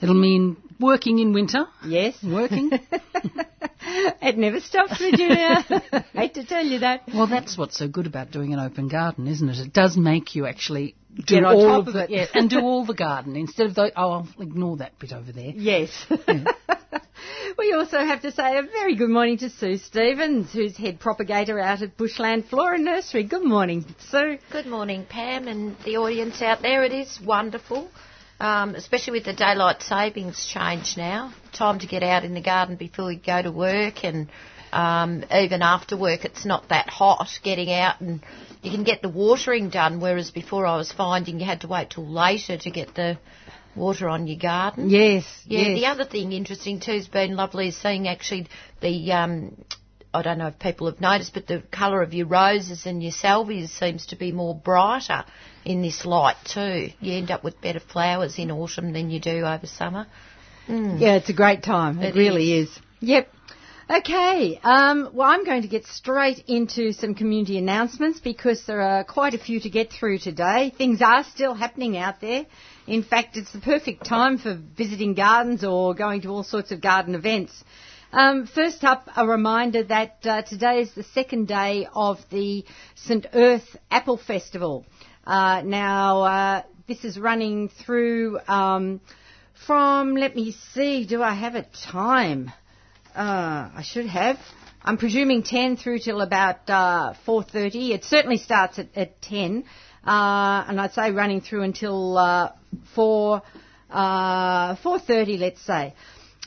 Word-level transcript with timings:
it'll 0.00 0.14
mean 0.14 0.56
working 0.80 1.18
in 1.18 1.32
winter. 1.32 1.66
Yes. 1.84 2.16
Working. 2.22 2.70
it 3.80 4.38
never 4.38 4.60
stops, 4.60 4.98
Virginia. 4.98 5.62
Hate 6.12 6.34
to 6.34 6.44
tell 6.44 6.64
you 6.64 6.80
that. 6.80 7.02
Well, 7.12 7.26
that's 7.26 7.56
what's 7.58 7.76
so 7.78 7.88
good 7.88 8.06
about 8.06 8.30
doing 8.30 8.52
an 8.52 8.60
open 8.60 8.88
garden, 8.88 9.26
isn't 9.26 9.48
it? 9.48 9.58
It 9.58 9.72
does 9.72 9.96
make 9.96 10.34
you 10.34 10.46
actually 10.46 10.94
do 11.16 11.22
Get 11.36 11.44
on 11.44 11.54
all 11.56 11.62
top 11.62 11.80
of 11.82 11.88
of 11.88 11.94
the, 11.94 12.04
it. 12.04 12.10
yeah, 12.10 12.26
and 12.34 12.48
do 12.48 12.60
all 12.62 12.84
the 12.84 12.94
garden 12.94 13.34
instead 13.36 13.66
of 13.66 13.74
the, 13.74 13.92
oh, 13.96 14.10
I'll 14.10 14.28
ignore 14.38 14.76
that 14.78 14.98
bit 14.98 15.12
over 15.12 15.32
there. 15.32 15.52
Yes. 15.54 15.90
we 17.58 17.72
also 17.72 17.98
have 17.98 18.22
to 18.22 18.30
say 18.30 18.58
a 18.58 18.62
very 18.62 18.94
good 18.94 19.10
morning 19.10 19.38
to 19.38 19.50
Sue 19.50 19.78
Stevens, 19.78 20.52
who's 20.52 20.76
head 20.76 21.00
propagator 21.00 21.58
out 21.58 21.82
at 21.82 21.96
Bushland 21.96 22.44
Flora 22.46 22.78
Nursery. 22.78 23.24
Good 23.24 23.44
morning, 23.44 23.84
Sue. 24.10 24.38
Good 24.52 24.66
morning, 24.66 25.06
Pam, 25.08 25.48
and 25.48 25.76
the 25.84 25.96
audience 25.96 26.40
out 26.42 26.62
there. 26.62 26.84
It 26.84 26.92
is 26.92 27.18
wonderful, 27.24 27.90
um, 28.40 28.74
especially 28.74 29.14
with 29.14 29.24
the 29.24 29.32
daylight 29.32 29.82
savings 29.82 30.46
change 30.46 30.96
now. 30.96 31.32
Time 31.52 31.78
to 31.80 31.86
get 31.86 32.02
out 32.02 32.24
in 32.24 32.34
the 32.34 32.40
garden 32.40 32.76
before 32.76 33.10
you 33.10 33.18
go 33.18 33.42
to 33.42 33.50
work, 33.50 34.04
and 34.04 34.28
um, 34.72 35.24
even 35.32 35.62
after 35.62 35.96
work, 35.96 36.24
it's 36.24 36.44
not 36.44 36.68
that 36.68 36.88
hot 36.88 37.28
getting 37.42 37.72
out, 37.72 38.00
and 38.00 38.22
you 38.62 38.70
can 38.70 38.84
get 38.84 39.02
the 39.02 39.08
watering 39.08 39.70
done. 39.70 40.00
Whereas 40.00 40.30
before, 40.30 40.66
I 40.66 40.76
was 40.76 40.92
finding 40.92 41.40
you 41.40 41.46
had 41.46 41.62
to 41.62 41.68
wait 41.68 41.90
till 41.90 42.06
later 42.06 42.58
to 42.58 42.70
get 42.70 42.94
the 42.94 43.18
water 43.74 44.08
on 44.08 44.26
your 44.26 44.38
garden. 44.38 44.90
Yes. 44.90 45.24
Yeah, 45.44 45.60
yes. 45.60 45.80
the 45.80 45.86
other 45.86 46.04
thing 46.04 46.32
interesting 46.32 46.80
too 46.80 46.92
has 46.92 47.08
been 47.08 47.36
lovely 47.36 47.68
is 47.68 47.76
seeing 47.76 48.08
actually 48.08 48.48
the 48.80 49.12
um, 49.12 49.64
I 50.12 50.22
don't 50.22 50.38
know 50.38 50.48
if 50.48 50.58
people 50.58 50.90
have 50.90 51.00
noticed, 51.00 51.34
but 51.34 51.46
the 51.46 51.62
colour 51.70 52.02
of 52.02 52.14
your 52.14 52.26
roses 52.26 52.86
and 52.86 53.02
your 53.02 53.12
salvias 53.12 53.70
seems 53.70 54.06
to 54.06 54.16
be 54.16 54.32
more 54.32 54.54
brighter 54.54 55.24
in 55.68 55.82
this 55.82 56.04
light 56.04 56.36
too. 56.44 56.90
You 57.00 57.14
end 57.14 57.30
up 57.30 57.44
with 57.44 57.60
better 57.60 57.80
flowers 57.80 58.38
in 58.38 58.50
autumn 58.50 58.92
than 58.92 59.10
you 59.10 59.20
do 59.20 59.44
over 59.44 59.66
summer. 59.66 60.06
Yeah, 60.98 61.14
it's 61.16 61.30
a 61.30 61.34
great 61.34 61.62
time. 61.62 62.00
It, 62.00 62.14
It 62.14 62.18
really 62.18 62.52
is. 62.52 62.70
Yep. 63.00 63.28
Okay, 63.90 64.60
um, 64.62 65.08
well, 65.14 65.30
I'm 65.30 65.46
going 65.46 65.62
to 65.62 65.68
get 65.68 65.86
straight 65.86 66.44
into 66.46 66.92
some 66.92 67.14
community 67.14 67.56
announcements 67.56 68.20
because 68.20 68.66
there 68.66 68.82
are 68.82 69.02
quite 69.02 69.32
a 69.32 69.38
few 69.38 69.60
to 69.60 69.70
get 69.70 69.90
through 69.90 70.18
today. 70.18 70.70
Things 70.76 71.00
are 71.00 71.24
still 71.24 71.54
happening 71.54 71.96
out 71.96 72.20
there. 72.20 72.44
In 72.86 73.02
fact, 73.02 73.38
it's 73.38 73.50
the 73.50 73.60
perfect 73.60 74.04
time 74.04 74.36
for 74.36 74.60
visiting 74.76 75.14
gardens 75.14 75.64
or 75.64 75.94
going 75.94 76.20
to 76.22 76.28
all 76.28 76.42
sorts 76.42 76.70
of 76.70 76.82
garden 76.82 77.14
events. 77.14 77.64
Um, 78.12 78.46
first 78.46 78.84
up, 78.84 79.08
a 79.16 79.26
reminder 79.26 79.84
that 79.84 80.18
uh, 80.24 80.42
today 80.42 80.80
is 80.80 80.92
the 80.92 81.02
second 81.02 81.48
day 81.48 81.88
of 81.94 82.18
the 82.30 82.66
St 82.94 83.26
Erth 83.32 83.74
Apple 83.90 84.18
Festival. 84.18 84.84
Uh, 85.28 85.60
now, 85.62 86.22
uh, 86.22 86.62
this 86.86 87.04
is 87.04 87.18
running 87.18 87.68
through 87.68 88.38
um, 88.48 88.98
from, 89.66 90.16
let 90.16 90.34
me 90.34 90.52
see, 90.72 91.04
do 91.04 91.22
I 91.22 91.34
have 91.34 91.54
a 91.54 91.64
time? 91.90 92.50
Uh, 93.14 93.68
I 93.76 93.82
should 93.84 94.06
have. 94.06 94.38
I'm 94.82 94.96
presuming 94.96 95.42
10 95.42 95.76
through 95.76 95.98
till 95.98 96.22
about 96.22 96.60
uh, 96.70 97.12
4.30. 97.26 97.90
It 97.90 98.04
certainly 98.04 98.38
starts 98.38 98.78
at, 98.78 98.86
at 98.96 99.20
10. 99.20 99.64
Uh, 100.06 100.64
and 100.66 100.80
I'd 100.80 100.94
say 100.94 101.10
running 101.10 101.42
through 101.42 101.60
until 101.64 102.16
uh, 102.16 102.52
4, 102.94 103.42
uh, 103.90 104.76
4.30, 104.76 105.38
let's 105.40 105.60
say. 105.60 105.92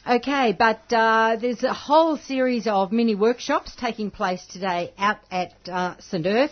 Okay, 0.09 0.55
but 0.57 0.91
uh, 0.91 1.35
there's 1.39 1.61
a 1.63 1.71
whole 1.71 2.17
series 2.17 2.65
of 2.65 2.91
mini 2.91 3.13
workshops 3.13 3.75
taking 3.79 4.09
place 4.09 4.43
today 4.47 4.91
out 4.97 5.19
at 5.29 5.51
uh, 5.69 5.97
St 5.99 6.25
Erth. 6.25 6.49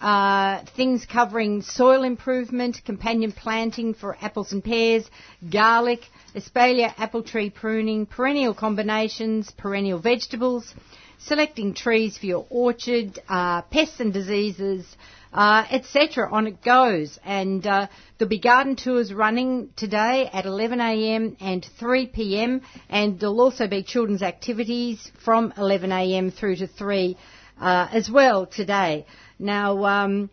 Uh, 0.00 0.62
things 0.76 1.06
covering 1.06 1.62
soil 1.62 2.02
improvement, 2.04 2.80
companion 2.84 3.32
planting 3.32 3.94
for 3.94 4.16
apples 4.20 4.52
and 4.52 4.62
pears, 4.62 5.08
garlic, 5.50 6.00
espalier 6.34 6.92
apple 6.98 7.22
tree 7.22 7.48
pruning, 7.48 8.04
perennial 8.04 8.52
combinations, 8.52 9.50
perennial 9.52 9.98
vegetables, 9.98 10.74
selecting 11.18 11.72
trees 11.72 12.18
for 12.18 12.26
your 12.26 12.46
orchard, 12.50 13.18
uh, 13.28 13.62
pests 13.62 14.00
and 14.00 14.12
diseases, 14.12 14.84
uh, 15.32 15.64
etc. 15.70 16.28
On 16.30 16.46
it 16.46 16.62
goes. 16.62 17.18
And 17.24 17.66
uh, 17.66 17.86
there'll 18.18 18.28
be 18.28 18.38
garden 18.38 18.76
tours 18.76 19.12
running 19.12 19.70
today 19.76 20.28
at 20.32 20.44
11am 20.44 21.36
and 21.40 21.66
3pm, 21.80 22.62
and 22.88 23.18
there'll 23.18 23.40
also 23.40 23.66
be 23.66 23.82
children's 23.82 24.22
activities 24.22 25.10
from 25.24 25.52
11am 25.52 26.34
through 26.34 26.56
to 26.56 26.66
3 26.66 27.16
uh, 27.60 27.88
as 27.92 28.10
well 28.10 28.46
today. 28.46 29.06
Now, 29.38 29.84
um, 29.84 30.30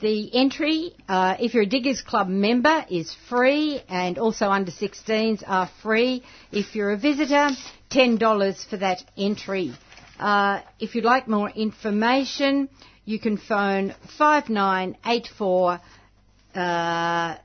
the 0.00 0.34
entry, 0.34 0.94
uh, 1.08 1.36
if 1.40 1.54
you're 1.54 1.64
a 1.64 1.66
Diggers 1.66 2.02
Club 2.02 2.28
member, 2.28 2.84
is 2.88 3.14
free, 3.28 3.82
and 3.88 4.18
also 4.18 4.48
under 4.50 4.70
16s 4.70 5.42
are 5.46 5.68
free. 5.82 6.22
If 6.52 6.74
you're 6.74 6.92
a 6.92 6.96
visitor, 6.96 7.50
$10 7.90 8.68
for 8.68 8.76
that 8.76 9.02
entry. 9.16 9.72
Uh, 10.18 10.60
if 10.78 10.94
you'd 10.94 11.04
like 11.04 11.26
more 11.28 11.50
information, 11.50 12.68
you 13.04 13.18
can 13.18 13.36
phone 13.38 13.94
5984 14.18 15.80
uh, 16.54 17.36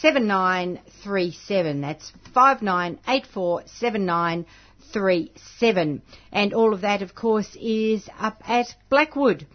7937. 0.00 1.80
That's 1.80 2.12
5984 2.34 3.62
7937. 3.66 6.02
And 6.32 6.52
all 6.54 6.74
of 6.74 6.80
that, 6.82 7.02
of 7.02 7.14
course, 7.14 7.56
is 7.60 8.08
up 8.18 8.42
at 8.48 8.66
Blackwood. 8.90 9.46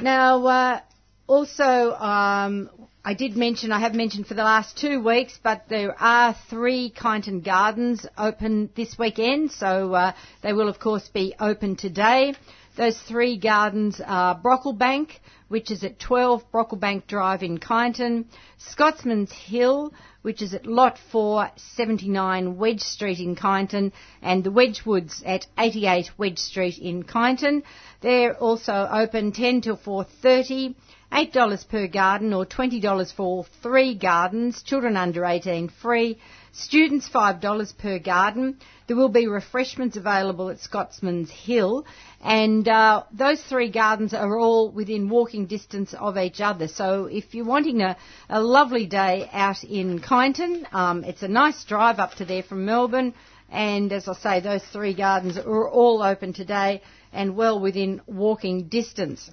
Now, 0.00 0.44
uh, 0.46 0.80
also, 1.28 1.92
um, 1.94 2.68
I 3.04 3.14
did 3.14 3.36
mention, 3.36 3.70
I 3.70 3.78
have 3.78 3.94
mentioned 3.94 4.26
for 4.26 4.34
the 4.34 4.42
last 4.42 4.76
two 4.76 5.00
weeks, 5.00 5.38
but 5.40 5.68
there 5.68 5.94
are 6.00 6.34
three 6.50 6.90
Kyneton 6.90 7.44
Gardens 7.44 8.04
open 8.18 8.70
this 8.74 8.98
weekend, 8.98 9.52
so 9.52 9.94
uh, 9.94 10.12
they 10.42 10.52
will, 10.52 10.68
of 10.68 10.80
course, 10.80 11.08
be 11.08 11.34
open 11.38 11.76
today. 11.76 12.34
Those 12.76 12.98
three 12.98 13.38
gardens 13.38 14.00
are 14.04 14.36
Brocklebank, 14.36 15.10
which 15.46 15.70
is 15.70 15.84
at 15.84 16.00
12 16.00 16.50
Brocklebank 16.50 17.06
Drive 17.06 17.44
in 17.44 17.58
Kyneton, 17.58 18.24
Scotsman's 18.58 19.30
Hill, 19.30 19.92
which 20.24 20.40
is 20.40 20.54
at 20.54 20.64
Lot 20.64 20.96
479 21.12 22.56
Wedge 22.56 22.80
Street 22.80 23.20
in 23.20 23.36
Kyneton, 23.36 23.92
and 24.22 24.42
the 24.42 24.50
Wedgewoods 24.50 25.22
at 25.26 25.46
88 25.58 26.12
Wedge 26.16 26.38
Street 26.38 26.78
in 26.78 27.02
Kyneton. 27.02 27.62
They're 28.00 28.34
also 28.34 28.88
open 28.90 29.32
10 29.32 29.60
till 29.60 29.76
4.30, 29.76 30.76
$8 31.12 31.68
per 31.68 31.86
garden 31.88 32.32
or 32.32 32.46
$20 32.46 33.12
for 33.12 33.44
three 33.62 33.94
gardens, 33.94 34.62
children 34.62 34.96
under 34.96 35.26
18 35.26 35.68
free. 35.68 36.18
Students 36.56 37.08
$5 37.08 37.78
per 37.78 37.98
garden. 37.98 38.58
There 38.86 38.96
will 38.96 39.08
be 39.08 39.26
refreshments 39.26 39.96
available 39.96 40.50
at 40.50 40.60
Scotsman's 40.60 41.28
Hill 41.28 41.84
and 42.22 42.68
uh, 42.68 43.02
those 43.12 43.42
three 43.42 43.70
gardens 43.70 44.14
are 44.14 44.38
all 44.38 44.70
within 44.70 45.08
walking 45.08 45.46
distance 45.46 45.94
of 45.94 46.16
each 46.16 46.40
other. 46.40 46.68
So 46.68 47.06
if 47.06 47.34
you're 47.34 47.44
wanting 47.44 47.82
a, 47.82 47.96
a 48.28 48.40
lovely 48.40 48.86
day 48.86 49.28
out 49.32 49.64
in 49.64 49.98
Kyneton, 49.98 50.72
um, 50.72 51.02
it's 51.02 51.24
a 51.24 51.28
nice 51.28 51.64
drive 51.64 51.98
up 51.98 52.14
to 52.14 52.24
there 52.24 52.44
from 52.44 52.64
Melbourne 52.64 53.14
and 53.50 53.92
as 53.92 54.06
I 54.06 54.14
say, 54.14 54.40
those 54.40 54.62
three 54.64 54.94
gardens 54.94 55.38
are 55.38 55.68
all 55.68 56.02
open 56.04 56.32
today 56.32 56.82
and 57.12 57.36
well 57.36 57.58
within 57.58 58.00
walking 58.06 58.68
distance. 58.68 59.28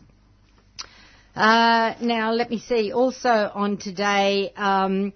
Uh, 1.36 1.94
now, 2.02 2.32
let 2.32 2.50
me 2.50 2.58
see. 2.60 2.92
Also 2.92 3.30
on 3.54 3.78
today, 3.78 4.52
um, 4.56 5.14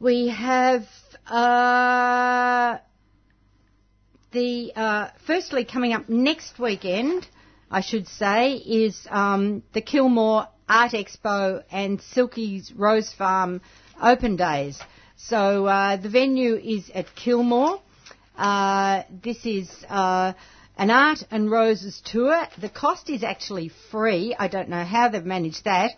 we 0.00 0.28
have 0.28 0.84
uh, 1.28 2.78
the 4.32 4.72
uh, 4.74 5.08
firstly 5.26 5.64
coming 5.64 5.92
up 5.92 6.08
next 6.08 6.58
weekend. 6.58 7.26
I 7.70 7.82
should 7.82 8.08
say 8.08 8.54
is 8.54 9.06
um, 9.10 9.62
the 9.74 9.82
Kilmore 9.82 10.48
Art 10.68 10.92
Expo 10.92 11.62
and 11.70 12.00
Silky's 12.00 12.72
Rose 12.72 13.12
Farm 13.12 13.60
Open 14.02 14.36
Days. 14.36 14.80
So 15.16 15.66
uh, 15.66 15.96
the 15.96 16.08
venue 16.08 16.54
is 16.54 16.90
at 16.94 17.14
Kilmore. 17.14 17.80
Uh, 18.36 19.02
this 19.22 19.44
is 19.44 19.68
uh, 19.88 20.32
an 20.78 20.90
art 20.90 21.24
and 21.30 21.50
roses 21.50 22.00
tour. 22.04 22.46
The 22.58 22.68
cost 22.68 23.10
is 23.10 23.22
actually 23.22 23.70
free. 23.90 24.34
I 24.38 24.48
don't 24.48 24.68
know 24.68 24.84
how 24.84 25.08
they've 25.08 25.24
managed 25.24 25.64
that. 25.64 25.90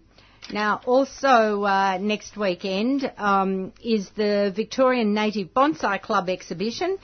Now, 0.54 0.80
also 0.86 1.64
uh, 1.64 1.98
next 2.00 2.38
weekend 2.38 3.12
um, 3.18 3.74
is 3.84 4.08
the 4.12 4.54
Victorian 4.56 5.16
Native 5.16 5.48
Bonsai 5.56 6.00
Club 6.02 6.30
exhibition. 6.30 6.98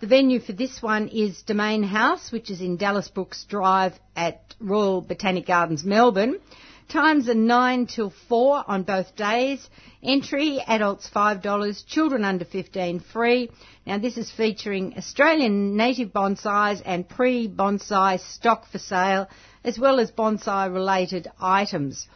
The 0.00 0.08
venue 0.08 0.40
for 0.40 0.52
this 0.52 0.82
one 0.82 1.06
is 1.08 1.42
Domain 1.42 1.84
House, 1.84 2.32
which 2.32 2.50
is 2.50 2.60
in 2.60 2.76
Dallas 2.76 3.06
Brooks 3.08 3.44
Drive 3.44 3.94
at 4.16 4.54
Royal 4.60 5.00
Botanic 5.00 5.46
Gardens, 5.46 5.84
Melbourne. 5.84 6.38
Times 6.88 7.28
are 7.28 7.34
9 7.34 7.86
till 7.86 8.10
4 8.28 8.64
on 8.66 8.82
both 8.82 9.14
days. 9.14 9.68
Entry, 10.02 10.58
adults 10.66 11.10
$5, 11.14 11.86
children 11.86 12.24
under 12.24 12.46
15 12.46 13.00
free. 13.00 13.50
Now 13.84 13.98
this 13.98 14.16
is 14.16 14.30
featuring 14.30 14.94
Australian 14.96 15.76
native 15.76 16.14
bonsais 16.14 16.80
and 16.86 17.06
pre-bonsai 17.06 18.20
stock 18.20 18.66
for 18.72 18.78
sale, 18.78 19.28
as 19.64 19.78
well 19.78 20.00
as 20.00 20.10
bonsai 20.10 20.72
related 20.72 21.28
items. 21.38 22.08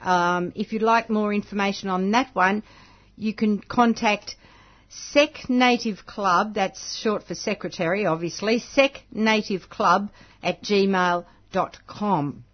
Um, 0.00 0.52
if 0.54 0.74
you'd 0.74 0.82
like 0.82 1.08
more 1.08 1.32
information 1.32 1.88
on 1.88 2.10
that 2.10 2.34
one, 2.34 2.62
you 3.16 3.32
can 3.32 3.58
contact 3.58 4.36
Sec 4.90 5.48
Native 5.48 6.04
Club, 6.04 6.54
that's 6.54 6.98
short 6.98 7.22
for 7.22 7.34
secretary, 7.34 8.04
obviously, 8.04 8.58
Sec 8.58 9.02
Native 9.12 9.70
Club 9.70 10.10
at 10.42 10.62
gmail.com. 10.62 12.44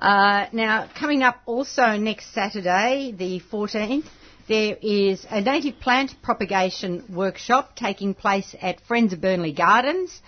Uh, 0.00 0.46
now, 0.52 0.88
coming 0.98 1.22
up 1.22 1.42
also 1.44 1.98
next 1.98 2.32
Saturday, 2.32 3.12
the 3.14 3.38
14th, 3.52 4.06
there 4.48 4.74
is 4.80 5.26
a 5.28 5.42
native 5.42 5.78
plant 5.78 6.14
propagation 6.22 7.04
workshop 7.10 7.76
taking 7.76 8.14
place 8.14 8.56
at 8.62 8.80
Friends 8.80 9.12
of 9.12 9.20
Burnley 9.20 9.52
Gardens, 9.52 10.22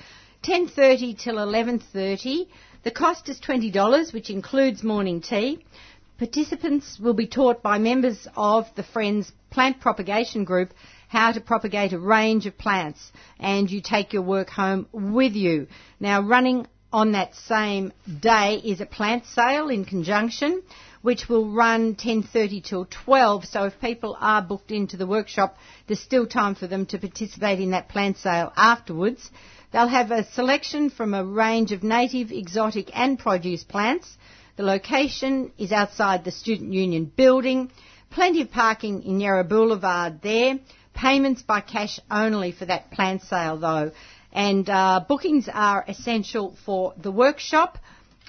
10.30 0.44 1.19
till 1.19 1.36
11.30. 1.36 2.48
The 2.82 2.90
cost 2.90 3.30
is 3.30 3.40
$20, 3.40 4.12
which 4.12 4.28
includes 4.28 4.82
morning 4.82 5.22
tea. 5.22 5.64
Participants 6.19 7.00
will 7.00 7.14
be 7.14 7.26
taught 7.26 7.62
by 7.62 7.78
members 7.78 8.28
of 8.36 8.66
the 8.76 8.82
Friends 8.82 9.32
Plant 9.48 9.80
Propagation 9.80 10.44
Group 10.44 10.74
how 11.08 11.32
to 11.32 11.40
propagate 11.40 11.94
a 11.94 11.98
range 11.98 12.44
of 12.44 12.58
plants 12.58 13.10
and 13.40 13.70
you 13.70 13.80
take 13.80 14.12
your 14.12 14.22
work 14.22 14.50
home 14.50 14.86
with 14.92 15.32
you. 15.32 15.66
Now 15.98 16.20
running 16.20 16.66
on 16.93 17.12
that 17.12 17.35
same 17.35 17.93
day 18.21 18.61
is 18.65 18.81
a 18.81 18.87
plant 18.87 19.27
sale 19.27 19.69
in 19.69 19.85
conjunction 19.85 20.62
which 21.03 21.29
will 21.29 21.50
run 21.50 21.94
10.30 21.97 22.62
till 22.62 22.87
12 23.05 23.44
so 23.47 23.65
if 23.65 23.81
people 23.81 24.17
are 24.21 24.43
booked 24.43 24.71
into 24.71 24.97
the 24.97 25.06
workshop 25.06 25.56
there's 25.87 26.00
still 26.00 26.27
time 26.27 26.55
for 26.55 26.67
them 26.67 26.87
to 26.87 26.99
participate 26.99 27.61
in 27.61 27.71
that 27.71 27.89
plant 27.89 28.17
sale 28.19 28.53
afterwards. 28.56 29.31
They'll 29.73 29.89
have 29.89 30.11
a 30.11 30.25
selection 30.33 30.91
from 30.91 31.15
a 31.15 31.25
range 31.25 31.73
of 31.73 31.83
native, 31.83 32.31
exotic 32.31 32.91
and 32.97 33.19
produce 33.19 33.65
plants 33.65 34.17
the 34.56 34.62
location 34.62 35.50
is 35.56 35.73
outside 35.73 36.25
the 36.25 36.31
Student 36.31 36.75
Union 36.75 37.06
building. 37.06 37.71
Plenty 38.11 38.43
of 38.43 38.50
parking 38.50 39.03
in 39.03 39.19
Yarra 39.19 39.44
Boulevard 39.44 40.21
there. 40.21 40.59
Payments 40.93 41.41
by 41.43 41.62
cash 41.62 41.99
only 42.11 42.53
for 42.53 42.67
that 42.67 42.91
plant 42.91 43.23
sale 43.23 43.56
though. 43.56 43.93
And 44.32 44.69
uh, 44.69 45.05
bookings 45.06 45.49
are 45.52 45.84
essential 45.87 46.56
for 46.64 46.94
the 47.00 47.11
workshop. 47.11 47.79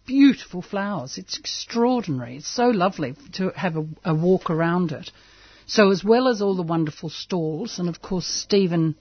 beautiful 0.06 0.60
flowers. 0.60 1.16
It's 1.16 1.38
extraordinary. 1.38 2.36
It's 2.36 2.48
so 2.54 2.66
lovely 2.66 3.14
to 3.34 3.50
have 3.56 3.76
a, 3.76 3.86
a 4.04 4.14
walk 4.14 4.50
around 4.50 4.92
it. 4.92 5.10
So 5.68 5.90
as 5.92 6.02
well 6.02 6.26
as 6.28 6.42
all 6.42 6.56
the 6.56 6.62
wonderful 6.62 7.10
stalls, 7.10 7.78
and 7.78 7.88
of 7.88 8.02
course 8.02 8.26
Stephen 8.26 8.96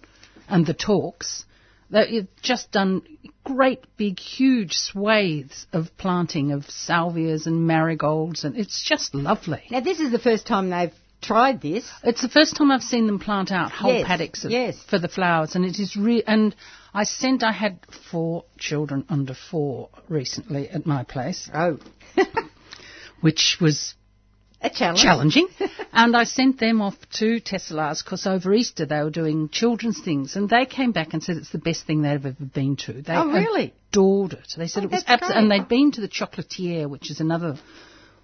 and 0.47 0.65
the 0.65 0.73
talks, 0.75 1.45
They've 1.89 2.27
just 2.41 2.71
done 2.71 3.01
great 3.45 3.85
big 3.95 4.19
huge 4.19 4.73
swathes 4.73 5.67
of 5.71 5.95
planting 5.97 6.51
of 6.51 6.69
salvias 6.69 7.47
and 7.47 7.65
marigolds 7.65 8.43
and 8.43 8.57
it's 8.57 8.83
just 8.83 9.15
lovely. 9.15 9.63
Now, 9.71 9.79
this 9.79 10.01
is 10.01 10.11
the 10.11 10.19
first 10.19 10.45
time 10.45 10.69
they've 10.69 10.91
tried 11.21 11.61
this. 11.61 11.89
It's 12.03 12.21
the 12.21 12.27
first 12.29 12.57
time 12.57 12.71
I've 12.71 12.83
seen 12.83 13.07
them 13.07 13.19
plant 13.19 13.51
out 13.53 13.71
whole 13.71 13.93
Yes, 13.93 14.05
paddocks 14.07 14.43
of, 14.43 14.51
yes. 14.51 14.77
for 14.89 14.99
the 14.99 15.07
flowers, 15.07 15.55
and 15.55 15.63
it 15.63 15.79
is 15.79 15.95
re- 15.95 16.23
and 16.27 16.53
I 16.93 17.03
sent. 17.05 17.41
I 17.41 17.53
had 17.53 17.79
four 18.11 18.43
children 18.59 19.05
under 19.07 19.33
four 19.33 19.89
recently 20.09 20.67
at 20.69 20.85
my 20.85 21.03
place, 21.03 21.49
Oh, 21.53 21.79
which 23.21 23.57
was 23.61 23.95
a 24.61 24.69
challenge. 24.69 25.01
challenging, 25.01 25.47
and 25.93 26.15
I 26.15 26.23
sent 26.23 26.59
them 26.59 26.81
off 26.81 26.95
to 27.19 27.39
Tesselaars 27.39 28.01
because 28.03 28.25
over 28.25 28.53
Easter 28.53 28.85
they 28.85 29.01
were 29.03 29.09
doing 29.09 29.49
children's 29.49 29.99
things, 30.01 30.35
and 30.35 30.49
they 30.49 30.65
came 30.65 30.91
back 30.91 31.13
and 31.13 31.21
said 31.23 31.37
it's 31.37 31.51
the 31.51 31.57
best 31.59 31.85
thing 31.85 32.01
they've 32.01 32.25
ever 32.25 32.31
been 32.53 32.75
to. 32.85 32.93
They 33.01 33.13
Oh, 33.15 33.27
really? 33.31 33.73
adored 33.91 34.33
it. 34.33 34.53
They 34.57 34.67
said 34.67 34.83
Oh, 34.83 34.87
it 34.87 34.91
was 34.91 35.03
absolutely, 35.07 35.41
and 35.41 35.51
they'd 35.51 35.67
been 35.67 35.91
to 35.93 36.01
the 36.01 36.07
Chocolaterie, 36.09 36.89
which 36.89 37.11
is 37.11 37.19
another 37.19 37.57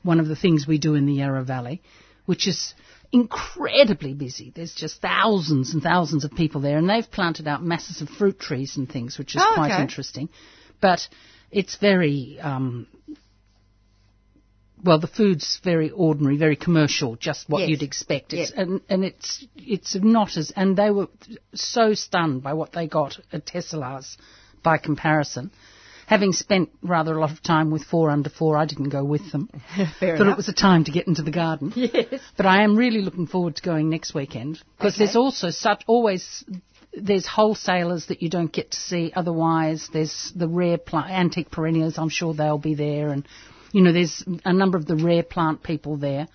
one 0.02 0.20
of 0.20 0.28
the 0.28 0.36
things 0.36 0.68
we 0.68 0.78
do 0.80 0.96
in 0.96 1.06
the 1.06 1.14
Yarra 1.14 1.44
Valley, 1.44 1.82
which 2.26 2.48
is 2.48 2.74
incredibly 3.12 4.14
busy. 4.14 4.52
There's 4.56 4.74
just 4.74 5.02
thousands 5.02 5.74
and 5.74 5.84
thousands 5.84 6.26
of 6.26 6.32
people 6.34 6.62
there, 6.62 6.78
and 6.78 6.90
they've 6.90 7.10
planted 7.10 7.48
out 7.48 7.64
masses 7.64 8.02
of 8.02 8.10
fruit 8.10 8.40
trees 8.40 8.76
and 8.76 8.92
things, 8.92 9.18
which 9.18 9.36
is 9.36 9.42
Oh, 9.46 9.54
quite 9.54 9.72
okay. 9.72 9.82
interesting. 9.82 10.30
But 10.82 11.08
it's 11.52 11.76
very, 11.78 12.40
um, 12.42 12.88
well, 14.84 15.00
the 15.00 15.08
food's 15.08 15.60
very 15.64 15.90
ordinary, 15.90 16.38
very 16.38 16.56
commercial, 16.56 17.16
just 17.16 17.48
what 17.50 17.60
Yes. 17.62 17.70
you'd 17.70 17.84
expect. 17.84 18.34
It's, 18.34 18.52
Yes. 18.52 18.60
and, 18.60 18.82
and 18.90 19.04
it's 19.06 19.46
it's 19.56 19.96
not 19.96 20.36
as, 20.38 20.52
and 20.56 20.76
they 20.78 20.92
were 20.92 21.08
so 21.54 21.94
stunned 21.94 22.44
by 22.44 22.54
what 22.54 22.74
they 22.74 22.88
got 22.88 23.18
at 23.32 23.46
Tesselaars 23.46 24.18
by 24.62 24.78
comparison. 24.78 25.52
Having 26.06 26.34
spent 26.34 26.70
rather 26.82 27.16
a 27.18 27.22
lot 27.22 27.32
of 27.32 27.42
time 27.42 27.72
with 27.72 27.84
four 27.86 28.10
under 28.10 28.30
four, 28.30 28.58
I 28.58 28.66
didn't 28.66 28.90
go 28.90 29.06
with 29.06 29.32
them. 29.32 29.48
Fair 30.00 30.18
Thought 30.18 30.22
enough. 30.26 30.34
it 30.34 30.38
was 30.38 30.50
a 30.50 30.54
time 30.54 30.84
to 30.84 30.92
get 30.92 31.08
into 31.08 31.22
the 31.24 31.32
garden. 31.32 31.72
Yes. 31.76 32.20
But 32.36 32.46
I 32.46 32.64
am 32.64 32.76
really 32.76 33.02
looking 33.02 33.26
forward 33.26 33.56
to 33.56 33.62
going 33.64 33.90
next 33.90 34.14
weekend 34.14 34.60
because 34.78 34.96
Okay. 34.96 35.06
there's 35.06 35.16
also 35.16 35.50
such 35.50 35.82
always 35.88 36.44
there's 36.96 37.26
wholesalers 37.26 38.08
that 38.08 38.22
you 38.22 38.30
don't 38.30 38.52
get 38.52 38.72
to 38.72 38.78
see 38.78 39.12
otherwise. 39.16 39.90
There's 39.94 40.32
the 40.36 40.48
rare 40.48 40.78
plant, 40.78 41.10
antique 41.10 41.50
perennials. 41.50 41.98
I'm 41.98 42.10
sure 42.10 42.34
they'll 42.34 42.60
be 42.60 42.76
there, 42.76 43.10
and 43.10 43.26
you 43.74 43.82
know 43.82 43.92
there's 43.92 44.24
a 44.46 44.54
number 44.54 44.78
of 44.78 44.86
the 44.86 44.96
rare 44.96 45.24
plant 45.24 45.62
people 45.64 45.98
there. 45.98 46.28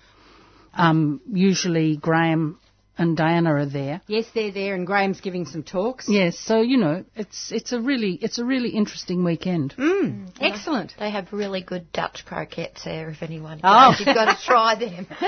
Um, 0.75 1.19
usually 1.33 1.97
Graham 1.97 2.59
and 2.97 3.15
Diana 3.17 3.53
are 3.55 3.65
there. 3.65 4.01
Yes, 4.07 4.25
they're 4.35 4.51
there, 4.51 4.75
and 4.75 4.85
Graham's 4.85 5.21
giving 5.21 5.45
some 5.45 5.63
talks. 5.63 6.07
Yes, 6.09 6.37
so 6.37 6.61
you 6.61 6.77
know 6.77 7.05
it's 7.15 7.51
it's 7.51 7.71
a 7.71 7.79
really 7.81 8.19
it's 8.21 8.37
a 8.39 8.45
really 8.45 8.69
interesting 8.69 9.23
weekend. 9.23 9.73
Mm, 9.77 10.29
excellent. 10.39 10.93
They 10.99 11.09
have 11.09 11.31
really 11.33 11.63
good 11.63 11.91
Dutch 11.93 12.25
croquettes 12.25 12.83
there. 12.83 13.09
If 13.09 13.23
anyone, 13.23 13.61
Oh. 13.63 13.91
goes. 13.91 14.05
you've 14.05 14.15
got 14.15 14.37
to 14.37 14.45
try 14.45 14.75
them. 14.75 15.07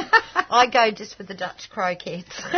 I 0.52 0.68
go 0.72 0.92
just 0.92 1.16
for 1.16 1.24
the 1.24 1.34
Dutch 1.34 1.70
croquettes. 1.72 2.42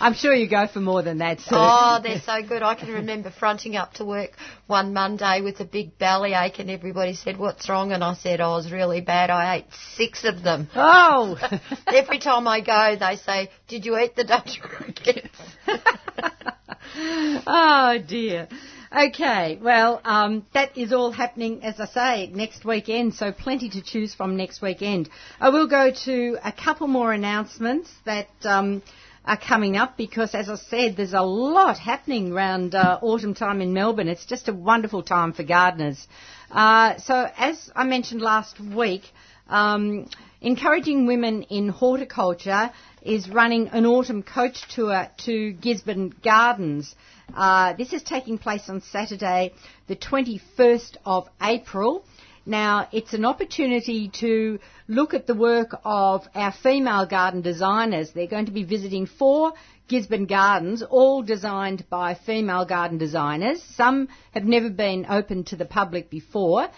I'm 0.00 0.14
sure 0.14 0.34
you 0.34 0.48
go 0.48 0.66
for 0.66 0.80
more 0.80 1.02
than 1.02 1.18
that, 1.18 1.40
Sue. 1.40 1.48
oh, 1.52 2.00
they're 2.02 2.20
so 2.20 2.42
good. 2.42 2.62
I 2.62 2.74
can 2.74 2.88
remember 2.90 3.30
fronting 3.30 3.76
up 3.76 3.94
to 3.94 4.04
work 4.04 4.30
one 4.66 4.92
Monday 4.92 5.40
with 5.42 5.60
a 5.60 5.64
big 5.64 5.98
belly 5.98 6.32
ache, 6.34 6.58
and 6.58 6.70
everybody 6.70 7.14
said, 7.14 7.36
"What's 7.38 7.68
wrong?" 7.68 7.92
And 7.92 8.02
I 8.02 8.14
said, 8.14 8.40
"Oh, 8.40 8.54
it 8.54 8.56
was 8.56 8.72
really 8.72 9.00
bad. 9.00 9.30
I 9.30 9.56
ate 9.56 9.66
six 9.96 10.24
of 10.24 10.42
them." 10.42 10.68
Oh. 10.74 11.38
Every 11.86 12.18
time 12.18 12.48
I 12.48 12.60
go, 12.60 12.96
they 12.98 13.16
say, 13.16 13.50
"Did 13.68 13.84
you 13.84 13.98
eat 13.98 14.16
the 14.16 14.24
Dutch 14.24 14.60
croquettes?" 14.60 15.38
oh 17.46 17.98
dear. 18.06 18.48
Okay, 18.96 19.58
well, 19.60 20.00
um, 20.04 20.46
that 20.54 20.78
is 20.78 20.92
all 20.92 21.10
happening, 21.10 21.62
as 21.64 21.80
I 21.80 21.86
say, 21.86 22.30
next 22.32 22.64
weekend, 22.64 23.14
so 23.14 23.32
plenty 23.32 23.68
to 23.70 23.82
choose 23.82 24.14
from 24.14 24.36
next 24.36 24.62
weekend. 24.62 25.10
I 25.40 25.48
will 25.50 25.66
go 25.66 25.90
to 26.04 26.38
a 26.42 26.52
couple 26.52 26.86
more 26.86 27.12
announcements 27.12 27.90
that 28.04 28.28
um, 28.44 28.82
are 29.26 29.36
coming 29.36 29.76
up 29.76 29.96
because, 29.96 30.34
as 30.34 30.48
I 30.48 30.54
said, 30.54 30.96
there's 30.96 31.12
a 31.12 31.22
lot 31.22 31.78
happening 31.78 32.32
around 32.32 32.74
uh, 32.74 32.98
autumn 33.02 33.34
time 33.34 33.60
in 33.60 33.72
Melbourne. 33.72 34.08
It's 34.08 34.24
just 34.24 34.48
a 34.48 34.52
wonderful 34.52 35.02
time 35.02 35.32
for 35.32 35.42
gardeners. 35.42 36.06
Uh, 36.50 36.98
so, 36.98 37.28
as 37.36 37.70
I 37.74 37.84
mentioned 37.84 38.22
last 38.22 38.60
week, 38.60 39.02
um, 39.48 40.08
Encouraging 40.40 41.06
Women 41.06 41.42
in 41.44 41.68
Horticulture 41.68 42.70
is 43.02 43.28
running 43.28 43.68
an 43.68 43.84
autumn 43.86 44.22
coach 44.22 44.62
tour 44.68 45.08
to 45.24 45.52
Gisborne 45.54 46.14
Gardens. 46.22 46.94
Uh, 47.34 47.72
this 47.72 47.92
is 47.92 48.02
taking 48.02 48.38
place 48.38 48.68
on 48.68 48.80
Saturday, 48.80 49.54
the 49.88 49.96
21st 49.96 50.96
of 51.04 51.28
April. 51.42 52.04
Now, 52.48 52.88
it's 52.92 53.12
an 53.12 53.24
opportunity 53.24 54.08
to 54.20 54.60
look 54.86 55.14
at 55.14 55.26
the 55.26 55.34
work 55.34 55.70
of 55.84 56.28
our 56.32 56.52
female 56.52 57.04
garden 57.04 57.42
designers. 57.42 58.12
They're 58.12 58.28
going 58.28 58.46
to 58.46 58.52
be 58.52 58.62
visiting 58.62 59.06
four 59.06 59.52
Gisborne 59.88 60.26
gardens, 60.26 60.82
all 60.82 61.22
designed 61.22 61.90
by 61.90 62.14
female 62.14 62.64
garden 62.64 62.98
designers. 62.98 63.60
Some 63.74 64.08
have 64.30 64.44
never 64.44 64.70
been 64.70 65.06
open 65.08 65.42
to 65.44 65.56
the 65.56 65.64
public 65.64 66.08
before. 66.08 66.68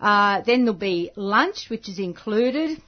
Uh, 0.00 0.40
then 0.40 0.64
there'll 0.64 0.78
be 0.78 1.10
lunch, 1.16 1.68
which 1.68 1.90
is 1.90 1.98
included, 1.98 2.80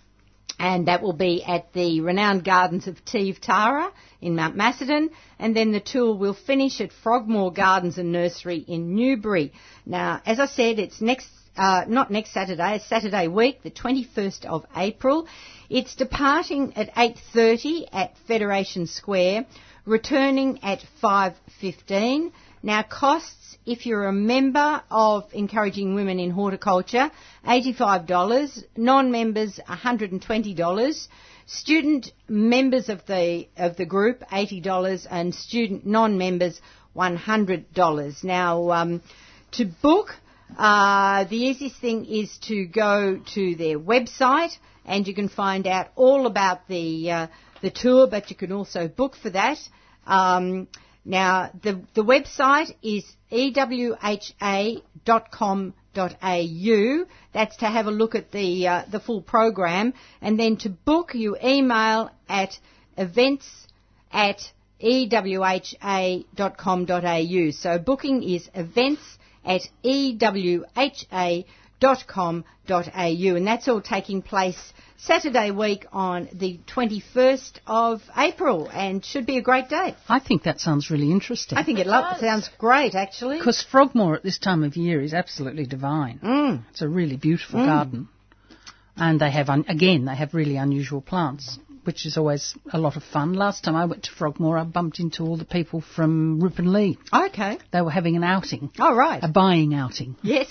and 0.63 0.87
that 0.87 1.03
will 1.03 1.13
be 1.13 1.43
at 1.43 1.73
the 1.73 2.01
renowned 2.03 2.45
gardens 2.45 2.87
of 2.87 3.05
Tieve 3.05 3.41
Tara 3.41 3.93
in 4.21 4.37
Mount 4.37 4.55
Macedon, 4.55 5.11
and 5.41 5.57
then 5.57 5.73
the 5.73 5.81
tour 5.81 6.15
will 6.15 6.35
finish 6.35 6.81
at 6.81 6.93
Frogmore 7.03 7.53
Gardens 7.53 7.99
and 7.99 8.13
Nursery 8.13 8.65
in 8.69 8.95
Newbury. 8.95 9.53
Now, 9.85 10.23
as 10.25 10.39
I 10.39 10.47
said, 10.47 10.79
it's 10.79 11.01
next, 11.01 11.27
uh, 11.57 11.83
not 11.89 12.13
next 12.13 12.33
Saturday, 12.33 12.77
it's 12.77 12.87
Saturday 12.87 13.27
week, 13.27 13.65
the 13.65 13.73
21st 13.73 14.45
of 14.45 14.65
April. 14.77 15.27
It's 15.69 15.97
departing 15.97 16.75
at 16.77 16.95
8.30 16.95 17.89
at 17.93 18.17
Federation 18.29 18.87
Square, 18.87 19.47
returning 19.85 20.63
at 20.63 20.85
5.15. 21.03 22.31
Now, 22.63 22.85
costs, 22.85 23.57
if 23.67 23.87
you're 23.87 24.07
a 24.07 24.13
member 24.13 24.83
of 24.89 25.25
Encouraging 25.33 25.97
Women 25.97 26.21
in 26.21 26.31
Horticulture, 26.31 27.11
$85. 27.45 28.65
Non-members, 28.77 29.59
$120. 29.69 31.09
Student 31.47 32.13
members 32.29 32.89
of 32.89 33.05
the, 33.07 33.49
of 33.57 33.77
the 33.77 33.85
group, 33.85 34.21
$80. 34.31 35.07
And 35.11 35.35
student 35.35 35.85
non-members, 35.85 36.61
$100. 36.95 38.25
Now, 38.25 38.71
um, 38.71 39.03
to 39.53 39.65
book, 39.65 40.11
uh, 40.57 41.25
the 41.25 41.37
easiest 41.37 41.81
thing 41.81 42.05
is 42.05 42.39
to 42.43 42.67
go 42.67 43.21
to 43.35 43.55
their 43.57 43.79
website 43.79 44.57
and 44.85 45.07
you 45.07 45.15
can 45.15 45.29
find 45.29 45.67
out 45.67 45.89
all 45.97 46.27
about 46.27 46.69
the, 46.69 47.11
uh, 47.11 47.27
the 47.61 47.71
tour, 47.71 48.07
but 48.07 48.31
you 48.31 48.37
can 48.37 48.53
also 48.53 48.89
book 48.89 49.17
for 49.17 49.31
that. 49.31 49.59
Um, 50.07 50.69
now, 51.05 51.51
the, 51.63 51.83
the 51.95 52.05
website 52.05 52.75
is 52.83 53.05
ewha.com.au. 53.33 54.77
That's 57.33 57.57
to 57.57 57.67
have 57.67 57.87
a 57.87 57.91
look 57.91 58.15
at 58.15 58.31
the, 58.31 58.69
uh, 58.69 58.85
the 58.91 59.01
full 59.01 59.21
program. 59.21 59.95
And 60.21 60.39
then 60.39 60.59
to 60.59 60.69
book, 60.69 61.15
you 61.15 61.37
email 61.43 62.11
at 62.29 62.57
events 62.97 63.67
at 64.13 64.53
ewha.com.au. 64.81 66.21
So 67.51 67.79
booking 67.79 68.23
is 68.23 68.49
events 68.55 69.19
at 69.45 69.63
E 69.83 70.17
ewha.com.au. 71.83 73.37
And 73.37 73.47
that's 73.47 73.69
all 73.69 73.81
taking 73.81 74.23
place 74.23 74.73
Saturday 74.97 75.51
week 75.51 75.85
on 75.93 76.29
the 76.33 76.61
21st 76.75 77.59
of 77.67 78.03
April 78.17 78.69
and 78.73 79.05
should 79.05 79.27
be 79.27 79.37
a 79.39 79.43
great 79.43 79.69
day. 79.69 79.97
I 80.09 80.21
think 80.21 80.45
that 80.45 80.61
sounds 80.61 80.91
really 80.91 81.11
interesting. 81.11 81.59
I 81.59 81.65
think 81.65 81.81
it 81.81 81.87
lo- 81.87 82.13
sounds 82.21 82.49
great, 82.59 82.95
actually. 82.95 83.39
Because 83.39 83.63
Frogmore 83.63 84.15
at 84.15 84.23
this 84.23 84.39
time 84.39 84.63
of 84.63 84.77
year 84.77 85.01
is 85.03 85.13
absolutely 85.13 85.67
divine. 85.67 86.21
Mm. 86.23 86.63
It's 86.71 86.83
a 86.83 86.89
really 86.89 87.17
beautiful 87.17 87.65
garden. 87.65 88.09
And 88.97 89.19
they 89.19 89.31
have, 89.31 89.49
un- 89.49 89.65
again, 89.69 90.05
they 90.05 90.15
have 90.15 90.35
really 90.35 90.57
unusual 90.57 91.01
plants, 91.01 91.59
which 91.85 92.07
is 92.07 92.17
always 92.17 92.55
a 92.73 92.79
lot 92.79 92.97
of 92.97 93.03
fun. 93.03 93.35
Last 93.35 93.65
time 93.65 93.77
I 93.77 93.85
went 93.85 94.05
to 94.05 94.11
Frogmore, 94.11 94.59
I 94.59 94.65
bumped 94.65 95.01
into 95.01 95.25
all 95.25 95.37
the 95.37 95.45
people 95.45 95.81
from 95.81 96.41
Rippon 96.41 96.73
Lea. 96.73 96.99
Okay. 97.13 97.59
They 97.73 97.83
were 97.83 97.91
having 97.91 98.17
an 98.17 98.25
outing, 98.25 98.71
All 98.79 98.95
right. 98.95 99.23
a 99.23 99.29
buying 99.29 99.75
outing. 99.75 100.17
Yes. 100.23 100.49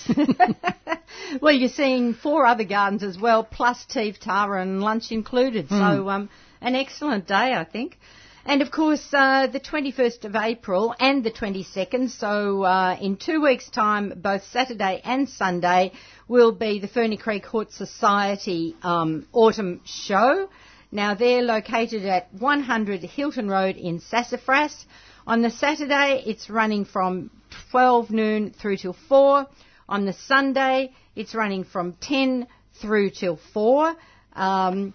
well, 1.42 1.54
you're 1.54 1.70
seeing 1.70 2.14
four 2.14 2.46
other 2.46 2.64
gardens 2.64 3.04
as 3.04 3.18
well, 3.18 3.44
plus 3.44 3.86
Tieve 3.86 4.20
Tara 4.20 4.62
and 4.62 4.82
lunch 4.82 5.12
included. 5.12 5.70
So, 5.70 6.10
um, 6.10 6.30
an 6.62 6.76
excellent 6.76 7.28
day, 7.28 7.54
I 7.54 7.64
think. 7.64 7.98
And 8.46 8.62
of 8.62 8.72
course, 8.72 9.08
uh, 9.14 9.48
the 9.48 9.60
21st 9.60 10.26
of 10.26 10.36
April 10.36 10.96
and 11.00 11.24
the 11.24 11.30
22nd, 11.32 12.10
so 12.10 12.64
uh, 12.64 12.98
in 13.00 13.18
two 13.18 13.42
weeks' 13.42 13.70
time, 13.70 14.14
both 14.16 14.44
Saturday 14.46 15.00
and 15.04 15.30
Sunday, 15.30 15.92
will 16.28 16.52
be 16.52 16.80
the 16.80 16.88
Ferny 16.88 17.18
Creek 17.18 17.46
Hort 17.46 17.72
Society 17.72 18.76
um, 18.82 19.28
autumn 19.32 19.82
show. 19.86 20.50
Now 20.92 21.14
they're 21.14 21.42
located 21.42 22.06
at 22.06 22.34
100 22.34 23.02
Hilton 23.02 23.48
Road 23.50 23.78
in 23.78 24.00
Sassafras. 24.02 24.86
On 25.26 25.42
the 25.42 25.50
Saturday, 25.50 26.22
it's 26.26 26.50
running 26.50 26.84
from 26.84 27.30
12 27.72 28.12
noon 28.12 28.52
through 28.52 28.78
till 28.78 28.96
4. 29.08 29.48
On 29.88 30.06
the 30.06 30.12
Sunday, 30.14 30.92
it's 31.16 31.34
running 31.34 31.64
from 31.64 31.94
10 32.02 32.46
through 32.82 33.12
till 33.12 33.40
4. 33.54 33.96
Um, 34.34 34.94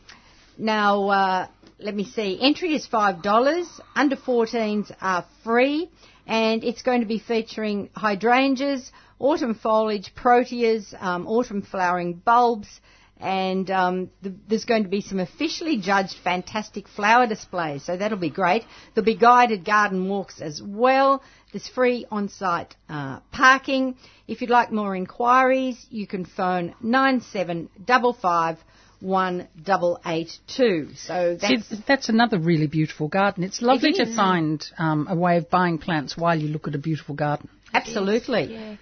now, 0.58 1.08
uh, 1.08 1.46
let 1.78 1.94
me 1.94 2.04
see. 2.04 2.38
Entry 2.42 2.74
is 2.74 2.86
$5. 2.86 3.80
Under 3.94 4.16
14s 4.16 4.94
are 5.00 5.24
free. 5.44 5.90
And 6.26 6.62
it's 6.62 6.82
going 6.82 7.00
to 7.00 7.06
be 7.06 7.20
featuring 7.20 7.88
hydrangeas, 7.94 8.90
autumn 9.18 9.54
foliage, 9.54 10.12
proteas, 10.14 10.92
um, 11.00 11.26
autumn 11.26 11.62
flowering 11.62 12.14
bulbs, 12.14 12.80
and 13.18 13.70
um, 13.70 14.10
th- 14.22 14.34
there's 14.48 14.64
going 14.64 14.82
to 14.82 14.88
be 14.88 15.00
some 15.00 15.18
officially 15.18 15.78
judged 15.78 16.16
fantastic 16.22 16.86
flower 16.88 17.26
displays, 17.26 17.84
so 17.84 17.96
that'll 17.96 18.18
be 18.18 18.30
great. 18.30 18.62
There'll 18.94 19.06
be 19.06 19.16
guided 19.16 19.64
garden 19.64 20.08
walks 20.08 20.40
as 20.40 20.60
well. 20.62 21.22
There's 21.52 21.68
free 21.68 22.06
on-site 22.10 22.74
uh, 22.88 23.20
parking. 23.32 23.96
If 24.28 24.40
you'd 24.40 24.50
like 24.50 24.70
more 24.72 24.94
inquiries, 24.94 25.86
you 25.90 26.06
can 26.06 26.24
phone 26.24 26.74
9755 26.80 28.58
1882. 29.00 30.88
So 30.96 31.36
that's, 31.40 31.68
See, 31.68 31.76
that's 31.86 32.08
another 32.08 32.38
really 32.38 32.66
beautiful 32.66 33.08
garden. 33.08 33.44
It's 33.44 33.60
lovely 33.62 33.90
It 33.90 34.04
to 34.04 34.16
find 34.16 34.64
um, 34.78 35.06
a 35.08 35.14
way 35.16 35.36
of 35.36 35.50
buying 35.50 35.78
plants 35.78 36.16
while 36.16 36.38
you 36.38 36.48
look 36.48 36.66
at 36.68 36.74
a 36.74 36.78
beautiful 36.78 37.14
garden. 37.14 37.48
absolutely. 37.72 38.52
Yeah. 38.54 38.76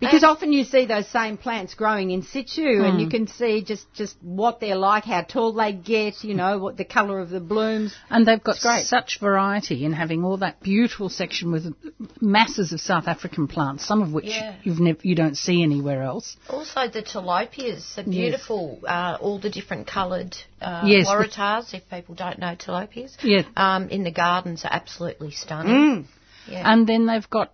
Because 0.00 0.24
often 0.24 0.50
you 0.52 0.64
see 0.64 0.86
those 0.86 1.06
same 1.08 1.36
plants 1.36 1.74
growing 1.74 2.10
in 2.10 2.22
situ, 2.22 2.82
and 2.84 2.94
Hmm. 2.94 2.98
you 3.00 3.08
can 3.10 3.26
see 3.26 3.62
just 3.62 3.84
just 3.92 4.16
what 4.22 4.58
they're 4.58 4.74
like, 4.76 5.04
how 5.04 5.20
tall 5.22 5.52
they 5.52 5.72
get, 5.72 6.24
you 6.24 6.34
know, 6.34 6.56
what 6.58 6.78
the 6.78 6.86
colour 6.86 7.20
of 7.20 7.28
the 7.28 7.38
blooms. 7.40 7.94
And 8.08 8.24
they've 8.26 8.42
got 8.42 8.58
great. 8.60 8.86
such 8.86 9.18
variety 9.20 9.84
in 9.84 9.92
having 9.92 10.24
all 10.24 10.38
that 10.38 10.60
beautiful 10.62 11.10
section 11.10 11.52
with 11.52 11.74
masses 12.20 12.72
of 12.72 12.80
South 12.80 13.08
African 13.08 13.46
plants, 13.46 13.84
some 13.84 14.00
of 14.00 14.12
which 14.12 14.26
Yeah. 14.28 14.54
you've 14.62 14.80
nev- 14.80 15.04
you 15.04 15.14
don't 15.14 15.36
see 15.36 15.62
anywhere 15.62 16.02
else. 16.02 16.36
Also, 16.48 16.88
the 16.88 17.02
telopeas 17.02 17.98
are 17.98 18.02
beautiful. 18.04 18.80
Uh, 18.86 19.18
all 19.20 19.38
the 19.38 19.50
different 19.50 19.86
coloured 19.86 20.34
uh, 20.62 20.82
Yes, 20.86 21.06
the- 21.06 21.12
waratahs, 21.12 21.74
if 21.74 21.88
people 21.90 22.14
don't 22.14 22.38
know 22.38 22.54
telopeas, 22.54 23.16
Yeah. 23.22 23.42
um, 23.56 23.88
in 23.90 24.04
the 24.04 24.10
gardens 24.10 24.64
are 24.64 24.72
absolutely 24.72 25.30
stunning. 25.30 26.08
Yeah. 26.48 26.72
And 26.72 26.86
then 26.86 27.04
they've 27.06 27.28
got 27.28 27.52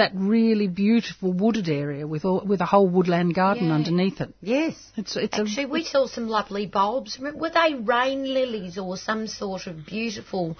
that 0.00 0.12
really 0.14 0.66
beautiful 0.66 1.32
wooded 1.42 1.68
area 1.68 2.06
with 2.06 2.24
all, 2.24 2.42
with 2.52 2.60
a 2.66 2.68
whole 2.72 2.88
woodland 2.96 3.34
garden 3.34 3.66
Yeah. 3.68 3.74
underneath 3.78 4.20
it. 4.20 4.34
Yes. 4.40 4.74
It's 4.96 5.16
it's 5.16 5.38
Actually, 5.38 5.66
we 5.78 5.84
saw 5.84 6.02
some 6.16 6.28
lovely 6.38 6.66
bulbs. 6.66 7.18
Remember- 7.18 7.40
Were 7.44 7.54
they 7.62 7.74
rain 7.96 8.20
lilies 8.38 8.78
or 8.78 8.96
some 8.96 9.26
sort 9.26 9.66
of 9.66 9.74
beautiful 9.86 10.56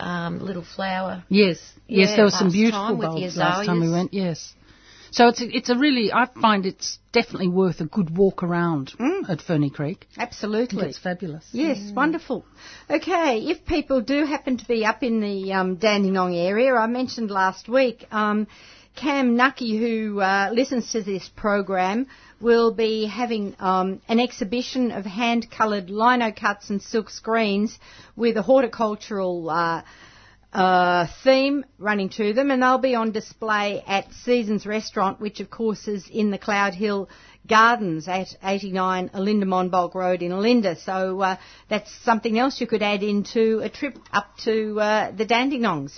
um, 0.00 0.38
little 0.48 0.66
flower? 0.76 1.12
a 1.12 1.24
yes 1.42 1.58
yes 2.00 2.14
there 2.16 2.24
were 2.24 2.38
some 2.42 2.52
beautiful 2.60 2.88
time 2.88 3.00
bulbs 3.06 3.36
last 3.36 3.66
time 3.66 3.80
we 3.80 3.90
went. 3.98 4.12
Yes. 4.24 4.54
So 5.16 5.28
it's 5.28 5.40
a, 5.44 5.46
it's 5.58 5.70
a 5.70 5.76
really 5.86 6.06
I 6.12 6.24
find 6.46 6.66
it's 6.66 6.98
definitely 7.12 7.50
worth 7.62 7.80
a 7.80 7.84
good 7.96 8.10
walk 8.22 8.42
around 8.42 8.92
at 9.28 9.40
Ferny 9.48 9.70
Creek. 9.70 10.00
I 10.02 10.14
think 10.14 10.28
Absolutely. 10.28 10.86
it's 10.88 10.98
fabulous. 10.98 11.44
Yes, 11.52 11.78
wonderful. 12.02 12.44
Okay, 12.90 13.38
if 13.52 13.64
people 13.64 14.00
do 14.00 14.24
happen 14.34 14.56
to 14.62 14.66
be 14.74 14.84
up 14.84 15.04
in 15.04 15.20
the 15.20 15.52
um, 15.52 15.76
Dandenong 15.76 16.34
area, 16.34 16.74
I 16.74 16.88
mentioned 16.88 17.30
last 17.30 17.68
week, 17.68 17.98
um, 18.10 18.48
Cam 18.96 19.36
Nucky, 19.36 19.76
who 19.76 20.20
uh, 20.20 20.50
listens 20.52 20.92
to 20.92 21.02
this 21.02 21.28
program, 21.34 22.06
will 22.40 22.72
be 22.72 23.06
having 23.06 23.56
um, 23.58 24.00
an 24.08 24.20
exhibition 24.20 24.92
of 24.92 25.04
hand-coloured 25.04 25.90
lino 25.90 26.30
cuts 26.30 26.70
and 26.70 26.80
silk 26.80 27.10
screens 27.10 27.78
with 28.14 28.36
a 28.36 28.42
horticultural 28.42 29.50
uh, 29.50 29.82
uh, 30.52 31.08
theme 31.24 31.64
running 31.78 32.08
to 32.10 32.32
them, 32.32 32.52
and 32.52 32.62
they'll 32.62 32.78
be 32.78 32.94
on 32.94 33.10
display 33.10 33.82
at 33.86 34.12
Seasons 34.12 34.64
Restaurant, 34.64 35.20
which 35.20 35.40
of 35.40 35.50
course 35.50 35.88
is 35.88 36.08
in 36.08 36.30
the 36.30 36.38
Cloud 36.38 36.74
Hill 36.74 37.08
Gardens 37.48 38.06
at 38.06 38.28
89 38.42 39.10
Olinda 39.10 39.44
Monbulk 39.44 39.94
Road 39.94 40.22
in 40.22 40.30
Olinda. 40.30 40.76
So 40.76 41.20
uh, 41.20 41.36
that's 41.68 41.92
something 42.04 42.38
else 42.38 42.60
you 42.60 42.68
could 42.68 42.82
add 42.82 43.02
into 43.02 43.60
a 43.60 43.68
trip 43.68 43.98
up 44.12 44.36
to 44.44 44.80
uh, 44.80 45.10
the 45.10 45.26
Dandenongs. 45.26 45.92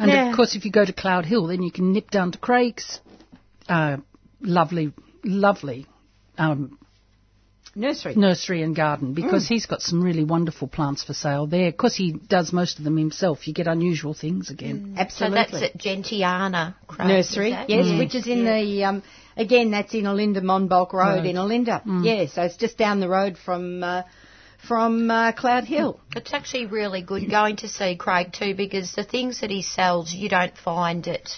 And 0.00 0.10
Yeah. 0.10 0.30
of 0.30 0.36
course, 0.36 0.56
if 0.56 0.64
you 0.64 0.70
go 0.72 0.84
to 0.84 0.92
Cloud 0.92 1.26
Hill, 1.26 1.46
then 1.48 1.62
you 1.62 1.70
can 1.70 1.92
nip 1.92 2.10
down 2.10 2.32
to 2.32 2.38
Craig's 2.38 3.00
uh, 3.68 3.98
lovely, 4.40 4.92
lovely 5.24 5.86
um, 6.38 6.78
Nursery. 7.74 8.14
nursery 8.16 8.62
and 8.62 8.74
garden 8.74 9.12
because 9.14 9.44
Mm. 9.44 9.48
he's 9.48 9.66
got 9.66 9.80
some 9.82 10.02
really 10.02 10.24
wonderful 10.24 10.66
plants 10.66 11.04
for 11.04 11.12
sale 11.14 11.46
there. 11.46 11.70
Because 11.70 11.94
he 11.94 12.10
does 12.12 12.52
most 12.52 12.78
of 12.78 12.84
them 12.84 12.96
himself, 12.96 13.46
you 13.46 13.54
get 13.54 13.68
unusual 13.68 14.12
things 14.14 14.50
again. 14.50 14.94
So 14.96 15.00
Absolutely. 15.02 15.44
So 15.44 15.50
that's 15.60 15.62
at 15.74 15.78
Gentiana 15.78 16.74
Craig, 16.88 17.06
Nursery, 17.08 17.50
yes, 17.50 17.68
Yeah. 17.68 17.98
which 17.98 18.14
is 18.16 18.26
in 18.26 18.44
the 18.44 18.84
um, 18.84 19.02
again 19.36 19.70
that's 19.70 19.94
in 19.94 20.04
Olinda 20.06 20.40
Monbulk 20.42 20.92
Road, 20.92 21.18
Road. 21.18 21.26
in 21.26 21.36
Olinda. 21.36 21.82
Yeah, 22.04 22.26
so 22.26 22.42
it's 22.42 22.56
just 22.56 22.76
down 22.76 22.98
the 23.00 23.08
road 23.08 23.36
from 23.38 23.84
uh, 23.84 24.02
from 24.66 25.10
uh, 25.10 25.32
Cloud 25.32 25.64
Hill. 25.64 26.00
It's 26.14 26.32
actually 26.32 26.66
really 26.66 27.02
good 27.02 27.30
going 27.30 27.56
to 27.56 27.68
see 27.68 27.96
Craig 27.96 28.32
too 28.32 28.54
because 28.54 28.94
the 28.94 29.04
things 29.04 29.40
that 29.40 29.50
he 29.50 29.62
sells 29.62 30.12
you 30.12 30.28
don't 30.28 30.56
find 30.56 31.06
at 31.08 31.28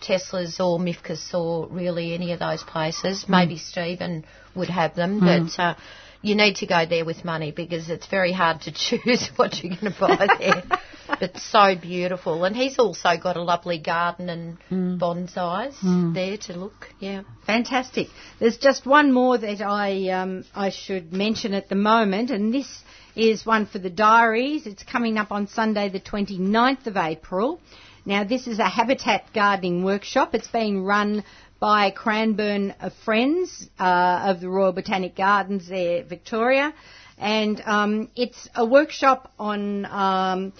Tesselaar's 0.00 0.58
or 0.60 0.78
Mifkas 0.78 1.34
or 1.34 1.68
really 1.68 2.14
any 2.14 2.32
of 2.32 2.38
those 2.38 2.62
places. 2.62 3.26
Maybe 3.28 3.58
Stephen 3.58 4.24
would 4.54 4.68
have 4.70 4.94
them, 4.94 5.20
but 5.20 5.62
uh, 5.62 5.74
you 6.22 6.34
need 6.34 6.56
to 6.56 6.66
go 6.66 6.84
there 6.86 7.04
with 7.04 7.24
money 7.24 7.50
because 7.50 7.88
it's 7.88 8.06
very 8.06 8.32
hard 8.32 8.62
to 8.62 8.72
choose 8.74 9.30
what 9.36 9.62
you're 9.62 9.76
going 9.76 9.92
to 9.92 9.98
buy 9.98 10.28
there. 10.38 10.62
but 11.20 11.36
so 11.38 11.74
beautiful, 11.80 12.44
and 12.44 12.54
he's 12.54 12.78
also 12.78 13.16
got 13.20 13.36
a 13.36 13.42
lovely 13.42 13.78
garden 13.78 14.28
and 14.28 15.00
bonsais 15.00 15.74
there 16.14 16.36
to 16.36 16.52
look. 16.52 16.88
Yeah. 17.00 17.22
Fantastic. 17.46 18.08
There's 18.38 18.58
just 18.58 18.86
one 18.86 19.12
more 19.12 19.36
that 19.36 19.60
I 19.60 20.10
um, 20.10 20.44
I 20.54 20.70
should 20.70 21.12
mention 21.12 21.52
at 21.54 21.68
the 21.68 21.74
moment, 21.74 22.30
and 22.30 22.54
this 22.54 22.82
is 23.16 23.44
one 23.44 23.66
for 23.66 23.78
the 23.78 23.90
diaries. 23.90 24.66
It's 24.66 24.84
coming 24.84 25.18
up 25.18 25.32
on 25.32 25.48
Sunday, 25.48 25.88
the 25.88 26.00
29th 26.00 26.86
of 26.86 26.96
April. 26.96 27.60
Now, 28.06 28.24
this 28.24 28.46
is 28.46 28.58
a 28.58 28.68
habitat 28.68 29.32
gardening 29.34 29.84
workshop. 29.84 30.34
It's 30.34 30.48
being 30.48 30.84
run 30.84 31.24
by 31.60 31.90
Cranbourne 31.90 32.74
Friends 33.04 33.68
uh, 33.78 34.22
of 34.24 34.40
the 34.40 34.48
Royal 34.48 34.72
Botanic 34.72 35.14
Gardens 35.14 35.68
there, 35.68 36.02
Victoria, 36.02 36.74
and 37.18 37.60
um, 37.64 38.10
it's 38.16 38.48
a 38.54 38.66
workshop 38.66 39.32
on. 39.38 39.84
Um, 39.86 40.52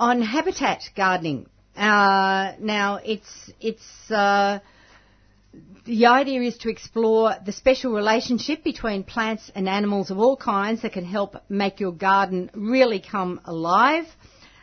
on 0.00 0.22
habitat 0.22 0.82
gardening. 0.96 1.46
Uh, 1.76 2.54
now, 2.58 2.98
it's 3.04 3.52
it's 3.60 4.10
uh, 4.10 4.58
the 5.84 6.06
idea 6.06 6.40
is 6.40 6.56
to 6.58 6.70
explore 6.70 7.34
the 7.44 7.52
special 7.52 7.92
relationship 7.92 8.64
between 8.64 9.04
plants 9.04 9.52
and 9.54 9.68
animals 9.68 10.10
of 10.10 10.18
all 10.18 10.36
kinds 10.36 10.82
that 10.82 10.94
can 10.94 11.04
help 11.04 11.36
make 11.50 11.80
your 11.80 11.92
garden 11.92 12.50
really 12.54 13.00
come 13.00 13.40
alive. 13.44 14.06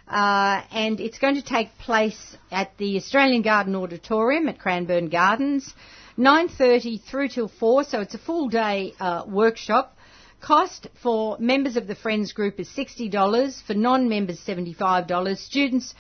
Uh, 0.08 0.62
and 0.72 1.02
it's 1.02 1.18
going 1.18 1.36
to 1.36 1.42
take 1.42 1.70
place 1.80 2.38
at 2.50 2.78
the 2.78 2.96
Australian 2.96 3.42
Garden 3.42 3.76
Auditorium 3.76 4.48
at 4.48 4.58
Cranbourne 4.58 5.10
Gardens, 5.10 5.74
9:30 6.18 7.02
through 7.04 7.28
till 7.28 7.50
4. 7.50 7.84
So 7.84 8.00
it's 8.00 8.14
a 8.16 8.18
full 8.20 8.48
day 8.48 8.94
uh, 9.00 9.24
workshop. 9.28 9.98
Cost 10.40 10.88
for 11.02 11.38
members 11.40 11.78
of 11.78 11.88
the 11.88 11.96
Friends 11.96 12.32
group 12.32 12.60
is 12.60 12.70
$60, 12.70 13.64
for 13.64 13.74
non-members 13.74 14.40
$75, 14.46 15.38
students 15.38 15.96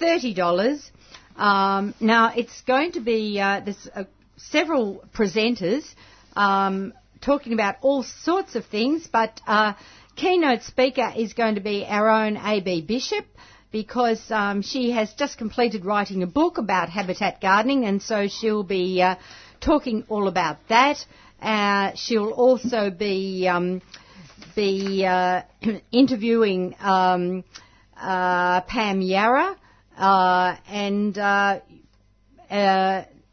$30. 0.00 0.90
Um, 1.36 1.94
now 2.00 2.32
it's 2.36 2.60
going 2.62 2.92
to 2.92 3.00
be 3.00 3.40
uh, 3.40 3.60
there's 3.60 3.88
uh, 3.94 4.04
several 4.36 5.04
presenters 5.14 5.84
um, 6.34 6.92
talking 7.20 7.52
about 7.52 7.76
all 7.80 8.02
sorts 8.02 8.56
of 8.56 8.66
things, 8.66 9.08
but 9.10 9.40
uh, 9.46 9.74
keynote 10.16 10.62
speaker 10.62 11.12
is 11.14 11.34
going 11.34 11.54
to 11.56 11.60
be 11.60 11.84
our 11.86 12.08
own 12.08 12.36
AB 12.36 12.82
Bishop 12.82 13.26
because 13.70 14.30
um, 14.30 14.62
she 14.62 14.90
has 14.90 15.12
just 15.12 15.36
completed 15.36 15.84
writing 15.84 16.22
a 16.22 16.26
book 16.26 16.56
about 16.58 16.88
habitat 16.88 17.40
gardening, 17.40 17.84
and 17.84 18.02
so 18.02 18.26
she'll 18.26 18.64
be 18.64 19.02
uh, 19.02 19.16
talking 19.60 20.04
all 20.08 20.28
about 20.28 20.56
that. 20.68 21.04
Uh, 21.40 21.92
she'll 21.94 22.30
also 22.30 22.90
be 22.90 23.46
um, 23.46 23.82
be 24.54 25.04
uh, 25.04 25.42
interviewing 25.92 26.74
um, 26.80 27.44
uh, 28.00 28.62
Pam 28.62 29.02
Yarra, 29.02 29.56
uh, 29.98 30.56
and 30.68 31.18
uh, 31.18 31.60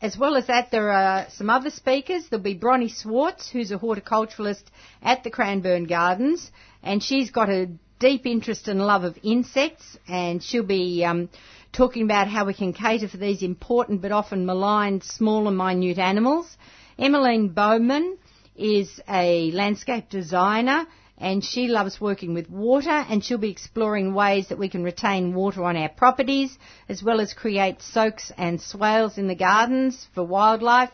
as 0.04 0.18
well 0.18 0.36
as 0.36 0.48
that, 0.48 0.70
there 0.70 0.92
are 0.92 1.28
some 1.30 1.50
other 1.50 1.70
speakers. 1.70 2.28
There'll 2.28 2.44
be 2.44 2.56
Bronnie 2.56 2.94
Swartz, 2.94 3.50
who's 3.50 3.72
a 3.72 3.78
horticulturalist 3.78 4.64
at 5.02 5.24
the 5.24 5.30
Cranbourne 5.30 5.86
Gardens, 5.86 6.52
and 6.84 7.02
she's 7.02 7.32
got 7.32 7.50
a 7.50 7.70
deep 8.00 8.26
interest 8.26 8.68
and 8.68 8.86
love 8.86 9.06
of 9.06 9.18
insects, 9.24 9.98
and 10.06 10.44
she'll 10.44 10.66
be 10.66 11.06
um, 11.06 11.30
talking 11.72 12.04
about 12.04 12.28
how 12.28 12.44
we 12.46 12.54
can 12.54 12.74
cater 12.74 13.08
for 13.08 13.16
these 13.16 13.42
important 13.42 14.02
but 14.02 14.12
often 14.12 14.46
maligned 14.46 15.06
small 15.06 15.48
and 15.48 15.58
minute 15.58 15.98
animals. 15.98 16.58
Emmeline 17.00 17.48
Bowman 17.48 18.18
is 18.58 19.00
a 19.08 19.52
landscape 19.52 20.10
designer 20.10 20.86
and 21.18 21.44
she 21.44 21.68
loves 21.68 22.02
working 22.02 22.34
with 22.34 22.50
water 22.50 22.90
and 22.90 23.24
she'll 23.24 23.38
be 23.38 23.52
exploring 23.52 24.14
ways 24.14 24.48
that 24.50 24.58
we 24.58 24.70
can 24.70 24.84
retain 24.84 25.34
water 25.34 25.64
on 25.64 25.78
our 25.78 25.90
properties 25.90 26.58
as 26.90 27.04
well 27.04 27.22
as 27.22 27.34
create 27.34 27.82
soaks 27.82 28.32
and 28.38 28.62
swales 28.62 29.18
in 29.18 29.28
the 29.28 29.36
gardens 29.36 30.08
for 30.14 30.24
wildlife. 30.24 30.92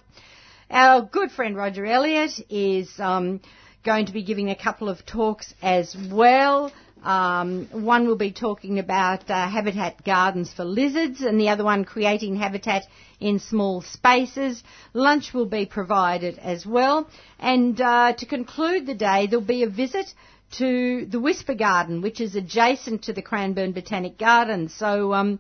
Our 0.70 1.02
good 1.02 1.32
friend 1.32 1.56
Roger 1.56 1.86
Elliott 1.86 2.40
is 2.50 3.00
um, 3.00 3.42
going 3.84 4.06
to 4.06 4.14
be 4.14 4.24
giving 4.24 4.50
a 4.50 4.56
couple 4.56 4.90
of 4.90 5.06
talks 5.06 5.54
as 5.62 5.96
well. 6.12 6.72
Um, 7.04 7.68
one 7.72 8.08
will 8.08 8.18
be 8.18 8.32
talking 8.32 8.78
about 8.78 9.30
uh, 9.30 9.48
habitat 9.48 10.04
gardens 10.04 10.52
for 10.52 10.66
lizards, 10.66 11.22
and 11.22 11.40
the 11.40 11.50
other 11.50 11.64
one 11.64 11.86
creating 11.86 12.36
habitat 12.36 12.84
in 13.20 13.40
small 13.40 13.82
spaces. 13.82 14.62
Lunch 14.94 15.34
will 15.34 15.46
be 15.46 15.66
provided 15.66 16.38
as 16.40 16.66
well. 16.66 17.10
And 17.40 17.80
uh, 17.80 18.14
to 18.14 18.26
conclude 18.26 18.86
the 18.86 18.96
day, 18.96 19.28
there'll 19.28 19.46
be 19.46 19.64
a 19.64 19.70
visit 19.70 20.14
to 20.58 21.06
the 21.06 21.20
Whisper 21.20 21.54
Garden, 21.54 22.02
which 22.02 22.20
is 22.20 22.36
adjacent 22.36 23.04
to 23.04 23.14
the 23.14 23.22
Cranbourne 23.22 23.72
Botanic 23.72 24.18
Garden. 24.18 24.68
So, 24.68 25.14
um, 25.14 25.40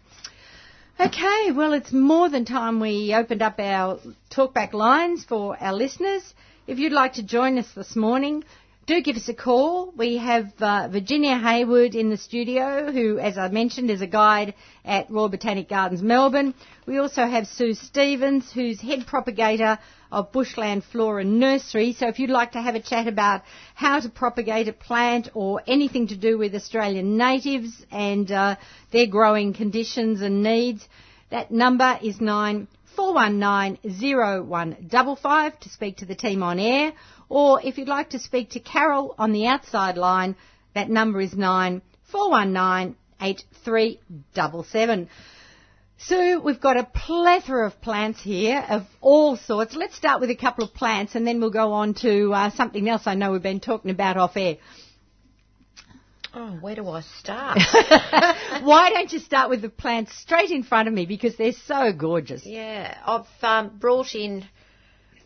Okay, 0.99 1.51
well, 1.51 1.73
it's 1.73 1.91
more 1.91 2.27
than 2.27 2.43
time 2.43 2.79
we 2.79 3.13
opened 3.13 3.43
up 3.43 3.59
our 3.59 3.99
talkback 4.31 4.73
lines 4.73 5.23
for 5.23 5.55
our 5.61 5.73
listeners. 5.73 6.33
If 6.65 6.79
you'd 6.79 6.91
like 6.91 7.13
to 7.13 7.23
join 7.23 7.59
us 7.59 7.71
this 7.75 7.95
morning, 7.95 8.43
do 8.87 9.01
give 9.01 9.17
us 9.17 9.27
a 9.27 9.33
call. 9.33 9.91
We 9.97 10.15
have 10.15 10.53
uh, 10.61 10.87
Virginia 10.87 11.37
Hayward 11.37 11.93
in 11.93 12.09
the 12.09 12.15
studio, 12.15 12.89
who, 12.89 13.19
as 13.19 13.37
I 13.37 13.49
mentioned, 13.49 13.91
is 13.91 14.01
a 14.01 14.07
guide 14.07 14.53
at 14.85 15.11
Royal 15.11 15.27
Botanic 15.27 15.67
Gardens, 15.67 16.01
Melbourne. 16.01 16.53
We 16.85 16.97
also 16.97 17.25
have 17.25 17.47
Sue 17.47 17.73
Stevens, 17.73 18.49
who's 18.53 18.79
head 18.79 19.05
propagator 19.05 19.77
of 20.09 20.31
Bushland 20.31 20.85
Flora 20.85 21.25
Nursery. 21.25 21.91
So 21.99 22.07
if 22.07 22.17
you'd 22.17 22.29
like 22.29 22.53
to 22.53 22.61
have 22.61 22.75
a 22.75 22.79
chat 22.79 23.07
about 23.07 23.41
how 23.75 23.99
to 23.99 24.07
propagate 24.07 24.69
a 24.69 24.73
plant 24.73 25.31
or 25.33 25.61
anything 25.67 26.07
to 26.07 26.15
do 26.15 26.37
with 26.37 26.55
Australian 26.55 27.17
natives 27.17 27.85
and 27.91 28.31
uh, 28.31 28.55
their 28.93 29.07
growing 29.07 29.53
conditions 29.53 30.21
and 30.21 30.41
needs, 30.43 30.87
that 31.29 31.51
number 31.51 31.99
is 32.01 32.21
nine 32.21 32.69
four 32.95 33.13
one 33.13 33.37
nine 33.37 33.77
zero 33.87 34.41
one 34.41 34.75
double 34.87 35.15
five 35.15 35.59
to 35.59 35.69
speak 35.69 35.97
to 35.97 36.05
the 36.05 36.15
team 36.15 36.41
on 36.41 36.57
air 36.57 36.93
or 37.29 37.61
if 37.63 37.77
you'd 37.77 37.87
like 37.87 38.11
to 38.11 38.19
speak 38.19 38.51
to 38.51 38.59
Carol 38.59 39.15
on 39.17 39.31
the 39.31 39.47
outside 39.47 39.97
line, 39.97 40.35
that 40.73 40.89
number 40.89 41.19
is 41.21 41.33
9419 41.35 42.95
8377. 43.19 45.09
Sue, 45.99 46.39
we've 46.43 46.61
got 46.61 46.77
a 46.77 46.83
plethora 46.83 47.65
of 47.65 47.81
plants 47.81 48.21
here 48.21 48.63
of 48.69 48.83
all 49.01 49.35
sorts. 49.35 49.75
Let's 49.75 49.95
start 49.95 50.21
with 50.21 50.29
a 50.29 50.35
couple 50.35 50.63
of 50.63 50.73
plants 50.73 51.15
and 51.15 51.25
then 51.25 51.39
we'll 51.39 51.49
go 51.49 51.73
on 51.73 51.95
to 51.95 52.31
uh, 52.33 52.51
something 52.51 52.87
else 52.87 53.07
I 53.07 53.15
know 53.15 53.31
we've 53.31 53.41
been 53.41 53.59
talking 53.59 53.89
about 53.89 54.15
off 54.15 54.37
air. 54.37 54.57
Oh, 56.35 56.51
where 56.61 56.75
do 56.75 56.87
I 56.87 57.01
start? 57.01 57.57
Why 58.63 58.91
don't 58.91 59.11
you 59.11 59.17
start 59.17 59.49
with 59.49 59.63
the 59.63 59.69
plants 59.69 60.15
straight 60.15 60.51
in 60.51 60.61
front 60.61 60.87
of 60.87 60.93
me 60.93 61.07
because 61.07 61.35
they're 61.35 61.51
so 61.51 61.91
gorgeous? 61.91 62.45
Yeah, 62.45 62.95
I've 63.03 63.25
um, 63.41 63.77
brought 63.79 64.13
in 64.13 64.45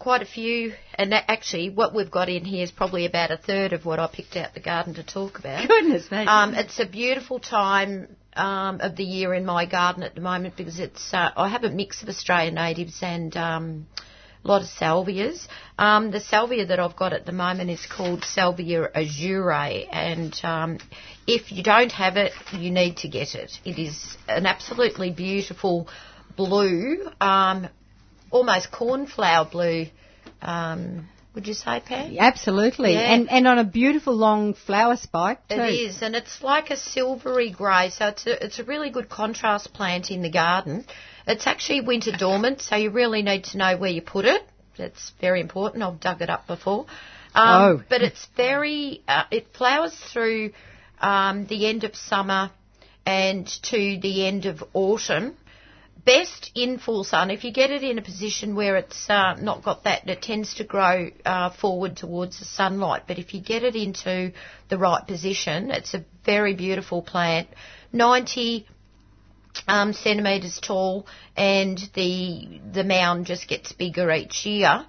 quite 0.02 0.24
a 0.24 0.26
few, 0.26 0.74
and 0.96 1.14
actually, 1.14 1.70
what 1.70 1.94
we've 1.94 2.10
got 2.10 2.28
in 2.28 2.44
here 2.44 2.64
is 2.64 2.72
probably 2.72 3.06
about 3.06 3.30
a 3.30 3.38
third 3.38 3.72
of 3.72 3.86
what 3.86 4.00
I 4.00 4.08
picked 4.08 4.36
out 4.36 4.56
the 4.56 4.60
garden 4.60 4.96
to 4.96 5.04
talk 5.04 5.38
about. 5.38 5.68
Goodness 5.68 6.10
me! 6.10 6.26
Um, 6.26 6.56
it's 6.56 6.80
a 6.80 6.88
beautiful 6.88 7.40
time 7.40 8.08
um, 8.36 8.82
of 8.82 8.96
the 8.96 9.04
year 9.04 9.36
in 9.36 9.46
my 9.46 9.68
garden 9.68 10.02
at 10.02 10.16
the 10.16 10.22
moment 10.22 10.58
because 10.58 10.80
it's 10.80 11.14
uh, 11.14 11.30
I 11.38 11.50
have 11.50 11.64
a 11.64 11.70
mix 11.70 12.02
of 12.02 12.10
Australian 12.10 12.56
natives 12.56 12.98
and 13.04 13.38
um, 13.38 13.88
a 14.44 14.48
lot 14.48 14.64
of 14.64 14.68
salvias. 14.70 15.48
Um, 15.78 16.10
the 16.10 16.20
salvia 16.20 16.66
that 16.66 16.80
I've 16.80 16.96
got 16.96 17.14
at 17.14 17.28
the 17.28 17.32
moment 17.32 17.70
is 17.70 17.86
called 17.86 18.24
Salvia 18.24 18.90
azure, 18.96 19.52
and 19.52 20.34
um, 20.42 20.80
if 21.28 21.52
you 21.52 21.62
don't 21.62 21.92
have 21.92 22.18
it, 22.18 22.32
you 22.54 22.72
need 22.72 22.98
to 22.98 23.08
get 23.08 23.36
it. 23.36 23.52
It 23.64 23.78
is 23.78 24.18
an 24.28 24.48
absolutely 24.48 25.12
beautiful 25.12 25.88
blue, 26.36 27.08
um, 27.20 27.68
almost 28.32 28.72
cornflower 28.72 29.46
blue. 29.50 29.88
Um, 30.42 31.08
would 31.34 31.48
you 31.48 31.54
say, 31.54 31.82
Pam? 31.86 32.18
Absolutely, 32.20 32.94
Yeah. 32.94 33.14
and 33.14 33.30
and 33.30 33.48
on 33.48 33.58
a 33.58 33.64
beautiful 33.64 34.14
long 34.14 34.54
flower 34.54 34.98
spike 34.98 35.48
too. 35.48 35.56
It 35.56 35.74
is, 35.74 36.02
and 36.02 36.16
it's 36.16 36.42
like 36.44 36.72
a 36.72 36.76
silvery 36.78 37.52
grey, 37.52 37.90
so 37.90 38.08
it's 38.08 38.26
a, 38.28 38.44
it's 38.46 38.60
a 38.60 38.64
really 38.66 38.90
good 38.90 39.08
contrast 39.08 39.72
plant 39.74 40.12
in 40.12 40.24
the 40.24 40.30
garden. 40.32 40.84
It's 41.28 41.48
actually 41.48 41.82
winter 41.82 42.12
dormant, 42.12 42.62
so 42.62 42.76
you 42.76 42.90
really 42.90 43.22
need 43.22 43.46
to 43.46 43.58
know 43.58 43.78
where 43.78 43.92
you 43.92 44.02
put 44.02 44.26
it. 44.26 44.42
That's 44.78 45.12
very 45.22 45.40
important. 45.40 45.84
I've 45.84 46.00
dug 46.00 46.22
it 46.22 46.30
up 46.30 46.48
before. 46.48 46.86
Um, 47.34 47.62
Oh. 47.80 47.84
But 47.88 48.02
it's 48.02 48.28
very, 48.36 49.02
uh, 49.08 49.24
it 49.32 49.48
flowers 49.54 49.96
through 50.12 50.52
um, 51.00 51.46
the 51.46 51.68
end 51.68 51.84
of 51.86 51.96
summer 51.96 52.52
and 53.06 53.48
to 53.64 54.00
the 54.02 54.26
end 54.28 54.46
of 54.48 54.64
autumn. 54.74 55.38
Best 56.04 56.52
in 56.56 56.80
full 56.80 57.04
sun. 57.04 57.30
If 57.30 57.44
you 57.44 57.52
get 57.52 57.70
it 57.70 57.84
in 57.84 57.98
a 57.98 58.02
position 58.02 58.56
where 58.56 58.76
it's 58.78 59.10
uh, 59.10 59.36
not 59.36 59.64
got 59.64 59.84
that, 59.84 60.08
it 60.08 60.22
tends 60.22 60.56
to 60.56 60.64
grow 60.64 61.10
uh, 61.26 61.52
forward 61.52 61.96
towards 61.96 62.40
the 62.40 62.46
sunlight. 62.46 63.04
But 63.08 63.20
if 63.20 63.34
you 63.34 63.42
get 63.42 63.64
it 63.64 63.76
into 63.76 64.32
the 64.70 64.78
right 64.78 65.06
position, 65.06 65.70
it's 65.70 65.94
a 65.94 66.04
very 66.26 66.56
beautiful 66.56 67.02
plant. 67.02 67.50
90 67.94 68.66
um, 69.68 69.94
centimetres 69.94 70.60
tall, 70.60 71.06
and 71.36 71.78
the 71.94 72.62
the 72.72 72.84
mound 72.84 73.26
just 73.26 73.48
gets 73.48 73.72
bigger 73.74 74.12
each 74.12 74.46
year. 74.46 74.86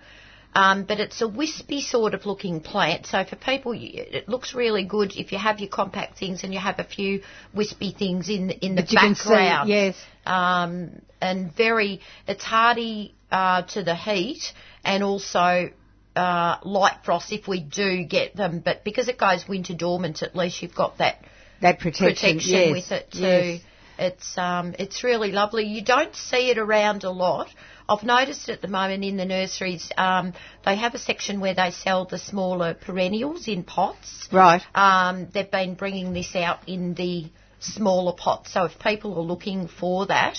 Um, 0.54 0.84
but 0.84 1.00
it's 1.00 1.22
a 1.22 1.28
wispy 1.28 1.80
sort 1.80 2.12
of 2.12 2.26
looking 2.26 2.60
plant, 2.60 3.06
so 3.06 3.24
for 3.24 3.36
people, 3.36 3.72
it 3.74 4.28
looks 4.28 4.54
really 4.54 4.84
good 4.84 5.16
if 5.16 5.32
you 5.32 5.38
have 5.38 5.60
your 5.60 5.70
compact 5.70 6.18
things 6.18 6.44
and 6.44 6.52
you 6.52 6.60
have 6.60 6.78
a 6.78 6.84
few 6.84 7.22
wispy 7.54 7.92
things 7.92 8.28
in 8.28 8.48
the, 8.48 8.64
in 8.64 8.74
the 8.74 8.82
can 8.82 9.14
see, 9.14 9.30
background. 9.30 9.70
yes. 9.70 9.96
Um, 10.26 11.00
and 11.22 11.54
very, 11.56 12.00
it's 12.28 12.44
hardy 12.44 13.14
uh, 13.30 13.62
to 13.62 13.82
the 13.82 13.96
heat 13.96 14.52
and 14.84 15.02
also 15.02 15.70
uh, 16.14 16.56
light 16.64 16.98
frost 17.02 17.32
if 17.32 17.48
we 17.48 17.60
do 17.60 18.04
get 18.04 18.36
them. 18.36 18.60
But 18.62 18.84
because 18.84 19.08
it 19.08 19.18
goes 19.18 19.48
winter 19.48 19.74
dormant, 19.74 20.22
at 20.22 20.36
least 20.36 20.62
you've 20.62 20.74
got 20.74 20.98
that 20.98 21.24
that 21.62 21.78
protection, 21.78 22.08
protection 22.08 22.52
yes, 22.52 22.70
with 22.72 22.92
it 22.92 23.10
too. 23.10 23.20
yes. 23.20 23.60
It's 23.98 24.38
um, 24.38 24.74
it's 24.78 25.04
really 25.04 25.32
lovely. 25.32 25.64
You 25.64 25.84
don't 25.84 26.14
see 26.14 26.50
it 26.50 26.58
around 26.58 27.04
a 27.04 27.10
lot. 27.10 27.48
I've 27.88 28.02
noticed 28.02 28.48
at 28.48 28.62
the 28.62 28.68
moment 28.68 29.04
in 29.04 29.16
the 29.16 29.24
nurseries, 29.24 29.90
um, 29.96 30.34
they 30.64 30.76
have 30.76 30.94
a 30.94 30.98
section 30.98 31.40
where 31.40 31.54
they 31.54 31.70
sell 31.70 32.04
the 32.04 32.18
smaller 32.18 32.74
perennials 32.74 33.48
in 33.48 33.64
pots. 33.64 34.28
Right. 34.32 34.62
Um, 34.74 35.28
they've 35.32 35.50
been 35.50 35.74
bringing 35.74 36.12
this 36.12 36.34
out 36.34 36.68
in 36.68 36.94
the 36.94 37.26
smaller 37.60 38.12
pots. 38.12 38.52
So 38.52 38.64
if 38.64 38.78
people 38.78 39.18
are 39.18 39.22
looking 39.22 39.68
for 39.68 40.06
that, 40.06 40.38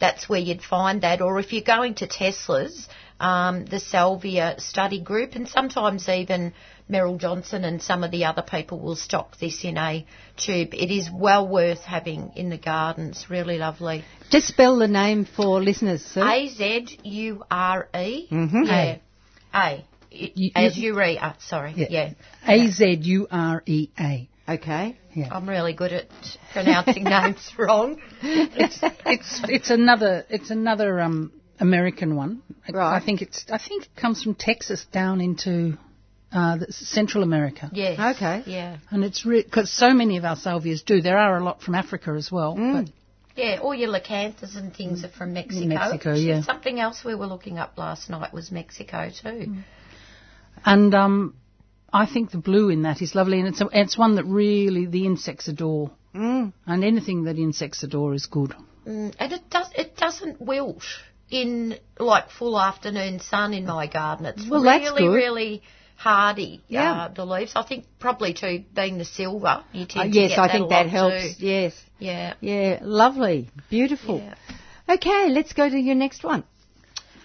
that's 0.00 0.28
where 0.28 0.40
you'd 0.40 0.62
find 0.62 1.02
that. 1.02 1.20
Or 1.20 1.38
if 1.38 1.52
you're 1.52 1.62
going 1.62 1.94
to 1.96 2.06
Tesselaar's, 2.06 2.88
um, 3.20 3.64
the 3.66 3.80
Salvia 3.80 4.56
study 4.58 5.00
group, 5.00 5.34
and 5.34 5.48
sometimes 5.48 6.08
even 6.08 6.52
Merrill 6.88 7.16
Johnson 7.16 7.64
and 7.64 7.80
some 7.82 8.04
of 8.04 8.10
the 8.10 8.26
other 8.26 8.42
people 8.42 8.78
will 8.78 8.96
stock 8.96 9.38
this 9.38 9.64
in 9.64 9.78
a 9.78 10.06
tube. 10.36 10.74
It 10.74 10.90
is 10.94 11.08
well 11.12 11.48
worth 11.48 11.80
having 11.80 12.32
in 12.36 12.50
the 12.50 12.58
gardens. 12.58 13.26
Really 13.30 13.56
lovely. 13.58 14.04
Just 14.30 14.48
spell 14.48 14.76
the 14.78 14.88
name 14.88 15.24
for 15.24 15.62
listeners, 15.62 16.04
Sue. 16.04 16.22
A 16.22 16.48
Z 16.48 16.98
U 17.04 17.42
R 17.50 17.88
E. 17.94 18.26
Mhm. 18.30 18.66
Yeah. 18.66 18.96
A. 19.54 19.84
You- 20.10 20.50
As 20.54 20.76
you- 20.76 20.92
you 20.92 20.98
read. 20.98 21.18
Uh, 21.18 21.32
sorry. 21.40 21.72
Yeah. 21.76 22.12
A 22.46 22.68
Z 22.70 22.98
U 23.02 23.26
R 23.30 23.62
E 23.66 23.88
A. 23.98 24.28
Okay. 24.46 24.98
Yeah. 25.14 25.28
I'm 25.32 25.48
really 25.48 25.72
good 25.72 25.92
at 25.92 26.06
pronouncing 26.52 27.04
names 27.16 27.50
wrong. 27.56 27.98
It's 28.22 28.78
it's 29.06 29.40
it's 29.48 29.70
another 29.70 30.26
it's 30.28 30.50
another 30.50 31.00
um 31.00 31.32
American 31.58 32.14
one. 32.14 32.42
Right. 32.70 32.96
I 32.96 33.00
think 33.04 33.22
it's 33.22 33.46
I 33.50 33.56
think 33.58 33.84
it 33.84 33.96
comes 33.96 34.22
from 34.22 34.34
Texas 34.34 34.84
down 34.92 35.20
into 35.22 35.78
uh, 36.34 36.58
Central 36.70 37.22
America. 37.22 37.70
Yes. 37.72 38.16
Okay. 38.16 38.42
Yeah. 38.46 38.78
And 38.90 39.04
it's 39.04 39.22
because 39.22 39.70
so 39.72 39.94
many 39.94 40.16
of 40.16 40.24
our 40.24 40.36
salvias 40.36 40.84
do. 40.84 41.00
There 41.00 41.16
are 41.16 41.38
a 41.38 41.44
lot 41.44 41.62
from 41.62 41.74
Africa 41.74 42.10
as 42.10 42.30
well. 42.30 42.56
Mm. 42.56 42.86
But 42.86 42.92
Yeah, 43.36 43.58
all 43.62 43.74
your 43.74 43.90
lecanthus 43.90 44.56
and 44.56 44.74
things 44.74 45.04
are 45.04 45.08
from 45.08 45.32
Mexico. 45.32 45.66
Mexico, 45.66 46.10
Actually, 46.10 46.28
yeah. 46.28 46.42
Something 46.42 46.80
else 46.80 47.04
we 47.04 47.14
were 47.14 47.26
looking 47.26 47.58
up 47.58 47.78
last 47.78 48.10
night 48.10 48.32
was 48.34 48.50
Mexico 48.50 49.10
too. 49.10 49.54
And 50.64 50.94
um, 50.94 51.34
I 51.92 52.06
think 52.06 52.32
the 52.32 52.38
blue 52.38 52.68
in 52.68 52.82
that 52.82 53.00
is 53.00 53.14
lovely, 53.14 53.38
and 53.38 53.48
it's 53.48 53.60
a, 53.60 53.68
it's 53.72 53.96
one 53.96 54.16
that 54.16 54.24
really 54.24 54.86
the 54.86 55.06
insects 55.06 55.48
adore. 55.48 55.92
Mm. 56.14 56.52
And 56.66 56.84
anything 56.84 57.24
that 57.24 57.38
insects 57.38 57.82
adore 57.82 58.14
is 58.14 58.26
good. 58.26 58.54
Mm, 58.86 59.14
and 59.18 59.32
it 59.32 59.50
does 59.50 59.68
it 59.74 59.96
doesn't 59.96 60.40
wilt 60.40 60.84
in 61.30 61.76
like 61.98 62.30
full 62.30 62.58
afternoon 62.58 63.20
sun 63.20 63.54
in 63.54 63.66
my 63.66 63.86
garden. 63.86 64.26
It's 64.26 64.48
Well, 64.48 64.62
that's 64.62 64.84
really 64.84 65.02
good. 65.02 65.14
really 65.14 65.62
hardy. 65.96 66.60
Yeah. 66.68 66.92
Uh, 66.92 67.08
the 67.08 67.24
leaves. 67.24 67.52
I 67.56 67.62
think 67.62 67.86
probably 67.98 68.34
too 68.34 68.64
being 68.74 68.98
the 68.98 69.04
silver. 69.04 69.64
You 69.72 69.86
tend 69.86 70.10
Uh, 70.10 70.12
to 70.12 70.20
yes, 70.20 70.30
get 70.30 70.38
I 70.38 70.46
that 70.46 70.52
think 70.52 70.66
a 70.66 70.68
that 70.68 70.88
helps. 70.88 71.36
Too. 71.36 71.46
Yes. 71.46 71.82
Yeah. 71.98 72.34
Yeah, 72.40 72.78
lovely. 72.82 73.50
Beautiful. 73.70 74.18
Yeah. 74.18 74.34
Okay, 74.96 75.28
let's 75.30 75.52
go 75.54 75.68
to 75.68 75.78
your 75.78 75.94
next 75.94 76.24
one. 76.24 76.44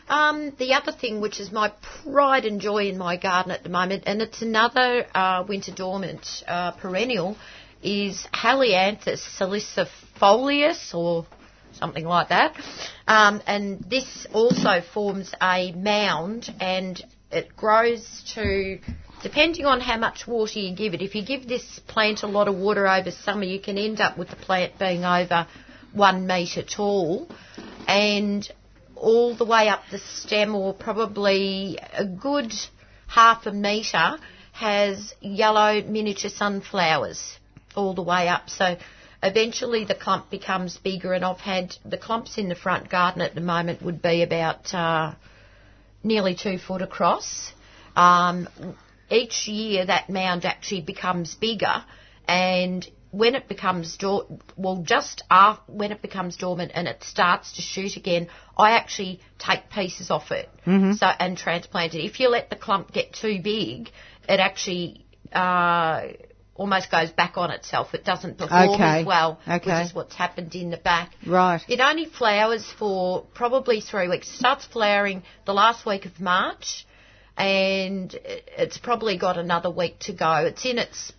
Um, 0.08 0.54
the 0.58 0.74
other 0.74 0.92
thing, 0.92 1.22
which 1.22 1.40
is 1.40 1.52
my 1.52 1.72
pride 2.04 2.46
and 2.46 2.60
joy 2.60 2.88
in 2.88 2.98
my 2.98 3.16
garden 3.18 3.52
at 3.52 3.62
the 3.64 3.70
moment, 3.70 4.04
and 4.08 4.22
it's 4.22 4.42
another 4.42 5.06
uh, 5.14 5.44
winter 5.48 5.72
dormant 5.72 6.26
uh, 6.48 6.72
perennial, 6.72 7.38
is 7.84 8.28
Helianthus 8.34 9.22
salicifolius 9.38 10.96
or 10.96 11.28
something 11.74 12.06
like 12.06 12.30
that. 12.30 12.56
Um, 13.08 13.42
and 13.46 13.80
this 13.88 14.26
also 14.34 14.82
forms 14.82 15.34
a 15.42 15.72
mound 15.74 16.50
and 16.60 17.02
it 17.32 17.56
grows 17.56 18.24
to, 18.34 18.80
depending 19.22 19.66
on 19.66 19.80
how 19.80 19.98
much 19.98 20.28
water 20.28 20.60
you 20.60 20.76
give 20.76 20.94
it, 20.94 21.02
if 21.02 21.16
you 21.16 21.26
give 21.26 21.48
this 21.48 21.80
plant 21.88 22.24
a 22.24 22.28
lot 22.28 22.48
of 22.48 22.56
water 22.56 22.88
over 22.88 23.12
summer, 23.12 23.44
you 23.44 23.60
can 23.60 23.78
end 23.78 24.02
up 24.02 24.18
with 24.18 24.30
the 24.30 24.36
plant 24.36 24.78
being 24.80 25.06
over 25.06 25.48
one 25.94 26.28
metre 26.28 26.64
tall. 26.64 27.28
And 27.88 28.50
all 28.96 29.36
the 29.36 29.46
way 29.46 29.70
up 29.70 29.82
the 29.92 30.00
stem, 30.00 30.56
or 30.56 30.74
probably 30.74 31.80
a 31.94 32.06
good 32.06 32.54
half 33.08 33.46
a 33.46 33.52
metre, 33.52 34.18
has 34.52 35.14
yellow 35.22 35.82
miniature 35.82 36.30
sunflowers 36.30 37.38
all 37.76 37.94
the 37.94 38.02
way 38.02 38.28
up. 38.28 38.50
So 38.50 38.78
eventually 39.24 39.86
the 39.86 39.96
clump 39.96 40.30
becomes 40.30 40.78
bigger, 40.78 41.14
and 41.14 41.24
I've 41.24 41.40
had 41.40 41.76
the 41.86 41.98
clumps 41.98 42.38
in 42.38 42.50
the 42.50 42.56
front 42.56 42.90
garden 42.90 43.22
at 43.22 43.36
the 43.36 43.42
moment 43.42 43.82
would 43.82 44.02
be 44.02 44.22
about 44.22 44.74
uh, 44.74 45.14
nearly 46.04 46.36
two 46.36 46.58
foot 46.58 46.82
across. 46.82 47.54
Um, 47.96 48.48
each 49.10 49.48
year 49.48 49.86
that 49.86 50.10
mound 50.10 50.46
actually 50.46 50.82
becomes 50.82 51.36
bigger, 51.36 51.84
and 52.28 52.88
when 53.12 53.34
it 53.34 53.48
becomes 53.48 53.98
dor- 53.98 54.28
well, 54.56 54.84
just 54.84 55.24
af- 55.32 55.62
when 55.68 55.92
it 55.92 56.02
becomes 56.02 56.38
dormant 56.38 56.72
and 56.76 56.88
it 56.88 57.04
starts 57.04 57.54
to 57.54 57.62
shoot 57.62 57.98
again, 57.98 58.28
I 58.58 58.72
actually 58.72 59.20
take 59.40 59.70
pieces 59.70 60.12
off 60.12 60.32
it 60.32 60.50
so 60.96 61.08
and 61.08 61.38
transplant 61.38 61.96
it. 61.96 62.06
If 62.06 62.20
you 62.20 62.30
let 62.30 62.50
the 62.50 62.56
clump 62.56 62.92
get 62.94 63.14
too 63.14 63.42
big, 63.42 63.90
it 64.28 64.40
actually 64.40 65.06
uh, 65.34 66.02
almost 66.60 66.92
goes 66.92 67.10
back 67.10 67.38
on 67.38 67.52
itself. 67.52 67.94
It 67.94 68.04
doesn't 68.04 68.38
perform 68.38 68.72
Okay. 68.72 69.00
as 69.00 69.06
well, 69.06 69.40
Okay. 69.48 69.78
which 69.80 69.88
is 69.88 69.96
what's 69.96 70.14
happened 70.14 70.54
in 70.54 70.70
the 70.72 70.78
back. 70.78 71.12
Right. 71.26 71.62
It 71.70 71.80
only 71.80 72.06
flowers 72.06 72.66
for 72.78 73.24
probably 73.34 73.80
three 73.80 74.10
weeks. 74.10 74.28
It 74.28 74.36
starts 74.38 74.66
flowering 74.66 75.24
the 75.46 75.54
last 75.54 75.86
week 75.86 76.06
of 76.06 76.20
March, 76.20 76.86
and 77.38 78.14
it's 78.58 78.78
probably 78.78 79.18
got 79.18 79.38
another 79.38 79.70
week 79.70 80.00
to 80.00 80.12
go. 80.14 80.34
It's 80.46 80.66
in 80.66 80.78
its 80.78 81.14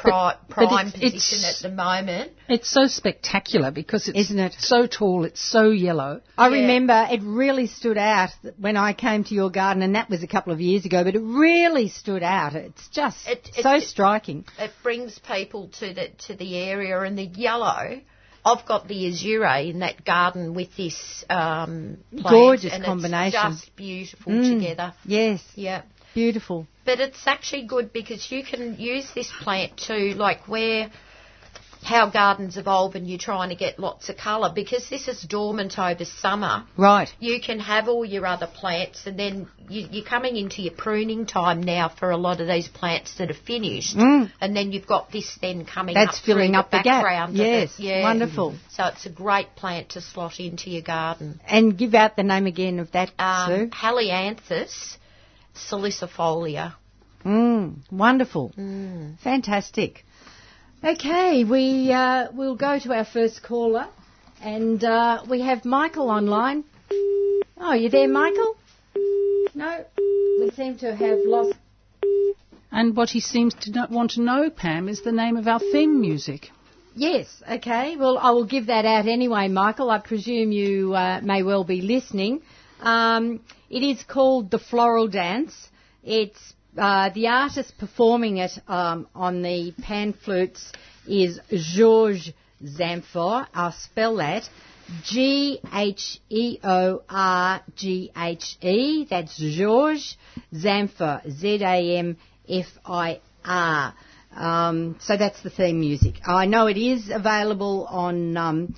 pri- 0.00 0.10
but 0.10 0.48
prime 0.48 0.88
it's- 0.88 0.92
position 0.92 1.38
it's- 1.38 1.64
at 1.64 1.70
the 1.70 1.74
moment. 1.74 2.32
It's 2.48 2.68
so 2.70 2.86
spectacular 2.86 3.70
because 3.70 4.08
it's 4.08 4.18
Isn't 4.18 4.38
it? 4.38 4.54
so 4.58 4.86
tall, 4.86 5.24
it's 5.24 5.40
so 5.40 5.70
yellow. 5.70 6.20
I 6.36 6.48
Yeah. 6.48 6.60
remember 6.62 7.08
it 7.10 7.20
really 7.22 7.66
stood 7.66 7.98
out 7.98 8.30
when 8.58 8.76
I 8.76 8.92
came 8.92 9.24
to 9.24 9.34
your 9.34 9.50
garden, 9.50 9.82
and 9.82 9.94
that 9.94 10.08
was 10.08 10.22
a 10.22 10.26
couple 10.26 10.52
of 10.52 10.60
years 10.60 10.84
ago, 10.84 11.04
but 11.04 11.14
it 11.14 11.20
really 11.22 11.88
stood 11.88 12.22
out. 12.22 12.54
It's 12.54 12.88
just 12.88 13.28
It- 13.28 13.50
so 13.60 13.74
it- 13.76 13.82
striking. 13.82 14.44
It 14.58 14.72
brings 14.82 15.18
people 15.18 15.68
to 15.80 15.92
the 15.92 16.08
to 16.26 16.34
the 16.34 16.56
area, 16.56 17.00
and 17.00 17.16
the 17.18 17.26
yellow. 17.26 18.00
I've 18.44 18.64
got 18.64 18.88
the 18.88 19.08
azure 19.08 19.44
in 19.70 19.80
that 19.80 20.04
garden 20.06 20.54
with 20.54 20.74
this 20.76 21.24
um, 21.28 21.98
plant, 22.16 22.28
Gorgeous 22.30 22.72
and 22.72 22.84
combination. 22.84 23.52
It's 23.52 23.60
just 23.60 23.76
beautiful 23.76 24.32
Mm. 24.32 24.54
together. 24.60 24.94
Yes, 25.04 25.42
Yeah. 25.54 25.82
Beautiful. 26.18 26.66
But 26.84 26.98
it's 27.00 27.26
actually 27.26 27.66
good 27.66 27.92
because 27.92 28.30
you 28.32 28.42
can 28.44 28.76
use 28.78 29.08
this 29.14 29.30
plant 29.42 29.76
to 29.88 29.94
like 30.14 30.48
where 30.48 30.90
how 31.82 32.10
gardens 32.10 32.56
evolve 32.56 32.96
and 32.96 33.06
you're 33.08 33.18
trying 33.18 33.50
to 33.50 33.54
get 33.54 33.78
lots 33.78 34.08
of 34.08 34.16
colour 34.16 34.50
because 34.52 34.88
this 34.90 35.06
is 35.06 35.22
dormant 35.22 35.78
over 35.78 36.04
summer. 36.04 36.64
Right. 36.76 37.08
You 37.20 37.40
can 37.40 37.60
have 37.60 37.88
all 37.88 38.04
your 38.04 38.26
other 38.26 38.48
plants 38.52 39.06
and 39.06 39.16
then 39.16 39.48
you, 39.68 39.86
you're 39.90 40.04
coming 40.04 40.36
into 40.36 40.60
your 40.62 40.74
pruning 40.74 41.24
time 41.24 41.62
now 41.62 41.88
for 41.88 42.10
a 42.10 42.16
lot 42.16 42.40
of 42.40 42.48
these 42.48 42.66
plants 42.66 43.14
that 43.18 43.30
are 43.30 43.42
finished. 43.52 43.96
Mm. 43.96 44.30
And 44.40 44.56
then 44.56 44.72
you've 44.72 44.88
got 44.88 45.12
this 45.12 45.38
then 45.40 45.64
coming 45.64 45.94
That's 45.94 46.18
up 46.18 46.24
filling 46.24 46.56
up 46.56 46.70
the 46.72 46.78
gap. 46.78 46.84
background 47.04 47.34
of 47.34 47.46
it. 47.46 47.70
Yes, 47.70 47.74
Yeah. 47.78 48.02
wonderful. 48.02 48.56
So 48.70 48.86
it's 48.86 49.06
a 49.06 49.10
great 49.10 49.54
plant 49.54 49.90
to 49.90 50.00
slot 50.00 50.40
into 50.40 50.70
your 50.70 50.82
garden. 50.82 51.40
And 51.46 51.78
give 51.78 51.94
out 51.94 52.16
the 52.16 52.24
name 52.24 52.46
again 52.46 52.80
of 52.80 52.90
that, 52.92 53.12
Um, 53.18 53.46
Sue. 53.46 53.70
Helianthus 53.72 54.96
salicifolia. 55.58 56.74
Mm, 57.24 57.78
wonderful. 57.90 58.52
Mm. 58.56 59.18
Fantastic. 59.20 60.04
Okay, 60.82 61.44
we 61.44 61.92
uh, 61.92 62.28
we'll 62.32 62.56
go 62.56 62.78
to 62.78 62.92
our 62.94 63.04
first 63.04 63.42
caller, 63.42 63.86
and 64.40 64.82
uh, 64.84 65.24
we 65.28 65.40
have 65.40 65.64
Michael 65.64 66.10
online. 66.10 66.64
Oh, 67.60 67.74
you 67.74 67.88
there, 67.88 68.08
Michael? 68.08 68.56
No, 69.54 69.84
we 70.40 70.50
seem 70.50 70.78
to 70.78 70.94
have 70.94 71.18
lost. 71.24 71.54
And 72.70 72.96
what 72.96 73.10
he 73.10 73.20
seems 73.20 73.54
to 73.54 73.72
not 73.72 73.90
want 73.90 74.12
to 74.12 74.20
know, 74.22 74.50
Pam, 74.50 74.88
is 74.88 75.02
the 75.02 75.10
name 75.10 75.36
of 75.36 75.48
our 75.48 75.58
theme 75.58 76.00
music. 76.00 76.50
Yes, 76.94 77.42
okay. 77.50 77.96
Well, 77.96 78.18
I 78.18 78.30
will 78.30 78.44
give 78.44 78.66
that 78.66 78.84
out 78.84 79.06
anyway, 79.06 79.48
Michael. 79.48 79.90
I 79.90 79.98
presume 79.98 80.52
you 80.52 80.94
uh, 80.94 81.20
may 81.22 81.42
well 81.42 81.64
be 81.64 81.80
listening. 81.80 82.42
Um, 82.80 83.40
it 83.70 83.82
is 83.82 84.02
called 84.04 84.50
the 84.50 84.58
Floral 84.58 85.08
Dance. 85.08 85.68
It's 86.04 86.54
uh, 86.76 87.10
the 87.10 87.26
artist 87.28 87.74
performing 87.78 88.38
it 88.38 88.52
um, 88.68 89.08
on 89.14 89.42
the 89.42 89.72
pan 89.82 90.12
flutes 90.12 90.72
is 91.06 91.40
Gheorghe 91.50 92.32
Zamfir. 92.64 93.46
I'll 93.54 93.72
spell 93.72 94.16
that. 94.16 94.48
G 95.04 95.60
H 95.74 96.20
E 96.30 96.58
O 96.64 97.02
R 97.08 97.60
G 97.76 98.10
H 98.16 98.56
E. 98.62 99.06
That's 99.08 99.38
Gheorghe 99.38 100.14
Zamfir. 100.54 101.30
Z 101.30 101.62
A 101.62 101.98
M 101.98 102.16
F 102.48 102.66
I 102.86 103.20
R. 103.44 103.94
Um, 104.34 104.96
so 105.00 105.16
that's 105.16 105.42
the 105.42 105.50
theme 105.50 105.80
music. 105.80 106.20
I 106.26 106.46
know 106.46 106.68
it 106.68 106.76
is 106.76 107.10
available 107.10 107.86
on 107.90 108.36
um, 108.36 108.74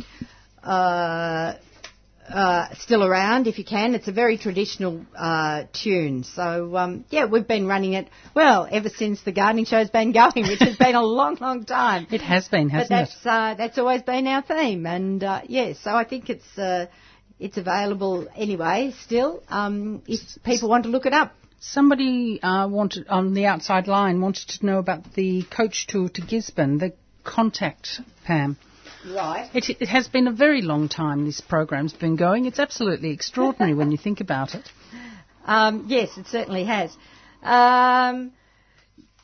uh, 0.63 1.55
uh, 2.33 2.75
still 2.75 3.05
around 3.05 3.47
if 3.47 3.59
you 3.59 3.64
can. 3.64 3.95
It's 3.95 4.09
a 4.09 4.12
very 4.12 4.38
traditional 4.38 5.05
uh, 5.16 5.64
tune. 5.73 6.25
So 6.25 6.77
um, 6.77 7.05
yeah, 7.11 7.27
we've 7.27 7.47
been 7.47 7.66
running 7.66 7.95
it 7.95 8.09
well 8.35 8.69
ever 8.71 8.88
since 8.88 9.23
the 9.23 9.33
gardening 9.33 9.64
show's 9.64 9.90
been 9.90 10.12
going, 10.23 10.47
which 10.47 10.61
has 10.61 10.77
been 10.77 10.95
a 10.95 11.03
long, 11.03 11.37
long 11.40 11.64
time. 11.64 12.07
It 12.11 12.23
has 12.23 12.49
been, 12.49 12.69
hasn't 12.69 12.90
it? 12.90 12.95
But 12.95 12.99
that's 12.99 13.27
uh, 13.27 13.55
that's 13.55 13.79
always 13.79 14.03
been 14.03 14.27
our 14.27 14.43
theme, 14.43 14.87
and 14.87 15.23
uh, 15.23 15.43
yeah, 15.47 15.73
so 15.75 15.93
I 15.93 16.05
think 16.05 16.31
it's 16.31 16.59
uh, 16.59 16.87
it's 17.38 17.57
available 17.57 18.29
anyway. 18.37 18.95
Still, 19.03 19.43
um, 19.49 20.03
if 20.07 20.21
people 20.45 20.69
want 20.69 20.85
to 20.85 20.90
look 20.90 21.07
it 21.07 21.12
up. 21.12 21.35
Somebody 21.62 22.40
uh, 22.43 22.69
wanted 22.69 23.07
on 23.09 23.35
the 23.35 23.45
outside 23.45 23.87
line 23.87 24.23
wanted 24.23 24.49
to 24.49 24.64
know 24.66 24.79
about 24.79 25.12
the 25.12 25.43
coach 25.43 25.87
tour 25.87 26.09
to 26.09 26.23
Gisborne, 26.23 26.79
the 26.79 26.95
contact, 27.23 28.01
Pam. 28.25 28.57
Right. 29.07 29.49
It, 29.55 29.71
it 29.81 29.89
has 29.89 30.09
been 30.09 30.27
a 30.27 30.33
very 30.33 30.63
long 30.63 30.89
time 30.89 31.25
this 31.25 31.41
program's 31.41 31.93
been 31.93 32.17
going. 32.17 32.45
It's 32.45 32.59
absolutely 32.59 33.11
extraordinary 33.11 33.75
when 33.75 33.91
you 33.91 33.99
think 33.99 34.21
about 34.21 34.55
it. 34.55 34.69
Um, 35.43 35.87
yes, 35.89 36.19
it 36.19 36.27
certainly 36.27 36.65
has. 36.65 36.95
Um, 37.43 38.33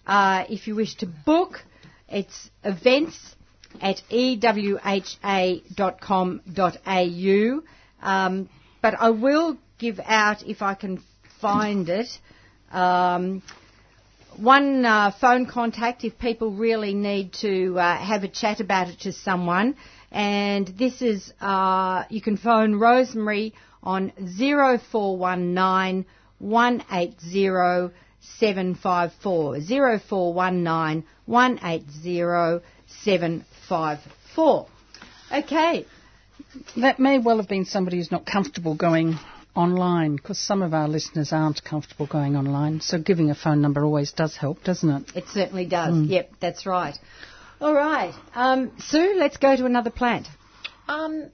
Uh, 0.07 0.45
if 0.49 0.67
you 0.67 0.75
wish 0.75 0.95
to 0.97 1.07
book, 1.07 1.63
it's 2.09 2.51
events 2.65 3.37
at 3.81 4.03
ewha.com.au. 4.11 4.81
Um, 8.01 8.49
but 8.81 8.95
I 8.99 9.11
will 9.11 9.59
give 9.79 10.01
out, 10.05 10.43
if 10.47 10.63
I 10.63 10.75
can 10.75 11.03
find 11.41 11.89
it, 11.89 12.07
um, 12.71 13.43
one 14.39 14.85
uh, 14.85 15.11
phone 15.21 15.47
contact 15.47 16.05
if 16.05 16.19
people 16.19 16.53
really 16.53 16.95
need 16.95 17.33
to 17.35 17.79
uh, 17.79 17.97
have 17.99 18.25
a 18.25 18.29
chat 18.29 18.61
about 18.61 18.89
it 18.89 19.01
to 19.01 19.13
someone. 19.13 19.77
And 20.11 20.67
this 20.67 21.03
is, 21.03 21.33
uh, 21.41 22.05
you 22.09 22.21
can 22.23 22.37
phone 22.37 22.77
Rosemary 22.77 23.53
on 23.83 24.13
0419 24.17 26.07
180 26.39 27.95
754. 28.39 29.61
0419 29.61 31.05
180 31.27 32.65
754. 32.87 34.67
Okay. 35.33 35.87
That 36.77 36.99
may 36.99 37.19
well 37.19 37.37
have 37.39 37.49
been 37.49 37.65
somebody 37.67 37.99
who's 37.99 38.11
not 38.11 38.25
comfortable 38.25 38.75
going 38.75 39.19
online 39.59 40.15
because 40.17 40.39
some 40.39 40.63
of 40.63 40.73
our 40.73 40.87
listeners 40.87 41.33
aren't 41.33 41.63
comfortable 41.65 42.07
going 42.07 42.37
online. 42.37 42.81
So 42.81 42.99
giving 42.99 43.31
a 43.31 43.35
phone 43.35 43.61
number 43.61 43.85
always 43.85 44.13
does 44.13 44.37
help, 44.37 44.63
doesn't 44.63 44.89
it? 44.89 45.17
It 45.17 45.25
certainly 45.29 45.67
does. 45.67 46.07
Yep, 46.07 46.31
that's 46.41 46.65
right. 46.65 46.97
All 47.61 47.75
right. 47.75 48.15
Um, 48.35 48.71
Sue, 48.79 49.17
let's 49.19 49.37
go 49.37 49.57
to 49.57 49.67
another 49.67 49.91
plant. 49.91 50.29
Um, 50.87 51.31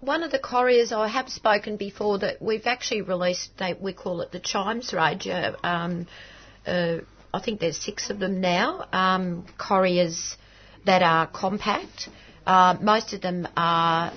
one 0.00 0.22
of 0.22 0.30
the 0.30 0.38
correas 0.38 0.92
I 0.92 1.08
have 1.08 1.28
spoken 1.28 1.76
before 1.76 2.20
that 2.20 2.40
we've 2.40 2.66
actually 2.66 3.02
released, 3.02 3.50
they, 3.58 3.74
we 3.74 3.92
call 3.92 4.20
it 4.20 4.30
the 4.30 4.38
Chimes 4.40 4.92
range. 4.92 5.26
Uh, 5.26 5.56
um, 5.64 6.06
uh, 6.64 6.98
I 7.34 7.40
think 7.40 7.58
there's 7.58 7.76
six 7.78 8.08
of 8.10 8.20
them 8.20 8.40
now. 8.40 8.86
Um, 8.92 9.46
correas 9.58 10.36
that 10.86 11.02
are 11.02 11.26
compact. 11.26 12.08
Uh, 12.46 12.76
most 12.80 13.12
of 13.12 13.20
them 13.20 13.48
are 13.56 14.12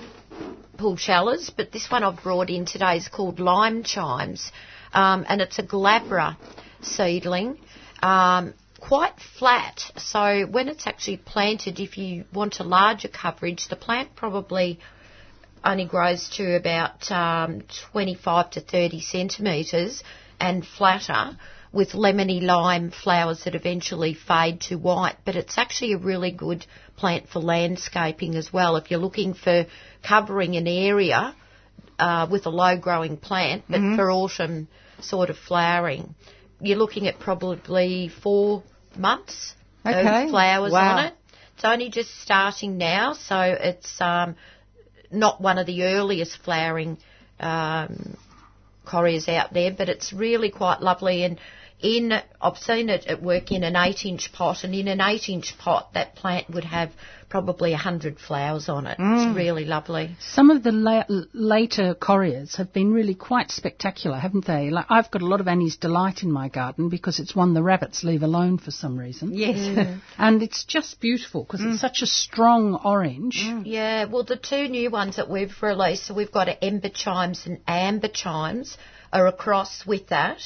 pulchellas, 0.76 1.50
but 1.56 1.72
this 1.72 1.90
one 1.90 2.04
I've 2.04 2.22
brought 2.22 2.50
in 2.50 2.66
today 2.66 2.96
is 2.96 3.08
called 3.08 3.40
Lime 3.40 3.82
Chimes, 3.82 4.52
um, 4.92 5.24
and 5.28 5.40
it's 5.40 5.58
a 5.58 5.62
glabra 5.62 6.36
seedling. 6.82 7.58
Um, 8.02 8.54
quite 8.80 9.14
flat, 9.38 9.80
so 9.96 10.46
when 10.46 10.68
it's 10.68 10.86
actually 10.86 11.16
planted, 11.18 11.80
if 11.80 11.98
you 11.98 12.24
want 12.32 12.60
a 12.60 12.64
larger 12.64 13.08
coverage, 13.08 13.68
the 13.68 13.76
plant 13.76 14.14
probably 14.14 14.78
only 15.64 15.84
grows 15.86 16.28
to 16.36 16.54
about 16.54 17.10
um, 17.10 17.62
25 17.90 18.50
to 18.50 18.60
30 18.60 19.00
centimetres 19.00 20.02
and 20.38 20.64
flatter 20.66 21.36
with 21.76 21.90
lemony 21.92 22.42
lime 22.42 22.90
flowers 22.90 23.44
that 23.44 23.54
eventually 23.54 24.14
fade 24.14 24.60
to 24.62 24.76
white. 24.76 25.16
But 25.24 25.36
it's 25.36 25.58
actually 25.58 25.92
a 25.92 25.98
really 25.98 26.32
good 26.32 26.66
plant 26.96 27.28
for 27.28 27.38
landscaping 27.40 28.34
as 28.34 28.52
well. 28.52 28.76
If 28.76 28.90
you're 28.90 28.98
looking 29.00 29.34
for 29.34 29.66
covering 30.02 30.56
an 30.56 30.66
area 30.66 31.36
uh, 31.98 32.26
with 32.30 32.46
a 32.46 32.50
low 32.50 32.78
growing 32.78 33.16
plant, 33.16 33.64
but 33.68 33.80
for 33.96 34.10
autumn 34.10 34.68
sort 35.00 35.30
of 35.30 35.36
flowering, 35.36 36.14
you're 36.60 36.78
looking 36.78 37.06
at 37.06 37.20
probably 37.20 38.10
four 38.22 38.62
months 38.96 39.54
Okay. 39.84 40.24
of 40.24 40.30
flowers 40.30 40.72
Wow. 40.72 40.96
on 40.96 41.04
it. 41.06 41.14
It's 41.54 41.64
only 41.64 41.90
just 41.90 42.10
starting 42.20 42.76
now, 42.76 43.12
so 43.12 43.40
it's 43.40 44.00
um, 44.00 44.36
not 45.12 45.40
one 45.40 45.58
of 45.58 45.66
the 45.66 45.84
earliest 45.84 46.38
flowering 46.42 46.98
um, 47.38 48.16
out 48.92 49.52
there, 49.52 49.72
but 49.76 49.88
it's 49.88 50.12
really 50.12 50.50
quite 50.50 50.80
lovely. 50.80 51.24
And 51.24 51.38
in, 51.80 52.12
I've 52.40 52.56
seen 52.56 52.88
it 52.88 53.06
at 53.06 53.22
work 53.22 53.52
in 53.52 53.62
an 53.62 53.76
eight 53.76 54.04
inch 54.04 54.32
pot, 54.32 54.64
and 54.64 54.74
in 54.74 54.88
an 54.88 55.00
eight 55.00 55.28
inch 55.28 55.56
pot, 55.58 55.92
that 55.94 56.16
plant 56.16 56.48
would 56.50 56.64
have 56.64 56.90
probably 57.28 57.72
a 57.72 57.76
hundred 57.76 58.18
flowers 58.18 58.68
on 58.68 58.86
it. 58.86 58.92
It's 58.92 59.00
mm. 59.00 59.34
really 59.34 59.64
lovely. 59.64 60.16
Some 60.20 60.50
of 60.50 60.62
the 60.62 60.72
la- 60.72 61.04
later 61.32 61.94
correas 61.94 62.56
have 62.56 62.72
been 62.72 62.92
really 62.92 63.14
quite 63.14 63.50
spectacular, 63.50 64.16
haven't 64.16 64.46
they? 64.46 64.70
Like 64.70 64.86
I've 64.88 65.10
got 65.10 65.22
a 65.22 65.26
lot 65.26 65.40
of 65.40 65.48
Annie's 65.48 65.76
Delight 65.76 66.22
in 66.22 66.30
my 66.30 66.48
garden 66.48 66.88
because 66.88 67.18
it's 67.18 67.34
one 67.34 67.52
the 67.52 67.62
rabbits 67.62 68.04
leave 68.04 68.22
alone 68.22 68.58
for 68.58 68.70
some 68.70 68.98
reason. 68.98 69.34
Yes. 69.34 69.56
And 70.18 70.42
it's 70.42 70.64
just 70.64 71.00
beautiful 71.00 71.44
because 71.44 71.60
it's 71.60 71.76
mm. 71.76 71.80
such 71.80 72.02
a 72.02 72.06
strong 72.06 72.74
orange. 72.84 73.42
Mm. 73.44 73.62
Yeah, 73.66 74.04
well, 74.06 74.24
the 74.24 74.36
two 74.36 74.68
new 74.68 74.90
ones 74.90 75.16
that 75.16 75.28
we've 75.28 75.54
released, 75.62 76.06
so 76.06 76.14
we've 76.14 76.32
got 76.32 76.48
Ember 76.62 76.88
Chimes 76.88 77.44
and 77.46 77.60
Amber 77.66 78.08
Chimes 78.08 78.78
are 79.12 79.26
across 79.26 79.84
with 79.86 80.08
that, 80.08 80.40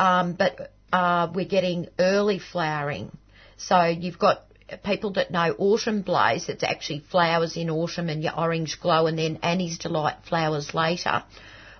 um, 0.00 0.32
but 0.32 0.72
uh, 0.92 1.30
we're 1.34 1.44
getting 1.44 1.88
early 1.98 2.38
flowering. 2.38 3.16
So 3.58 3.84
you've 3.84 4.18
got 4.18 4.46
people 4.82 5.12
that 5.12 5.30
know 5.30 5.54
autumn 5.58 6.00
blaze, 6.00 6.48
it's 6.48 6.62
actually 6.62 7.00
flowers 7.10 7.56
in 7.56 7.68
autumn 7.68 8.08
and 8.08 8.22
your 8.22 8.36
orange 8.36 8.80
glow, 8.80 9.06
and 9.06 9.18
then 9.18 9.38
Annie's 9.42 9.78
Delight 9.78 10.16
flowers 10.26 10.72
later. 10.72 11.22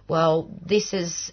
Well, 0.06 0.50
this 0.64 0.92
is 0.92 1.32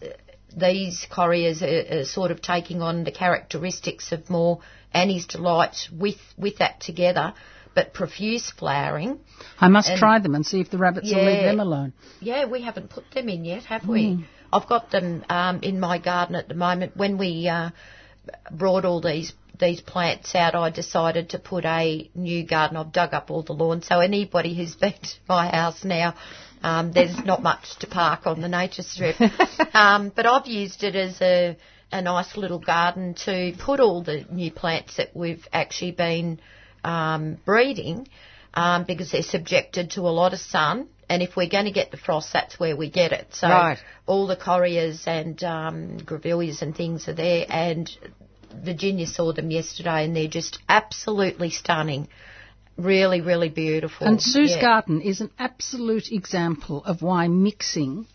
these 0.55 1.05
correas 1.11 1.61
are, 1.61 1.99
are 1.99 2.05
sort 2.05 2.31
of 2.31 2.41
taking 2.41 2.81
on 2.81 3.03
the 3.03 3.11
characteristics 3.11 4.13
of 4.13 4.29
more 4.29 4.61
Annie's 4.93 5.27
Delight 5.27 5.89
with 5.91 6.21
with 6.37 6.59
that 6.59 6.79
together, 6.79 7.33
but 7.77 7.93
profuse 7.93 8.49
flowering. 8.49 9.19
I 9.59 9.67
must 9.67 9.89
And- 9.89 9.99
try 9.99 10.17
them 10.17 10.33
and 10.33 10.43
see 10.43 10.59
if 10.59 10.71
the 10.71 10.79
rabbits 10.79 11.13
will 11.13 11.23
leave 11.23 11.43
them 11.43 11.59
alone. 11.59 11.93
Yeah, 12.19 12.45
we 12.45 12.63
haven't 12.63 12.89
put 12.89 13.03
them 13.11 13.29
in 13.29 13.45
yet, 13.45 13.65
have 13.65 13.87
we? 13.87 14.25
I've 14.51 14.67
got 14.67 14.89
them 14.89 15.23
um, 15.29 15.59
in 15.61 15.79
my 15.79 15.99
garden 15.99 16.35
at 16.35 16.47
the 16.47 16.55
moment. 16.55 16.97
When 16.97 17.19
we 17.19 17.47
uh, 17.47 17.69
brought 18.49 18.83
all 18.83 18.99
these 18.99 19.31
these 19.59 19.79
plants 19.79 20.33
out, 20.33 20.55
I 20.55 20.71
decided 20.71 21.29
to 21.31 21.39
put 21.39 21.65
a 21.65 22.09
new 22.15 22.47
garden. 22.47 22.77
I've 22.77 22.91
dug 22.91 23.13
up 23.13 23.29
all 23.29 23.43
the 23.43 23.53
lawn, 23.53 23.83
so 23.83 23.99
anybody 23.99 24.55
who's 24.55 24.75
been 24.83 24.93
to 24.93 25.15
my 25.29 25.47
house 25.47 25.83
now, 25.83 26.15
um, 26.63 26.91
there's 26.91 27.15
not 27.25 27.43
much 27.43 27.77
to 27.81 27.87
park 27.87 28.25
on 28.25 28.41
the 28.41 28.49
nature 28.49 28.81
strip. 28.81 29.17
um, 29.75 30.11
but 30.15 30.25
I've 30.25 30.47
used 30.47 30.83
it 30.83 30.95
as 30.95 31.21
a 31.21 31.57
a 31.91 32.01
nice 32.01 32.35
little 32.35 32.59
garden 32.59 33.13
to 33.25 33.53
put 33.59 33.79
all 33.79 34.03
the 34.03 34.25
new 34.31 34.51
plants 34.51 34.97
that 34.97 35.15
we've 35.15 35.47
actually 35.53 35.91
been 35.91 36.39
um, 36.83 37.37
breeding 37.45 38.07
um, 38.53 38.85
because 38.85 39.11
they're 39.11 39.21
subjected 39.21 39.91
to 39.91 40.01
a 40.01 40.13
lot 40.21 40.33
of 40.33 40.39
sun. 40.39 40.87
And 41.09 41.21
if 41.21 41.35
we're 41.37 41.49
going 41.49 41.65
to 41.65 41.71
get 41.71 41.91
the 41.91 41.97
frost, 41.97 42.33
that's 42.33 42.59
where 42.59 42.75
we 42.75 42.89
get 42.89 43.13
it. 43.13 43.27
So 43.31 43.47
Right. 43.47 43.77
all 44.05 44.27
the 44.27 44.35
correas 44.35 45.03
and 45.07 45.41
um, 45.43 45.97
grevilleas 45.99 46.61
and 46.61 46.75
things 46.75 47.07
are 47.07 47.13
there. 47.13 47.45
And 47.47 47.89
Virginia 48.63 49.07
saw 49.07 49.31
them 49.33 49.51
yesterday, 49.51 50.05
and 50.05 50.15
they're 50.15 50.27
just 50.27 50.59
absolutely 50.67 51.49
stunning. 51.49 52.07
Really, 52.77 53.21
really 53.21 53.49
beautiful. 53.49 54.07
And 54.07 54.21
Sue's 54.21 54.51
Yeah. 54.51 54.61
garden 54.61 55.01
is 55.01 55.21
an 55.21 55.31
absolute 55.39 56.11
example 56.11 56.83
of 56.83 57.01
why 57.01 57.27
mixing 57.27 58.05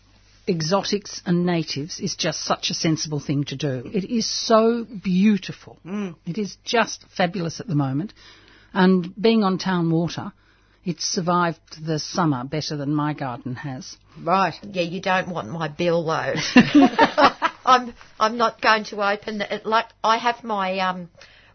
exotics 0.47 1.21
and 1.25 1.45
natives 1.45 1.99
is 1.99 2.15
just 2.15 2.41
such 2.41 2.69
a 2.69 2.73
sensible 2.73 3.19
thing 3.19 3.43
to 3.45 3.55
do. 3.55 3.89
It 3.93 4.05
is 4.05 4.25
so 4.25 4.85
beautiful. 4.85 5.79
It 6.25 6.37
is 6.37 6.57
just 6.63 7.03
fabulous 7.15 7.59
at 7.59 7.67
the 7.67 7.75
moment. 7.75 8.13
And 8.73 9.13
being 9.15 9.43
on 9.43 9.57
town 9.57 9.91
water, 9.91 10.33
it's 10.83 11.05
survived 11.05 11.85
the 11.85 11.99
summer 11.99 12.43
better 12.43 12.75
than 12.75 12.93
my 12.93 13.13
garden 13.13 13.55
has. 13.55 13.95
Right. 14.21 14.55
Yeah, 14.63 14.81
you 14.81 15.01
don't 15.01 15.29
want 15.29 15.49
my 15.49 15.67
bill 15.67 16.03
though. 16.03 16.33
I'm 17.65 17.93
I'm 18.19 18.37
not 18.37 18.61
going 18.61 18.83
to 18.85 19.09
open 19.09 19.41
it. 19.41 19.65
Like 19.65 19.85
I 20.03 20.17
have 20.17 20.43
my 20.43 20.79
um, 20.79 21.09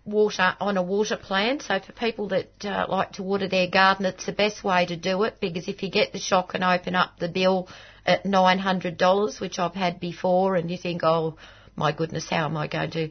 water 0.06 0.56
on 0.60 0.76
a 0.76 0.82
water 0.82 1.16
plan. 1.16 1.60
So 1.60 1.78
for 1.78 1.92
people 1.92 2.28
that 2.28 2.64
uh, 2.64 2.86
like 2.88 3.12
to 3.12 3.22
water 3.22 3.48
their 3.48 3.68
garden, 3.68 4.06
it's 4.06 4.26
the 4.26 4.32
best 4.32 4.64
way 4.64 4.86
to 4.86 4.96
do 4.96 5.22
it 5.24 5.38
because 5.40 5.68
if 5.68 5.82
you 5.82 5.90
get 5.90 6.12
the 6.12 6.18
shock 6.18 6.54
and 6.54 6.64
open 6.64 6.94
up 6.94 7.18
the 7.18 7.28
bill 7.28 7.68
at 8.06 8.24
nine 8.24 8.58
hundred 8.58 8.96
dollars, 8.96 9.40
which 9.40 9.58
I've 9.58 9.74
had 9.74 10.00
before, 10.00 10.56
and 10.56 10.70
you 10.70 10.78
think, 10.78 11.02
oh 11.04 11.36
my 11.76 11.92
goodness, 11.92 12.28
how 12.30 12.46
am 12.46 12.56
I 12.56 12.66
going 12.66 12.90
to 12.92 13.10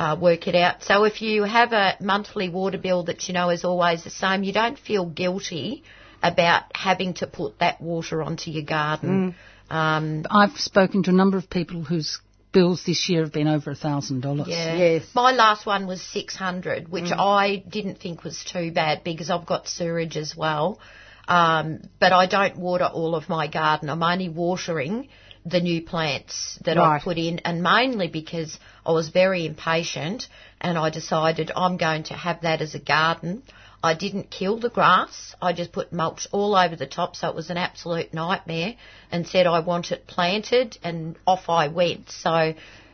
uh, 0.00 0.16
work 0.18 0.48
it 0.48 0.54
out. 0.54 0.82
So 0.82 1.04
if 1.04 1.20
you 1.20 1.44
have 1.44 1.74
a 1.74 1.96
monthly 2.00 2.48
water 2.48 2.78
bill 2.78 3.04
that 3.04 3.28
you 3.28 3.34
know 3.34 3.50
is 3.50 3.64
always 3.64 4.02
the 4.02 4.10
same, 4.10 4.42
you 4.42 4.52
don't 4.52 4.78
feel 4.78 5.04
guilty 5.04 5.84
about 6.22 6.62
having 6.74 7.12
to 7.14 7.26
put 7.26 7.58
that 7.58 7.82
water 7.82 8.22
onto 8.22 8.50
your 8.50 8.64
garden. 8.64 9.34
Um, 9.68 10.24
I've 10.30 10.56
spoken 10.56 11.02
to 11.02 11.10
a 11.10 11.12
number 11.12 11.36
of 11.36 11.50
people 11.50 11.84
whose 11.84 12.18
bills 12.50 12.82
this 12.86 13.10
year 13.10 13.22
have 13.22 13.32
been 13.32 13.46
over 13.46 13.72
a 13.72 13.74
thousand 13.74 14.22
dollars. 14.22 14.48
yeah. 14.48 14.74
Yes. 14.74 15.04
My 15.14 15.32
last 15.32 15.66
one 15.66 15.86
was 15.86 16.00
600, 16.00 16.88
which 16.88 17.12
I 17.12 17.62
didn't 17.68 18.00
think 18.00 18.24
was 18.24 18.42
too 18.42 18.72
bad 18.72 19.04
because 19.04 19.28
I've 19.28 19.46
got 19.46 19.68
sewerage 19.68 20.16
as 20.16 20.34
well. 20.34 20.80
Um, 21.28 21.82
but 22.00 22.12
I 22.12 22.26
don't 22.26 22.56
water 22.56 22.86
all 22.86 23.14
of 23.14 23.28
my 23.28 23.48
garden. 23.48 23.90
I'm 23.90 24.02
only 24.02 24.30
watering 24.30 25.08
the 25.44 25.60
new 25.60 25.82
plants 25.82 26.58
that 26.64 26.76
Right. 26.76 26.96
I've 26.96 27.02
put 27.02 27.18
in, 27.18 27.38
and 27.40 27.62
mainly 27.62 28.08
because 28.08 28.58
I 28.84 28.92
was 28.92 29.08
very 29.08 29.46
impatient 29.46 30.28
and 30.60 30.76
I 30.78 30.90
decided 30.90 31.50
I'm 31.56 31.76
going 31.76 32.02
to 32.04 32.14
have 32.14 32.42
that 32.42 32.60
as 32.60 32.74
a 32.74 32.78
garden. 32.78 33.42
I 33.82 33.94
didn't 33.94 34.30
kill 34.30 34.58
the 34.58 34.68
grass. 34.68 35.34
I 35.40 35.54
just 35.54 35.72
put 35.72 35.90
mulch 35.92 36.26
all 36.32 36.54
over 36.54 36.76
the 36.76 36.86
top, 36.86 37.16
so 37.16 37.28
it 37.30 37.34
was 37.34 37.48
an 37.48 37.56
absolute 37.56 38.12
nightmare. 38.12 38.74
And 39.10 39.26
said 39.26 39.46
I 39.46 39.60
want 39.60 39.90
it 39.90 40.06
planted, 40.06 40.76
and 40.82 41.16
off 41.26 41.48
I 41.48 41.68
went. 41.68 42.10
So 42.10 42.30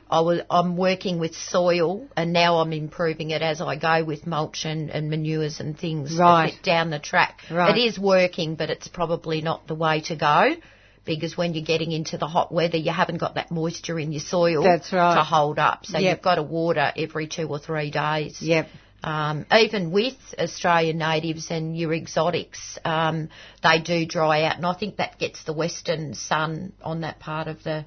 I 0.08 0.20
was 0.20 0.40
I'm 0.48 0.76
working 0.76 1.18
with 1.18 1.34
soil, 1.34 2.06
and 2.16 2.32
now 2.32 2.58
I'm 2.58 2.72
improving 2.72 3.30
it 3.30 3.42
as 3.42 3.60
I 3.60 3.74
go 3.74 4.04
with 4.04 4.24
mulch 4.28 4.64
and, 4.64 4.88
and 4.90 5.10
manures 5.10 5.58
and 5.58 5.76
things 5.76 6.16
Right. 6.16 6.54
down 6.62 6.90
the 6.90 7.00
track. 7.00 7.40
Right. 7.50 7.76
It 7.76 7.80
is 7.80 7.98
working, 7.98 8.54
but 8.54 8.70
it's 8.70 8.86
probably 8.86 9.40
not 9.40 9.66
the 9.66 9.74
way 9.74 10.02
to 10.02 10.14
go. 10.14 10.54
Because 11.06 11.36
when 11.36 11.54
you're 11.54 11.64
getting 11.64 11.92
into 11.92 12.18
the 12.18 12.26
hot 12.26 12.52
weather, 12.52 12.76
you 12.76 12.92
haven't 12.92 13.18
got 13.18 13.36
that 13.36 13.50
moisture 13.50 13.98
in 13.98 14.12
your 14.12 14.20
soil 14.20 14.62
That's 14.64 14.92
right. 14.92 15.14
to 15.14 15.22
hold 15.22 15.58
up. 15.58 15.86
So 15.86 15.98
Yep. 15.98 16.16
you've 16.16 16.22
got 16.22 16.34
to 16.34 16.42
water 16.42 16.92
every 16.96 17.28
two 17.28 17.46
or 17.46 17.58
three 17.58 17.90
days. 17.90 18.42
Yep. 18.42 18.68
Um, 19.04 19.46
even 19.56 19.92
with 19.92 20.16
Australian 20.38 20.98
natives 20.98 21.50
and 21.50 21.76
your 21.76 21.94
exotics, 21.94 22.78
um, 22.84 23.28
they 23.62 23.78
do 23.80 24.04
dry 24.04 24.42
out, 24.44 24.56
and 24.56 24.66
I 24.66 24.74
think 24.74 24.96
that 24.96 25.18
gets 25.18 25.44
the 25.44 25.52
western 25.52 26.14
sun 26.14 26.72
on 26.82 27.02
that 27.02 27.20
part 27.20 27.46
of 27.46 27.62
the 27.62 27.84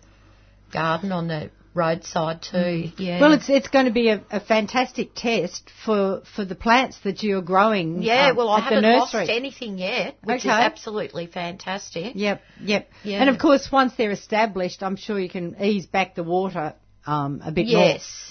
garden 0.71 1.11
on 1.11 1.27
the 1.27 1.49
roadside 1.73 2.41
too. 2.41 2.91
Yeah. 2.97 3.21
Well, 3.21 3.33
it's 3.33 3.49
it's 3.49 3.67
going 3.67 3.85
to 3.85 3.91
be 3.91 4.09
a, 4.09 4.23
a 4.31 4.39
fantastic 4.39 5.13
test 5.15 5.69
for 5.85 6.21
for 6.35 6.43
the 6.45 6.55
plants 6.55 6.97
that 7.03 7.21
you're 7.23 7.41
growing. 7.41 8.01
yeah. 8.01 8.29
um, 8.29 8.35
well, 8.37 8.49
I 8.49 8.57
at 8.57 8.63
haven't 8.63 8.83
lost 8.83 9.13
anything 9.15 9.77
yet, 9.77 10.17
which 10.23 10.39
Okay. 10.41 10.49
is 10.49 10.53
absolutely 10.53 11.27
fantastic. 11.27 12.13
Yep, 12.15 12.41
yep. 12.61 12.89
Yeah. 13.03 13.19
And 13.21 13.29
of 13.29 13.37
course, 13.39 13.71
once 13.71 13.93
they're 13.97 14.11
established, 14.11 14.81
I'm 14.83 14.95
sure 14.95 15.19
you 15.19 15.29
can 15.29 15.55
ease 15.61 15.85
back 15.85 16.15
the 16.15 16.23
water 16.23 16.73
um, 17.05 17.41
a 17.43 17.51
bit 17.51 17.67
Yes, 17.67 17.77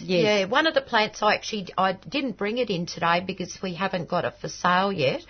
more. 0.00 0.08
Yes. 0.08 0.24
yeah. 0.24 0.44
One 0.46 0.66
of 0.66 0.74
the 0.74 0.82
plants 0.82 1.22
I 1.22 1.34
actually 1.34 1.68
I 1.76 1.92
didn't 1.92 2.36
bring 2.36 2.58
it 2.58 2.70
in 2.70 2.86
today 2.86 3.22
because 3.26 3.56
we 3.62 3.74
haven't 3.74 4.08
got 4.08 4.24
it 4.24 4.34
for 4.40 4.48
sale 4.48 4.92
yet. 4.92 5.22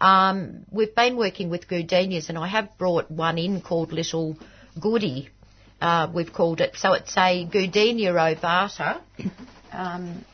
Um, 0.00 0.66
we've 0.70 0.94
been 0.94 1.16
working 1.16 1.50
with 1.50 1.68
goodenias, 1.68 2.28
and 2.28 2.36
I 2.36 2.48
have 2.48 2.76
brought 2.78 3.10
one 3.10 3.38
in 3.38 3.60
called 3.60 3.92
Little 3.92 4.36
Goody. 4.80 5.28
Uh, 5.84 6.10
we've 6.14 6.32
called 6.32 6.62
it 6.62 6.74
so 6.78 6.94
it's 6.94 7.14
a 7.18 7.46
goodenia 7.46 8.10
ovata. 8.14 9.02
Um, 9.70 10.24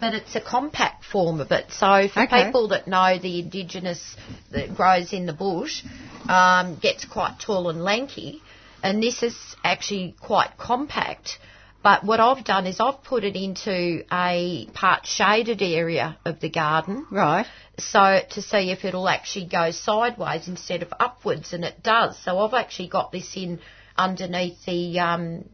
but 0.00 0.14
it's 0.14 0.34
a 0.34 0.40
compact 0.40 1.04
form 1.04 1.38
of 1.40 1.50
it. 1.52 1.66
So 1.70 2.08
for 2.08 2.22
Okay. 2.22 2.44
people 2.44 2.68
that 2.68 2.88
know 2.88 3.18
the 3.18 3.40
indigenous 3.40 4.16
that 4.52 4.74
grows 4.74 5.12
in 5.12 5.26
the 5.26 5.34
bush, 5.34 5.82
um, 6.30 6.76
gets 6.76 7.04
quite 7.04 7.38
tall 7.38 7.68
and 7.68 7.82
lanky, 7.84 8.40
and 8.82 9.02
this 9.02 9.22
is 9.22 9.36
actually 9.62 10.16
quite 10.18 10.56
compact. 10.56 11.38
But 11.82 12.02
what 12.02 12.18
I've 12.18 12.42
done 12.42 12.66
is 12.66 12.80
I've 12.80 13.04
put 13.04 13.22
it 13.22 13.36
into 13.36 14.02
a 14.10 14.66
part 14.72 15.06
shaded 15.06 15.60
area 15.60 16.16
of 16.24 16.40
the 16.40 16.48
garden, 16.48 17.06
Right. 17.10 17.46
so 17.78 18.22
to 18.30 18.40
see 18.40 18.70
if 18.70 18.84
it'll 18.86 19.10
actually 19.10 19.44
go 19.46 19.70
sideways 19.72 20.48
instead 20.48 20.82
of 20.82 20.92
upwards, 20.98 21.52
and 21.52 21.64
it 21.66 21.82
does. 21.82 22.18
So 22.24 22.38
I've 22.38 22.54
actually 22.54 22.88
got 22.88 23.12
this 23.12 23.36
in 23.36 23.60
underneath 23.98 24.64
the 24.66 24.98
um, 25.00 25.48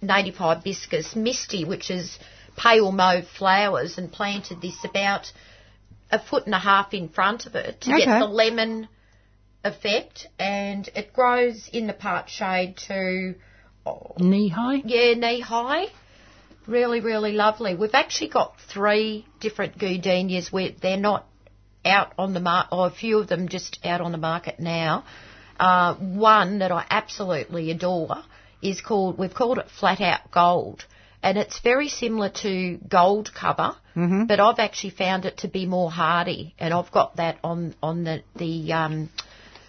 native 0.00 0.36
hibiscus 0.36 1.14
misty, 1.16 1.64
which 1.64 1.90
is 1.90 2.18
pale 2.56 2.92
mauve 2.92 3.26
flowers, 3.38 3.98
and 3.98 4.10
planted 4.12 4.60
this 4.60 4.84
about 4.84 5.32
a 6.10 6.18
foot 6.18 6.44
and 6.46 6.54
a 6.54 6.58
half 6.58 6.92
in 6.92 7.08
front 7.08 7.46
of 7.46 7.54
it 7.54 7.80
to 7.82 7.92
Okay. 7.94 8.04
get 8.04 8.18
the 8.18 8.26
lemon 8.26 8.88
effect, 9.64 10.26
and 10.38 10.88
it 10.94 11.12
grows 11.12 11.68
in 11.72 11.86
the 11.86 11.92
part 11.92 12.28
shade 12.28 12.76
to 12.88 13.34
oh, 13.86 14.12
Knee 14.18 14.48
high. 14.48 14.82
yeah, 14.84 15.14
knee 15.14 15.40
high. 15.40 15.86
Really, 16.66 17.00
really 17.00 17.32
lovely. 17.32 17.74
We've 17.74 17.94
actually 17.94 18.28
got 18.28 18.54
three 18.72 19.26
different 19.40 19.78
goodenias 19.78 20.52
where 20.52 20.70
they're 20.80 20.96
not 20.96 21.26
out 21.84 22.12
on 22.18 22.34
the 22.34 22.40
market, 22.40 22.74
or 22.74 22.86
a 22.86 22.90
few 22.90 23.18
of 23.18 23.28
them 23.28 23.48
just 23.48 23.78
out 23.84 24.00
on 24.00 24.12
the 24.12 24.18
market 24.18 24.60
now. 24.60 25.04
Uh, 25.62 25.94
one 25.94 26.58
that 26.58 26.72
I 26.72 26.84
absolutely 26.90 27.70
adore 27.70 28.16
is 28.60 28.80
called, 28.80 29.16
we've 29.16 29.32
called 29.32 29.58
it 29.58 29.66
Flat 29.78 30.00
Out 30.00 30.28
Gold. 30.32 30.84
And 31.22 31.38
it's 31.38 31.60
very 31.60 31.88
similar 31.88 32.30
to 32.42 32.78
gold 32.88 33.30
cover, 33.32 33.76
but 34.26 34.40
I've 34.40 34.58
actually 34.58 34.90
found 34.90 35.24
it 35.24 35.36
to 35.38 35.48
be 35.48 35.66
more 35.66 35.88
hardy. 35.88 36.56
And 36.58 36.74
I've 36.74 36.90
got 36.90 37.14
that 37.18 37.38
on, 37.44 37.76
on 37.80 38.02
the, 38.02 38.24
the, 38.34 38.72
um, 38.72 39.08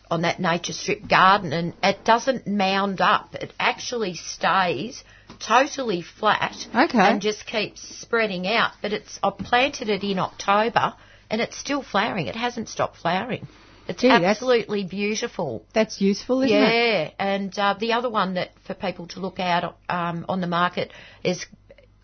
on 0.09 0.23
that 0.23 0.39
nature 0.39 0.73
strip 0.73 1.07
garden 1.07 1.53
and 1.53 1.73
it 1.83 2.03
doesn't 2.03 2.47
mound 2.47 2.99
up. 2.99 3.35
It 3.35 3.53
actually 3.59 4.15
stays 4.15 5.03
totally 5.39 6.01
flat 6.01 6.55
Okay. 6.73 6.97
and 6.97 7.21
just 7.21 7.45
keeps 7.45 7.81
spreading 7.99 8.47
out. 8.47 8.71
But 8.81 8.93
it's 8.93 9.19
I 9.21 9.29
planted 9.29 9.89
it 9.89 10.03
in 10.03 10.17
October 10.17 10.95
and 11.29 11.39
it's 11.39 11.57
still 11.57 11.83
flowering. 11.83 12.25
It 12.25 12.35
hasn't 12.35 12.69
stopped 12.69 12.97
flowering. 12.97 13.47
It's 13.87 14.01
Gee, 14.01 14.07
that's- 14.07 14.29
absolutely 14.37 14.83
beautiful. 14.85 15.65
That's 15.73 15.99
useful, 15.99 16.41
isn't 16.41 16.55
yeah, 16.57 16.67
it? 16.69 17.13
Yeah, 17.19 17.25
and 17.25 17.59
uh, 17.59 17.75
the 17.79 17.93
other 17.93 18.09
one 18.09 18.35
that 18.35 18.51
for 18.65 18.73
people 18.73 19.07
to 19.07 19.19
look 19.19 19.39
out 19.39 19.77
um, 19.89 20.25
on 20.29 20.41
the 20.41 20.47
market 20.47 20.91
is 21.23 21.45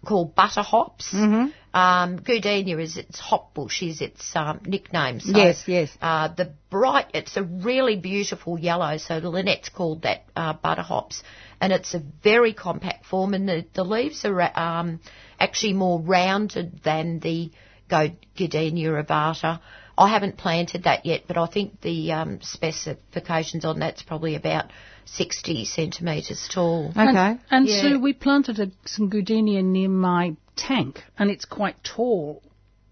called 0.06 0.36
butter 0.36 0.62
hops. 0.62 1.14
Mm-hmm. 1.14 1.50
Um, 1.72 2.20
is 2.26 2.98
its 2.98 3.20
hop 3.20 3.54
bush 3.54 3.84
is 3.84 4.02
its 4.02 4.36
um, 4.36 4.62
nickname. 4.66 5.20
So, 5.20 5.38
Yes, 5.38 5.64
yes. 5.68 5.96
Uh, 6.02 6.30
the 6.30 6.54
bright, 6.72 7.08
it's 7.14 7.38
a 7.38 7.44
really 7.44 7.96
beautiful 7.96 8.58
yellow. 8.58 8.98
So 8.98 9.20
Lynette's 9.20 9.70
called 9.70 10.02
that 10.02 10.26
uh, 10.36 10.54
butter 10.54 10.82
hops, 10.82 11.22
and 11.62 11.72
it's 11.72 11.94
a 11.94 12.02
very 12.24 12.54
compact 12.54 13.06
form, 13.06 13.36
and 13.36 13.48
the, 13.48 13.66
the 13.74 13.84
leaves 13.84 14.26
are 14.26 14.60
um, 14.60 15.00
actually 15.40 15.74
more 15.74 16.02
rounded 16.02 16.82
than 16.84 17.20
the 17.20 17.52
Goodenia 17.90 19.04
ovata. 19.04 19.60
I 20.00 20.08
haven't 20.08 20.38
planted 20.38 20.84
that 20.84 21.06
yet, 21.06 21.24
but 21.28 21.38
I 21.38 21.45
think 21.45 21.82
the 21.82 22.14
um, 22.14 22.39
specifications 22.41 23.66
on 23.66 23.80
that's 23.80 24.02
probably 24.02 24.36
about 24.36 24.72
60 25.06 25.66
centimetres 25.66 26.47
tall. 26.52 26.91
Okay. 26.91 27.02
And, 27.02 27.39
and 27.52 27.68
Yeah. 27.68 27.82
Sue, 27.82 28.00
we 28.00 28.14
planted 28.14 28.60
a, 28.60 28.72
some 28.86 29.10
goodenia 29.10 29.62
near 29.62 29.89
my 29.89 30.38
tank, 30.56 31.04
and 31.18 31.30
it's 31.30 31.43
quite 31.43 31.84
tall 31.84 32.41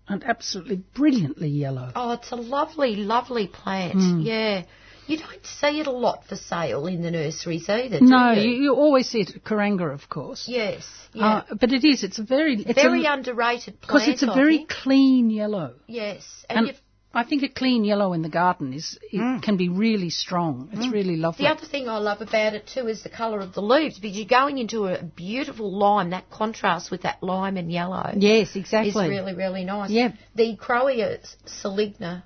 and 0.10 0.22
absolutely 0.26 0.84
brilliantly 0.94 1.48
yellow. 1.48 1.92
Oh, 1.96 2.12
it's 2.12 2.32
a 2.32 2.36
lovely, 2.36 2.98
lovely 2.98 3.48
plant. 3.48 3.94
Hmm. 3.94 4.20
Yeah. 4.22 4.64
You 5.08 5.18
don't 5.18 5.46
see 5.46 5.80
it 5.80 5.88
a 5.88 5.92
lot 5.92 6.26
for 6.26 6.36
sale 6.36 6.86
in 6.88 7.02
the 7.02 7.12
nurseries 7.12 7.70
either, 7.70 8.00
do 8.00 8.06
no, 8.06 8.34
you? 8.34 8.50
you, 8.50 8.64
you 8.64 8.76
always 8.76 9.08
see 9.08 9.22
it 9.22 9.34
at 9.34 9.44
Kuranga, 9.46 9.94
of 9.94 10.10
course. 10.10 10.46
Yes. 10.50 10.86
Yeah. 11.14 11.44
Uh, 11.50 11.56
but 11.58 11.72
it 11.72 11.86
is. 11.86 12.04
It's 12.04 12.20
a 12.20 12.24
very. 12.24 12.56
It's 12.56 12.74
very 12.82 13.06
a, 13.06 13.14
underrated 13.14 13.80
plant 13.80 13.82
because 13.82 14.08
it's 14.10 14.24
a 14.24 14.32
I 14.32 14.36
very 14.36 14.58
think. 14.58 14.70
clean 14.70 15.30
yellow. 15.30 15.76
Yes. 15.88 16.26
And, 16.50 16.58
And 16.58 16.68
you've, 16.68 16.82
I 17.18 17.24
think 17.24 17.42
a 17.42 17.50
clean 17.50 17.84
yellow 17.84 18.14
in 18.14 18.22
the 18.22 18.30
garden 18.30 18.74
is 18.74 19.00
it 19.12 19.20
mm. 19.20 19.42
can 19.42 19.58
be 19.58 19.70
really 19.70 20.12
strong. 20.12 20.70
It's 20.72 20.86
mm. 20.86 20.94
really 20.94 21.18
lovely. 21.18 21.46
the 21.46 21.52
other 21.52 21.66
thing 21.66 21.90
I 21.90 21.98
love 21.98 22.22
about 22.22 22.54
it 22.54 22.68
too 22.68 22.88
is 22.88 23.02
the 23.02 23.10
colour 23.10 23.40
of 23.40 23.56
the 23.56 23.62
leaves 23.62 23.98
because 23.98 24.16
you're 24.16 24.28
going 24.28 24.60
into 24.60 24.86
a 24.86 25.02
beautiful 25.02 25.76
lime. 25.76 26.12
That 26.12 26.30
contrast 26.30 26.92
with 26.92 27.02
that 27.02 27.24
lime 27.24 27.58
and 27.58 27.72
yellow 27.72 28.14
Yes, 28.16 28.56
exactly. 28.56 28.90
is 28.90 28.96
exactly. 28.96 29.10
really, 29.10 29.34
really 29.34 29.66
nice. 29.66 29.90
Yep. 29.90 30.14
The 30.36 30.58
Crowea 30.58 31.18
saligna. 31.48 32.22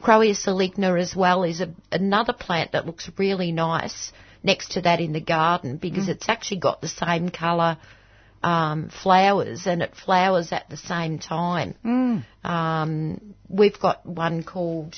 Crowea 0.00 0.36
saligna 0.36 1.00
as 1.00 1.16
well 1.16 1.42
is 1.42 1.60
a, 1.60 1.74
another 1.90 2.32
plant 2.32 2.72
that 2.72 2.86
looks 2.86 3.10
really 3.18 3.50
nice 3.50 4.12
next 4.44 4.72
to 4.72 4.82
that 4.82 5.00
in 5.00 5.12
the 5.12 5.20
garden 5.20 5.78
because 5.78 6.06
mm. 6.06 6.10
it's 6.10 6.28
actually 6.28 6.60
got 6.60 6.80
the 6.80 6.86
same 6.86 7.28
colour 7.28 7.78
um, 8.44 8.90
flowers 8.90 9.66
and 9.66 9.82
it 9.82 9.94
flowers 9.96 10.52
at 10.52 10.68
the 10.68 10.76
same 10.76 11.18
time. 11.18 11.74
Um, 12.44 13.34
we've 13.48 13.80
got 13.80 14.04
one 14.04 14.44
called 14.44 14.94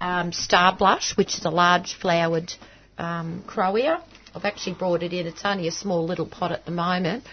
um, 0.00 0.32
Star 0.32 0.74
Blush, 0.74 1.16
which 1.18 1.34
is 1.34 1.44
a 1.44 1.50
large 1.50 1.94
flowered 1.94 2.50
um, 2.96 3.44
Crowea. 3.46 4.02
I've 4.34 4.46
actually 4.46 4.76
brought 4.76 5.02
it 5.02 5.12
in. 5.12 5.26
It's 5.26 5.44
only 5.44 5.68
a 5.68 5.72
small 5.72 6.06
little 6.06 6.26
pot 6.26 6.50
at 6.50 6.64
the 6.64 6.70
moment, 6.70 7.24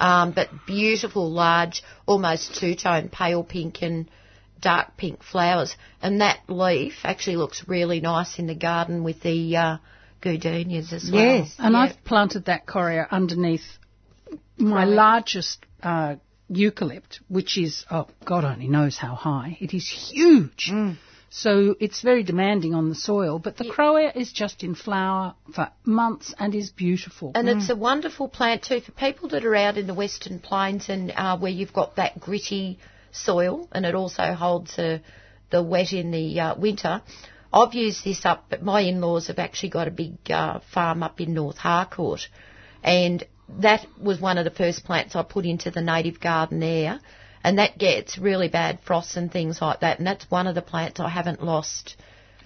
um, 0.00 0.32
but 0.32 0.48
beautiful, 0.66 1.30
large, 1.30 1.84
almost 2.06 2.56
two-tone 2.56 3.08
pale 3.08 3.44
pink 3.44 3.82
and 3.82 4.10
dark 4.60 4.96
pink 4.96 5.22
flowers. 5.22 5.76
And 6.02 6.22
that 6.22 6.40
leaf 6.48 6.94
actually 7.04 7.36
looks 7.36 7.68
really 7.68 8.00
nice 8.00 8.40
in 8.40 8.48
the 8.48 8.56
garden 8.56 9.04
with 9.04 9.22
the 9.22 9.56
uh, 9.56 9.76
goodenias 10.20 10.92
as 10.92 11.10
well. 11.10 11.22
Yes. 11.22 11.54
And 11.58 11.72
Yeah. 11.72 11.80
I've 11.80 12.04
planted 12.04 12.46
that 12.46 12.66
crowea 12.66 13.06
underneath 13.10 13.78
my 14.56 14.84
Right. 14.84 14.88
largest 14.88 15.64
uh, 15.82 16.16
eucalypt, 16.50 17.20
which 17.28 17.56
is, 17.58 17.84
oh, 17.90 18.08
God 18.24 18.44
only 18.44 18.68
knows 18.68 18.96
how 18.96 19.14
high. 19.14 19.56
It 19.60 19.74
is 19.74 19.88
huge. 19.88 20.72
So 21.30 21.76
it's 21.78 22.00
very 22.00 22.22
demanding 22.22 22.74
on 22.74 22.88
the 22.88 22.94
soil. 22.94 23.38
But 23.38 23.58
the 23.58 23.64
crowea 23.68 24.12
is 24.14 24.32
just 24.32 24.64
in 24.64 24.74
flower 24.74 25.34
for 25.54 25.70
months 25.84 26.34
and 26.38 26.54
is 26.54 26.70
beautiful. 26.70 27.32
And 27.34 27.48
it's 27.48 27.68
a 27.68 27.76
wonderful 27.76 28.28
plant 28.28 28.62
too 28.62 28.80
for 28.80 28.92
people 28.92 29.28
that 29.30 29.44
are 29.44 29.54
out 29.54 29.76
in 29.76 29.86
the 29.86 29.94
Western 29.94 30.38
Plains 30.38 30.88
and 30.88 31.12
uh, 31.14 31.36
where 31.38 31.52
you've 31.52 31.74
got 31.74 31.96
that 31.96 32.18
gritty 32.18 32.78
soil, 33.12 33.68
and 33.72 33.84
it 33.84 33.94
also 33.94 34.32
holds 34.32 34.76
the 34.76 35.00
the 35.50 35.62
wet 35.62 35.92
in 35.92 36.10
the 36.10 36.40
uh, 36.40 36.54
winter. 36.56 37.02
I've 37.52 37.74
used 37.74 38.04
this 38.04 38.24
up, 38.24 38.46
but 38.50 38.62
my 38.62 38.80
in-laws 38.82 39.28
have 39.28 39.38
actually 39.38 39.70
got 39.70 39.88
a 39.88 39.90
big 39.90 40.30
uh, 40.30 40.60
farm 40.72 41.02
up 41.02 41.20
in 41.20 41.34
North 41.34 41.56
Harcourt, 41.58 42.28
and 42.82 43.24
that 43.60 43.86
was 44.00 44.20
one 44.20 44.36
of 44.38 44.44
the 44.44 44.50
first 44.50 44.84
plants 44.84 45.16
I 45.16 45.22
put 45.22 45.46
into 45.46 45.70
the 45.70 45.80
native 45.80 46.20
garden 46.20 46.60
there, 46.60 47.00
and 47.42 47.58
that 47.58 47.78
gets 47.78 48.18
really 48.18 48.48
bad 48.48 48.80
frosts 48.86 49.16
and 49.16 49.32
things 49.32 49.62
like 49.62 49.80
that, 49.80 49.98
and 49.98 50.06
that's 50.06 50.30
one 50.30 50.46
of 50.46 50.54
the 50.54 50.62
plants 50.62 51.00
I 51.00 51.08
haven't 51.08 51.42
lost 51.42 51.96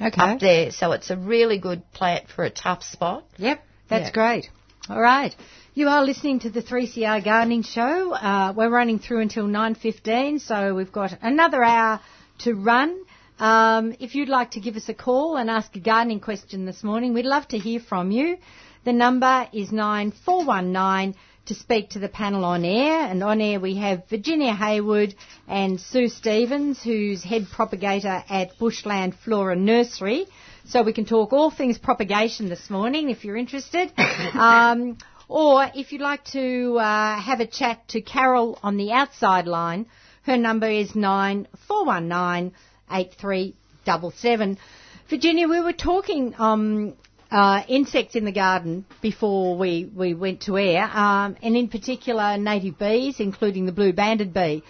Okay. 0.01 0.21
up 0.23 0.41
there. 0.41 0.71
So 0.71 0.93
it's 0.93 1.11
a 1.11 1.17
really 1.17 1.59
good 1.59 1.83
plant 1.93 2.29
for 2.29 2.45
a 2.45 2.51
tough 2.51 2.83
spot. 2.83 3.25
Yep, 3.39 3.61
that's 3.89 4.07
Yeah. 4.09 4.13
great. 4.13 4.51
All 4.89 5.01
right. 5.01 5.35
You 5.75 5.89
are 5.89 6.05
listening 6.05 6.41
to 6.41 6.51
the 6.51 6.61
3CR 6.61 7.21
Gardening 7.25 7.63
Show. 7.63 8.13
Uh, 8.13 8.53
we're 8.55 8.69
running 8.69 8.99
through 8.99 9.21
until 9.21 9.47
9.15, 9.47 10.41
so 10.41 10.75
we've 10.75 10.93
got 10.93 11.17
another 11.23 11.63
hour 11.65 12.01
to 12.41 12.55
run. 12.55 13.05
Um, 13.43 13.97
if 13.99 14.15
you'd 14.15 14.29
like 14.29 14.53
to 14.53 14.61
give 14.61 14.77
us 14.77 14.89
a 14.89 14.95
call 14.95 15.37
and 15.37 15.51
ask 15.51 15.75
a 15.75 15.81
gardening 15.81 16.21
question 16.21 16.65
this 16.65 16.85
morning, 16.85 17.13
we'd 17.13 17.25
love 17.25 17.49
to 17.49 17.59
hear 17.59 17.81
from 17.81 18.13
you. 18.13 18.37
The 18.85 18.93
number 18.93 19.49
is 19.53 19.73
9419 19.73 21.17
to 21.47 21.55
speak 21.55 21.91
to 21.91 21.99
the 21.99 22.09
panel 22.09 22.45
on 22.45 22.65
air. 22.65 23.01
And 23.01 23.21
on 23.25 23.41
air 23.41 23.59
we 23.59 23.75
have 23.79 24.09
Virginia 24.09 24.55
Haywood 24.55 25.17
and 25.49 25.81
Sue 25.81 26.09
Stevens, 26.09 26.85
who's 26.85 27.25
head 27.25 27.49
propagator 27.53 28.23
at 28.31 28.57
Bushland 28.61 29.17
Flora 29.25 29.57
Nursery. 29.57 30.27
So 30.69 30.85
we 30.85 30.93
can 30.93 31.05
talk 31.05 31.33
all 31.33 31.51
things 31.51 31.79
propagation 31.79 32.49
this 32.49 32.71
morning 32.71 33.11
if 33.11 33.25
you're 33.25 33.37
interested. 33.37 33.93
um, 34.35 34.99
or 35.27 35.69
if 35.75 35.91
you'd 35.91 36.01
like 36.01 36.25
to 36.27 36.79
uh, 36.79 37.21
have 37.21 37.41
a 37.41 37.49
chat 37.49 37.89
to 37.89 38.03
Carol 38.03 38.61
on 38.63 38.77
the 38.77 38.93
outside 38.93 39.49
line, 39.49 39.87
her 40.27 40.37
number 40.37 40.71
is 40.71 40.95
9419 40.95 42.53
8377. 42.93 44.59
Virginia, 45.09 45.49
we 45.49 45.61
were 45.61 45.73
talking 45.73 46.35
um, 46.39 46.95
uh, 47.31 47.63
insects 47.69 48.15
in 48.15 48.25
the 48.25 48.33
garden 48.33 48.85
before 49.01 49.57
we, 49.57 49.85
we 49.85 50.15
went 50.15 50.43
to 50.43 50.59
air, 50.59 50.85
um, 50.85 51.37
and 51.43 51.57
in 51.57 51.69
particular 51.69 52.37
native 52.37 52.79
bees, 52.79 53.21
including 53.21 53.67
the 53.67 53.73
blue 53.73 53.93
banded 53.93 54.35
bee. 54.35 54.63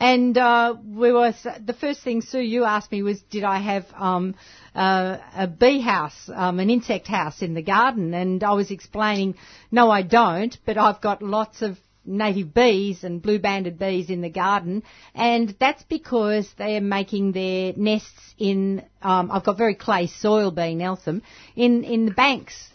And 0.00 0.36
uh, 0.38 0.76
we 0.82 1.12
were 1.12 1.34
the 1.64 1.74
first 1.74 2.02
thing 2.02 2.22
Sue 2.22 2.40
you 2.40 2.64
asked 2.64 2.90
me 2.90 3.02
was, 3.02 3.20
did 3.30 3.44
I 3.44 3.58
have 3.58 3.84
um, 3.94 4.34
uh, 4.74 5.18
a 5.36 5.46
bee 5.46 5.80
house, 5.80 6.30
um, 6.34 6.58
an 6.58 6.70
insect 6.70 7.06
house 7.06 7.42
in 7.42 7.52
the 7.52 7.60
garden? 7.60 8.14
And 8.14 8.42
I 8.42 8.52
was 8.52 8.70
explaining, 8.70 9.34
no, 9.70 9.90
I 9.90 10.00
don't, 10.00 10.56
but 10.64 10.78
I've 10.78 11.02
got 11.02 11.20
lots 11.22 11.60
of 11.60 11.78
native 12.10 12.52
bees 12.52 13.04
and 13.04 13.22
blue 13.22 13.38
banded 13.38 13.78
bees 13.78 14.10
in 14.10 14.20
the 14.20 14.28
garden, 14.28 14.82
and 15.14 15.54
that's 15.58 15.82
because 15.84 16.48
they're 16.58 16.80
making 16.80 17.32
their 17.32 17.72
nests 17.76 18.34
in. 18.38 18.84
Um, 19.02 19.30
I've 19.30 19.44
got 19.44 19.56
very 19.56 19.74
clay 19.74 20.06
soil 20.06 20.50
being 20.50 20.82
Eltham 20.82 21.22
in 21.56 21.84
in 21.84 22.06
the 22.06 22.12
banks. 22.12 22.68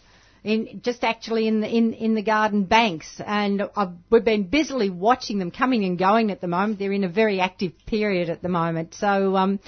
In, 0.44 0.80
just 0.80 1.02
actually 1.02 1.48
in 1.48 1.60
the 1.60 1.68
in, 1.68 1.92
in 1.92 2.14
the 2.14 2.22
garden 2.22 2.64
banks, 2.64 3.20
and 3.24 3.68
I've, 3.74 3.94
we've 4.10 4.24
been 4.24 4.44
busily 4.44 4.90
watching 4.90 5.40
them 5.40 5.50
coming 5.50 5.84
and 5.84 5.98
going 5.98 6.30
at 6.30 6.40
the 6.40 6.46
moment. 6.46 6.78
They're 6.78 6.92
in 6.92 7.02
a 7.02 7.08
very 7.08 7.40
active 7.40 7.72
period 7.84 8.30
at 8.30 8.42
the 8.42 8.48
moment, 8.48 8.94
so 8.94 9.34
um, 9.36 9.58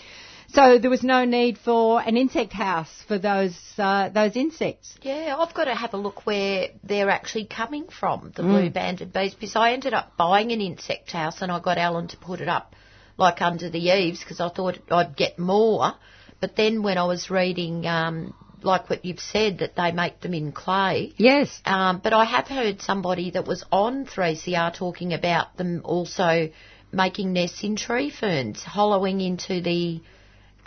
so 0.51 0.79
there 0.79 0.91
was 0.91 1.03
no 1.03 1.25
need 1.25 1.59
for 1.59 2.01
an 2.01 2.17
insect 2.17 2.53
house 2.53 2.91
for 3.07 3.19
those 3.19 3.57
uh, 3.77 4.09
those 4.09 4.35
insects. 4.35 4.97
Yeah, 5.03 5.37
I've 5.39 5.55
got 5.55 5.65
to 5.65 5.75
have 5.75 5.95
a 5.95 5.99
look 5.99 6.27
where 6.27 6.69
they're 6.83 7.11
actually 7.11 7.47
coming 7.47 7.89
from, 7.89 8.33
the 8.35 8.43
mm. 8.43 8.49
blue 8.49 8.71
banded 8.71 9.13
bees, 9.13 9.35
because 9.35 9.57
I 9.57 9.73
ended 9.73 9.93
up 9.93 10.17
buying 10.17 10.53
an 10.53 10.61
insect 10.61 11.11
house 11.13 11.43
and 11.43 11.53
I 11.53 11.61
got 11.61 11.77
Alan 11.79 12.09
to 12.09 12.17
put 12.17 12.41
it 12.41 12.49
up 12.49 12.75
like 13.19 13.43
under 13.43 13.69
the 13.69 13.79
eaves 13.79 14.21
because 14.21 14.41
I 14.41 14.49
thought 14.49 14.79
I'd 14.91 15.17
get 15.17 15.39
more. 15.39 15.93
But 16.41 16.57
then 16.57 16.83
when 16.83 16.99
I 16.99 17.05
was 17.05 17.31
reading, 17.31 17.85
um, 17.87 18.33
like 18.63 18.89
what 18.89 19.05
you've 19.05 19.21
said, 19.21 19.59
that 19.59 19.77
they 19.77 19.93
make 19.93 20.21
them 20.21 20.35
in 20.35 20.53
clay. 20.53 21.13
Yes. 21.17 21.61
Um, 21.65 22.01
but 22.03 22.13
I 22.13 22.25
have 22.25 22.47
heard 22.47 22.81
somebody 22.81 23.33
that 23.33 23.47
was 23.47 23.65
on 23.71 24.07
3CR 24.07 24.75
talking 24.75 25.13
about 25.13 25.57
them 25.57 25.83
also 25.85 26.49
making 26.93 27.33
nests 27.33 27.63
in 27.63 27.77
tree 27.77 28.11
ferns, 28.11 28.63
hollowing 28.63 29.21
into 29.21 29.61
the 29.61 30.01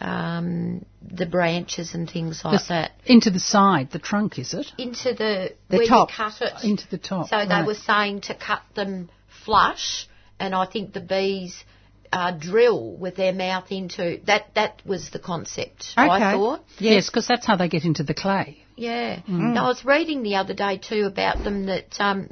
um, 0.01 0.83
the 1.01 1.25
branches 1.25 1.93
and 1.93 2.09
things 2.09 2.43
like 2.43 2.59
the, 2.61 2.65
that. 2.69 2.91
Into 3.05 3.29
the 3.29 3.39
side, 3.39 3.91
the 3.91 3.99
trunk, 3.99 4.39
is 4.39 4.53
it? 4.53 4.67
Into 4.77 5.13
the, 5.13 5.53
the 5.69 5.77
where 5.77 5.87
top. 5.87 6.09
you 6.09 6.15
cut 6.15 6.41
it. 6.41 6.53
Into 6.63 6.89
the 6.89 6.97
top. 6.97 7.29
So 7.29 7.37
right. 7.37 7.47
they 7.47 7.65
were 7.65 7.75
saying 7.75 8.21
to 8.21 8.35
cut 8.35 8.63
them 8.75 9.09
flush, 9.45 10.07
and 10.39 10.55
I 10.55 10.65
think 10.65 10.93
the 10.93 11.01
bees 11.01 11.63
uh, 12.11 12.31
drill 12.31 12.97
with 12.97 13.15
their 13.15 13.33
mouth 13.33 13.71
into 13.71 14.19
that. 14.25 14.55
That 14.55 14.81
was 14.85 15.11
the 15.11 15.19
concept. 15.19 15.93
Okay. 15.97 16.09
I 16.09 16.33
thought. 16.33 16.63
Yes, 16.79 17.09
because 17.09 17.27
that's 17.27 17.45
how 17.45 17.55
they 17.55 17.69
get 17.69 17.85
into 17.85 18.03
the 18.03 18.15
clay. 18.15 18.57
Yeah. 18.75 19.21
Mm. 19.21 19.53
Now, 19.53 19.65
I 19.65 19.67
was 19.67 19.85
reading 19.85 20.23
the 20.23 20.35
other 20.35 20.55
day 20.55 20.77
too 20.77 21.05
about 21.05 21.43
them 21.43 21.67
that. 21.67 21.95
Um, 21.99 22.29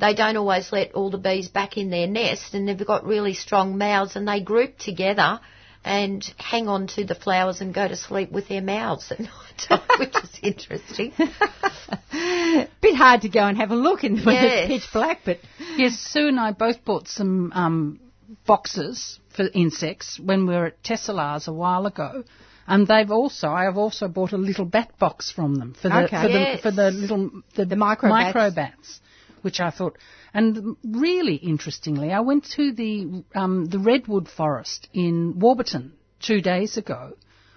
they 0.00 0.14
don't 0.14 0.36
always 0.36 0.70
let 0.70 0.92
all 0.92 1.10
the 1.10 1.18
bees 1.18 1.48
back 1.48 1.76
in 1.76 1.90
their 1.90 2.06
nest 2.06 2.54
and 2.54 2.68
they've 2.68 2.86
got 2.86 3.04
really 3.04 3.34
strong 3.34 3.78
mouths 3.78 4.14
and 4.14 4.28
they 4.28 4.40
group 4.40 4.78
together 4.78 5.40
and 5.88 6.22
hang 6.36 6.68
on 6.68 6.86
to 6.86 7.04
the 7.04 7.14
flowers 7.14 7.62
and 7.62 7.72
go 7.72 7.88
to 7.88 7.96
sleep 7.96 8.30
with 8.30 8.46
their 8.48 8.60
mouths 8.60 9.10
at 9.10 9.20
night 9.20 9.30
time, 9.56 9.80
which 9.98 10.14
is 10.22 10.38
interesting. 10.42 11.12
Bit 12.82 12.94
hard 12.94 13.22
to 13.22 13.30
go 13.30 13.40
and 13.40 13.56
have 13.56 13.70
a 13.70 13.74
look 13.74 14.04
in 14.04 14.22
when 14.22 14.34
yes. 14.34 14.68
it's 14.70 14.84
pitch 14.84 14.92
black, 14.92 15.20
but 15.24 15.38
yes, 15.76 15.98
Sue 15.98 16.28
and 16.28 16.38
I 16.38 16.52
both 16.52 16.84
bought 16.84 17.08
some 17.08 17.52
um, 17.54 18.00
boxes 18.46 19.18
for 19.34 19.46
insects 19.54 20.20
when 20.20 20.46
we 20.46 20.54
were 20.54 20.66
at 20.66 20.82
Tesselaar's 20.82 21.48
a 21.48 21.54
while 21.54 21.86
ago. 21.86 22.22
And 22.66 22.86
they've 22.86 23.10
also, 23.10 23.48
I 23.48 23.64
have 23.64 23.78
also 23.78 24.08
bought 24.08 24.32
a 24.32 24.36
little 24.36 24.66
bat 24.66 24.98
box 24.98 25.32
from 25.32 25.54
them 25.54 25.72
for 25.72 25.88
the 25.88 26.04
okay. 26.04 26.22
for, 26.22 26.28
yes. 26.28 26.56
the, 26.56 26.62
for 26.62 26.76
the 26.76 26.90
little 26.90 27.30
the, 27.54 27.64
the 27.64 27.76
micro 27.76 28.50
bats 28.50 29.00
which 29.48 29.60
I 29.60 29.70
thought, 29.70 29.96
and 30.34 30.76
really 30.84 31.36
interestingly, 31.36 32.12
I 32.12 32.20
went 32.20 32.44
to 32.56 32.70
the 32.70 33.24
um, 33.34 33.64
the 33.64 33.78
redwood 33.78 34.28
forest 34.28 34.90
in 34.92 35.38
Warburton 35.38 35.94
two 36.20 36.42
days 36.42 36.76
ago, 36.76 37.14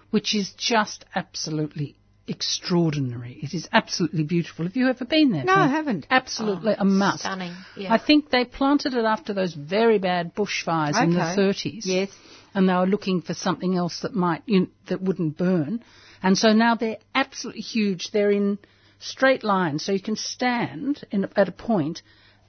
which 0.10 0.34
is 0.34 0.54
just 0.54 1.04
absolutely 1.14 1.98
extraordinary. 2.30 3.38
It 3.44 3.54
is 3.54 3.68
absolutely 3.74 4.24
beautiful. 4.24 4.64
Have 4.64 4.78
you 4.78 4.88
ever 4.88 5.04
been 5.04 5.32
there? 5.34 5.44
No, 5.44 5.56
I 5.56 5.68
haven't. 5.68 6.08
Absolutely 6.10 6.76
oh, 6.78 6.84
a 6.84 6.86
must. 6.86 7.20
Stunning. 7.20 7.54
Yeah. 7.76 7.94
I 7.94 7.98
think 7.98 8.30
they 8.30 8.46
planted 8.46 8.94
it 8.94 9.04
after 9.04 9.34
those 9.34 9.54
very 9.54 10.00
bad 10.00 10.34
bushfires 10.34 10.96
okay. 10.96 11.04
in 11.04 11.14
the 11.14 11.20
30s. 11.20 11.82
Yes. 11.84 12.10
And 12.54 12.70
they 12.70 12.74
were 12.74 12.88
looking 12.88 13.22
for 13.22 13.34
something 13.34 13.76
else 13.76 14.00
that 14.04 14.16
might 14.16 14.44
you 14.46 14.62
know, 14.62 14.68
that 14.88 15.02
wouldn't 15.02 15.38
burn. 15.38 15.84
And 16.24 16.38
so 16.38 16.54
now 16.54 16.76
they're 16.76 17.00
absolutely 17.14 17.64
huge. 17.64 18.12
They're 18.12 18.32
in 18.32 18.60
straight 19.02 19.44
lines, 19.44 19.84
so 19.84 19.92
you 19.92 20.02
can 20.02 20.16
stand 20.16 21.04
in, 21.12 21.28
at 21.36 21.50
a 21.50 21.52
point, 21.52 22.02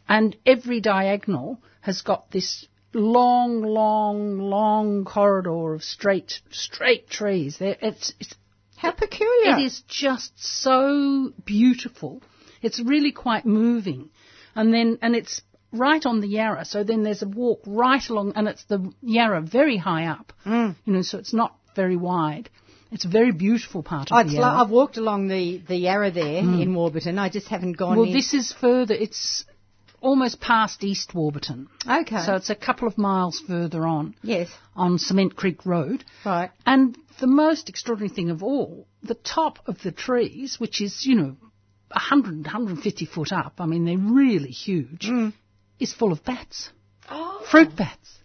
and 0.08 0.36
every 0.46 0.80
diagonal 0.80 1.60
has 1.80 2.02
got 2.02 2.30
this 2.30 2.66
long, 2.94 3.62
long, 3.62 4.38
long 4.38 5.04
corridor 5.04 5.74
of 5.74 5.82
straight, 5.82 6.40
straight 6.50 7.08
trees. 7.08 7.56
It's, 7.60 8.12
it's 8.20 8.34
how 8.76 8.90
peculiar! 8.90 9.58
It 9.58 9.62
is 9.62 9.82
just 9.88 10.32
so 10.36 11.32
beautiful. 11.44 12.22
It's 12.60 12.80
really 12.80 13.12
quite 13.12 13.46
moving, 13.46 14.10
and 14.54 14.72
then 14.74 14.98
and 15.02 15.14
it's 15.16 15.40
right 15.72 16.04
on 16.04 16.20
the 16.20 16.28
Yarra. 16.28 16.64
So 16.64 16.84
then 16.84 17.02
there's 17.02 17.22
a 17.22 17.28
walk 17.28 17.62
right 17.66 18.06
along, 18.08 18.32
and 18.36 18.48
it's 18.48 18.64
the 18.64 18.92
Yarra 19.00 19.40
very 19.40 19.76
high 19.76 20.06
up. 20.06 20.32
Mm. 20.44 20.76
You 20.84 20.92
know, 20.94 21.02
so 21.02 21.18
it's 21.18 21.32
not 21.32 21.56
very 21.74 21.96
wide. 21.96 22.50
It's 22.92 23.06
a 23.06 23.08
very 23.08 23.32
beautiful 23.32 23.82
part 23.82 24.08
oh, 24.12 24.20
of 24.20 24.28
the 24.28 24.34
Yarra. 24.34 24.60
I've 24.62 24.70
walked 24.70 24.98
along 24.98 25.28
the, 25.28 25.62
the 25.66 25.76
Yarra 25.76 26.10
there 26.10 26.42
mm. 26.42 26.60
in 26.60 26.74
Warburton. 26.74 27.18
I 27.18 27.30
just 27.30 27.48
haven't 27.48 27.78
gone. 27.78 27.94
In. 27.94 27.98
Well, 27.98 28.08
in. 28.08 28.12
this 28.12 28.34
is 28.34 28.52
further. 28.52 28.94
It's 28.94 29.44
almost 30.02 30.40
past 30.40 30.84
East 30.84 31.14
Warburton. 31.14 31.68
Okay. 31.88 32.22
So 32.24 32.34
it's 32.34 32.50
a 32.50 32.54
couple 32.54 32.86
of 32.86 32.98
miles 32.98 33.40
further 33.46 33.86
on. 33.86 34.14
Yes. 34.22 34.50
On 34.76 34.98
Cement 34.98 35.34
Creek 35.34 35.64
Road. 35.64 36.04
Right. 36.24 36.50
And 36.66 36.98
the 37.20 37.26
most 37.26 37.68
extraordinary 37.68 38.14
thing 38.14 38.30
of 38.30 38.42
all, 38.42 38.86
the 39.02 39.14
top 39.14 39.60
of 39.66 39.80
the 39.82 39.92
trees, 39.92 40.60
which 40.60 40.82
is, 40.82 41.06
you 41.06 41.14
know, 41.14 41.36
100, 41.92 42.44
150 42.44 43.06
foot 43.06 43.32
up, 43.32 43.54
I 43.58 43.66
mean, 43.66 43.84
they're 43.84 43.96
really 43.96 44.50
huge, 44.50 45.06
mm. 45.06 45.32
is 45.78 45.94
full 45.94 46.12
of 46.12 46.24
bats. 46.24 46.70
Oh. 47.08 47.46
Fruit 47.50 47.74
bats. 47.74 48.18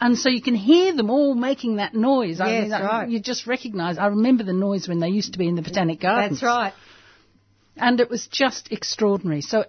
And 0.00 0.16
so 0.16 0.28
you 0.30 0.40
can 0.40 0.54
hear 0.54 0.94
them 0.96 1.10
all 1.10 1.34
making 1.34 1.76
that 1.76 1.94
noise. 1.94 2.38
Yes, 2.38 2.48
I 2.48 2.60
mean, 2.62 2.70
right. 2.70 3.08
You 3.10 3.20
just 3.20 3.46
recognise. 3.46 3.98
I 3.98 4.06
remember 4.06 4.44
the 4.44 4.54
noise 4.54 4.88
when 4.88 4.98
they 4.98 5.08
used 5.08 5.34
to 5.34 5.38
be 5.38 5.46
in 5.46 5.56
the 5.56 5.62
Botanic 5.62 6.00
Gardens. 6.00 6.40
That's 6.40 6.42
right. 6.42 6.72
And 7.76 8.00
it 8.00 8.08
was 8.08 8.26
just 8.26 8.72
extraordinary. 8.72 9.42
So 9.42 9.64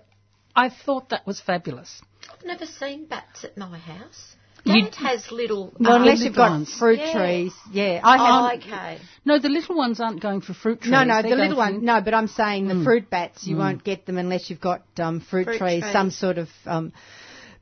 I 0.56 0.70
thought 0.70 1.10
that 1.10 1.28
was 1.28 1.40
fabulous. 1.42 2.02
I've 2.34 2.46
never 2.46 2.66
seen 2.66 3.06
bats 3.06 3.44
at 3.44 3.58
my 3.58 3.78
house. 3.78 4.36
You- 4.64 4.84
Dad 4.84 4.96
has 4.96 5.32
little. 5.32 5.74
Well, 5.80 5.94
um, 5.94 6.02
unless 6.04 6.22
you've 6.22 6.36
got 6.36 6.52
ones. 6.52 6.72
fruit 6.78 7.00
Yeah. 7.00 7.14
trees, 7.18 7.54
yeah. 7.72 8.00
I 8.04 8.16
Oh, 8.16 8.48
have. 8.48 8.60
okay. 8.60 9.00
No, 9.26 9.40
the 9.40 9.50
little 9.50 9.76
ones 9.76 10.00
aren't 10.00 10.22
going 10.22 10.42
for 10.42 10.54
fruit 10.54 10.82
trees. 10.82 10.92
No, 10.92 11.04
no, 11.04 11.22
They're 11.24 11.32
the 11.32 11.36
little 11.38 11.56
for- 11.56 11.72
one. 11.72 11.84
No, 11.84 12.00
but 12.00 12.14
I'm 12.14 12.28
saying 12.28 12.68
the 12.68 12.84
fruit 12.84 13.10
bats. 13.10 13.48
You 13.48 13.58
won't 13.58 13.84
get 13.84 14.06
them 14.06 14.18
unless 14.20 14.50
you've 14.52 14.62
got 14.62 14.84
um, 15.00 15.20
fruit, 15.20 15.46
Fruit 15.46 15.58
trees, 15.58 15.82
trees. 15.82 15.92
some 15.92 16.12
sort 16.12 16.38
of. 16.38 16.48
Um, 16.68 16.94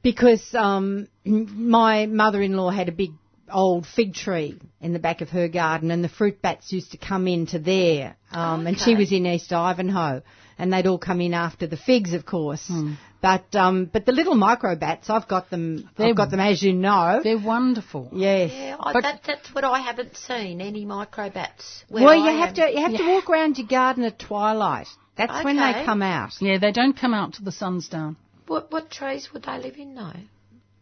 because 0.01 0.43
um, 0.53 1.07
my 1.25 2.05
mother-in-law 2.05 2.69
had 2.71 2.89
a 2.89 2.91
big 2.93 3.11
old 3.51 3.85
fig 3.87 4.13
tree 4.13 4.59
in 4.79 4.93
the 4.93 4.99
back 4.99 5.21
of 5.21 5.29
her 5.29 5.47
garden, 5.47 5.91
and 5.91 6.03
the 6.03 6.09
fruit 6.09 6.41
bats 6.41 6.71
used 6.71 6.91
to 6.91 6.97
come 6.97 7.27
into 7.27 7.59
there. 7.59 8.15
Um, 8.31 8.67
And 8.67 8.79
she 8.79 8.95
was 8.95 9.11
in 9.11 9.25
East 9.25 9.51
Ivanhoe, 9.51 10.21
and 10.57 10.71
they'd 10.71 10.85
all 10.87 10.99
come 10.99 11.19
in 11.21 11.33
after 11.33 11.65
the 11.67 11.77
figs, 11.77 12.13
of 12.13 12.25
course. 12.25 12.65
Hmm. 12.67 12.93
But 13.21 13.53
um, 13.53 13.89
but 13.91 14.05
the 14.05 14.13
little 14.13 14.35
micro 14.35 14.75
bats, 14.77 15.09
I've 15.09 15.27
got 15.27 15.49
them. 15.49 15.89
They're- 15.97 16.07
I've 16.09 16.15
got 16.15 16.31
them, 16.31 16.39
as 16.39 16.63
you 16.63 16.71
know. 16.71 17.19
They're 17.21 17.37
wonderful. 17.37 18.09
Yes. 18.13 18.51
Yeah, 18.53 18.77
But- 18.81 19.01
that, 19.03 19.21
that's 19.27 19.53
what 19.53 19.65
I 19.65 19.79
haven't 19.79 20.15
seen. 20.15 20.61
Any 20.61 20.85
microbats. 20.85 21.83
where 21.89 22.05
Well, 22.05 22.13
I 22.23 22.31
you 22.31 22.37
have 22.39 22.49
am. 22.49 22.55
to 22.55 22.71
you 22.71 22.81
have 22.81 22.95
to 22.95 23.07
walk 23.07 23.29
around 23.29 23.57
your 23.57 23.67
garden 23.67 24.05
at 24.05 24.19
twilight. 24.19 24.87
That's 25.17 25.43
when 25.43 25.57
they 25.57 25.83
come 25.83 26.01
out. 26.01 26.31
Yeah, 26.39 26.59
they 26.59 26.71
don't 26.71 26.95
come 26.97 27.13
out 27.13 27.33
till 27.33 27.43
the 27.43 27.51
sun's 27.51 27.89
down. 27.89 28.15
What, 28.49 28.71
what 28.71 28.89
trees 28.91 29.29
would 29.33 29.43
they 29.43 29.57
live 29.59 29.77
in 29.77 29.95
though? 29.95 30.11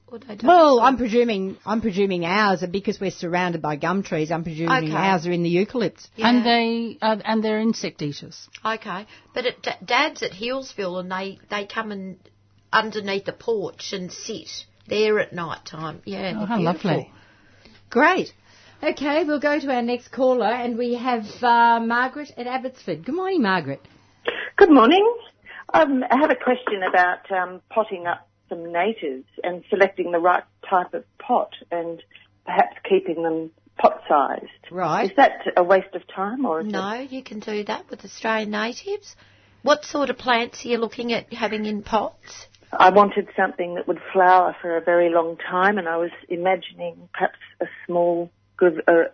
Or 0.09 0.19
they 0.19 0.35
don't 0.37 0.47
Well, 0.47 0.79
I'm 0.79 0.95
presuming 0.97 1.57
I'm 1.65 1.81
presuming 1.81 2.23
ours 2.25 2.63
are 2.63 2.67
because 2.67 2.97
we're 2.99 3.11
surrounded 3.11 3.61
by 3.61 3.75
gum 3.75 4.03
trees. 4.03 4.31
I'm 4.31 4.43
presuming 4.43 4.85
Okay. 4.85 4.93
ours 4.95 5.27
are 5.27 5.31
in 5.33 5.43
the 5.43 5.49
eucalypts. 5.49 6.07
Yeah. 6.15 6.29
And 6.29 6.45
they 6.45 6.97
uh, 7.01 7.17
and 7.25 7.43
they're 7.43 7.59
insect 7.59 8.01
eaters. 8.01 8.47
Okay, 8.65 9.05
but 9.33 9.45
at, 9.45 9.61
D- 9.61 9.71
Dad's 9.85 10.23
at 10.23 10.31
Healesville, 10.31 10.99
and 11.01 11.11
they 11.11 11.39
they 11.49 11.65
come 11.65 11.91
and 11.91 12.17
underneath 12.71 13.25
the 13.25 13.33
porch 13.33 13.91
and 13.91 14.11
sit 14.11 14.49
there 14.87 15.19
at 15.19 15.33
night 15.33 15.65
time. 15.65 16.01
Yeah, 16.05 16.33
Oh, 16.39 16.45
how 16.45 16.57
beautiful. 16.57 16.89
lovely. 16.91 17.11
Great. 17.89 18.31
Okay, 18.81 19.23
we'll 19.25 19.39
go 19.41 19.59
to 19.59 19.73
our 19.73 19.81
next 19.81 20.09
caller, 20.11 20.45
and 20.45 20.77
we 20.77 20.93
have 20.95 21.25
uh, 21.41 21.79
Margaret 21.81 22.31
at 22.37 22.47
Abbotsford. 22.47 23.03
Good 23.05 23.15
morning, 23.15 23.41
Margaret. 23.41 23.81
Good 24.55 24.69
morning. 24.71 25.05
Um, 25.73 26.03
I 26.09 26.17
have 26.17 26.31
a 26.31 26.35
question 26.35 26.81
about 26.87 27.29
um, 27.31 27.61
potting 27.69 28.07
up 28.07 28.27
some 28.49 28.71
natives 28.71 29.25
and 29.43 29.63
selecting 29.69 30.11
the 30.11 30.19
right 30.19 30.43
type 30.69 30.93
of 30.93 31.03
pot 31.19 31.51
and 31.71 32.01
perhaps 32.45 32.77
keeping 32.87 33.23
them 33.23 33.51
pot-sized. 33.77 34.71
Right. 34.71 35.09
Is 35.09 35.15
that 35.17 35.41
a 35.55 35.63
waste 35.63 35.93
of 35.93 36.01
time 36.07 36.45
or 36.45 36.63
No, 36.63 36.93
you 36.95 37.23
can 37.23 37.39
do 37.39 37.63
that 37.65 37.89
with 37.89 38.03
Australian 38.03 38.51
natives. 38.51 39.15
What 39.61 39.85
sort 39.85 40.09
of 40.09 40.17
plants 40.17 40.65
are 40.65 40.69
you 40.69 40.77
looking 40.77 41.13
at 41.13 41.31
having 41.33 41.65
in 41.65 41.83
pots? 41.83 42.47
I 42.71 42.89
wanted 42.89 43.27
something 43.35 43.75
that 43.75 43.87
would 43.87 43.99
flower 44.13 44.55
for 44.61 44.77
a 44.77 44.81
very 44.81 45.09
long 45.09 45.37
time 45.37 45.77
and 45.77 45.87
I 45.87 45.97
was 45.97 46.11
imagining 46.29 47.09
perhaps 47.13 47.39
a 47.61 47.65
small 47.85 48.31
uh, 48.61 48.69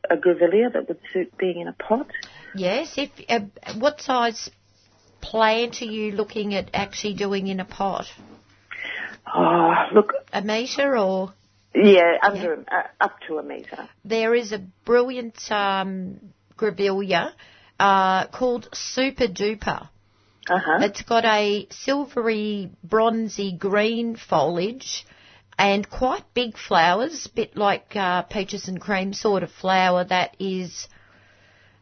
a 0.09 0.15
grevillea 0.15 0.71
that 0.71 0.87
would 0.87 0.99
suit 1.11 1.37
being 1.37 1.59
in 1.59 1.67
a 1.67 1.73
pot. 1.73 2.07
Yes. 2.55 2.93
If 2.97 3.09
uh, 3.27 3.41
what 3.77 3.99
size 3.99 4.49
plant 5.29 5.81
are 5.81 5.93
you 5.99 6.11
looking 6.11 6.53
at 6.53 6.69
actually 6.73 7.15
doing 7.15 7.47
in 7.47 7.59
a 7.59 7.65
pot? 7.65 8.05
Oh, 9.33 9.71
look, 9.95 10.13
A 10.31 10.41
metre 10.41 10.97
or? 10.97 11.33
yeah, 11.73 12.17
under 12.21 12.63
Uh, 12.77 12.83
up 13.05 13.15
to 13.27 13.37
a 13.37 13.43
metre. 13.43 13.89
There 14.05 14.35
is 14.35 14.51
a 14.51 14.59
brilliant 14.85 15.39
um, 15.51 16.19
grevillea 16.57 17.31
uh, 17.79 18.27
called 18.27 18.69
Soopa 18.73 19.27
Doopa. 19.39 19.89
Uh-huh. 20.49 20.77
It's 20.81 21.01
got 21.03 21.25
a 21.25 21.67
silvery, 21.71 22.69
bronzy 22.83 23.53
green 23.53 24.17
foliage 24.17 25.05
and 25.57 25.89
quite 25.89 26.25
big 26.33 26.57
flowers, 26.57 27.27
bit 27.27 27.55
like 27.55 27.95
uh, 27.95 28.23
peaches 28.23 28.67
and 28.67 28.79
cream 28.81 29.13
sort 29.13 29.43
of 29.43 29.51
flower 29.51 30.03
that 30.03 30.35
is 30.39 30.87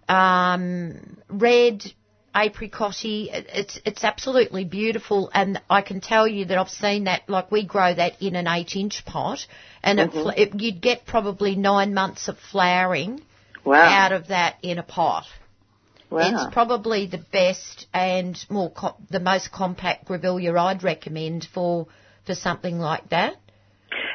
um, 0.08 1.18
red, 1.28 1.84
apricotty. 2.36 3.30
It's 3.32 3.80
it's 3.86 4.04
absolutely 4.04 4.66
beautiful, 4.66 5.30
and 5.34 5.62
I 5.70 5.82
can 5.82 6.02
tell 6.02 6.28
you 6.28 6.46
that 6.46 6.58
I've 6.58 6.70
seen 6.70 7.06
that. 7.06 7.30
Like 7.30 7.52
we 7.52 7.66
grow 7.66 7.94
that 7.94 8.22
in 8.22 8.36
an 8.36 8.48
eight-inch 8.48 9.06
pot, 9.06 9.46
and 9.84 10.00
it, 10.00 10.12
mm-hmm. 10.12 10.30
it, 10.40 10.62
you'd 10.62 10.82
get 10.82 11.06
probably 11.06 11.56
nine 11.56 11.94
months 11.94 12.28
of 12.28 12.38
flowering 12.52 13.22
Wow. 13.64 13.76
out 13.76 14.12
of 14.12 14.30
that 14.30 14.56
in 14.64 14.80
a 14.80 14.84
pot. 14.84 15.26
wow. 16.10 16.20
It's 16.22 16.54
probably 16.54 17.06
the 17.06 17.20
best 17.20 17.86
and 17.94 18.44
more 18.50 18.72
co- 18.72 18.96
the 19.12 19.20
most 19.20 19.52
compact 19.52 20.08
grevillea 20.08 20.58
I'd 20.58 20.84
recommend 20.84 21.48
for 21.54 21.88
for 22.26 22.34
something 22.34 22.80
like 22.80 23.10
that. 23.10 23.36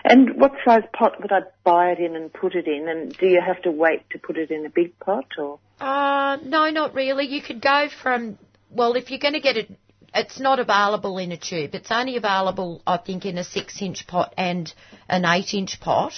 And 0.05 0.41
what 0.41 0.53
size 0.65 0.83
pot 0.93 1.21
would 1.21 1.33
I 1.33 1.41
buy 1.65 1.91
it 1.91 1.99
in 1.99 2.17
and 2.17 2.33
put 2.33 2.55
it 2.55 2.67
in? 2.67 2.89
And 2.89 3.17
do 3.17 3.27
you 3.27 3.41
have 3.45 3.63
to 3.63 3.71
wait 3.71 4.09
to 4.11 4.19
put 4.19 4.37
it 4.37 4.51
in 4.51 4.65
a 4.67 4.71
big 4.71 4.99
pot 4.99 5.27
or? 5.39 5.59
Uh, 5.81 6.39
no, 6.43 6.71
not 6.71 6.95
really. 6.95 7.27
You 7.27 7.43
could 7.43 7.61
go 7.61 7.89
from 8.03 8.39
well, 8.71 8.95
if 8.95 9.11
you're 9.11 9.21
going 9.21 9.35
to 9.35 9.41
get 9.41 9.57
it, 9.57 9.71
it's 10.15 10.41
not 10.41 10.59
available 10.59 11.19
in 11.19 11.33
a 11.33 11.37
tube. 11.37 11.75
It's 11.75 11.91
only 11.91 12.17
available, 12.17 12.83
I 12.87 12.97
think, 12.97 13.25
in 13.27 13.39
a 13.39 13.45
six-inch 13.45 14.07
pot 14.07 14.35
and 14.37 14.73
an 15.09 15.25
eight-inch 15.25 15.81
pot, 15.81 16.13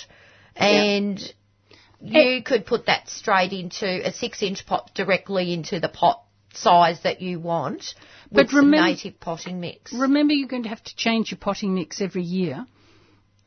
and 0.55 1.21
you 2.01 2.43
could 2.43 2.65
put 2.67 2.87
that 2.87 3.09
straight 3.09 3.53
into 3.53 3.87
a 4.07 4.13
six-inch 4.13 4.67
pot 4.67 4.93
directly 4.95 5.53
into 5.53 5.81
the 5.81 5.89
pot 5.89 6.23
size 6.55 7.03
that 7.03 7.21
you 7.21 7.39
want 7.39 7.95
with 8.31 8.53
remember- 8.53 8.87
native 8.87 9.21
potting 9.21 9.61
mix. 9.61 9.93
Remember, 9.93 10.33
you're 10.33 10.49
going 10.49 10.65
to 10.65 10.69
have 10.69 10.83
to 10.85 10.97
change 10.97 11.31
your 11.31 11.39
potting 11.39 11.75
mix 11.75 12.01
every 12.01 12.23
year 12.23 12.67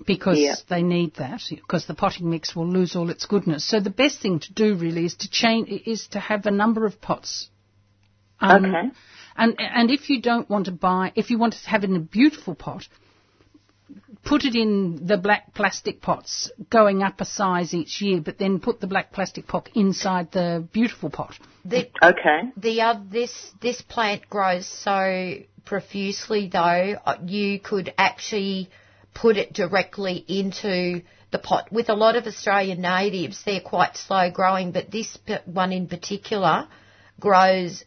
because 0.06 0.40
Yeah. 0.40 0.56
they 0.68 0.84
need 0.84 1.16
that 1.16 1.42
because 1.50 1.86
the 1.86 1.94
potting 1.94 2.30
mix 2.30 2.56
will 2.56 2.68
lose 2.68 2.96
all 2.96 3.10
its 3.10 3.26
goodness. 3.26 3.64
So 3.66 3.80
the 3.80 3.90
best 3.90 4.20
thing 4.20 4.40
to 4.40 4.54
do 4.54 4.76
really 4.76 5.06
is 5.06 5.16
to 5.16 5.30
change 5.30 5.70
is 5.86 6.08
to 6.10 6.20
have 6.20 6.46
a 6.46 6.52
number 6.52 6.86
of 6.86 7.02
pots. 7.02 7.50
Um, 8.40 8.66
Okay. 8.66 8.90
And 9.38 9.56
and 9.60 9.92
if 9.92 10.10
you 10.10 10.22
don't 10.22 10.50
want 10.50 10.66
to 10.66 10.72
buy, 10.72 11.14
if 11.16 11.30
you 11.32 11.38
want 11.38 11.54
to 11.54 11.70
have 11.70 11.84
it 11.86 11.90
in 11.90 11.96
a 11.96 12.00
beautiful 12.00 12.54
pot, 12.54 12.88
put 14.24 14.44
it 14.44 14.56
in 14.56 15.06
the 15.06 15.18
black 15.18 15.54
plastic 15.54 16.02
pots, 16.02 16.52
going 16.70 17.02
up 17.02 17.22
a 17.22 17.26
size 17.26 17.74
each 17.74 18.02
year. 18.02 18.20
But 18.22 18.38
then 18.38 18.60
put 18.60 18.82
the 18.82 18.88
black 18.88 19.14
plastic 19.14 19.48
pot 19.48 19.70
inside 19.74 20.32
the 20.34 20.68
beautiful 20.74 21.10
pot. 21.10 21.40
The, 21.64 21.90
Okay. 22.04 22.40
the 22.58 22.82
uh, 22.82 23.00
this 23.10 23.52
this 23.62 23.82
plant 23.82 24.30
grows 24.30 24.68
so 24.68 25.36
profusely 25.64 26.50
though 26.52 26.96
uh, 27.06 27.18
you 27.26 27.60
could 27.60 27.94
actually 27.98 28.70
put 29.14 29.38
it 29.38 29.54
directly 29.54 30.24
into 30.28 31.02
the 31.32 31.40
pot 31.40 31.72
with 31.72 31.90
a 31.90 31.94
lot 31.94 32.16
of 32.16 32.26
Australian 32.28 32.82
natives 32.82 33.42
they're 33.46 33.62
quite 33.62 33.96
slow 33.98 34.30
growing 34.32 34.72
but 34.72 34.92
this 34.92 35.18
one 35.46 35.72
in 35.72 35.88
particular 35.88 36.68
grows 37.20 37.84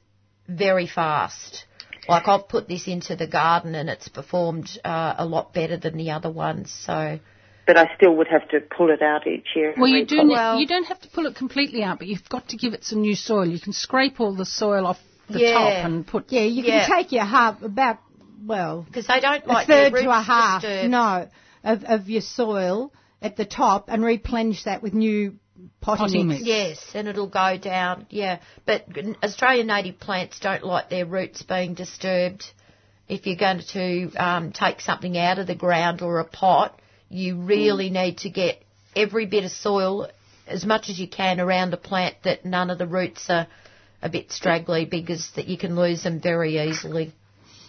very 0.48 0.86
fast 0.86 1.64
like 2.08 2.28
I've 2.28 2.48
put 2.48 2.68
this 2.68 2.86
into 2.86 3.16
the 3.16 3.26
garden 3.26 3.74
and 3.74 3.88
it's 3.88 4.08
performed 4.08 4.68
uh, 4.84 5.14
a 5.18 5.24
lot 5.26 5.54
better 5.54 5.76
than 5.78 5.96
the 5.96 6.10
other 6.10 6.30
ones 6.30 6.70
so 6.86 7.18
But 7.66 7.78
I 7.78 7.86
still 7.96 8.14
would 8.16 8.28
have 8.28 8.46
to 8.50 8.60
pull 8.60 8.90
it 8.90 9.00
out 9.00 9.26
each 9.26 9.46
year. 9.56 9.72
Well, 9.76 9.88
you 9.88 10.04
do. 10.04 10.28
Well, 10.28 10.58
you 10.60 10.66
don't 10.66 10.84
have 10.84 11.00
to 11.00 11.08
pull 11.08 11.24
it 11.24 11.34
completely 11.34 11.82
out, 11.82 11.98
but 11.98 12.06
you've 12.08 12.28
got 12.28 12.48
to 12.50 12.58
give 12.58 12.74
it 12.74 12.84
some 12.84 13.00
new 13.00 13.14
soil. 13.14 13.46
You 13.46 13.58
can 13.58 13.72
scrape 13.72 14.20
all 14.20 14.34
the 14.36 14.44
soil 14.44 14.86
off 14.86 14.98
the 15.30 15.38
Yeah. 15.40 15.52
top 15.54 15.72
and 15.86 16.06
put. 16.06 16.26
Yeah, 16.28 16.42
you 16.42 16.62
Yeah. 16.62 16.86
can 16.86 16.96
take 16.98 17.12
your 17.12 17.24
half, 17.24 17.62
about, 17.62 18.00
well, 18.46 18.82
because 18.82 19.06
they 19.06 19.20
don't 19.20 19.44
a 19.44 19.48
like 19.48 19.66
their 19.66 19.90
third 19.90 20.02
to 20.02 20.10
a 20.10 20.22
half, 20.22 20.62
disturbed. 20.62 20.90
no, 20.90 21.28
of, 21.62 21.84
of 21.84 22.08
your 22.08 22.22
soil 22.22 22.92
at 23.22 23.36
the 23.36 23.44
top 23.44 23.86
and 23.88 24.04
replenish 24.04 24.64
that 24.64 24.82
with 24.82 24.92
new 24.94 25.34
potting, 25.80 26.06
Potting 26.06 26.28
mix. 26.28 26.40
mix. 26.40 26.46
Yes, 26.48 26.90
and 26.94 27.08
it'll 27.08 27.28
go 27.28 27.56
down. 27.56 28.06
Yeah, 28.10 28.40
but 28.66 28.86
Australian 29.22 29.68
native 29.68 29.98
plants 29.98 30.40
don't 30.40 30.64
like 30.64 30.90
their 30.90 31.06
roots 31.06 31.42
being 31.42 31.74
disturbed. 31.74 32.44
If 33.08 33.26
you're 33.26 33.36
going 33.36 33.60
to 33.72 34.10
um, 34.16 34.52
take 34.52 34.80
something 34.80 35.16
out 35.18 35.38
of 35.38 35.46
the 35.46 35.54
ground 35.54 36.00
or 36.00 36.20
a 36.20 36.24
pot, 36.24 36.78
you 37.10 37.42
really 37.42 37.90
need 37.90 38.18
to 38.18 38.30
get 38.30 38.62
every 38.96 39.26
bit 39.26 39.44
of 39.44 39.50
soil 39.50 40.08
as 40.46 40.64
much 40.64 40.88
as 40.88 40.98
you 40.98 41.08
can 41.08 41.40
around 41.40 41.70
the 41.70 41.76
plant 41.76 42.16
that 42.24 42.44
none 42.44 42.70
of 42.70 42.78
the 42.78 42.86
roots 42.86 43.28
are 43.28 43.46
a 44.02 44.08
bit 44.08 44.30
straggly 44.32 44.84
because 44.84 45.30
that 45.36 45.46
you 45.46 45.56
can 45.56 45.76
lose 45.76 46.02
them 46.02 46.20
very 46.20 46.58
easily. 46.58 47.12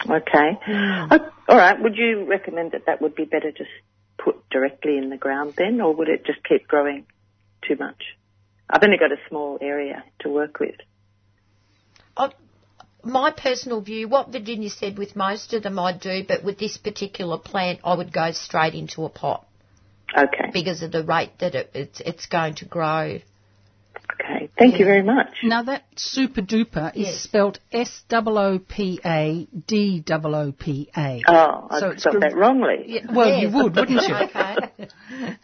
Okay. 0.04 0.60
Uh, 0.68 1.20
all 1.48 1.58
right. 1.58 1.80
Would 1.82 1.96
you 1.96 2.26
recommend 2.26 2.72
that 2.72 2.86
that 2.88 3.02
would 3.02 3.16
be 3.16 3.26
better 3.26 3.52
just 3.52 3.70
put 4.18 4.50
directly 4.50 4.98
in 4.98 5.10
the 5.10 5.18
ground 5.18 5.54
then, 5.58 5.82
or 5.82 5.94
would 5.94 6.10
it 6.10 6.26
just 6.26 6.44
keep 6.44 6.68
growing 6.68 7.06
too 7.68 7.76
much? 7.76 8.02
I've 8.70 8.84
only 8.84 8.98
got 8.98 9.12
a 9.12 9.18
small 9.30 9.58
area 9.62 10.04
to 10.22 10.30
work 10.30 10.60
with. 10.60 10.76
I, 12.18 12.32
my 13.04 13.32
personal 13.32 13.82
view, 13.82 14.08
what 14.08 14.32
Virginia 14.32 14.70
said 14.70 14.98
with 14.98 15.16
most 15.16 15.54
of 15.54 15.64
them 15.64 15.78
I'd 15.78 16.00
do, 16.00 16.24
but 16.28 16.44
with 16.44 16.58
this 16.58 16.78
particular 16.78 17.38
plant 17.38 17.80
I 17.84 17.96
would 17.96 18.12
go 18.12 18.32
straight 18.32 18.74
into 18.74 19.06
a 19.06 19.10
pot. 19.10 19.46
Okay. 20.18 20.50
because 20.54 20.82
of 20.82 20.92
the 20.92 21.04
rate 21.04 21.32
that 21.40 21.56
it, 21.56 21.72
it's, 21.74 22.00
it's 22.00 22.26
going 22.28 22.56
to 22.56 22.66
grow. 22.66 23.20
Okay. 24.58 24.70
Thank 24.70 24.80
you 24.80 24.86
very 24.86 25.04
much. 25.04 25.28
Now 25.44 25.64
that 25.64 25.84
Soopa 25.98 26.40
Doopa 26.40 26.96
is 26.96 27.08
Yes. 27.08 27.22
spelt 27.22 27.60
S 27.74 28.04
O 28.12 28.38
O 28.38 28.60
P 28.60 29.02
A 29.06 29.48
D 29.68 30.04
O 30.10 30.34
O 30.34 30.52
P 30.54 30.90
A. 30.96 31.22
Oh, 31.28 31.68
I 31.70 31.80
So 31.82 31.90
it's 31.90 32.04
spelled 32.04 32.16
gr- 32.16 32.22
that 32.22 32.36
wrongly. 32.38 32.86
Yeah, 32.88 33.02
well, 33.14 33.38
you 33.38 33.50
would, 33.50 33.76
wouldn't 33.76 34.02
you? 34.08 34.16
Okay. 34.26 34.88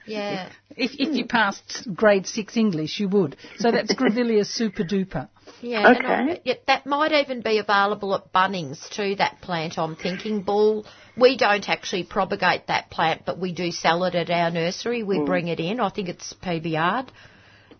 Yeah. 0.05 0.49
If, 0.77 0.91
if 0.93 1.13
you 1.13 1.25
passed 1.25 1.89
grade 1.93 2.25
six 2.25 2.55
English, 2.55 3.01
you 3.01 3.09
would. 3.09 3.35
So 3.57 3.71
that's 3.71 3.93
Grevillea 3.93 4.45
Soopa 4.45 4.89
Doopa. 4.89 5.27
Yeah. 5.61 5.87
and 5.87 6.07
I- 6.07 6.21
Okay. 6.23 6.41
yeah, 6.45 6.53
that 6.67 6.85
might 6.85 7.11
even 7.11 7.41
be 7.41 7.57
available 7.57 8.15
at 8.15 8.31
Bunnings 8.31 8.89
too, 8.89 9.15
that 9.15 9.41
plant 9.41 9.77
I'm 9.77 9.97
thinking. 9.97 10.43
Ball. 10.43 10.85
We 11.17 11.35
don't 11.35 11.67
actually 11.67 12.05
propagate 12.05 12.67
that 12.67 12.89
plant, 12.89 13.23
but 13.25 13.37
we 13.37 13.51
do 13.51 13.71
sell 13.71 14.05
it 14.05 14.15
at 14.15 14.29
our 14.29 14.49
nursery. 14.51 15.03
We 15.03 15.17
mm. 15.17 15.25
bring 15.25 15.49
it 15.49 15.59
in. 15.59 15.81
I 15.81 15.89
think 15.89 16.07
it's 16.07 16.33
PBR. 16.41 17.09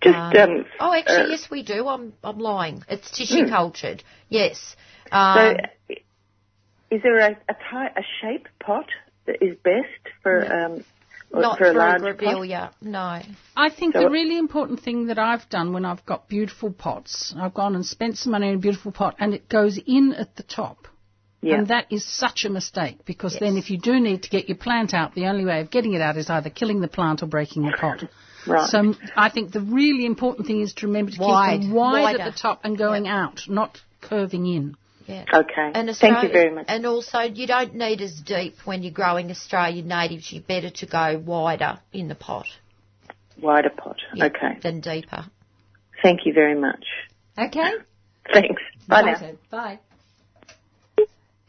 Just 0.01 0.15
um. 0.15 0.65
Oh, 0.79 0.93
actually, 0.93 1.15
uh, 1.15 1.27
yes, 1.27 1.47
we 1.51 1.63
do. 1.63 1.87
I'm, 1.87 2.13
I'm 2.23 2.39
lying. 2.39 2.83
It's 2.89 3.11
tissue 3.11 3.47
cultured. 3.47 4.03
Yes. 4.29 4.75
Um, 5.11 5.57
So, 5.89 5.95
is 6.89 7.01
there 7.03 7.19
a 7.19 7.31
a, 7.47 7.53
type, 7.71 7.93
a 7.95 8.01
shape 8.21 8.47
pot 8.59 8.87
that 9.25 9.37
is 9.41 9.55
best 9.63 10.13
for 10.23 10.45
um 10.51 10.83
not 11.33 11.57
for 11.57 11.65
a 11.65 11.73
large 11.73 12.01
a 12.01 12.13
pot? 12.13 12.73
No. 12.81 13.21
I 13.55 13.69
think 13.69 13.93
So- 13.93 14.01
the 14.01 14.09
really 14.09 14.37
important 14.37 14.81
thing 14.81 15.07
that 15.07 15.19
I've 15.19 15.47
done 15.49 15.71
when 15.73 15.85
I've 15.85 16.05
got 16.05 16.27
beautiful 16.27 16.71
pots, 16.71 17.33
I've 17.37 17.53
gone 17.53 17.75
and 17.75 17.85
spent 17.85 18.17
some 18.17 18.31
money 18.31 18.49
on 18.49 18.55
a 18.55 18.59
beautiful 18.59 18.91
pot 18.91 19.15
and 19.19 19.33
it 19.33 19.47
goes 19.47 19.79
in 19.85 20.13
at 20.13 20.35
the 20.35 20.43
top. 20.43 20.87
Yeah. 21.43 21.55
And 21.55 21.67
that 21.69 21.91
is 21.91 22.05
such 22.05 22.45
a 22.45 22.49
mistake 22.49 22.99
because 23.05 23.37
then 23.39 23.57
if 23.57 23.71
you 23.71 23.79
do 23.79 23.99
need 23.99 24.23
to 24.23 24.29
get 24.29 24.47
your 24.47 24.57
plant 24.57 24.93
out, 24.93 25.15
the 25.15 25.25
only 25.25 25.43
way 25.43 25.61
of 25.61 25.71
getting 25.71 25.93
it 25.93 26.01
out 26.01 26.15
is 26.17 26.29
either 26.29 26.51
killing 26.51 26.81
the 26.81 26.87
plant 26.87 27.23
or 27.23 27.25
breaking 27.25 27.63
the 27.63 27.75
pot. 27.75 28.03
Right. 28.47 28.69
So 28.69 28.95
I 29.15 29.29
think 29.29 29.51
the 29.51 29.61
really 29.61 30.05
important 30.05 30.47
thing 30.47 30.61
is 30.61 30.73
to 30.75 30.87
remember 30.87 31.11
to 31.11 31.19
Wide. 31.21 31.59
keep 31.61 31.69
them 31.69 31.75
wide 31.75 32.01
Wider. 32.01 32.21
at 32.21 32.33
the 32.33 32.37
top 32.39 32.61
and 32.63 32.77
going 32.77 33.07
out, 33.07 33.41
not 33.47 33.79
curving 34.01 34.45
in. 34.47 34.75
Yeah. 35.07 35.25
Okay. 35.33 35.71
And 35.73 35.89
Thank 35.95 36.23
you 36.23 36.29
very 36.29 36.51
much. 36.53 36.65
And 36.69 36.85
also, 36.85 37.19
you 37.19 37.45
don't 37.47 37.75
need 37.75 38.01
as 38.01 38.13
deep 38.21 38.55
when 38.65 38.81
you're 38.83 38.93
growing 38.93 39.29
Australian 39.31 39.87
natives. 39.87 40.31
You're 40.31 40.43
better 40.43 40.69
to 40.69 40.85
go 40.85 41.21
wider 41.23 41.79
in 41.91 42.07
the 42.07 42.15
pot 42.15 42.47
Wider 43.41 43.69
pot. 43.71 43.97
yeah, 44.13 44.25
Okay. 44.25 44.59
than 44.61 44.79
deeper. 44.81 45.25
Thank 46.01 46.25
you 46.25 46.33
very 46.33 46.55
much. 46.55 46.85
Okay. 47.37 47.71
Thanks. 48.31 48.61
Bye 48.87 49.01
now. 49.01 49.11
Righto. 49.13 49.37
Bye. 49.49 49.79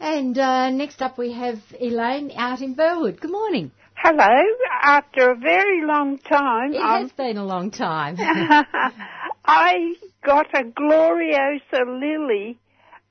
And 0.00 0.36
uh, 0.36 0.70
next 0.70 1.00
up 1.00 1.16
we 1.16 1.32
have 1.32 1.58
Elaine 1.80 2.32
out 2.36 2.60
in 2.60 2.74
Burwood. 2.74 3.20
Good 3.20 3.30
morning. 3.30 3.70
Hello. 4.02 4.42
After 4.82 5.30
a 5.30 5.36
very 5.36 5.86
long 5.86 6.18
time, 6.18 6.72
It 6.74 6.80
I'm- 6.80 7.02
has 7.02 7.12
been 7.12 7.36
a 7.36 7.44
long 7.44 7.70
time. 7.70 8.16
I 9.44 9.94
got 10.24 10.46
a 10.54 10.64
Gloriosa 10.64 11.82
lily 11.86 12.58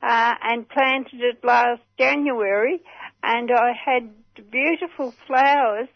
uh, 0.03 0.33
and 0.43 0.67
planted 0.67 1.21
it 1.21 1.43
last 1.45 1.81
January, 1.97 2.81
and 3.23 3.49
I 3.51 3.71
had 3.85 4.09
beautiful 4.51 5.13
flowers. 5.27 5.87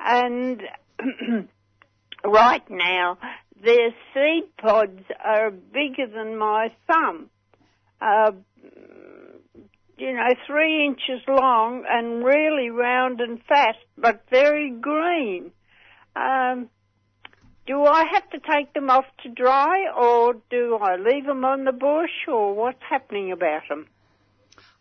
And 0.00 0.62
right 2.24 2.68
now, 2.68 3.18
their 3.62 3.90
seed 4.12 4.56
pods 4.58 5.02
are 5.24 5.52
bigger 5.52 6.08
than 6.12 6.36
my 6.36 6.72
thumb. 6.88 7.30
Uh, 8.00 8.32
you 10.02 10.12
know, 10.14 10.34
three 10.48 10.84
inches 10.84 11.22
long 11.28 11.84
and 11.88 12.24
really 12.24 12.70
round 12.70 13.20
and 13.20 13.40
fat, 13.48 13.76
but 13.96 14.24
very 14.30 14.68
green. 14.70 15.52
Um, 16.16 16.68
do 17.68 17.84
I 17.84 18.04
have 18.12 18.28
to 18.30 18.38
take 18.40 18.74
them 18.74 18.90
off 18.90 19.04
to 19.22 19.28
dry, 19.28 19.86
or 19.96 20.34
do 20.50 20.76
I 20.82 20.96
leave 20.96 21.24
them 21.24 21.44
on 21.44 21.64
the 21.64 21.70
bush, 21.72 22.10
or 22.26 22.52
what's 22.52 22.82
happening 22.90 23.30
about 23.30 23.62
them? 23.68 23.86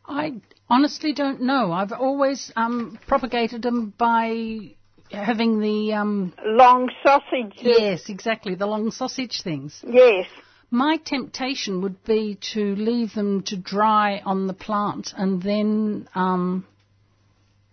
I 0.08 0.42
honestly 0.68 1.14
don't 1.14 1.42
know. 1.42 1.72
I've 1.72 1.92
always 1.92 2.52
um, 2.56 2.98
propagated 3.06 3.62
them 3.62 3.94
by 3.96 4.72
having 5.12 5.60
the 5.60 5.94
um, 5.94 6.34
Long 6.44 6.90
sausage. 7.04 7.54
yes, 7.62 8.10
exactly 8.10 8.56
the 8.56 8.66
long 8.66 8.90
sausage 8.90 9.44
things. 9.44 9.84
Yes. 9.88 10.26
My 10.74 10.98
temptation 11.04 11.82
would 11.82 12.02
be 12.06 12.38
to 12.54 12.76
leave 12.76 13.14
them 13.14 13.44
to 13.44 13.58
dry 13.58 14.22
on 14.26 14.48
the 14.48 14.54
plant 14.54 15.14
and 15.18 15.42
then 15.44 16.08
um, 16.16 16.66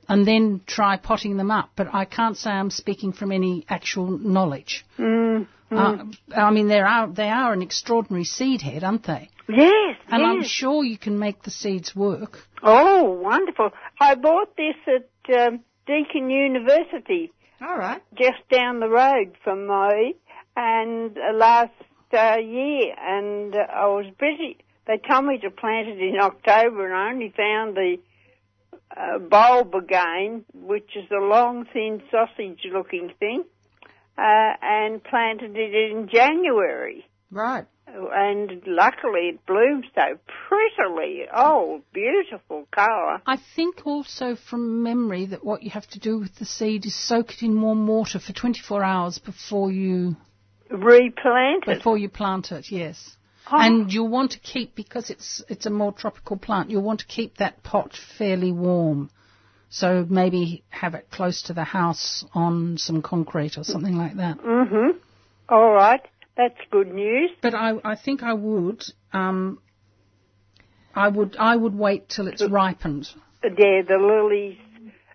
and 0.08 0.26
then 0.26 0.62
try 0.66 0.96
potting 0.96 1.36
them 1.36 1.50
up. 1.50 1.70
But 1.76 1.94
I 1.94 2.04
can't 2.06 2.36
say 2.36 2.50
I'm 2.50 2.70
speaking 2.70 3.12
from 3.12 3.30
any 3.30 3.64
actual 3.68 4.18
knowledge. 4.18 4.84
Mm, 4.98 5.46
Uh, 5.70 5.96
I 6.34 6.50
mean, 6.50 6.66
they 6.68 6.80
are 6.80 7.06
they 7.06 7.28
are 7.28 7.52
an 7.52 7.62
extraordinary 7.62 8.24
seed 8.24 8.62
head, 8.62 8.82
aren't 8.84 9.04
they? 9.04 9.28
Yes. 9.48 9.96
And 10.08 10.22
I'm 10.24 10.42
sure 10.42 10.82
you 10.84 10.98
can 10.98 11.18
make 11.18 11.42
the 11.42 11.50
seeds 11.50 11.94
work. 11.94 12.38
Oh, 12.62 13.04
wonderful. 13.22 13.70
I 14.00 14.14
bought 14.14 14.56
this 14.56 14.76
at 14.96 15.08
um, 15.40 15.60
Deakin 15.86 16.28
University, 16.30 17.30
All 17.60 17.76
right. 17.78 18.02
just 18.14 18.42
down 18.50 18.80
the 18.80 18.88
road 18.88 19.36
from 19.44 19.66
me, 19.68 20.16
and 20.56 21.16
uh, 21.16 21.32
last 21.36 21.72
uh, 22.12 22.36
year, 22.38 22.94
and 23.00 23.54
uh, 23.54 23.58
I 23.58 23.86
was 23.86 24.06
busy. 24.18 24.58
They 24.86 24.98
told 24.98 25.26
me 25.26 25.38
to 25.38 25.50
plant 25.50 25.88
it 25.88 26.00
in 26.00 26.18
October, 26.20 26.86
and 26.86 26.94
I 26.94 27.10
only 27.10 27.32
found 27.36 27.76
the 27.76 27.96
uh, 28.96 29.18
bulb 29.18 29.74
again, 29.74 30.44
which 30.54 30.96
is 30.96 31.10
a 31.10 31.22
long, 31.22 31.66
thin, 31.72 32.02
sausage-looking 32.10 33.12
thing, 33.18 33.44
uh, 34.16 34.52
and 34.62 35.02
planted 35.04 35.56
it 35.56 35.92
in 35.92 36.08
January. 36.10 37.06
Right. 37.30 37.66
And 37.86 38.62
luckily, 38.66 39.30
it 39.30 39.46
blooms 39.46 39.86
so 39.94 40.18
prettily. 40.48 41.22
Oh, 41.34 41.82
beautiful 41.92 42.66
colour. 42.70 43.20
I 43.26 43.36
think 43.56 43.86
also 43.86 44.36
from 44.36 44.82
memory 44.82 45.26
that 45.26 45.44
what 45.44 45.62
you 45.62 45.70
have 45.70 45.86
to 45.88 45.98
do 45.98 46.18
with 46.18 46.36
the 46.36 46.44
seed 46.44 46.84
is 46.84 46.94
soak 46.94 47.32
it 47.32 47.42
in 47.42 47.60
warm 47.60 47.86
water 47.86 48.18
for 48.18 48.32
24 48.32 48.82
hours 48.82 49.18
before 49.18 49.70
you 49.70 50.16
Replanted. 50.70 51.78
before 51.78 51.98
you 51.98 52.08
plant 52.08 52.52
it. 52.52 52.70
Yes. 52.70 53.16
Oh. 53.50 53.56
And 53.58 53.92
you'll 53.92 54.08
want 54.08 54.32
to 54.32 54.40
keep 54.40 54.74
because 54.74 55.10
it's 55.10 55.42
it's 55.48 55.66
a 55.66 55.70
more 55.70 55.92
tropical 55.92 56.36
plant. 56.36 56.70
You'll 56.70 56.82
want 56.82 57.00
to 57.00 57.06
keep 57.06 57.38
that 57.38 57.62
pot 57.62 57.92
fairly 58.18 58.52
warm. 58.52 59.10
So 59.70 60.06
maybe 60.08 60.64
have 60.70 60.94
it 60.94 61.08
close 61.10 61.42
to 61.42 61.52
the 61.52 61.64
house 61.64 62.24
on 62.34 62.78
some 62.78 63.02
concrete 63.02 63.58
or 63.58 63.64
something 63.64 63.96
like 63.96 64.16
that. 64.16 64.38
Mm-hmm. 64.38 64.98
All 65.50 65.72
right. 65.72 66.00
That's 66.36 66.58
good 66.70 66.92
news. 66.92 67.30
But 67.42 67.54
I, 67.54 67.74
I 67.84 67.96
think 67.96 68.22
I 68.22 68.32
would 68.32 68.84
um, 69.12 69.58
I 70.94 71.08
would 71.08 71.36
I 71.38 71.56
would 71.56 71.74
wait 71.74 72.08
till 72.08 72.28
it's 72.28 72.46
ripened. 72.48 73.08
Yeah, 73.42 73.82
the 73.86 73.98
lilies, 73.98 74.58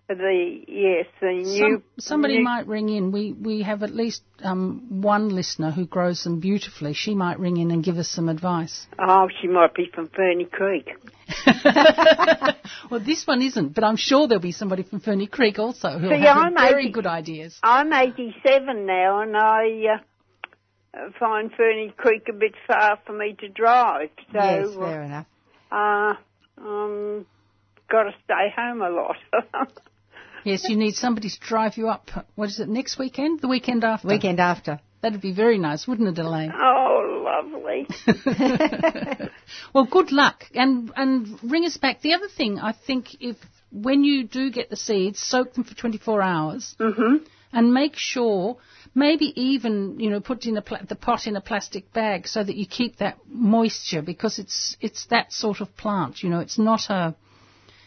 the, 0.08 0.64
yes, 0.68 1.06
the 1.22 1.32
new. 1.32 1.60
Some, 1.60 1.84
somebody 1.98 2.38
new- 2.38 2.44
might 2.44 2.68
ring 2.68 2.90
in. 2.90 3.12
We 3.12 3.34
we 3.34 3.62
have 3.62 3.84
at 3.84 3.94
least 3.94 4.22
um, 4.44 5.02
one 5.02 5.30
listener 5.30 5.72
who 5.72 5.86
grows 5.86 6.24
them 6.24 6.40
beautifully. 6.40 6.94
She 6.94 7.16
might 7.16 7.40
ring 7.40 7.58
in 7.58 7.72
and 7.72 7.84
give 7.84 7.98
us 7.98 8.10
some 8.10 8.30
advice. 8.30 8.86
Oh, 9.00 9.28
she 9.42 9.48
might 9.48 9.74
be 9.74 9.90
from 9.94 10.10
Ferny 10.10 10.46
Creek. 10.46 10.90
well, 12.92 13.00
this 13.00 13.26
one 13.26 13.42
isn't, 13.42 13.74
but 13.74 13.84
I'm 13.84 13.96
sure 13.96 14.28
there'll 14.28 14.42
be 14.42 14.52
somebody 14.52 14.84
from 14.84 15.00
Ferny 15.00 15.28
Creek 15.28 15.58
also 15.58 15.98
who'll 15.98 16.10
See, 16.12 16.20
have 16.26 16.38
I'm 16.38 16.54
very 16.54 16.86
80 16.86 16.92
good 16.92 17.08
ideas. 17.08 17.58
I'm 17.64 17.92
87 17.94 18.86
now, 18.86 19.22
and 19.22 19.38
I 19.38 20.00
uh, 20.96 21.10
find 21.18 21.50
Ferny 21.56 21.94
Creek 21.96 22.24
a 22.30 22.34
bit 22.34 22.54
far 22.68 23.00
for 23.06 23.14
me 23.14 23.36
to 23.40 23.48
drive. 23.48 24.10
So, 24.34 24.40
yes, 24.40 24.76
fair 24.76 25.04
enough. 25.04 25.26
uh, 25.72 26.14
um, 26.58 27.26
got 27.90 28.04
to 28.04 28.12
stay 28.26 28.54
home 28.56 28.82
a 28.82 28.90
lot. 28.90 29.16
Yes, 30.44 30.68
you 30.70 30.76
need 30.76 30.96
somebody 30.96 31.30
to 31.30 31.40
drive 31.40 31.78
you 31.78 31.90
up. 31.90 32.10
What 32.36 32.50
is 32.50 32.60
it? 32.60 32.68
Next 32.70 32.98
weekend? 33.00 33.40
The 33.42 33.48
weekend 33.48 33.84
after? 33.84 34.08
Weekend 34.08 34.40
after. 34.40 34.80
That'd 35.02 35.22
be 35.22 35.34
very 35.34 35.58
nice, 35.58 35.86
wouldn't 35.88 36.08
it, 36.18 36.22
Elaine? 36.22 36.52
oh, 36.56 37.22
lovely. 37.26 37.88
well, 39.74 39.86
good 39.86 40.12
luck, 40.12 40.46
and 40.54 40.92
and 40.96 41.40
ring 41.44 41.66
us 41.66 41.78
back. 41.78 42.02
The 42.02 42.14
other 42.14 42.28
thing, 42.30 42.60
I 42.60 42.72
think, 42.74 43.16
if 43.22 43.36
when 43.72 44.04
you 44.04 44.24
do 44.26 44.50
get 44.52 44.70
the 44.70 44.76
seeds, 44.78 45.20
soak 45.20 45.54
them 45.54 45.64
for 45.64 45.76
24 45.76 46.22
hours, 46.22 46.76
Mm-hmm. 46.80 47.26
and 47.52 47.74
make 47.74 47.96
sure, 47.98 48.58
maybe 48.96 49.34
even 49.42 50.00
you 50.00 50.10
know, 50.10 50.22
put 50.22 50.46
in 50.46 50.56
a 50.58 50.62
pla- 50.62 50.84
the 50.88 50.96
pot 50.96 51.28
in 51.28 51.36
a 51.36 51.42
plastic 51.42 51.92
bag 51.92 52.28
so 52.28 52.44
that 52.44 52.56
you 52.56 52.66
keep 52.66 52.98
that 52.98 53.18
moisture 53.28 54.02
because 54.02 54.40
it's 54.40 54.78
it's 54.80 55.06
that 55.08 55.34
sort 55.34 55.60
of 55.62 55.76
plant. 55.76 56.24
You 56.24 56.30
know, 56.30 56.40
it's 56.40 56.58
not 56.60 56.90
a, 56.90 57.16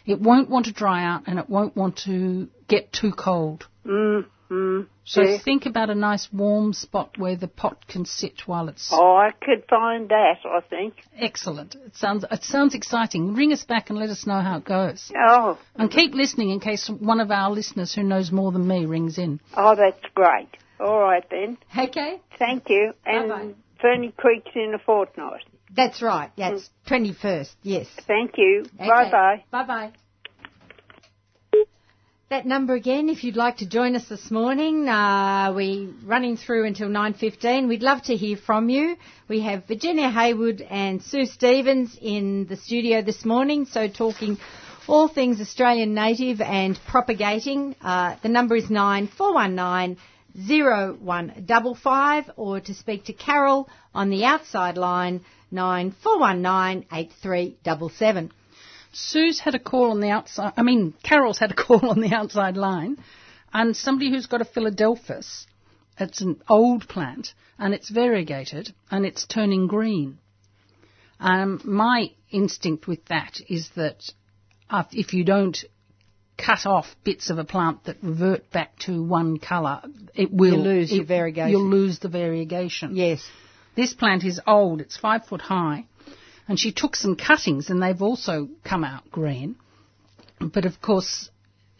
it 0.07 0.19
won't 0.19 0.49
want 0.49 0.65
to 0.65 0.71
dry 0.73 1.03
out 1.03 1.23
and 1.27 1.37
it 1.37 1.49
won't 1.49 1.75
want 1.75 1.97
to 2.05 2.47
get 2.67 2.91
too 2.91 3.11
cold. 3.11 3.67
Mm-hmm. 3.85 4.81
So 5.03 5.21
Yeah. 5.21 5.37
think 5.39 5.65
about 5.65 5.89
a 5.89 5.95
nice 5.95 6.27
warm 6.31 6.71
spot 6.73 7.17
where 7.17 7.35
the 7.35 7.47
pot 7.47 7.85
can 7.87 8.05
sit 8.05 8.47
while 8.47 8.69
it's 8.69 8.89
Oh, 8.93 9.15
I 9.17 9.31
could 9.31 9.65
find 9.69 10.07
that, 10.09 10.37
I 10.45 10.61
think. 10.69 10.93
excellent. 11.17 11.75
It 11.75 11.95
sounds 11.95 12.25
it 12.29 12.43
sounds 12.43 12.73
exciting. 12.75 13.33
Ring 13.35 13.51
us 13.53 13.63
back 13.65 13.89
and 13.89 13.99
let 13.99 14.09
us 14.09 14.25
know 14.25 14.41
how 14.41 14.57
it 14.57 14.65
goes. 14.65 15.11
Oh, 15.17 15.57
And 15.75 15.91
keep 15.91 16.13
listening 16.13 16.49
in 16.49 16.59
case 16.59 16.87
one 16.89 17.19
of 17.19 17.29
our 17.31 17.51
listeners 17.51 17.93
who 17.93 18.03
knows 18.03 18.31
more 18.31 18.51
than 18.51 18.67
me 18.67 18.85
rings 18.85 19.17
in. 19.17 19.39
oh, 19.55 19.75
that's 19.75 19.99
great. 20.13 20.49
All 20.79 20.99
right 21.01 21.25
then. 21.29 21.57
Okay. 21.77 22.21
Thank 22.37 22.69
you. 22.69 22.93
And 23.05 23.29
Bye-bye. 23.29 23.53
Ferny 23.81 24.11
Creek's 24.15 24.51
in 24.55 24.73
a 24.73 24.79
fortnight. 24.79 25.43
That's 25.75 26.01
right. 26.01 26.31
Yes. 26.35 26.69
21st. 26.87 27.55
Yes. 27.63 27.87
Thank 28.07 28.31
you. 28.37 28.65
Okay. 28.75 28.87
Bye 28.87 29.11
bye. 29.11 29.43
Bye 29.51 29.65
bye. 29.65 29.91
That 32.29 32.45
number 32.45 32.73
again, 32.73 33.07
if 33.07 33.23
you'd 33.23 33.37
like 33.37 33.57
to 33.57 33.65
join 33.65 33.95
us 33.95 34.09
this 34.09 34.29
morning, 34.29 34.89
uh, 34.89 35.53
we 35.55 35.93
running 36.03 36.35
through 36.35 36.65
until 36.65 36.89
9.15. 36.89 37.69
We'd 37.69 37.81
love 37.81 38.03
to 38.03 38.17
hear 38.17 38.35
from 38.35 38.67
you. 38.67 38.97
We 39.29 39.39
have 39.43 39.65
Virginia 39.65 40.09
Haywood 40.09 40.59
and 40.59 41.01
Sue 41.01 41.25
Stevens 41.25 41.97
in 42.01 42.45
the 42.47 42.57
studio 42.57 43.01
this 43.01 43.23
morning, 43.23 43.63
so 43.63 43.87
talking 43.87 44.37
all 44.87 45.07
things 45.07 45.39
Australian 45.39 45.93
native 45.93 46.41
and 46.41 46.77
propagating. 46.85 47.77
Uh, 47.81 48.17
the 48.21 48.27
number 48.29 48.57
is 48.57 48.69
9419 48.69 49.97
0155 50.37 52.31
or 52.35 52.59
to 52.59 52.73
speak 52.73 53.05
to 53.05 53.13
Carol 53.13 53.69
on 53.95 54.09
the 54.09 54.25
outside 54.25 54.77
line 54.77 55.21
9419 55.51 56.87
8377. 56.91 58.31
Sue's 58.93 59.39
had 59.39 59.55
a 59.55 59.59
call 59.59 59.91
on 59.91 59.99
the 59.99 60.09
outside. 60.09 60.53
I 60.57 60.63
mean, 60.63 60.93
Carol's 61.03 61.37
had 61.39 61.51
a 61.51 61.55
call 61.55 61.89
on 61.89 61.99
the 61.99 62.13
outside 62.13 62.57
line, 62.57 62.97
and 63.53 63.75
somebody 63.75 64.09
who's 64.09 64.25
got 64.25 64.41
a 64.41 64.45
Philadelphus. 64.45 65.45
It's 65.99 66.21
an 66.21 66.41
old 66.47 66.87
plant, 66.87 67.33
and 67.57 67.73
it's 67.73 67.89
variegated, 67.89 68.73
and 68.91 69.05
it's 69.05 69.25
turning 69.25 69.67
green. 69.67 70.19
Um, 71.19 71.61
my 71.63 72.11
instinct 72.29 72.87
with 72.87 73.03
that 73.05 73.39
is 73.49 73.69
that 73.75 74.03
uh, 74.69 74.83
if 74.91 75.13
you 75.13 75.23
don't 75.23 75.57
cut 76.37 76.67
off 76.67 76.85
bits 77.03 77.31
of 77.31 77.39
a 77.39 77.43
plant 77.43 77.85
that 77.85 77.97
revert 78.03 78.51
back 78.51 78.77
to 78.77 79.01
one 79.03 79.39
colour, 79.39 79.81
it 80.13 80.31
will 80.31 80.53
You 80.57 80.61
lose 80.61 80.91
your 80.91 81.01
it- 81.03 81.07
variegation. 81.07 81.51
You'll 81.51 81.69
lose 81.69 81.99
the 81.99 82.09
variegation. 82.09 82.95
Yes. 82.95 83.27
This 83.77 83.93
plant 83.93 84.23
is 84.25 84.41
old. 84.47 84.81
It's 84.81 84.97
five 84.97 85.25
foot 85.27 85.41
high, 85.41 85.85
And 86.49 86.59
she 86.59 86.71
took 86.71 86.95
some 86.95 87.15
cuttings, 87.15 87.69
and 87.69 87.81
they've 87.81 88.01
also 88.09 88.49
come 88.63 88.83
out 88.83 89.03
green. 89.11 89.55
But 90.39 90.65
of 90.65 90.81
course, 90.81 91.29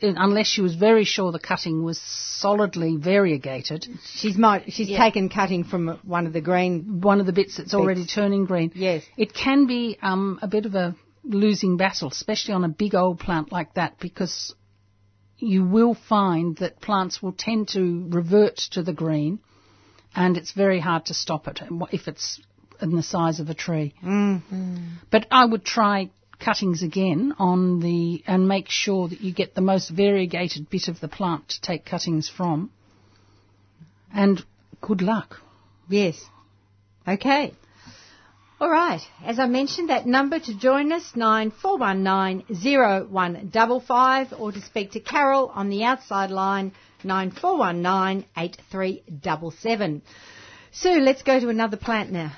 unless 0.01 0.47
she 0.47 0.61
was 0.61 0.75
very 0.75 1.05
sure 1.05 1.31
the 1.31 1.39
cutting 1.39 1.83
was 1.83 1.99
solidly 1.99 2.97
variegated, 2.97 3.87
She's 4.21 4.37
might 4.37 4.71
she's 4.73 4.89
Yeah. 4.89 4.99
taken 5.05 5.29
cutting 5.29 5.63
from 5.63 5.81
one 6.17 6.27
of 6.27 6.33
the 6.33 6.41
green. 6.49 7.01
one 7.01 7.19
of 7.19 7.25
the 7.25 7.33
bits 7.39 7.57
that's 7.57 7.73
already 7.73 8.05
turning 8.05 8.45
green. 8.45 8.71
Yes. 8.75 9.03
It 9.17 9.33
can 9.33 9.65
be 9.65 9.97
um, 10.01 10.37
a 10.41 10.47
bit 10.47 10.65
of 10.65 10.75
a 10.75 10.95
losing 11.23 11.77
battle, 11.77 12.09
especially 12.09 12.53
on 12.53 12.63
a 12.63 12.69
big 12.69 12.93
old 12.93 13.19
plant 13.19 13.51
like 13.51 13.73
that, 13.73 13.91
because 13.99 14.53
you 15.39 15.63
will 15.65 15.95
find 15.95 16.57
that 16.57 16.79
plants 16.81 17.21
will 17.23 17.33
tend 17.47 17.69
to 17.69 18.07
revert 18.09 18.57
to 18.75 18.83
the 18.83 18.93
green, 18.93 19.39
and 20.17 20.35
it's 20.35 20.51
very 20.51 20.79
hard 20.79 21.05
to 21.05 21.13
stop 21.13 21.47
it 21.47 21.61
if 21.91 22.07
it's 22.07 22.41
in 22.81 22.95
the 22.95 23.03
size 23.03 23.39
of 23.39 23.49
a 23.49 23.53
tree. 23.53 23.93
Mm-hmm. 24.03 24.77
But 25.11 25.27
I 25.29 25.45
would 25.45 25.63
try 25.63 26.09
cuttings 26.39 26.81
again 26.81 27.35
on 27.37 27.79
the 27.79 28.23
and 28.25 28.47
make 28.47 28.67
sure 28.67 29.07
that 29.07 29.21
you 29.21 29.31
get 29.31 29.53
the 29.53 29.61
most 29.61 29.89
variegated 29.89 30.69
bit 30.71 30.87
of 30.87 30.99
the 30.99 31.07
plant 31.07 31.49
to 31.49 31.61
take 31.61 31.85
cuttings 31.85 32.29
from. 32.29 32.71
And 34.11 34.43
good 34.81 35.03
luck. 35.03 35.37
Yes. 35.87 36.19
Okay. 37.07 37.53
All 38.59 38.71
right. 38.71 39.01
As 39.23 39.37
I 39.37 39.45
mentioned, 39.45 39.91
that 39.91 40.07
number 40.07 40.39
to 40.39 40.57
join 40.57 40.91
us 40.91 41.11
nine 41.15 41.51
four 41.51 41.77
one 41.77 42.01
nine 42.01 42.43
zero 42.51 43.05
one 43.07 43.51
double 43.53 43.81
five, 43.81 44.33
or 44.35 44.51
to 44.51 44.61
speak 44.61 44.93
to 44.93 44.99
Carol 44.99 45.51
on 45.53 45.69
the 45.69 45.83
outside 45.83 46.31
line 46.31 46.71
nine 47.03 47.31
four 47.31 47.57
one 47.57 47.81
nine 47.81 48.25
eight 48.37 48.57
three 48.71 49.03
double 49.21 49.51
seven. 49.51 50.01
Sue, 50.71 50.99
let's 50.99 51.23
go 51.23 51.39
to 51.39 51.49
another 51.49 51.77
plant 51.77 52.11
now. 52.11 52.33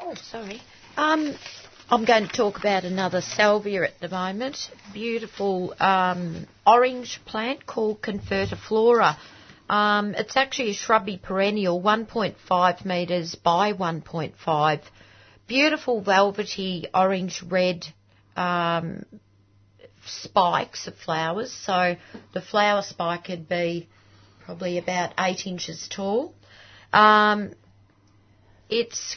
Oh, 0.00 0.14
sorry. 0.14 0.60
Um, 0.96 1.34
I'm 1.90 2.04
going 2.04 2.28
to 2.28 2.32
talk 2.32 2.58
about 2.58 2.84
another 2.84 3.20
salvia 3.20 3.82
at 3.82 4.00
the 4.00 4.08
moment. 4.08 4.56
Beautiful 4.92 5.74
um, 5.80 6.46
orange 6.66 7.20
plant 7.26 7.66
called 7.66 8.00
confertiflora. 8.00 9.16
Um, 9.68 10.14
it's 10.14 10.36
actually 10.36 10.70
a 10.70 10.74
shrubby 10.74 11.16
perennial, 11.16 11.80
1.5 11.80 12.84
metres 12.84 13.34
by 13.34 13.72
1.5. 13.72 14.80
Beautiful 15.46 16.00
velvety 16.00 16.86
orange 16.94 17.42
red 17.42 17.86
um, 18.36 19.04
spikes 20.10 20.86
of 20.86 20.96
flowers. 20.96 21.52
So 21.52 21.96
the 22.34 22.40
flower 22.40 22.82
spike 22.82 23.28
would 23.28 23.48
be 23.48 23.88
probably 24.44 24.78
about 24.78 25.12
eight 25.18 25.46
inches 25.46 25.88
tall. 25.88 26.34
Um, 26.92 27.52
it's 28.68 29.16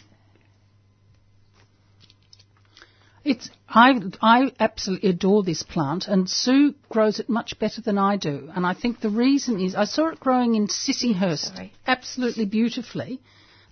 It's 3.24 3.50
I 3.70 4.02
I 4.22 4.52
absolutely 4.60 5.10
adore 5.10 5.44
this 5.44 5.64
plant, 5.64 6.08
and 6.08 6.30
Sue 6.30 6.76
grows 6.90 7.20
it 7.20 7.30
much 7.30 7.58
better 7.58 7.82
than 7.82 7.98
I 7.98 8.18
do. 8.18 8.52
And 8.54 8.66
I 8.66 8.74
think 8.74 9.00
the 9.00 9.10
reason 9.10 9.62
is 9.62 9.76
I 9.76 9.86
saw 9.86 10.10
it 10.10 10.20
growing 10.20 10.56
in 10.56 10.68
Sissinghurst 10.68 11.56
Sorry. 11.56 11.74
absolutely 11.88 12.46
beautifully, 12.46 13.22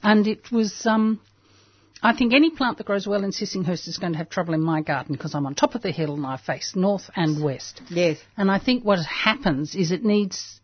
and 0.01 0.25
it 0.27 0.51
was. 0.51 0.85
Um, 0.85 1.19
I 2.03 2.15
think 2.15 2.33
any 2.33 2.49
plant 2.49 2.77
that 2.77 2.87
grows 2.87 3.05
well 3.05 3.23
in 3.23 3.31
Sissinghurst 3.31 3.87
is 3.87 3.97
going 3.99 4.13
to 4.13 4.17
have 4.17 4.29
trouble 4.29 4.55
in 4.55 4.61
my 4.61 4.81
garden 4.81 5.13
because 5.13 5.35
I'm 5.35 5.45
on 5.45 5.53
top 5.53 5.75
of 5.75 5.83
the 5.83 5.91
hill 5.91 6.15
and 6.15 6.25
I 6.25 6.37
face 6.37 6.73
north 6.75 7.09
and 7.15 7.43
west. 7.43 7.81
Yes. 7.89 8.17
And 8.35 8.49
I 8.49 8.57
think 8.57 8.83
what 8.83 8.99
happens 9.05 9.75
is 9.75 9.91
it 9.91 10.03
needs, 10.03 10.59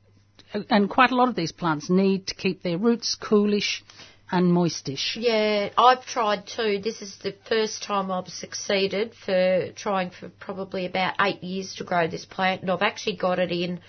and 0.70 0.90
quite 0.90 1.12
a 1.12 1.16
lot 1.16 1.30
of 1.30 1.36
these 1.36 1.52
plants 1.52 1.90
need 1.90 2.28
to 2.28 2.36
keep 2.36 2.64
their 2.64 2.80
roots 2.80 3.16
coolish 3.16 3.84
and 4.32 4.52
moistish. 4.52 5.16
Yeah, 5.20 5.70
I've 5.78 6.06
tried 6.06 6.48
too. 6.48 6.80
This 6.84 7.02
is 7.02 7.18
the 7.24 7.36
first 7.48 7.84
time 7.84 8.12
I've 8.12 8.28
succeeded 8.28 9.14
for 9.14 9.72
trying 9.76 10.10
for 10.10 10.30
probably 10.30 10.86
about 10.86 11.16
eight 11.22 11.44
years 11.44 11.76
to 11.76 11.84
grow 11.84 12.08
this 12.08 12.26
plant, 12.26 12.62
and 12.62 12.72
I've 12.72 12.82
actually 12.82 13.16
got 13.18 13.40
it 13.40 13.52
in 13.52 13.80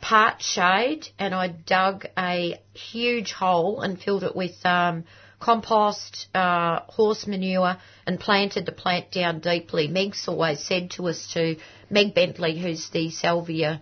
part 0.00 0.40
shade, 0.42 1.08
and 1.18 1.34
I 1.34 1.48
dug 1.48 2.06
a 2.16 2.60
huge 2.72 3.32
hole 3.32 3.80
and 3.80 4.00
filled 4.00 4.22
it 4.24 4.36
with 4.36 4.64
um, 4.64 5.04
compost, 5.40 6.28
uh, 6.34 6.80
horse 6.88 7.26
manure, 7.26 7.76
and 8.06 8.18
planted 8.18 8.66
the 8.66 8.72
plant 8.72 9.10
down 9.10 9.40
deeply. 9.40 9.88
Meg's 9.88 10.26
always 10.28 10.60
said 10.60 10.90
to 10.92 11.08
us 11.08 11.32
to 11.34 11.56
Meg 11.90 12.14
Bentley, 12.14 12.58
who's 12.58 12.88
the 12.90 13.10
salvia 13.10 13.80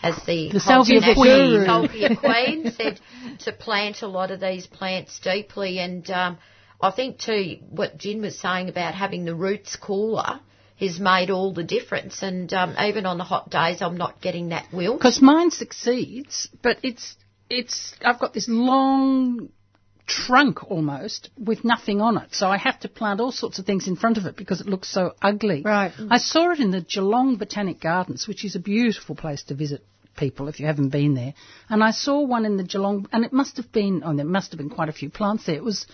has 0.00 0.16
the, 0.26 0.50
The 0.50 0.60
salvia 0.60 1.00
queen. 1.14 1.64
Salvia 1.64 2.16
queen 2.20 2.72
said 2.72 3.00
to 3.40 3.52
plant 3.52 4.02
a 4.02 4.06
lot 4.06 4.30
of 4.30 4.40
these 4.40 4.66
plants 4.66 5.18
deeply 5.20 5.78
and 5.78 6.08
um, 6.10 6.38
I 6.80 6.90
think 6.90 7.18
too 7.18 7.58
what 7.68 7.98
Jin 7.98 8.22
was 8.22 8.38
saying 8.38 8.68
about 8.68 8.94
having 8.94 9.24
the 9.24 9.34
roots 9.34 9.76
cooler 9.76 10.40
has 10.78 10.98
made 10.98 11.28
all 11.28 11.52
the 11.52 11.64
difference 11.64 12.22
and 12.22 12.50
um, 12.54 12.74
even 12.80 13.04
on 13.04 13.18
the 13.18 13.24
hot 13.24 13.50
days 13.50 13.82
I'm 13.82 13.98
not 13.98 14.22
getting 14.22 14.48
that 14.48 14.66
wilt. 14.72 14.98
Because 14.98 15.20
mine 15.20 15.50
succeeds, 15.50 16.48
but 16.62 16.78
it's 16.82 17.16
it's 17.50 17.94
I've 18.02 18.18
got 18.18 18.32
this 18.32 18.48
long 18.48 19.50
trunk 20.10 20.70
almost 20.70 21.30
with 21.38 21.64
nothing 21.64 22.00
on 22.00 22.16
it, 22.18 22.34
so 22.34 22.48
I 22.48 22.58
have 22.58 22.80
to 22.80 22.88
plant 22.88 23.20
all 23.20 23.32
sorts 23.32 23.58
of 23.58 23.66
things 23.66 23.86
in 23.86 23.96
front 23.96 24.16
of 24.18 24.26
it 24.26 24.36
because 24.36 24.60
it 24.60 24.66
looks 24.66 24.88
so 24.88 25.14
ugly. 25.22 25.62
Right. 25.62 25.92
I 26.10 26.18
saw 26.18 26.50
it 26.50 26.60
in 26.60 26.70
the 26.70 26.80
Geelong 26.80 27.36
Botanic 27.36 27.80
Gardens, 27.80 28.26
which 28.26 28.44
is 28.44 28.56
a 28.56 28.60
beautiful 28.60 29.14
place 29.14 29.42
to 29.44 29.54
visit 29.54 29.84
people 30.16 30.48
if 30.48 30.60
you 30.60 30.66
haven't 30.66 30.90
been 30.90 31.14
there. 31.14 31.34
And 31.68 31.82
I 31.82 31.92
saw 31.92 32.20
one 32.20 32.44
in 32.44 32.56
the 32.56 32.64
Geelong, 32.64 33.06
and 33.12 33.24
it 33.24 33.32
must 33.32 33.56
have 33.56 33.70
been, 33.72 34.02
oh, 34.04 34.14
there 34.14 34.24
must 34.24 34.50
have 34.52 34.58
been 34.58 34.70
quite 34.70 34.88
a 34.88 34.92
few 34.92 35.10
plants 35.10 35.46
there. 35.46 35.54
It 35.54 35.64
was 35.64 35.86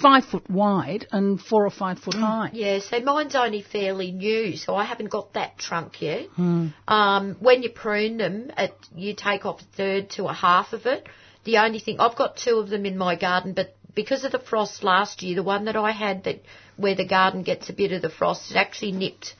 five 0.00 0.24
foot 0.24 0.48
wide 0.48 1.06
and 1.12 1.40
four 1.40 1.66
or 1.66 1.70
five 1.70 1.98
foot 1.98 2.14
high. 2.14 2.50
Yeah, 2.52 2.78
so 2.78 3.00
mine's 3.00 3.34
only 3.34 3.62
fairly 3.62 4.10
new, 4.12 4.56
so 4.56 4.74
I 4.74 4.84
haven't 4.84 5.10
got 5.10 5.34
that 5.34 5.58
trunk 5.58 6.00
yet. 6.00 6.28
Um, 6.38 7.36
when 7.40 7.62
you 7.62 7.70
prune 7.70 8.16
them, 8.18 8.50
it, 8.56 8.74
you 8.94 9.14
take 9.14 9.44
off 9.44 9.60
a 9.60 9.76
third 9.76 10.10
to 10.10 10.26
a 10.26 10.32
half 10.32 10.72
of 10.72 10.86
it. 10.86 11.06
The 11.44 11.58
only 11.58 11.80
thing 11.80 11.98
I've 12.00 12.16
got 12.16 12.36
two 12.36 12.56
of 12.58 12.68
them 12.68 12.86
in 12.86 12.96
my 12.96 13.16
garden, 13.16 13.52
but 13.52 13.74
because 13.94 14.24
of 14.24 14.32
the 14.32 14.38
frost 14.38 14.82
last 14.84 15.22
year, 15.22 15.34
the 15.34 15.42
one 15.42 15.64
that 15.66 15.76
I 15.76 15.90
had 15.90 16.24
that 16.24 16.42
where 16.76 16.94
the 16.94 17.04
garden 17.06 17.42
gets 17.42 17.68
a 17.68 17.72
bit 17.72 17.92
of 17.92 18.02
the 18.02 18.10
frost, 18.10 18.50
it 18.50 18.56
actually 18.56 18.92
nipped. 18.92 19.34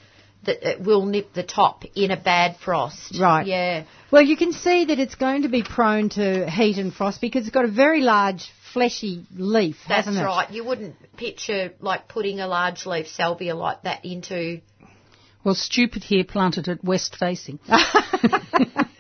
That 0.45 0.69
it 0.69 0.81
will 0.81 1.07
nip 1.07 1.35
the 1.35 1.45
top 1.45 1.85
in 1.95 2.11
a 2.11 2.17
bad 2.17 2.57
frost. 2.57 3.17
Right. 3.21 3.47
Yeah. 3.47 3.85
Well, 4.11 4.23
you 4.23 4.37
can 4.37 4.53
see 4.53 4.87
that 4.87 4.99
it's 4.99 5.15
going 5.15 5.43
to 5.43 5.49
be 5.49 5.63
prone 5.63 6.09
to 6.11 6.51
heat 6.51 6.79
and 6.79 6.93
frost 6.93 7.21
because 7.21 7.47
it's 7.47 7.55
got 7.55 7.65
a 7.65 7.71
very 7.71 8.01
large 8.01 8.51
fleshy 8.73 9.25
leaf, 9.37 9.77
That's 9.89 10.07
hasn't 10.07 10.21
it? 10.21 10.27
right. 10.27 10.51
You 10.51 10.65
wouldn't 10.65 10.97
picture 11.17 11.71
like 11.79 12.09
putting 12.09 12.41
a 12.41 12.49
large 12.49 12.87
leaf 12.87 13.07
salvia 13.07 13.55
like 13.55 13.85
that 13.85 14.05
into 14.05 14.63
Well, 15.45 15.55
stupid 15.55 16.03
here 16.03 16.25
planted 16.25 16.67
it 16.67 16.83
west 16.83 17.15
facing. 17.15 17.61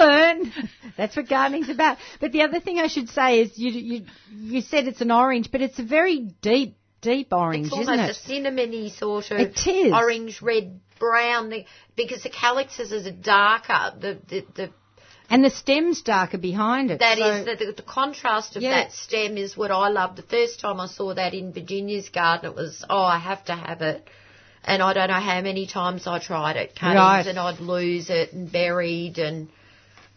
you 0.00 0.06
learn. 0.06 0.52
That's 0.96 1.16
what 1.16 1.28
gardening's 1.28 1.68
about. 1.68 1.98
But 2.20 2.32
the 2.32 2.42
other 2.42 2.60
thing 2.60 2.78
I 2.78 2.88
should 2.88 3.08
say 3.08 3.40
is 3.40 3.58
you 3.58 3.70
you 3.70 4.04
you 4.30 4.60
said 4.60 4.86
it's 4.86 5.00
an 5.00 5.10
orange, 5.10 5.50
but 5.50 5.60
it's 5.60 5.78
a 5.78 5.84
very 5.84 6.18
deep 6.42 6.76
deep 7.00 7.28
orange, 7.32 7.66
It's 7.68 7.76
isn't 7.78 7.88
almost 8.00 8.28
it? 8.28 8.28
a 8.28 8.32
cinnamony 8.32 8.90
sort 8.90 9.30
of 9.30 9.38
It 9.40 9.66
is. 9.66 9.92
orange, 9.92 10.42
red, 10.42 10.80
brown. 10.98 11.52
Because 11.96 12.22
the 12.22 12.30
calyxes 12.30 12.92
are 12.92 13.10
darker. 13.10 13.94
The 13.98 14.18
the, 14.28 14.46
the 14.54 14.70
And 15.30 15.44
the 15.44 15.50
stem's 15.50 16.02
darker 16.02 16.36
behind 16.38 16.90
it. 16.90 16.98
that 17.00 17.18
so- 17.18 17.30
is 17.32 17.44
the, 17.46 17.64
the, 17.66 17.72
the 17.72 17.82
contrast 17.82 18.56
of 18.56 18.62
Yeah. 18.62 18.70
that 18.82 18.92
stem 18.92 19.36
is 19.38 19.56
what 19.56 19.70
I 19.70 19.88
love. 19.88 20.16
The 20.16 20.22
first 20.22 20.60
time 20.60 20.78
I 20.80 20.86
saw 20.88 21.14
that 21.14 21.32
in 21.34 21.52
Virginia's 21.54 22.08
garden, 22.10 22.50
it 22.50 22.56
was 22.56 22.84
oh 22.90 23.02
I 23.02 23.18
have 23.18 23.44
to 23.46 23.54
have 23.54 23.80
it. 23.82 24.06
And 24.62 24.82
I 24.82 24.92
don't 24.92 25.08
know 25.08 25.14
how 25.32 25.40
many 25.40 25.66
times 25.66 26.06
I 26.06 26.18
tried 26.18 26.56
it, 26.56 26.76
cuttings, 26.78 26.96
Right. 26.98 27.26
and 27.26 27.38
I'd 27.38 27.60
lose 27.60 28.10
it 28.10 28.34
and 28.34 28.52
buried 28.52 29.16
and 29.18 29.48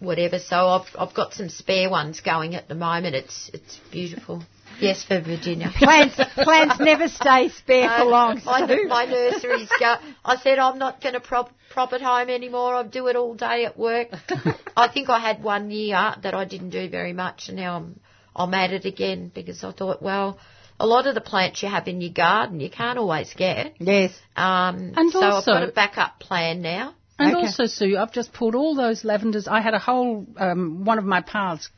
whatever. 0.03 0.39
So 0.39 0.55
I've 0.67 0.87
I've 0.97 1.13
got 1.13 1.33
some 1.33 1.49
spare 1.49 1.89
ones 1.89 2.21
going 2.21 2.55
at 2.55 2.67
the 2.67 2.75
moment. 2.75 3.15
It's 3.15 3.49
it's 3.53 3.79
beautiful. 3.91 4.43
Yes, 4.79 5.03
for 5.03 5.19
Virginia. 5.21 5.69
plants 5.77 6.15
plants 6.35 6.79
never 6.79 7.07
stay 7.07 7.49
spare 7.49 7.89
for 7.89 7.97
No, 8.05 8.09
long. 8.09 8.41
my, 8.43 8.65
Sue. 8.67 8.87
my 8.87 9.05
nursery's 9.05 9.69
go. 9.79 9.95
I 10.25 10.37
said 10.37 10.57
I'm 10.57 10.79
not 10.79 10.99
going 11.01 11.13
to 11.13 11.19
prop 11.19 11.51
prop 11.69 11.93
at 11.93 12.01
home 12.01 12.29
anymore. 12.29 12.73
I 12.75 12.83
do 12.83 13.07
it 13.07 13.15
all 13.15 13.35
day 13.35 13.65
at 13.65 13.77
work. 13.77 14.07
I 14.75 14.87
think 14.87 15.09
I 15.09 15.19
had 15.19 15.43
one 15.43 15.69
year 15.69 16.15
that 16.23 16.33
I 16.33 16.45
didn't 16.45 16.71
do 16.71 16.89
very 16.89 17.13
much, 17.13 17.49
and 17.49 17.57
now 17.57 17.75
I'm 17.77 17.99
I'm 18.35 18.53
at 18.55 18.71
it 18.73 18.85
again 18.85 19.31
because 19.33 19.63
I 19.63 19.71
thought, 19.73 20.01
well, 20.01 20.39
a 20.79 20.87
lot 20.87 21.05
of 21.05 21.13
the 21.13 21.21
plants 21.21 21.61
you 21.61 21.69
have 21.69 21.87
in 21.87 22.01
your 22.01 22.11
garden 22.13 22.59
you 22.59 22.71
can't 22.71 22.97
always 22.97 23.31
get. 23.35 23.75
yes. 23.79 24.11
Um, 24.35 24.93
And 24.97 25.11
so 25.11 25.21
also- 25.21 25.51
I've 25.51 25.59
got 25.61 25.69
a 25.69 25.71
backup 25.71 26.19
plan 26.19 26.63
now. 26.63 26.95
And 27.19 27.35
Okay. 27.35 27.45
also, 27.45 27.65
Sue, 27.67 27.97
I've 27.97 28.11
just 28.11 28.33
pulled 28.33 28.55
all 28.55 28.75
those 28.75 29.03
lavenders. 29.03 29.47
I 29.47 29.61
had 29.61 29.73
a 29.73 29.79
whole 29.79 30.25
um, 30.37 30.83
one 30.85 30.97
of 30.97 31.05
my 31.05 31.21
paths 31.21 31.69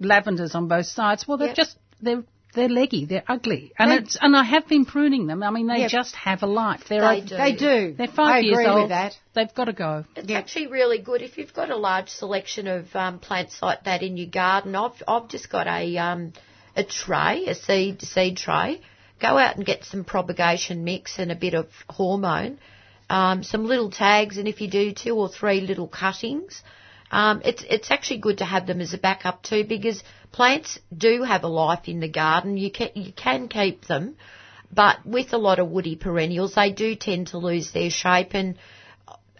lavenders 0.00 0.54
on 0.54 0.68
both 0.68 0.86
sides. 0.86 1.26
Well, 1.26 1.38
they're 1.38 1.48
Yep. 1.48 1.56
just 1.56 1.76
they're 2.00 2.24
they're 2.54 2.68
leggy, 2.70 3.04
they're 3.04 3.22
ugly, 3.28 3.72
and 3.78 3.90
They- 3.90 3.96
it's 3.98 4.16
and 4.16 4.34
I 4.34 4.42
have 4.42 4.66
been 4.66 4.86
pruning 4.86 5.26
them. 5.26 5.42
I 5.42 5.50
mean, 5.50 5.66
they 5.66 5.80
Yep. 5.80 5.90
just 5.90 6.16
have 6.16 6.42
a 6.42 6.46
life. 6.46 6.84
They're 6.88 7.02
They 7.02 7.18
o- 7.18 7.20
do. 7.20 7.36
They 7.36 7.52
do. 7.52 7.94
They're 7.96 8.06
five 8.08 8.36
I 8.36 8.38
years 8.38 8.66
old. 8.66 8.80
with 8.80 8.88
that. 8.88 9.18
They've 9.34 9.54
got 9.54 9.66
to 9.66 9.74
go. 9.74 10.04
It's 10.16 10.28
Yeah. 10.30 10.38
actually 10.38 10.68
really 10.68 10.98
good 10.98 11.20
if 11.20 11.36
you've 11.36 11.52
got 11.52 11.70
a 11.70 11.76
large 11.76 12.08
selection 12.08 12.66
of 12.66 12.96
um, 12.96 13.18
plants 13.18 13.60
like 13.62 13.84
that 13.84 14.02
in 14.02 14.16
your 14.16 14.28
garden. 14.30 14.74
I've 14.74 15.00
I've 15.06 15.28
just 15.28 15.50
got 15.50 15.66
a 15.66 15.96
um, 15.98 16.32
a 16.74 16.82
tray, 16.84 17.44
a 17.46 17.54
seed 17.54 18.00
seed 18.02 18.38
tray, 18.38 18.80
go 19.20 19.36
out 19.36 19.56
and 19.56 19.66
get 19.66 19.84
some 19.84 20.02
propagation 20.04 20.84
mix 20.84 21.18
and 21.18 21.30
a 21.30 21.36
bit 21.36 21.52
of 21.54 21.66
hormone, 21.90 22.58
um, 23.10 23.42
some 23.42 23.64
little 23.66 23.90
tags, 23.90 24.36
and 24.38 24.46
if 24.48 24.60
you 24.60 24.68
do 24.68 24.92
two 24.92 25.14
or 25.14 25.28
three 25.28 25.60
little 25.60 25.88
cuttings, 25.88 26.62
um, 27.10 27.40
it's 27.44 27.64
it's 27.68 27.90
actually 27.90 28.18
good 28.18 28.38
to 28.38 28.44
have 28.44 28.66
them 28.66 28.80
as 28.80 28.92
a 28.92 28.98
backup 28.98 29.42
too 29.42 29.64
because 29.64 30.02
plants 30.30 30.78
do 30.96 31.22
have 31.22 31.42
a 31.42 31.48
life 31.48 31.88
in 31.88 32.00
the 32.00 32.08
garden. 32.08 32.56
You 32.56 32.70
can 32.70 32.90
you 32.94 33.12
can 33.12 33.48
keep 33.48 33.86
them, 33.86 34.16
but 34.72 35.06
with 35.06 35.32
a 35.32 35.38
lot 35.38 35.58
of 35.58 35.68
woody 35.70 35.96
perennials, 35.96 36.54
they 36.54 36.70
do 36.70 36.94
tend 36.96 37.28
to 37.28 37.38
lose 37.38 37.72
their 37.72 37.90
shape. 37.90 38.34
And 38.34 38.56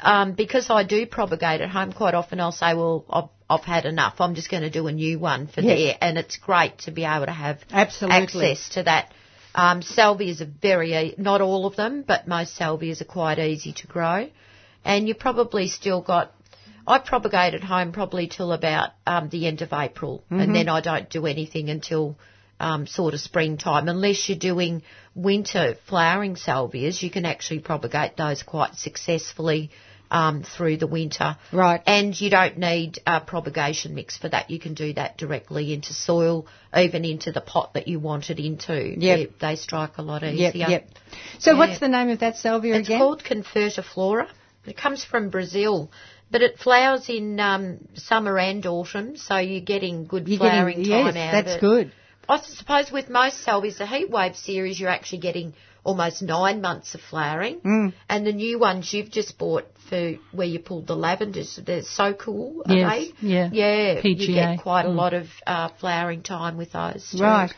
um, 0.01 0.33
because 0.33 0.71
I 0.71 0.85
do 0.85 1.07
propagate 1.07 1.61
at 1.61 1.69
home, 1.69 1.93
quite 1.93 2.15
often 2.15 2.41
I'll 2.41 2.53
say, 2.53 2.75
well, 2.75 3.05
I've, 3.11 3.29
I've 3.51 3.65
had 3.67 3.85
enough. 3.85 4.21
I'm 4.21 4.35
just 4.35 4.51
going 4.51 4.63
to 4.63 4.71
do 4.71 4.87
a 4.87 4.93
new 4.93 5.19
one 5.19 5.47
for 5.47 5.61
Yes. 5.61 5.79
there, 5.79 5.99
and 6.01 6.17
it's 6.19 6.37
great 6.37 6.79
to 6.81 6.91
be 6.91 7.05
able 7.05 7.27
to 7.27 7.33
have 7.33 7.59
Absolutely. 7.71 8.53
access 8.53 8.69
to 8.71 8.85
that. 8.85 9.13
Um, 9.59 9.83
salvias 9.83 10.41
are 10.41 10.53
very, 10.63 11.17
not 11.19 11.41
all 11.41 11.67
of 11.67 11.75
them, 11.75 12.05
but 12.07 12.29
most 12.29 12.57
salvias 12.57 13.01
are 13.01 13.13
quite 13.19 13.41
easy 13.41 13.73
to 13.73 13.89
grow. 13.89 14.29
And 14.85 15.09
you 15.09 15.17
probably 15.17 15.67
still 15.67 16.01
got, 16.01 16.33
I 16.87 17.01
propagate 17.01 17.55
at 17.55 17.65
home 17.65 17.91
probably 17.91 18.29
till 18.29 18.53
about 18.53 18.91
um, 19.05 19.31
the 19.31 19.49
end 19.49 19.61
of 19.63 19.73
April, 19.73 20.23
and 20.31 20.55
then 20.55 20.69
I 20.69 20.81
don't 20.81 21.11
do 21.11 21.27
anything 21.27 21.71
until 21.71 22.17
um, 22.61 22.87
sort 22.87 23.15
of 23.15 23.21
springtime. 23.21 23.89
Unless 23.89 24.29
you're 24.29 24.39
doing 24.39 24.83
winter 25.17 25.75
flowering 25.89 26.37
salvias, 26.37 27.03
you 27.03 27.11
can 27.11 27.25
actually 27.25 27.59
propagate 27.59 28.17
those 28.17 28.45
quite 28.45 28.77
successfully 28.77 29.71
um, 30.11 30.43
through 30.43 30.79
the 30.79 30.87
winter. 30.87 31.37
Right. 31.53 31.83
And 31.87 32.19
you 32.19 32.31
don't 32.31 32.59
need 32.59 32.99
a 33.07 33.21
propagation 33.21 33.95
mix 33.95 34.17
for 34.17 34.29
that. 34.29 34.51
You 34.51 34.59
can 34.59 34.75
do 34.75 34.93
that 34.95 35.19
directly 35.19 35.73
into 35.73 35.93
soil, 35.93 36.47
even 36.77 37.05
into 37.05 37.33
the 37.33 37.41
pot 37.41 37.75
that 37.75 37.89
you 37.89 37.99
want 38.01 38.31
it 38.31 38.39
into. 38.39 38.75
Yep. 38.99 38.99
They, 39.01 39.27
they 39.41 39.57
strike 39.57 39.99
a 39.99 40.03
lot 40.03 40.23
easier. 40.23 40.51
yep. 40.55 40.71
yep. 40.71 40.89
So 41.39 41.53
Yeah. 41.53 41.59
what's 41.59 41.81
the 41.81 41.89
name 41.89 42.09
of 42.11 42.21
that 42.21 42.37
salvia 42.37 42.75
It's 42.77 42.89
again? 42.89 42.99
called 43.01 43.23
Confertiflora. 43.25 44.29
It 44.67 44.77
comes 44.77 45.05
from 45.05 45.31
Brazil, 45.31 45.91
but 46.31 46.43
it 46.43 46.59
flowers 46.59 47.09
in 47.09 47.41
um, 47.41 47.79
summer 47.95 48.39
and 48.39 48.65
autumn, 48.67 49.17
so 49.17 49.39
you're 49.39 49.61
getting 49.63 50.07
good 50.07 50.29
You're 50.29 50.39
flowering 50.39 50.83
getting, 50.83 50.93
time 50.93 51.17
yes, 51.17 51.17
out 51.17 51.35
of 51.35 51.35
it. 51.35 51.35
Yes, 51.35 51.45
That's 51.45 51.61
good. 51.61 51.93
I 52.29 52.41
suppose 52.43 52.93
with 52.93 53.09
most 53.09 53.43
salvias, 53.47 53.79
the 53.79 53.85
heatwave 53.85 54.37
series, 54.37 54.79
you're 54.79 54.91
actually 54.91 55.21
getting 55.21 55.55
almost 55.89 56.21
nine 56.23 56.61
months 56.69 56.95
of 56.97 57.01
flowering, 57.11 57.57
Mm. 57.61 57.93
and 58.11 58.27
the 58.27 58.33
new 58.45 58.59
ones 58.69 58.93
you've 58.93 59.11
just 59.21 59.39
bought 59.39 59.67
for 59.89 60.03
where 60.39 60.47
you 60.55 60.59
pulled 60.69 60.87
the 60.87 60.97
lavenders, 61.07 61.51
they're 61.69 61.83
so 62.01 62.13
cool, 62.13 62.63
are 62.67 62.77
Yes, 62.77 62.91
they? 62.91 63.29
yeah. 63.35 63.49
yeah. 63.53 64.01
You 64.05 64.35
get 64.35 64.61
quite 64.61 64.85
a 64.85 64.91
Mm. 64.91 64.97
lot 65.03 65.15
of 65.21 65.27
uh, 65.47 65.69
flowering 65.81 66.23
time 66.23 66.57
with 66.59 66.73
those. 66.73 67.03
Too. 67.11 67.23
Right. 67.23 67.53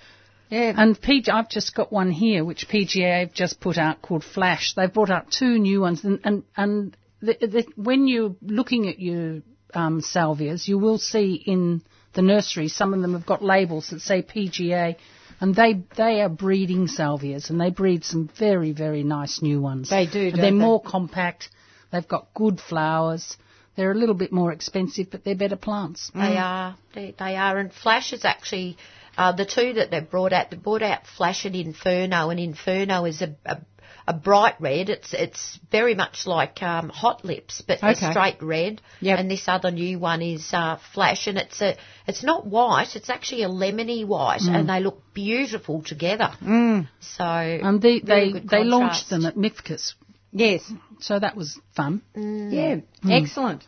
Yeah. 0.49 0.73
And 0.83 1.01
PG, 1.01 1.31
I've 1.31 1.49
just 1.59 1.75
got 1.75 1.93
one 1.93 2.11
here, 2.11 2.45
which 2.45 2.69
PGA 2.69 3.21
have 3.25 3.35
just 3.35 3.61
put 3.61 3.77
out 3.79 4.01
called 4.03 4.25
Flash. 4.25 4.75
They've 4.75 4.93
brought 4.99 5.11
out 5.17 5.31
two 5.31 5.59
new 5.59 5.81
ones, 5.87 6.05
and 6.05 6.19
and, 6.29 6.43
and 6.57 6.97
the, 7.27 7.35
the, 7.55 7.63
when 7.77 8.07
you're 8.09 8.35
looking 8.43 8.89
at 8.89 8.99
your 9.09 9.43
um, 9.75 10.01
salvias, 10.01 10.67
you 10.69 10.79
will 10.79 10.99
see 10.99 11.29
in 11.55 11.83
the 12.15 12.23
nursery 12.23 12.69
some 12.69 12.95
of 12.95 13.01
them 13.03 13.13
have 13.13 13.27
got 13.27 13.43
labels 13.55 13.91
that 13.91 14.01
say 14.01 14.23
PGA, 14.23 14.97
and 15.41 15.55
they 15.55 15.83
they 15.97 16.21
are 16.21 16.29
breeding 16.29 16.87
salvias, 16.87 17.51
and 17.51 17.61
they 17.61 17.71
breed 17.71 18.05
some 18.05 18.29
very 18.39 18.73
very 18.73 19.03
nice 19.03 19.43
new 19.43 19.61
ones. 19.61 19.91
They 19.91 20.07
do, 20.07 20.31
don't 20.31 20.41
they're 20.41 20.51
they? 20.51 20.57
more 20.57 20.83
compact. 20.83 21.49
They've 21.91 22.07
got 22.07 22.29
good 22.35 22.61
flowers. 22.61 23.37
They're 23.77 23.93
a 23.93 23.97
little 23.97 24.15
bit 24.15 24.33
more 24.33 24.53
expensive, 24.53 25.11
but 25.11 25.25
they're 25.25 25.35
better 25.35 25.57
plants. 25.57 26.11
They 26.15 26.37
are. 26.37 26.77
They, 26.95 27.15
they 27.19 27.37
are. 27.37 27.59
And 27.59 27.73
Flash 27.73 28.13
is 28.13 28.25
actually 28.25 28.77
uh, 29.17 29.33
the 29.33 29.47
two 29.47 29.75
that 29.75 29.91
they've 29.91 30.09
brought 30.09 30.33
out. 30.33 30.51
They 30.51 30.57
brought 30.57 30.83
out 30.83 31.07
Flash 31.07 31.45
and 31.45 31.57
Inferno, 31.57 32.31
and 32.31 32.39
Inferno 32.39 33.05
is 33.07 33.23
a, 33.23 33.35
a, 33.45 33.59
a 34.07 34.13
bright 34.13 34.55
red. 34.61 34.89
It's 34.89 35.13
it's 35.15 35.59
very 35.71 35.95
much 35.95 36.27
like 36.27 36.63
um, 36.63 36.89
Hot 36.89 37.25
Lips, 37.25 37.63
but 37.67 37.79
Okay. 37.83 37.91
a 37.93 38.11
straight 38.13 38.43
red. 38.43 38.81
Yep. 39.01 39.19
And 39.19 39.31
this 39.31 39.45
other 39.47 39.71
new 39.71 39.99
one 39.99 40.23
is 40.23 40.49
uh, 40.53 40.79
Flash, 40.95 41.27
and 41.27 41.39
it's 41.39 41.61
a 41.61 41.77
it's 42.07 42.23
not 42.23 42.47
white. 42.47 42.97
It's 42.97 43.11
actually 43.11 43.43
a 43.45 43.49
lemony 43.49 44.07
white, 44.07 44.43
and 44.43 44.69
they 44.69 44.81
look 44.81 45.03
beautiful 45.15 45.83
together. 45.83 46.31
Mm. 46.43 46.89
So 47.01 47.25
And 47.25 47.81
they 47.81 48.01
very 48.01 48.33
they 48.33 48.41
they 48.41 48.65
launched 48.65 49.11
them 49.11 49.25
at 49.27 49.37
Mifkas, 49.37 49.95
Yes. 50.33 50.63
so 51.01 51.19
that 51.19 51.37
was 51.37 51.59
fun. 51.75 52.03
Yeah. 52.15 52.81
Excellent. 53.09 53.65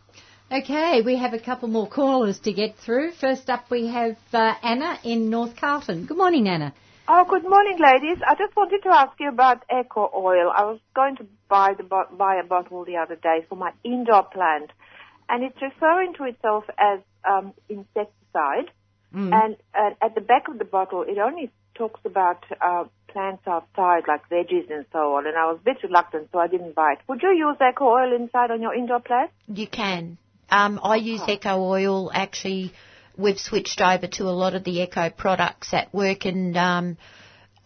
Okay, 0.51 1.01
we 1.01 1.17
have 1.17 1.33
a 1.33 1.39
couple 1.39 1.67
more 1.69 1.89
callers 1.89 2.41
to 2.41 2.53
get 2.53 2.77
through. 2.77 3.13
First 3.13 3.49
up, 3.49 3.71
we 3.71 3.87
have 3.87 4.19
uh, 4.35 4.53
Anna 4.63 4.99
in 5.03 5.31
North 5.31 5.57
Carlton. 5.57 6.05
Good 6.05 6.19
morning, 6.19 6.47
Anna. 6.47 6.75
Oh, 7.09 7.25
good 7.29 7.43
morning, 7.43 7.79
ladies. 7.81 8.19
I 8.27 8.35
just 8.37 8.55
wanted 8.57 8.83
to 8.85 8.91
ask 8.91 9.19
you 9.19 9.29
about 9.29 9.65
eco 9.71 10.11
oil. 10.15 10.53
I 10.55 10.65
was 10.65 10.79
going 10.95 11.17
to 11.17 11.27
buy 11.49 11.75
the 11.77 11.83
buy 11.83 12.37
a 12.37 12.47
bottle 12.47 12.85
the 12.85 12.97
other 12.97 13.17
day 13.17 13.45
for 13.49 13.57
my 13.57 13.73
indoor 13.83 14.23
plant, 14.23 14.71
and 15.29 15.43
it's 15.43 15.61
referring 15.61 16.15
to 16.15 16.25
itself 16.25 16.65
as 16.79 17.01
um, 17.29 17.55
insecticide. 17.69 18.71
And 19.15 19.57
uh, 19.75 19.91
at 20.01 20.15
the 20.15 20.21
back 20.21 20.49
of 20.49 20.59
the 20.59 20.65
bottle, 20.65 21.05
it 21.07 21.19
only 21.19 21.51
talks 21.75 22.01
about 22.05 22.45
uh, 22.61 22.85
plants 23.09 23.43
outside, 23.47 24.05
like 24.07 24.29
veggies 24.31 24.71
and 24.71 24.87
so 24.93 25.17
on. 25.17 25.27
And 25.27 25.37
I 25.37 25.51
was 25.51 25.59
a 25.61 25.65
bit 25.65 25.83
reluctant, 25.83 26.29
so 26.33 26.39
I 26.39 26.47
didn't 26.47 26.75
buy 26.75 26.93
it. 26.93 26.99
Would 27.09 27.21
you 27.23 27.31
use 27.31 27.57
eco 27.61 27.85
oil 27.85 28.15
inside 28.15 28.51
on 28.51 28.63
your 28.63 28.75
indoor 28.75 29.01
plant? 29.01 29.31
You 29.49 29.67
can. 29.67 30.19
Um, 30.53 30.81
I 30.83 30.97
use 30.97 31.23
Eco 31.27 31.63
Oil. 31.63 32.11
Actually, 32.13 32.73
we've 33.17 33.39
switched 33.39 33.81
over 33.81 34.07
to 34.07 34.25
a 34.25 34.31
lot 34.43 34.55
of 34.55 34.65
the 34.65 34.81
Eco 34.83 35.11
products 35.11 35.73
at 35.73 35.93
work, 35.95 36.25
and 36.25 36.57
um, 36.57 36.97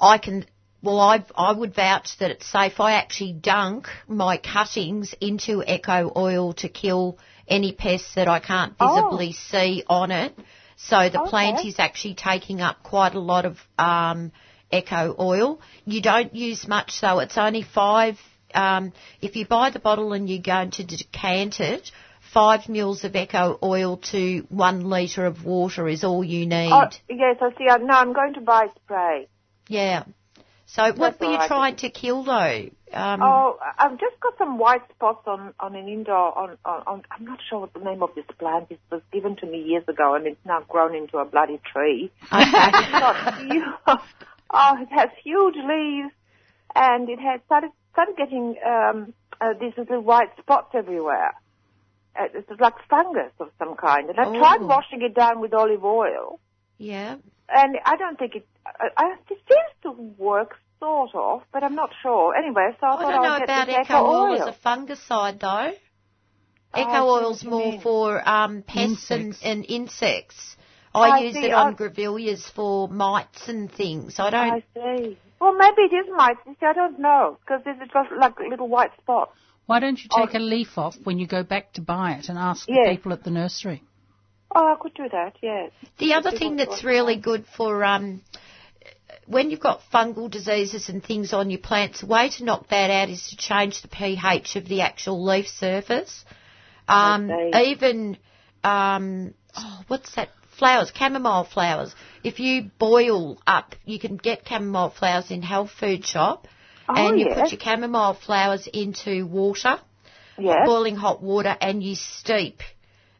I 0.00 0.18
can. 0.18 0.46
Well, 0.82 1.00
I 1.00 1.24
I 1.34 1.52
would 1.52 1.74
vouch 1.74 2.16
that 2.18 2.30
it's 2.30 2.46
safe. 2.46 2.78
I 2.80 2.92
actually 2.92 3.32
dunk 3.32 3.88
my 4.06 4.36
cuttings 4.36 5.14
into 5.20 5.62
Eco 5.66 6.12
Oil 6.16 6.52
to 6.54 6.68
kill 6.68 7.18
any 7.48 7.72
pests 7.72 8.14
that 8.14 8.28
I 8.28 8.38
can't 8.40 8.74
Oh. 8.78 8.94
visibly 8.94 9.32
see 9.32 9.82
on 9.88 10.10
it. 10.10 10.36
So 10.76 11.08
the 11.08 11.20
Okay. 11.22 11.30
plant 11.30 11.64
is 11.64 11.78
actually 11.78 12.14
taking 12.14 12.60
up 12.60 12.82
quite 12.82 13.14
a 13.14 13.18
lot 13.20 13.46
of 13.46 13.58
um, 13.78 14.30
Eco 14.70 15.14
Oil. 15.18 15.60
You 15.86 16.02
don't 16.02 16.34
use 16.34 16.68
much, 16.68 16.90
so 16.92 17.20
It's 17.20 17.38
only 17.38 17.62
five. 17.62 18.20
Um, 18.54 18.92
if 19.20 19.36
you 19.36 19.46
buy 19.46 19.70
the 19.70 19.78
bottle 19.80 20.12
and 20.12 20.28
you're 20.30 20.42
going 20.42 20.70
to 20.72 20.84
decant 20.84 21.60
it, 21.60 21.90
five 22.36 22.68
mils 22.68 23.02
of 23.04 23.16
Eco 23.16 23.58
Oil 23.62 23.96
to 23.96 24.46
one 24.50 24.84
litre 24.90 25.24
of 25.24 25.46
water 25.46 25.88
is 25.88 26.04
all 26.04 26.22
you 26.22 26.44
need. 26.44 26.70
Oh, 26.70 26.88
yes, 27.08 27.38
I 27.40 27.48
see. 27.56 27.64
No, 27.64 27.94
I'm 27.94 28.12
going 28.12 28.34
to 28.34 28.42
buy 28.42 28.66
spray. 28.84 29.26
Yeah. 29.68 30.04
So 30.66 30.92
what 30.92 31.18
were 31.18 31.28
you 31.28 31.36
right. 31.36 31.48
trying 31.48 31.76
to 31.76 31.88
kill 31.88 32.24
though? 32.24 32.68
Um, 32.92 33.22
Oh, 33.22 33.58
I've 33.78 33.98
just 33.98 34.20
got 34.20 34.36
some 34.36 34.58
white 34.58 34.82
spots 34.94 35.22
on, 35.26 35.54
on 35.58 35.74
an 35.76 35.88
indoor, 35.88 36.36
on, 36.38 36.58
on, 36.66 36.82
on, 36.86 37.02
I'm 37.10 37.24
not 37.24 37.38
sure 37.48 37.60
what 37.60 37.72
the 37.72 37.80
name 37.80 38.02
of 38.02 38.10
this 38.14 38.26
plant 38.38 38.66
is. 38.68 38.76
It 38.90 38.94
was 38.96 39.02
given 39.12 39.36
to 39.36 39.46
me 39.46 39.62
years 39.62 39.84
ago 39.88 40.14
and 40.14 40.26
it's 40.26 40.44
now 40.44 40.60
grown 40.68 40.94
into 40.94 41.16
a 41.16 41.24
bloody 41.24 41.58
tree. 41.72 42.10
Oh, 44.48 44.76
it 44.80 44.88
has 44.90 45.08
huge 45.24 45.56
leaves 45.56 46.12
and 46.74 47.08
it 47.08 47.18
has 47.18 47.40
started, 47.46 47.70
started 47.92 48.16
getting, 48.16 48.56
um, 48.64 49.14
uh, 49.40 49.54
these 49.58 49.72
little 49.78 50.02
white 50.02 50.36
spots 50.38 50.68
everywhere. 50.74 51.32
Uh, 52.18 52.28
it's 52.34 52.60
like 52.60 52.74
fungus 52.88 53.32
of 53.40 53.48
some 53.58 53.74
kind. 53.76 54.08
And 54.10 54.18
I 54.18 54.24
tried 54.38 54.60
Oh. 54.62 54.66
washing 54.66 55.02
it 55.02 55.14
down 55.14 55.40
with 55.40 55.52
olive 55.54 55.84
oil 55.84 56.40
Yeah. 56.78 57.16
and 57.48 57.76
I 57.84 57.96
don't 57.96 58.18
think 58.18 58.34
it, 58.36 58.46
I, 58.66 58.88
I, 58.96 59.04
it 59.30 59.38
seems 59.48 59.72
to 59.82 59.90
work 60.18 60.56
sort 60.80 61.14
of, 61.14 61.42
but 61.52 61.62
I'm 61.62 61.74
not 61.74 61.90
sure. 62.02 62.34
Anyway, 62.34 62.68
so 62.80 62.86
I, 62.86 62.94
I 62.94 62.96
thought 62.96 63.00
don't 63.00 63.12
I'll 63.24 63.30
know 63.32 63.38
get 63.38 63.44
about 63.44 63.66
this 63.66 63.76
Eco 63.86 63.94
Oil 64.04 64.32
oil. 64.32 64.48
as 64.48 64.54
a 64.54 64.58
fungicide 64.68 65.40
though. 65.40 65.72
Oh, 66.74 66.80
Eco 66.80 66.90
I 66.90 66.94
see 66.94 67.24
Oil's 67.24 67.44
more 67.44 67.70
mean. 67.72 67.80
for 67.80 68.28
um, 68.28 68.62
pests 68.62 69.10
and, 69.10 69.26
Insects. 69.26 69.40
and 69.44 69.64
insects. 69.68 70.56
I, 70.94 70.98
I 71.00 71.18
use 71.20 71.34
see. 71.34 71.46
it 71.46 71.52
on 71.52 71.74
I- 71.74 71.76
grevilleas 71.76 72.50
for 72.54 72.88
mites 72.88 73.48
and 73.48 73.70
things. 73.70 74.18
I 74.18 74.30
don't. 74.30 74.50
I 74.50 74.62
see. 74.74 75.18
Well, 75.40 75.54
maybe 75.54 75.82
it 75.82 75.94
is 75.94 76.06
mites. 76.16 76.40
You 76.46 76.56
see, 76.58 76.66
I 76.66 76.72
don't 76.72 76.98
know 76.98 77.38
because 77.40 77.60
it's 77.66 77.92
got 77.92 78.06
like 78.18 78.38
little 78.40 78.68
white 78.68 78.90
spots. 79.02 79.32
Why 79.66 79.80
don't 79.80 79.98
you 80.02 80.08
take 80.16 80.34
a 80.34 80.38
leaf 80.38 80.78
off 80.78 80.96
when 81.02 81.18
you 81.18 81.26
go 81.26 81.42
back 81.42 81.72
to 81.74 81.80
buy 81.80 82.12
it 82.12 82.28
and 82.28 82.38
ask 82.38 82.68
Yes. 82.68 82.86
the 82.86 82.94
people 82.94 83.12
at 83.12 83.24
the 83.24 83.30
nursery? 83.30 83.82
Oh, 84.54 84.72
I 84.72 84.76
could 84.80 84.94
do 84.94 85.08
that. 85.10 85.34
Yes. 85.42 85.72
The 85.98 86.14
other 86.14 86.30
thing 86.30 86.56
that's 86.56 86.80
it. 86.80 86.86
really 86.86 87.16
good 87.16 87.44
for 87.56 87.84
um, 87.84 88.22
when 89.26 89.50
you've 89.50 89.60
got 89.60 89.80
fungal 89.92 90.30
diseases 90.30 90.88
and 90.88 91.02
things 91.04 91.32
on 91.32 91.50
your 91.50 91.58
plants, 91.58 92.00
the 92.00 92.06
way 92.06 92.30
to 92.30 92.44
knock 92.44 92.68
that 92.68 92.90
out 92.90 93.10
is 93.10 93.28
to 93.30 93.36
change 93.36 93.82
the 93.82 93.88
pH 93.88 94.56
of 94.56 94.68
the 94.68 94.82
actual 94.82 95.24
leaf 95.24 95.48
surface. 95.48 96.24
Um, 96.88 97.28
see. 97.28 97.70
even 97.72 98.16
um, 98.62 99.34
oh, 99.56 99.80
what's 99.88 100.14
that? 100.14 100.28
Flowers, 100.58 100.90
chamomile 100.94 101.44
flowers. 101.44 101.94
If 102.24 102.40
you 102.40 102.70
boil 102.78 103.38
up, 103.46 103.74
you 103.84 103.98
can 103.98 104.16
get 104.16 104.48
chamomile 104.48 104.88
flowers 104.88 105.30
in 105.30 105.42
health 105.42 105.70
food 105.78 106.06
shop, 106.06 106.46
Oh, 106.88 106.94
and 106.96 107.18
you 107.20 107.26
yes. 107.26 107.38
put 107.40 107.52
your 107.52 107.60
chamomile 107.60 108.14
flowers 108.14 108.66
into 108.72 109.26
water 109.26 109.78
Yes. 110.38 110.66
boiling 110.66 110.96
hot 110.96 111.22
water 111.22 111.56
and 111.60 111.82
you 111.82 111.94
steep 111.94 112.60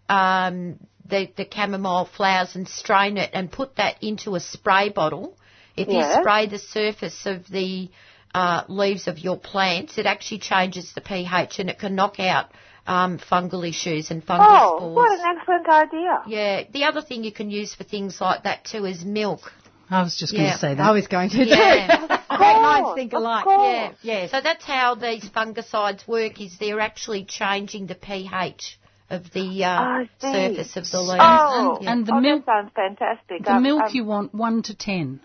um, 0.09 0.79
the, 1.09 1.31
the 1.37 1.47
chamomile 1.53 2.05
flowers 2.17 2.55
and 2.57 2.69
strain 2.69 3.17
it 3.17 3.31
and 3.33 3.51
put 3.51 3.77
that 3.77 4.03
into 4.03 4.35
a 4.35 4.41
spray 4.41 4.89
bottle 4.91 5.37
If 5.77 5.89
Yeah. 5.89 6.15
you 6.17 6.21
spray 6.21 6.47
the 6.47 6.59
surface 6.59 7.27
of 7.27 7.47
the 7.49 7.91
uh, 8.35 8.65
leaves 8.69 9.09
of 9.09 9.19
your 9.19 9.39
plants, 9.39 9.97
it 9.99 10.05
actually 10.07 10.39
changes 10.41 10.93
the 10.95 11.01
pH 11.01 11.59
and 11.59 11.71
it 11.71 11.79
can 11.79 11.95
knock 11.95 12.21
out 12.21 12.47
um, 12.87 13.19
fungal 13.19 13.67
issues 13.69 14.11
and 14.11 14.23
fungus 14.23 14.47
Oh, 14.51 14.77
spores. 14.79 14.95
what 14.97 15.11
an 15.19 15.25
excellent 15.37 15.69
idea. 15.69 16.23
Yeah. 16.27 16.63
The 16.71 16.85
other 16.85 17.03
thing 17.03 17.25
you 17.25 17.33
can 17.33 17.51
use 17.51 17.75
for 17.75 17.85
things 17.85 18.21
like 18.21 18.43
that 18.45 18.65
too 18.65 18.85
is 18.85 19.05
milk. 19.05 19.53
I 19.91 20.03
was 20.03 20.17
just 20.17 20.33
going 20.33 20.51
to 20.51 20.59
say 20.59 20.75
that. 20.75 20.81
I 20.81 20.91
was 20.93 21.07
going 21.07 21.31
to 21.31 21.45
Yeah. 21.47 22.21
Do. 22.37 22.45
Great 22.45 22.63
minds 22.63 22.91
think 22.95 23.13
of 23.13 23.21
alike. 23.23 23.45
course. 23.45 23.97
Yeah, 24.03 24.21
yeah. 24.23 24.29
So 24.29 24.41
that's 24.43 24.65
how 24.65 24.95
these 24.95 25.25
fungicides 25.29 26.07
work. 26.09 26.41
Is 26.41 26.57
they're 26.59 26.81
actually 26.81 27.25
changing 27.25 27.87
the 27.87 27.95
pH 27.95 28.79
of 29.11 29.31
the 29.33 29.65
uh, 29.65 30.05
surface 30.21 30.77
of 30.77 30.91
the 30.91 31.01
leaves. 31.01 31.23
Oh, 31.23 31.77
And- 31.81 31.89
and 31.89 32.07
the 32.07 32.15
oh, 32.15 32.21
milk- 32.21 32.45
that 32.47 32.53
sounds 32.63 32.73
fantastic. 32.75 33.45
The 33.45 33.53
Um, 33.55 33.63
milk 33.63 33.83
um, 33.83 33.91
you 33.93 34.05
want 34.05 34.35
one 34.35 34.63
to 34.63 34.75
ten. 34.75 35.21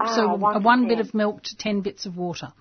ah, 0.00 0.14
so 0.14 0.34
one 0.36 0.56
a 0.56 0.60
one 0.60 0.86
bit 0.88 1.00
of 1.00 1.14
milk 1.14 1.42
to 1.44 1.56
ten 1.56 1.80
bits 1.80 2.04
of 2.06 2.16
water. 2.16 2.52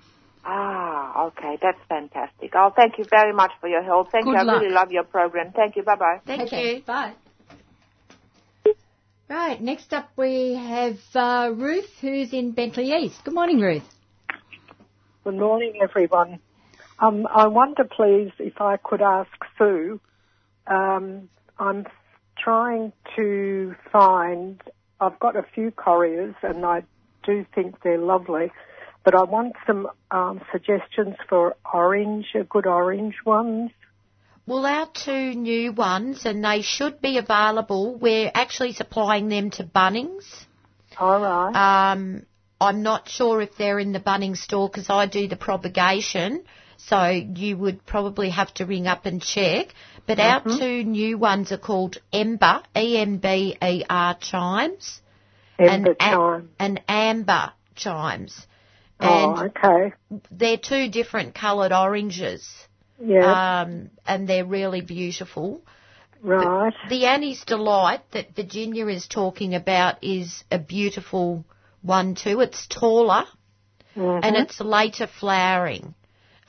Ah, 0.48 1.26
okay, 1.28 1.58
that's 1.62 1.80
fantastic. 1.90 2.52
Oh, 2.56 2.72
thank 2.76 2.98
you 3.00 3.06
very 3.10 3.34
much 3.34 3.52
for 3.60 3.68
your 3.68 3.82
help. 3.84 4.12
Thank 4.12 4.26
Good 4.26 4.34
you. 4.34 4.50
I 4.50 4.54
really 4.60 4.70
love 4.74 4.92
your 4.92 5.04
program. 5.04 5.52
Thank 5.52 5.76
you. 5.76 5.84
Bye 5.84 5.96
bye. 5.96 6.20
Thank 6.26 6.44
Okay, 6.44 6.76
you. 6.76 6.82
Bye. 6.84 7.14
Right, 9.28 9.60
next 9.60 9.92
up 9.92 10.12
we 10.18 10.54
have 10.54 11.00
uh, 11.16 11.52
Ruth, 11.52 11.90
who's 12.00 12.32
in 12.32 12.52
Bentleigh 12.52 12.96
East. 12.96 13.24
Good 13.24 13.34
morning, 13.34 13.60
Ruth. 13.60 13.90
Good 15.24 15.34
morning, 15.34 15.80
everyone. 15.82 16.40
Um, 17.00 17.26
I 17.34 17.48
wonder, 17.48 17.86
please, 17.86 18.32
if 18.38 18.62
I 18.62 18.78
could 18.78 19.02
ask 19.02 19.32
Sue. 19.58 20.00
Um, 20.68 21.30
I'm 21.58 21.88
trying 22.38 22.94
to 23.16 23.76
find. 23.92 24.62
I've 25.00 25.20
got 25.20 25.36
a 25.36 25.44
few 25.56 25.72
correas, 25.72 26.36
and 26.44 26.64
I 26.64 26.84
do 27.24 27.48
think 27.56 27.82
they're 27.82 27.98
lovely, 27.98 28.52
but 29.04 29.16
I 29.16 29.24
want 29.24 29.54
some 29.66 29.88
um, 30.12 30.40
suggestions 30.52 31.16
for 31.28 31.56
orange, 31.74 32.28
good 32.48 32.68
orange 32.68 33.16
ones. 33.26 33.72
Well, 34.48 34.66
our 34.66 34.88
two 34.88 35.34
new 35.34 35.72
ones, 35.72 36.26
and 36.26 36.46
they 36.46 36.62
should 36.62 37.02
be 37.02 37.18
available. 37.18 37.96
We're 37.96 38.32
actually 38.34 38.74
supplying 38.74 39.28
them 39.28 39.50
to 39.52 39.64
Bunnings. 39.64 40.24
All 41.00 41.20
right. 41.20 41.92
Um, 41.94 42.26
I'm 42.62 42.84
not 42.84 43.10
sure 43.10 43.42
if 43.42 43.58
they're 43.58 43.80
in 43.80 43.92
the 43.92 44.00
Bunnings 44.00 44.38
store 44.38 44.70
because 44.70 44.90
I 44.90 45.08
do 45.08 45.28
the 45.28 45.36
propagation. 45.36 46.44
So 46.78 47.08
you 47.08 47.58
would 47.58 47.86
probably 47.86 48.30
have 48.30 48.54
to 48.56 48.66
ring 48.66 48.86
up 48.86 49.06
and 49.06 49.22
check. 49.22 49.74
But 50.06 50.20
our 50.20 50.44
two 50.44 50.84
new 50.84 51.18
ones 51.18 51.52
are 51.52 51.58
called 51.58 51.98
Ember, 52.14 52.62
E-M-B-E-R 52.76 54.18
chimes. 54.20 55.02
Ember 55.58 55.74
and, 55.74 55.88
a- 55.88 55.96
chime. 55.96 56.50
and 56.60 56.82
amber 56.88 57.54
chimes. 57.76 58.46
Oh, 59.00 59.48
okay. 59.48 59.94
they're 60.32 60.58
two 60.58 60.90
different 60.90 61.34
coloured 61.36 61.74
oranges. 61.74 62.48
Yeah. 63.04 63.62
Um, 63.62 63.90
and 64.06 64.28
they're 64.28 64.46
really 64.46 64.82
beautiful. 64.82 65.62
right. 66.22 66.74
The 66.90 67.06
Annie's 67.06 67.44
Delight 67.46 68.02
that 68.12 68.36
Virginia 68.36 68.88
is 68.88 69.08
talking 69.08 69.54
about 69.54 70.04
is 70.04 70.44
a 70.52 70.58
beautiful 70.60 71.46
one 71.82 72.16
too. 72.16 72.42
It's 72.42 72.66
taller 72.68 73.26
Mhm. 73.96 74.20
and 74.24 74.36
it's 74.36 74.60
later 74.60 75.08
flowering. 75.08 75.94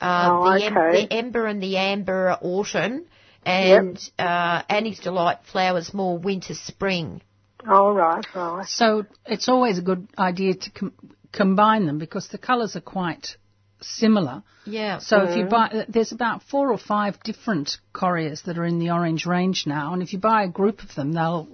Uh, 0.01 0.29
Oh, 0.31 0.53
the, 0.57 0.65
em- 0.65 0.77
okay. 0.77 1.05
the 1.05 1.13
ember 1.13 1.45
and 1.47 1.61
the 1.61 1.77
amber 1.77 2.29
are 2.29 2.39
autumn, 2.41 3.05
and 3.45 3.97
uh, 4.19 4.61
Annie's 4.69 4.99
Delight 4.99 5.39
flowers 5.51 5.93
more 5.93 6.17
winter 6.17 6.53
spring. 6.53 7.21
All 7.67 7.93
right. 7.93 8.25
Right. 8.35 8.65
So 8.67 9.05
it's 9.25 9.47
always 9.49 9.77
a 9.79 9.81
good 9.81 10.07
idea 10.17 10.53
to 10.55 10.69
com- 10.71 10.93
combine 11.31 11.85
them 11.85 11.97
because 11.99 12.27
the 12.29 12.37
colours 12.37 12.75
are 12.75 12.81
quite 12.81 13.35
similar. 13.81 14.43
Yeah. 14.65 14.99
So 14.99 15.23
if 15.23 15.37
you 15.37 15.45
buy, 15.45 15.85
there's 15.87 16.11
about 16.11 16.43
four 16.43 16.71
or 16.71 16.77
five 16.77 17.21
different 17.23 17.77
correas 17.93 18.41
that 18.43 18.57
are 18.57 18.65
in 18.65 18.79
the 18.79 18.91
orange 18.91 19.25
range 19.25 19.65
now, 19.65 19.93
and 19.93 20.01
if 20.01 20.13
you 20.13 20.19
buy 20.19 20.43
a 20.43 20.47
group 20.49 20.81
of 20.83 20.93
them, 20.95 21.13
they'll 21.13 21.47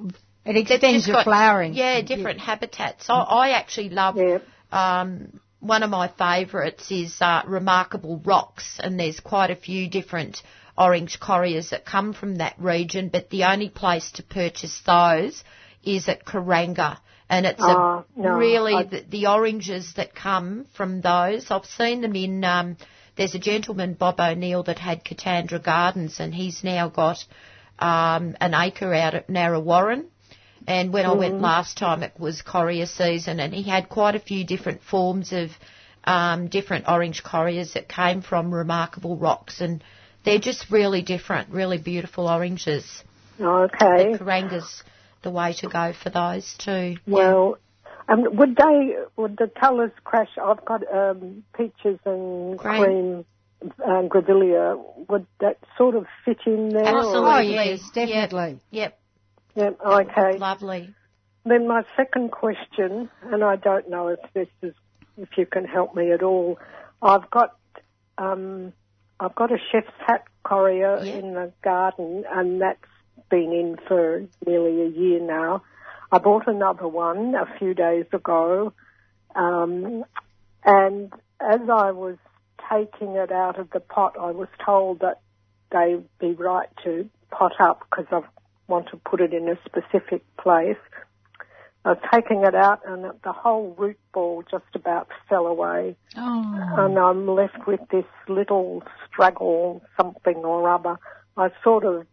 It 0.46 0.54
They've 0.54 0.58
extends 0.70 1.08
your 1.08 1.16
got- 1.18 1.24
flowering. 1.26 1.74
Yeah, 1.74 2.02
different 2.02 2.40
habitats. 2.40 3.10
I, 3.10 3.20
I 3.20 3.50
actually 3.52 3.90
love. 3.90 4.18
Yeah. 4.18 4.40
Um, 4.72 5.40
one 5.60 5.84
of 5.84 5.90
my 5.90 6.08
favourites 6.10 6.92
is 6.92 7.16
uh, 7.22 7.44
Remarkable 7.48 8.22
Rocks, 8.26 8.80
and 8.84 9.00
there's 9.00 9.20
quite 9.20 9.52
a 9.52 9.56
few 9.56 9.90
different 9.90 10.42
orange 10.78 11.20
correas 11.20 11.70
that 11.70 11.86
come 11.86 12.14
from 12.14 12.36
that 12.38 12.56
region. 12.58 13.10
But 13.10 13.30
the 13.30 13.44
only 13.46 13.70
place 13.70 14.12
to 14.14 14.24
purchase 14.24 14.82
those 14.86 15.44
is 15.84 16.10
at 16.10 16.26
Kuranga, 16.26 16.98
and 17.30 17.46
it's 17.46 17.60
Oh, 17.62 18.06
a, 18.18 18.20
no, 18.20 18.38
really 18.38 18.74
I- 18.76 18.84
the, 18.84 19.06
the 19.10 19.28
oranges 19.28 19.94
that 19.96 20.14
come 20.16 20.66
from 20.76 21.02
those. 21.02 21.50
I've 21.50 21.66
seen 21.66 22.02
them 22.02 22.16
in. 22.16 22.44
Um, 22.44 22.78
there's 23.16 23.36
a 23.36 23.40
gentleman, 23.40 23.94
Bob 23.94 24.20
O'Neill, 24.20 24.64
that 24.64 24.80
had 24.80 25.04
Katandra 25.06 25.64
Gardens, 25.64 26.20
and 26.20 26.34
he's 26.34 26.64
now 26.64 26.90
got 26.90 27.24
um, 27.80 28.36
an 28.42 28.54
acre 28.56 28.94
out 28.94 29.14
at 29.14 29.30
Narre 29.30 29.60
Warren. 29.60 30.06
And 30.66 30.94
when 30.94 31.06
I 31.06 31.14
went 31.14 31.42
last 31.42 31.78
time, 31.78 32.04
it 32.04 32.14
was 32.18 32.42
Correa 32.42 32.88
season, 32.88 33.40
and 33.40 33.54
he 33.54 33.64
had 33.64 33.90
quite 33.90 34.16
a 34.16 34.20
few 34.20 34.46
different 34.46 34.82
forms 34.82 35.34
of 35.34 35.50
um, 36.06 36.48
different 36.48 36.86
orange 36.88 37.22
correas 37.22 37.74
that 37.74 37.88
came 37.90 38.22
from 38.22 38.54
remarkable 38.54 39.18
rocks, 39.18 39.60
and 39.62 39.84
they're 40.24 40.40
just 40.40 40.72
really 40.72 41.02
different, 41.02 41.50
really 41.50 41.78
beautiful 41.78 42.28
oranges. 42.28 43.04
Okay. 43.40 44.12
But 44.12 44.20
Kuranga's 44.20 44.84
the 45.24 45.32
way 45.32 45.54
to 45.54 45.68
go 45.68 45.94
for 45.94 46.10
those 46.10 46.54
too. 46.58 46.98
Well, 47.08 47.58
um, 48.08 48.24
would 48.36 48.56
they, 48.56 48.96
would 49.16 49.38
the 49.38 49.50
colours 49.60 49.92
crash? 50.04 50.30
I've 50.42 50.64
got 50.66 50.82
um, 50.94 51.44
peaches 51.58 52.00
and 52.06 52.60
Cream. 52.60 52.84
cream, 52.84 53.26
uh, 53.84 54.02
grevillea. 54.08 54.78
Would 55.10 55.26
that 55.40 55.58
sort 55.78 55.96
of 55.96 56.06
fit 56.26 56.40
in 56.46 56.70
there? 56.70 56.94
or- 56.94 56.98
Absolutely. 57.00 57.58
Oh, 57.58 57.62
yes, 57.64 57.82
Yep. 57.96 58.08
definitely. 58.08 58.60
Yep, 58.72 59.00
Yeah, 59.56 59.70
okay. 59.86 60.38
lovely. 60.38 60.94
Then 61.46 61.68
my 61.68 61.84
second 61.98 62.32
question, 62.32 63.10
and 63.24 63.44
I 63.44 63.56
don't 63.56 63.90
know 63.90 64.10
if 64.10 64.20
this 64.34 64.48
is, 64.62 64.74
if 65.18 65.30
you 65.38 65.46
can 65.46 65.66
help 65.66 65.96
me 65.96 66.12
at 66.12 66.24
all. 66.24 66.58
I've 67.02 67.30
got, 67.30 67.56
um, 68.18 68.72
I've 69.20 69.36
got 69.36 69.52
a 69.52 69.58
chef's 69.72 69.92
hat 70.06 70.24
correa 70.44 71.04
Yeah. 71.06 71.14
in 71.20 71.34
the 71.34 71.52
garden, 71.64 72.24
and 72.32 72.62
that's 72.62 72.80
been 73.34 73.52
in 73.52 73.78
for 73.88 74.24
nearly 74.46 74.84
a 74.84 74.90
year 74.90 75.20
now. 75.20 75.64
I 76.12 76.20
bought 76.20 76.48
another 76.48 76.88
one 76.88 77.34
a 77.34 77.48
few 77.58 77.74
days 77.74 78.06
ago, 78.14 78.74
um, 79.34 80.06
and 80.64 81.12
as 81.40 81.62
I 81.62 81.90
was 81.90 82.18
taking 82.72 83.16
it 83.16 83.32
out 83.32 83.58
of 83.58 83.72
the 83.72 83.80
pot, 83.80 84.18
I 84.20 84.30
was 84.30 84.50
told 84.64 85.00
that 85.00 85.22
they'd 85.72 86.06
be 86.20 86.34
right 86.34 86.68
to 86.84 87.10
pot 87.32 87.54
up 87.60 87.88
because 87.90 88.06
I 88.12 88.22
want 88.68 88.90
to 88.92 88.98
put 88.98 89.20
it 89.20 89.34
in 89.34 89.50
a 89.50 89.58
specific 89.66 90.22
place. 90.38 90.78
I 91.86 91.94
was 91.94 92.02
taking 92.14 92.44
it 92.46 92.54
out 92.54 92.82
and 92.86 93.06
the 93.24 93.34
whole 93.34 93.74
root 93.76 93.98
ball 94.14 94.44
just 94.50 94.76
about 94.76 95.08
fell 95.28 95.48
away 95.48 95.98
oh, 96.16 96.76
and 96.78 96.98
I'm 96.98 97.28
left 97.28 97.66
with 97.68 97.82
this 97.92 98.06
little 98.30 98.84
straggle 99.08 99.82
something 100.00 100.36
or 100.36 100.70
other. 100.70 100.98
I 101.36 101.50
sort 101.64 101.84
of 101.84 102.06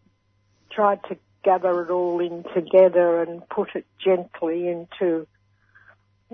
tried 0.71 1.03
to 1.05 1.17
gather 1.43 1.83
it 1.83 1.91
all 1.91 2.21
in 2.21 2.45
together 2.55 3.23
and 3.23 3.49
put 3.49 3.71
it 3.75 3.87
gently 4.05 4.69
into 4.69 5.27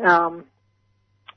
um, 0.05 0.45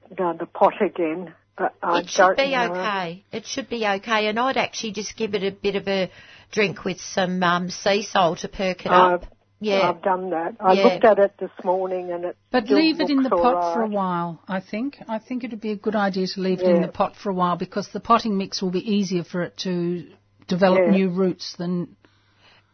you 0.10 0.16
know, 0.18 0.34
the 0.38 0.46
pot 0.46 0.74
again. 0.82 1.34
But 1.58 1.76
I 1.84 2.00
it 2.00 2.10
should 2.10 2.18
don't 2.22 2.38
be 2.38 2.52
know. 2.52 2.72
okay. 2.74 3.24
It 3.32 3.46
should 3.46 3.70
be 3.70 3.86
okay, 3.86 4.28
and 4.28 4.40
I'd 4.40 4.58
actually 4.58 4.94
just 4.94 5.16
give 5.18 5.34
it 5.36 5.44
a 5.44 5.52
bit 5.52 5.76
of 5.76 5.88
a 5.88 6.10
drink 6.52 6.86
with 6.86 7.00
some 7.02 7.44
um, 7.44 7.70
sea 7.70 8.02
salt 8.02 8.40
to 8.40 8.48
perk 8.48 8.86
it 8.86 8.92
up. 8.92 9.24
I've, 9.24 9.30
Yeah, 9.60 9.90
I've 9.90 10.02
done 10.02 10.30
that. 10.30 10.56
I 10.62 10.74
Yeah. 10.74 10.84
looked 10.84 11.04
at 11.04 11.20
it 11.20 11.34
this 11.38 11.52
morning 11.66 12.12
and 12.12 12.24
it 12.24 12.38
but 12.50 12.64
still 12.66 12.78
leave 12.78 13.02
it 13.02 13.10
in 13.10 13.24
the 13.24 13.30
pot 13.30 13.56
all 13.56 13.74
for 13.74 13.82
a 13.84 13.88
while. 13.90 14.42
I 14.48 14.62
think. 14.62 14.98
I 15.08 15.20
think 15.20 15.44
it 15.44 15.52
would 15.52 15.60
be 15.62 15.72
a 15.72 15.76
good 15.76 15.96
idea 15.98 16.28
to 16.28 16.40
leave 16.42 16.62
it 16.62 16.66
in 16.68 16.82
the 16.82 16.88
pot 16.88 17.18
for 17.18 17.30
a 17.30 17.34
while 17.34 17.58
because 17.58 17.90
the 17.90 18.00
potting 18.00 18.38
mix 18.38 18.62
will 18.62 18.72
be 18.72 18.90
easier 18.96 19.26
for 19.26 19.44
it 19.44 19.58
to 19.58 20.08
develop 20.48 20.80
Yeah. 20.86 20.92
new 20.92 21.10
roots 21.10 21.56
than. 21.58 21.96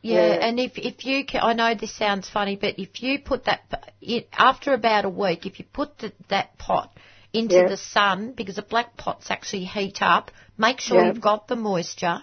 Yeah, 0.06 0.28
Yeah. 0.28 0.48
and 0.48 0.60
if 0.60 0.78
if 0.78 1.04
you 1.04 1.26
can, 1.26 1.42
I 1.42 1.54
know 1.54 1.74
this 1.74 1.92
sounds 1.96 2.30
funny, 2.30 2.56
but 2.58 2.78
if 2.78 3.02
you 3.02 3.18
put 3.18 3.46
that 3.46 3.92
it, 4.02 4.30
after 4.38 4.74
about 4.74 5.04
a 5.04 5.10
week, 5.10 5.48
if 5.48 5.58
you 5.58 5.66
put 5.66 5.98
the, 5.98 6.14
that 6.30 6.60
pot 6.60 6.96
into 7.34 7.56
Yeah. 7.56 7.68
the 7.70 7.78
sun, 7.78 8.34
because 8.34 8.58
the 8.58 8.62
black 8.62 8.98
pots 8.98 9.32
actually 9.32 9.66
heat 9.66 10.04
up, 10.04 10.30
make 10.60 10.80
sure 10.80 10.98
Yeah. 11.00 11.08
you've 11.08 11.22
got 11.22 11.48
the 11.48 11.56
moisture. 11.56 12.22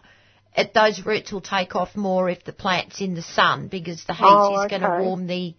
It, 0.56 0.72
those 0.74 1.04
roots 1.04 1.32
will 1.32 1.40
take 1.40 1.74
off 1.74 1.96
more 1.96 2.30
if 2.30 2.44
the 2.44 2.52
plant's 2.52 3.00
in 3.00 3.14
the 3.14 3.22
sun, 3.22 3.66
because 3.66 4.04
the 4.04 4.14
heat 4.14 4.26
Oh, 4.28 4.62
is 4.62 4.70
going 4.70 4.82
to 4.82 4.98
warm 5.02 5.26
the 5.26 5.54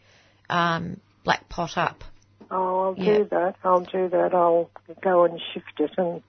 um, 0.50 1.02
black 1.26 1.50
pot 1.50 1.78
up. 1.78 2.06
Oh, 2.50 2.80
I'll 2.86 2.94
do 2.96 3.26
that. 3.32 3.56
I'll 3.66 3.82
do 3.82 4.08
that. 4.08 4.34
I'll 4.34 4.70
go 5.02 5.26
and 5.26 5.42
shift 5.54 5.78
it 5.80 5.92
and. 5.98 6.24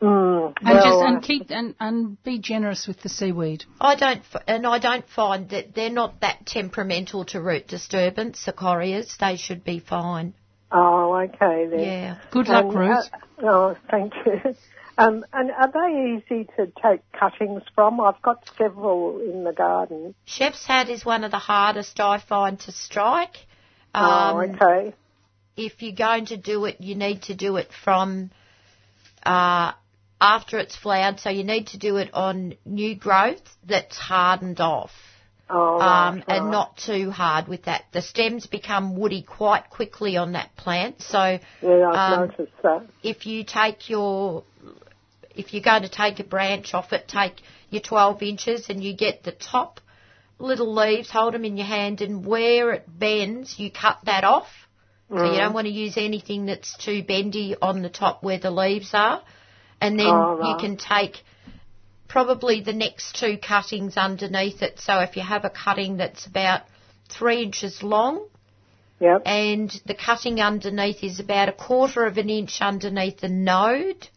Mm, 0.00 0.52
And 0.60 0.68
well, 0.68 0.84
just 0.84 1.02
uh, 1.02 1.06
and 1.06 1.22
keep 1.22 1.50
and, 1.50 1.74
and 1.80 2.22
be 2.22 2.38
generous 2.38 2.86
with 2.86 3.00
the 3.02 3.08
seaweed. 3.08 3.64
I 3.80 3.94
don't, 3.94 4.22
and 4.46 4.66
I 4.66 4.78
don't 4.78 5.08
find 5.08 5.48
that 5.50 5.74
they're 5.74 5.88
not 5.90 6.20
that 6.20 6.44
temperamental 6.46 7.24
to 7.26 7.40
root 7.40 7.66
disturbance. 7.68 8.44
The 8.44 8.52
correas, 8.52 9.16
they 9.18 9.36
should 9.36 9.64
be 9.64 9.78
fine. 9.78 10.34
Oh, 10.70 11.14
okay 11.14 11.66
then. 11.70 11.80
Yeah. 11.80 12.16
Good 12.32 12.48
luck, 12.48 12.64
And, 12.66 12.74
Ruth. 12.74 13.08
uh, 13.12 13.46
oh, 13.46 13.76
thank 13.90 14.12
you. 14.26 14.54
Um, 14.96 15.24
and 15.32 15.50
are 15.50 15.72
they 15.72 16.14
easy 16.22 16.44
to 16.56 16.66
take 16.80 17.00
cuttings 17.18 17.62
from? 17.74 18.00
I've 18.00 18.22
got 18.22 18.48
several 18.56 19.18
in 19.20 19.42
the 19.42 19.52
garden. 19.52 20.14
Chef's 20.24 20.64
hat 20.66 20.88
is 20.88 21.04
one 21.04 21.24
of 21.24 21.32
the 21.32 21.38
hardest 21.40 21.98
I 21.98 22.20
find 22.20 22.60
to 22.60 22.70
strike. 22.70 23.36
oh, 23.92 24.00
Um, 24.38 24.50
okay. 24.54 24.94
if 25.56 25.82
you're 25.82 25.96
going 25.96 26.26
to 26.26 26.36
do 26.36 26.64
it, 26.66 26.76
you 26.80 26.94
need 26.94 27.22
to 27.22 27.34
do 27.34 27.56
it 27.56 27.70
from 27.82 28.30
uh, 29.24 29.72
after 30.20 30.58
it's 30.58 30.76
flowered. 30.76 31.20
So 31.20 31.30
you 31.30 31.44
need 31.44 31.68
to 31.68 31.78
do 31.78 31.96
it 31.96 32.12
on 32.14 32.54
new 32.64 32.94
growth 32.94 33.42
that's 33.66 33.96
hardened 33.96 34.60
off. 34.60 34.92
Oh, 35.50 35.78
right, 35.78 36.08
um, 36.08 36.24
and 36.26 36.46
right. 36.46 36.50
not 36.50 36.78
too 36.78 37.10
hard 37.10 37.48
with 37.48 37.64
that. 37.64 37.84
The 37.92 38.00
stems 38.00 38.46
become 38.46 38.96
woody 38.96 39.22
quite 39.22 39.68
quickly 39.68 40.16
on 40.16 40.32
that 40.32 40.56
plant. 40.56 41.02
So 41.02 41.38
Yeah, 41.60 41.90
I've 41.90 42.18
um, 42.18 42.28
noticed 42.28 42.62
that. 42.62 42.86
if 43.02 43.26
you 43.26 43.44
take 43.44 43.90
your, 43.90 44.44
if 45.34 45.52
you're 45.52 45.62
going 45.62 45.82
to 45.82 45.90
take 45.90 46.18
a 46.18 46.24
branch 46.24 46.72
off 46.72 46.94
it, 46.94 47.08
take 47.08 47.34
your 47.68 47.82
12 47.82 48.22
inches 48.22 48.70
and 48.70 48.82
you 48.82 48.96
get 48.96 49.22
the 49.22 49.32
top 49.32 49.80
little 50.38 50.74
leaves, 50.74 51.10
hold 51.10 51.34
them 51.34 51.44
in 51.44 51.56
your 51.56 51.66
hand, 51.66 52.00
and 52.00 52.24
where 52.24 52.72
it 52.72 52.86
bends, 52.88 53.58
you 53.58 53.70
cut 53.70 53.98
that 54.04 54.24
off. 54.24 54.48
So 55.10 55.32
you 55.32 55.38
don't 55.38 55.52
want 55.52 55.66
to 55.66 55.72
use 55.72 55.96
anything 55.96 56.46
that's 56.46 56.76
too 56.78 57.02
bendy 57.02 57.54
on 57.60 57.82
the 57.82 57.90
top 57.90 58.22
where 58.22 58.38
the 58.38 58.50
leaves 58.50 58.90
are. 58.94 59.22
And 59.80 59.98
then 59.98 60.06
Oh, 60.08 60.48
you 60.48 60.56
can 60.58 60.76
take 60.76 61.18
probably 62.08 62.62
the 62.62 62.72
next 62.72 63.16
two 63.16 63.36
cuttings 63.38 63.96
underneath 63.96 64.62
it. 64.62 64.80
So 64.80 65.00
if 65.00 65.16
you 65.16 65.22
have 65.22 65.44
a 65.44 65.50
cutting 65.50 65.98
that's 65.98 66.26
about 66.26 66.62
three 67.08 67.42
inches 67.42 67.82
long 67.82 68.26
Yep. 69.00 69.22
and 69.26 69.70
the 69.86 69.94
cutting 69.94 70.40
underneath 70.40 71.02
is 71.02 71.20
about 71.20 71.48
a 71.48 71.52
quarter 71.52 72.06
of 72.06 72.16
an 72.16 72.30
inch 72.30 72.60
underneath 72.60 73.20
the 73.20 73.28
node, 73.28 74.08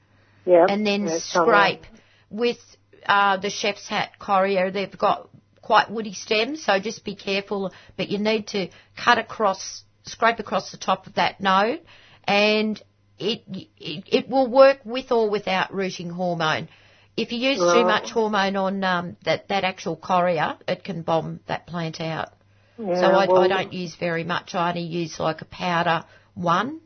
Yep. 0.45 0.67
and 0.69 0.87
then 0.87 1.05
know. 1.05 1.17
scrape 1.17 1.83
with 2.29 2.59
uh, 3.05 3.37
the 3.37 3.49
chef's 3.49 3.87
hat 3.87 4.11
correa. 4.19 4.71
They've 4.71 4.97
got 4.97 5.29
quite 5.61 5.89
woody 5.91 6.13
stems, 6.13 6.63
so 6.63 6.79
just 6.79 7.03
be 7.03 7.15
careful. 7.15 7.73
But 7.97 8.07
you 8.09 8.19
need 8.19 8.47
to 8.47 8.69
cut 8.95 9.17
across, 9.17 9.83
scrape 10.07 10.39
across 10.39 10.71
the 10.71 10.77
top 10.77 11.07
of 11.07 11.15
that 11.15 11.39
node, 11.41 11.81
and 12.23 12.81
it 13.19 13.43
it, 13.47 14.03
it 14.07 14.29
will 14.29 14.47
work 14.47 14.79
with 14.83 15.11
or 15.11 15.29
without 15.29 15.73
rooting 15.73 16.09
hormone. 16.09 16.69
If 17.15 17.31
you 17.31 17.39
use 17.39 17.57
too 17.57 17.83
much 17.83 18.11
hormone 18.11 18.55
on 18.55 18.83
um, 18.83 19.17
that 19.25 19.47
that 19.47 19.63
actual 19.63 19.95
correa, 19.95 20.57
it 20.67 20.83
can 20.83 21.01
bomb 21.01 21.39
that 21.47 21.65
plant 21.65 21.99
out. 21.99 22.29
Yeah, 22.77 22.95
so 22.95 23.07
I, 23.07 23.23
I 23.23 23.47
don't 23.47 23.73
use 23.73 23.95
very 23.95 24.23
much. 24.23 24.53
I 24.53 24.69
only 24.69 24.83
use 24.83 25.19
like 25.19 25.41
a 25.41 25.45
powder 25.45 26.05
one 26.35 26.81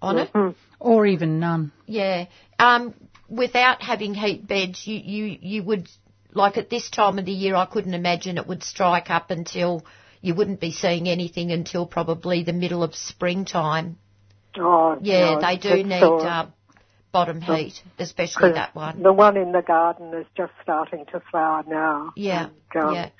on 0.00 0.18
it. 0.18 0.56
Or 0.80 1.06
even 1.06 1.40
none. 1.40 1.72
Yeah. 1.86 2.26
Um, 2.58 2.94
without 3.28 3.82
having 3.82 4.14
heat 4.14 4.46
beds, 4.46 4.86
you, 4.86 4.96
you, 4.96 5.38
you 5.40 5.62
would, 5.62 5.88
like 6.32 6.56
at 6.56 6.70
this 6.70 6.90
time 6.90 7.18
of 7.18 7.24
the 7.24 7.32
year, 7.32 7.54
I 7.54 7.66
couldn't 7.66 7.94
imagine 7.94 8.38
it 8.38 8.46
would 8.46 8.62
strike 8.62 9.10
up 9.10 9.30
until 9.30 9.84
you 10.24 10.34
wouldn't 10.34 10.58
be 10.58 10.72
seeing 10.72 11.06
anything 11.06 11.52
until 11.52 11.84
probably 11.84 12.44
the 12.44 12.54
middle 12.54 12.82
of 12.82 12.94
springtime. 12.94 13.98
Oh, 14.58 14.96
Yeah, 15.02 15.34
no, 15.34 15.40
they 15.42 15.56
do 15.58 15.84
need 15.84 16.02
all 16.02 16.26
uh, 16.26 16.46
bottom 17.12 17.42
heat, 17.42 17.74
especially 17.98 18.52
that 18.52 18.74
one. 18.74 19.02
The 19.02 19.12
one 19.12 19.36
in 19.36 19.52
the 19.52 19.60
garden 19.60 20.14
is 20.14 20.24
just 20.34 20.52
starting 20.62 21.04
to 21.12 21.20
flower 21.30 21.62
now. 21.66 22.14
Yeah, 22.16 22.46
And, 22.74 22.84
um, 22.84 22.94
yeah. 22.94 23.10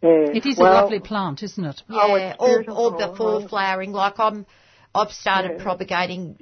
yeah. 0.00 0.30
It 0.32 0.46
is 0.46 0.56
well, 0.56 0.72
a 0.72 0.80
lovely 0.80 1.00
plant, 1.00 1.42
isn't 1.42 1.62
it? 1.62 1.82
Oh, 1.90 2.16
Yeah, 2.16 2.30
it's 2.30 2.36
or, 2.40 2.48
beautiful, 2.48 2.76
or 2.86 2.90
before 3.10 3.40
right. 3.40 3.48
flowering. 3.50 3.92
Like 3.92 4.18
I'm, 4.18 4.46
I've 4.94 5.12
started 5.12 5.52
Yeah. 5.58 5.62
propagating 5.62 6.38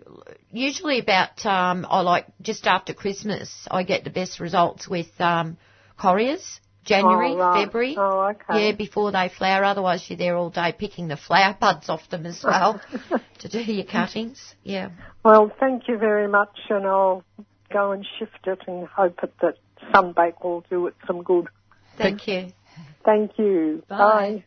usually 0.52 1.00
about 1.00 1.44
um, 1.44 1.86
I 1.90 2.02
like 2.02 2.26
just 2.40 2.68
after 2.68 2.94
Christmas. 2.94 3.66
I 3.68 3.82
get 3.82 4.04
the 4.04 4.10
best 4.10 4.38
results 4.38 4.86
with 4.86 5.08
um, 5.20 5.56
correas. 5.98 6.60
January, 6.84 7.32
Oh, 7.32 7.36
right. 7.36 7.64
February. 7.64 7.94
Oh, 7.96 8.20
okay. 8.30 8.66
Yeah, 8.66 8.72
before 8.72 9.12
they 9.12 9.28
flower. 9.28 9.64
Otherwise, 9.64 10.04
you're 10.08 10.16
there 10.18 10.36
all 10.36 10.50
day 10.50 10.74
picking 10.76 11.08
the 11.08 11.16
flower 11.16 11.56
buds 11.58 11.88
off 11.88 12.08
them 12.10 12.26
as 12.26 12.42
well 12.42 12.80
to 13.38 13.48
do 13.48 13.60
your 13.60 13.84
cuttings. 13.84 14.54
Yeah. 14.64 14.90
Well, 15.24 15.52
thank 15.60 15.88
you 15.88 15.98
very 15.98 16.28
much, 16.28 16.58
and 16.70 16.86
I'll 16.86 17.24
go 17.72 17.92
and 17.92 18.06
shift 18.18 18.46
it 18.46 18.58
and 18.66 18.86
hope 18.88 19.18
it, 19.22 19.32
that 19.40 19.54
sunbake 19.94 20.42
will 20.42 20.64
do 20.68 20.86
it 20.88 20.94
some 21.06 21.22
good. 21.22 21.46
Thank 21.96 22.26
you. 22.26 22.48
Thank 23.04 23.38
you. 23.38 23.82
Bye. 23.88 24.44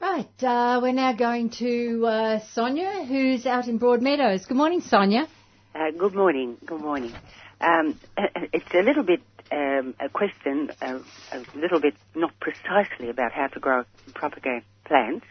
Right, 0.00 0.42
uh, 0.42 0.80
we're 0.82 0.92
now 0.92 1.14
going 1.14 1.48
to 1.58 2.04
uh, 2.06 2.40
Sonia, 2.52 3.04
who's 3.06 3.46
out 3.46 3.68
in 3.68 3.78
Broadmeadows. 3.78 4.46
Good 4.46 4.56
morning, 4.56 4.82
Sonia. 4.82 5.26
Uh, 5.74 5.90
good 5.98 6.14
morning. 6.14 6.58
Good 6.66 6.80
morning. 6.82 7.12
Um, 7.60 7.98
it's 8.52 8.74
a 8.74 8.82
little 8.82 9.02
bit 9.02 9.22
um, 9.52 9.94
a 10.00 10.08
question, 10.08 10.70
a 10.80 11.38
little 11.54 11.80
bit 11.80 11.94
not 12.14 12.32
precisely 12.40 13.10
about 13.10 13.32
how 13.32 13.48
to 13.48 13.60
grow 13.60 13.84
and 14.06 14.14
propagate 14.14 14.64
plants, 14.84 15.26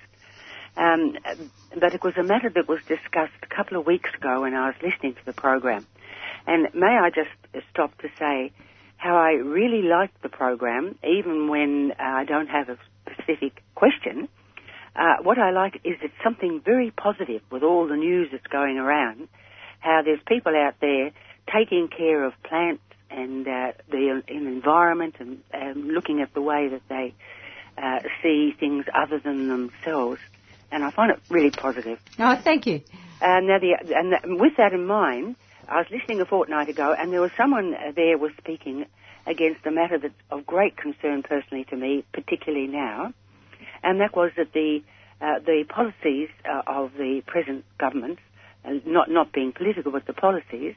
um, 0.76 1.16
but 1.80 1.94
it 1.94 2.04
was 2.04 2.14
a 2.18 2.24
matter 2.24 2.50
that 2.50 2.68
was 2.68 2.80
discussed 2.88 3.34
a 3.44 3.56
couple 3.56 3.80
of 3.80 3.86
weeks 3.86 4.10
ago 4.18 4.42
when 4.42 4.54
I 4.54 4.68
was 4.68 4.76
listening 4.82 5.14
to 5.16 5.26
the 5.26 5.34
program. 5.34 5.86
And 6.46 6.68
may 6.74 6.98
I 7.02 7.10
just 7.10 7.30
stop 7.72 7.98
to 8.00 8.10
say 8.20 8.52
how 8.98 9.16
I 9.16 9.32
really 9.32 9.82
like 9.82 10.12
the 10.22 10.30
program, 10.30 10.98
even 11.04 11.48
when 11.50 11.94
I 12.00 12.26
don't 12.26 12.48
have 12.48 12.70
a 12.70 12.78
specific 13.06 13.62
question. 13.76 14.30
Uh, 14.96 15.18
what 15.24 15.40
I 15.40 15.52
like 15.52 15.76
is 15.84 15.98
it's 16.02 16.14
something 16.24 16.62
very 16.64 16.92
positive 16.92 17.42
with 17.52 17.64
all 17.64 17.88
the 17.88 17.96
news 17.96 18.30
that's 18.32 18.48
going 18.48 18.78
around. 18.78 19.28
How 19.80 20.02
there's 20.06 20.22
people 20.28 20.54
out 20.56 20.76
there 20.80 21.12
taking 21.52 21.90
care 21.90 22.24
of 22.24 22.34
plants 22.44 22.84
and 23.14 23.48
uh, 23.48 23.72
the 23.90 24.22
in 24.28 24.48
environment 24.48 25.16
and 25.20 25.42
um, 25.54 25.90
looking 25.90 26.22
at 26.22 26.34
the 26.34 26.42
way 26.42 26.70
that 26.70 26.82
they 26.90 27.14
uh, 27.78 28.00
see 28.22 28.54
things 28.60 28.86
other 28.94 29.20
than 29.20 29.48
themselves. 29.48 30.20
And 30.72 30.84
I 30.84 30.92
find 30.92 31.12
it 31.12 31.20
really 31.30 31.52
positive. 31.52 32.00
Oh, 32.18 32.36
thank 32.36 32.66
you. 32.66 32.82
Uh, 33.22 33.40
now, 33.42 33.60
the, 33.60 33.78
and 33.96 34.14
that, 34.14 34.22
with 34.26 34.54
that 34.58 34.74
in 34.74 34.86
mind, 34.86 35.36
I 35.68 35.78
was 35.78 35.86
listening 35.92 36.20
a 36.20 36.26
fortnight 36.26 36.70
ago, 36.70 36.94
and 36.98 37.14
there 37.14 37.22
was 37.22 37.32
someone 37.38 37.74
uh, 37.74 37.92
there 37.96 38.18
was 38.18 38.32
speaking 38.38 38.86
against 39.26 39.66
a 39.66 39.72
matter 39.72 39.98
that's 39.98 40.14
of 40.30 40.46
great 40.46 40.76
concern 40.76 41.24
personally 41.24 41.64
to 41.66 41.78
me, 41.78 42.04
particularly 42.12 42.68
now, 42.68 43.14
and 43.82 44.02
that 44.02 44.16
was 44.16 44.32
that 44.36 44.52
the 44.54 44.82
uh, 45.22 45.40
the 45.40 45.64
policies 45.70 46.30
uh, 46.44 46.64
of 46.68 46.92
the 46.98 47.22
present 47.26 47.64
government, 47.78 48.20
uh, 48.66 48.72
not 48.86 49.10
not 49.10 49.32
being 49.32 49.54
political, 49.54 49.92
but 49.92 50.06
the 50.06 50.14
policies, 50.14 50.76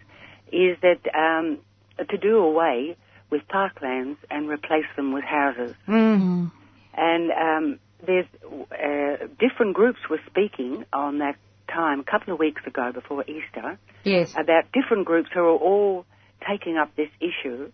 is 0.52 0.76
that 0.82 1.00
um, 1.14 1.58
to 2.04 2.16
do 2.18 2.38
away 2.38 2.96
with 3.30 3.42
parklands 3.48 4.16
and 4.30 4.48
replace 4.48 4.86
them 4.96 5.12
with 5.12 5.24
houses. 5.24 5.74
Mm. 5.88 6.50
And 6.94 7.30
um, 7.32 7.78
there's 8.06 8.26
uh, 8.44 9.26
different 9.38 9.74
groups 9.74 9.98
were 10.08 10.20
speaking 10.30 10.84
on 10.92 11.18
that 11.18 11.36
time 11.68 12.00
a 12.00 12.04
couple 12.04 12.32
of 12.32 12.38
weeks 12.38 12.62
ago 12.66 12.92
before 12.92 13.24
Easter 13.24 13.78
Yes. 14.04 14.32
about 14.32 14.70
different 14.72 15.04
groups 15.04 15.28
who 15.34 15.40
are 15.40 15.56
all 15.56 16.06
taking 16.48 16.76
up 16.76 16.94
this 16.96 17.08
issue 17.20 17.72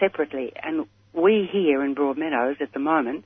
separately. 0.00 0.52
And 0.62 0.86
we 1.12 1.48
here 1.52 1.84
in 1.84 1.94
Broadmeadows 1.94 2.60
at 2.60 2.72
the 2.72 2.78
moment 2.78 3.24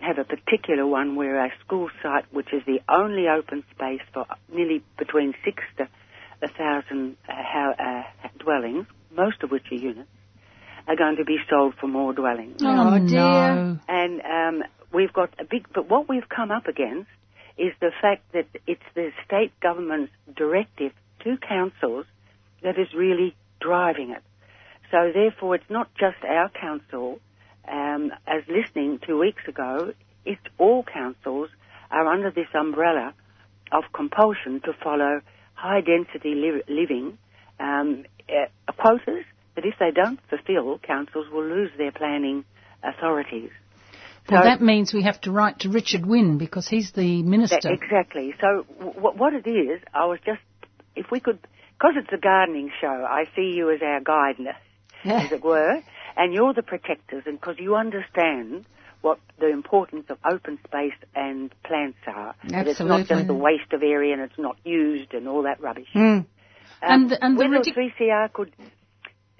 have 0.00 0.18
a 0.18 0.24
particular 0.24 0.86
one 0.86 1.16
where 1.16 1.40
our 1.40 1.52
school 1.64 1.88
site, 2.02 2.26
which 2.32 2.52
is 2.52 2.62
the 2.66 2.80
only 2.88 3.28
open 3.28 3.64
space 3.74 4.02
for 4.12 4.26
nearly 4.52 4.82
between 4.98 5.34
six 5.42 5.62
to 5.78 5.88
a 6.42 6.48
thousand 6.48 7.16
uh, 7.26 7.32
how, 7.32 7.74
uh, 7.78 8.28
dwellings, 8.38 8.86
most 9.14 9.42
of 9.42 9.50
which 9.50 9.70
are 9.70 9.76
units, 9.76 10.08
are 10.86 10.96
going 10.96 11.16
to 11.16 11.24
be 11.24 11.38
sold 11.50 11.74
for 11.80 11.88
more 11.88 12.12
dwellings. 12.12 12.56
Oh, 12.60 12.98
dear. 12.98 13.54
no. 13.56 13.78
And 13.88 14.20
um, 14.22 14.64
we've 14.92 15.12
got 15.12 15.30
a 15.38 15.44
big, 15.44 15.66
but 15.74 15.88
what 15.90 16.08
we've 16.08 16.28
come 16.28 16.50
up 16.50 16.66
against 16.66 17.10
is 17.58 17.72
the 17.80 17.90
fact 18.00 18.32
that 18.32 18.46
it's 18.66 18.82
the 18.94 19.10
state 19.24 19.52
government's 19.60 20.12
directive 20.34 20.92
to 21.24 21.36
councils 21.38 22.06
that 22.62 22.78
is 22.78 22.88
really 22.94 23.34
driving 23.60 24.10
it. 24.10 24.22
So 24.90 25.10
therefore, 25.12 25.56
it's 25.56 25.70
not 25.70 25.92
just 25.94 26.18
our 26.24 26.48
council. 26.50 27.18
Um, 27.68 28.12
as 28.26 28.42
listening 28.48 29.00
two 29.04 29.18
weeks 29.18 29.42
ago, 29.48 29.92
it's 30.24 30.40
all 30.58 30.84
councils 30.84 31.48
are 31.90 32.06
under 32.06 32.30
this 32.30 32.46
umbrella 32.54 33.14
of 33.72 33.84
compulsion 33.92 34.60
to 34.64 34.72
follow 34.72 35.20
high 35.54 35.80
density 35.80 36.34
li- 36.34 36.62
living 36.68 37.18
um, 37.60 38.04
uh, 38.28 38.72
quotas 38.72 39.24
that 39.54 39.64
if 39.64 39.74
they 39.78 39.90
don't 39.90 40.20
fulfil, 40.28 40.78
councils 40.78 41.26
will 41.32 41.44
lose 41.44 41.70
their 41.78 41.92
planning 41.92 42.44
authorities. 42.82 43.50
Well, 44.30 44.42
So- 44.42 44.48
that 44.48 44.60
means 44.60 44.92
we 44.92 45.02
have 45.02 45.20
to 45.22 45.30
write 45.32 45.60
to 45.60 45.70
Richard 45.70 46.04
Wynne 46.04 46.36
because 46.38 46.68
he's 46.68 46.92
the 46.92 47.22
minister. 47.22 47.58
That- 47.62 47.72
exactly. 47.72 48.34
So 48.40 48.64
w- 48.78 49.16
what 49.16 49.34
it 49.34 49.46
is, 49.48 49.80
I 49.94 50.06
was 50.06 50.18
just, 50.26 50.42
if 50.94 51.10
we 51.10 51.20
could, 51.20 51.38
because 51.78 51.94
it's 51.96 52.12
a 52.12 52.18
gardening 52.18 52.70
show, 52.80 53.06
I 53.08 53.24
see 53.36 53.52
you 53.54 53.70
as 53.70 53.80
our 53.82 54.00
guide, 54.00 54.36
as 55.04 55.32
it 55.32 55.42
were, 55.44 55.80
and 56.16 56.34
you're 56.34 56.54
the 56.54 56.62
protectors, 56.62 57.22
and 57.26 57.40
because 57.40 57.56
you 57.58 57.76
understand 57.76 58.66
what 59.02 59.20
the 59.38 59.50
importance 59.50 60.06
of 60.10 60.18
open 60.28 60.58
space 60.66 60.94
and 61.14 61.54
plants 61.62 61.98
are. 62.08 62.34
That 62.48 62.66
it's 62.66 62.80
not 62.80 63.06
just 63.06 63.28
a 63.28 63.34
waste 63.34 63.72
of 63.72 63.82
area 63.82 64.14
and 64.14 64.22
it's 64.22 64.38
not 64.38 64.56
used 64.64 65.14
and 65.14 65.28
all 65.28 65.42
that 65.42 65.60
rubbish. 65.60 65.86
Mm. 65.94 66.26
And 66.82 67.10
the- 67.10 67.22
and 67.24 67.36
the 67.38 67.44
whether 67.44 67.58
ridic- 67.60 67.74
3CR 67.74 68.32
could 68.32 68.52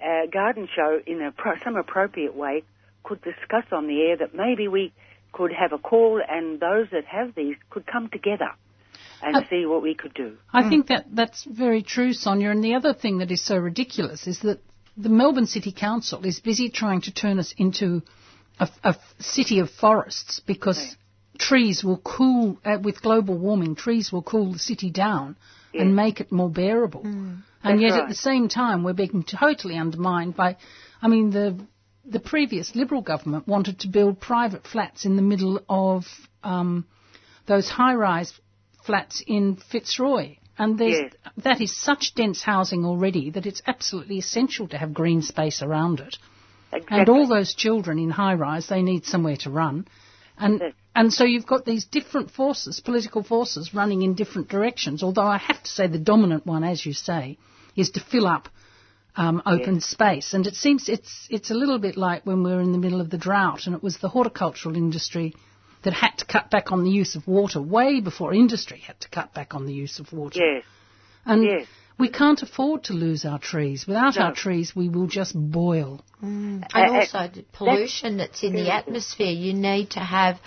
uh, 0.01 0.25
garden 0.31 0.67
show 0.75 0.99
in 1.05 1.21
a 1.21 1.31
pro- 1.31 1.57
some 1.63 1.75
appropriate 1.75 2.35
way 2.35 2.63
could 3.03 3.21
discuss 3.21 3.65
on 3.71 3.87
the 3.87 4.01
air 4.01 4.17
that 4.17 4.35
maybe 4.35 4.67
we 4.67 4.91
could 5.31 5.51
have 5.53 5.71
a 5.73 5.77
call 5.77 6.21
and 6.27 6.59
those 6.59 6.87
that 6.91 7.05
have 7.05 7.33
these 7.35 7.55
could 7.69 7.85
come 7.85 8.09
together 8.09 8.51
and 9.21 9.35
Uh, 9.35 9.41
see 9.49 9.65
what 9.65 9.81
we 9.81 9.93
could 9.95 10.13
do. 10.13 10.37
I 10.53 10.67
think 10.69 10.87
that 10.87 11.05
that's 11.13 11.43
very 11.43 11.81
true, 11.81 12.13
Sonia. 12.13 12.49
And 12.51 12.63
the 12.63 12.75
other 12.75 12.93
thing 12.93 13.17
that 13.19 13.31
is 13.31 13.41
so 13.41 13.57
ridiculous 13.57 14.27
is 14.27 14.39
that 14.41 14.59
the 14.95 15.09
Melbourne 15.09 15.47
City 15.47 15.71
Council 15.71 16.23
is 16.25 16.39
busy 16.39 16.69
trying 16.69 17.01
to 17.01 17.13
turn 17.13 17.39
us 17.39 17.53
into 17.57 18.01
a, 18.59 18.69
a 18.83 18.95
city 19.19 19.59
of 19.59 19.69
forests 19.71 20.39
because 20.39 20.95
trees 21.37 21.83
will 21.83 21.97
cool, 21.99 22.59
uh, 22.65 22.77
with 22.81 23.01
global 23.01 23.37
warming, 23.37 23.75
trees 23.75 24.11
will 24.11 24.23
cool 24.23 24.53
the 24.53 24.59
city 24.59 24.89
down 24.89 25.35
and 25.79 25.95
make 25.95 26.19
it 26.19 26.31
more 26.31 26.49
bearable. 26.49 27.03
And 27.05 27.43
That's 27.63 27.81
yet 27.81 27.99
at 27.99 28.09
the 28.09 28.15
same 28.15 28.47
time, 28.49 28.83
we're 28.83 28.93
being 28.93 29.23
totally 29.23 29.75
undermined 29.75 30.35
by, 30.35 30.57
I 31.01 31.07
mean, 31.07 31.31
the 31.31 31.59
the 32.09 32.19
previous 32.19 32.73
Liberal 32.73 33.01
government 33.01 33.47
wanted 33.47 33.79
to 33.81 33.89
build 33.89 34.19
private 34.21 34.65
flats 34.65 35.05
in 35.05 35.17
the 35.17 35.21
middle 35.21 35.59
of 35.67 36.05
um, 36.41 36.85
those 37.47 37.69
high-rise 37.69 38.31
flats 38.85 39.21
in 39.27 39.57
Fitzroy. 39.57 40.37
And 40.57 40.79
Yes. 40.79 41.13
that 41.43 41.61
is 41.61 41.75
such 41.75 42.15
dense 42.15 42.41
housing 42.41 42.85
already 42.85 43.29
that 43.31 43.45
it's 43.45 43.61
absolutely 43.67 44.17
essential 44.17 44.67
to 44.69 44.77
have 44.77 44.93
green 44.93 45.21
space 45.21 45.61
around 45.61 45.99
it. 45.99 46.17
Exactly. 46.71 46.99
And 46.99 47.09
all 47.09 47.27
those 47.27 47.53
children 47.53 47.99
in 47.99 48.09
high 48.09 48.33
rise, 48.33 48.67
they 48.67 48.81
need 48.81 49.05
somewhere 49.05 49.37
to 49.37 49.49
run. 49.49 49.87
And, 50.37 50.59
Yes. 50.61 50.73
And 50.97 51.13
so 51.13 51.23
you've 51.23 51.45
got 51.45 51.63
these 51.63 51.85
different 51.85 52.31
forces, 52.31 52.79
political 52.79 53.23
forces, 53.33 53.73
running 53.79 54.01
in 54.01 54.15
different 54.21 54.47
directions. 54.55 55.03
Although 55.03 55.29
I 55.37 55.37
have 55.37 55.61
to 55.61 55.69
say 55.77 55.85
the 55.87 55.99
dominant 56.13 56.43
one, 56.53 56.63
as 56.63 56.83
you 56.87 56.93
say, 56.93 57.37
is 57.75 57.91
to 57.91 57.99
fill 57.99 58.25
up 58.25 58.49
um, 59.15 59.41
open 59.45 59.79
space. 59.81 60.33
And 60.33 60.47
it 60.47 60.55
seems 60.55 60.89
it's, 60.89 61.27
it's 61.29 61.51
a 61.51 61.53
little 61.53 61.77
bit 61.77 61.97
like 61.97 62.25
when 62.25 62.43
we 62.43 62.51
were 62.51 62.61
in 62.61 62.71
the 62.71 62.77
middle 62.77 63.01
of 63.01 63.09
the 63.11 63.17
drought 63.17 63.67
and 63.67 63.75
it 63.75 63.83
was 63.83 63.97
the 63.97 64.09
horticultural 64.09 64.75
industry 64.75 65.35
that 65.83 65.93
had 65.93 66.13
to 66.17 66.25
cut 66.25 66.49
back 66.49 66.71
on 66.71 66.83
the 66.83 66.89
use 66.89 67.15
of 67.15 67.27
water 67.27 67.61
way 67.61 68.01
before 68.01 68.33
industry 68.33 68.79
had 68.79 68.99
to 69.01 69.09
cut 69.09 69.33
back 69.33 69.53
on 69.53 69.65
the 69.67 69.73
use 69.73 69.99
of 69.99 70.11
water. 70.11 70.39
Yes. 70.39 70.63
And 71.25 71.43
Yes. 71.43 71.67
we 71.99 72.09
can't 72.09 72.41
afford 72.41 72.85
to 72.85 72.93
lose 72.93 73.25
our 73.25 73.39
trees. 73.39 73.85
Without 73.85 74.15
No. 74.15 74.23
our 74.23 74.33
trees, 74.33 74.75
we 74.75 74.89
will 74.89 75.07
just 75.07 75.33
boil. 75.35 76.01
And 76.21 76.63
Uh, 76.73 76.79
uh, 76.79 76.91
also 76.93 77.29
the 77.33 77.43
pollution 77.53 78.17
that's 78.17 78.41
in 78.43 78.53
the 78.53 78.73
atmosphere, 78.73 79.31
you 79.31 79.53
need 79.53 79.91
to 79.91 79.99
have, 79.99 80.39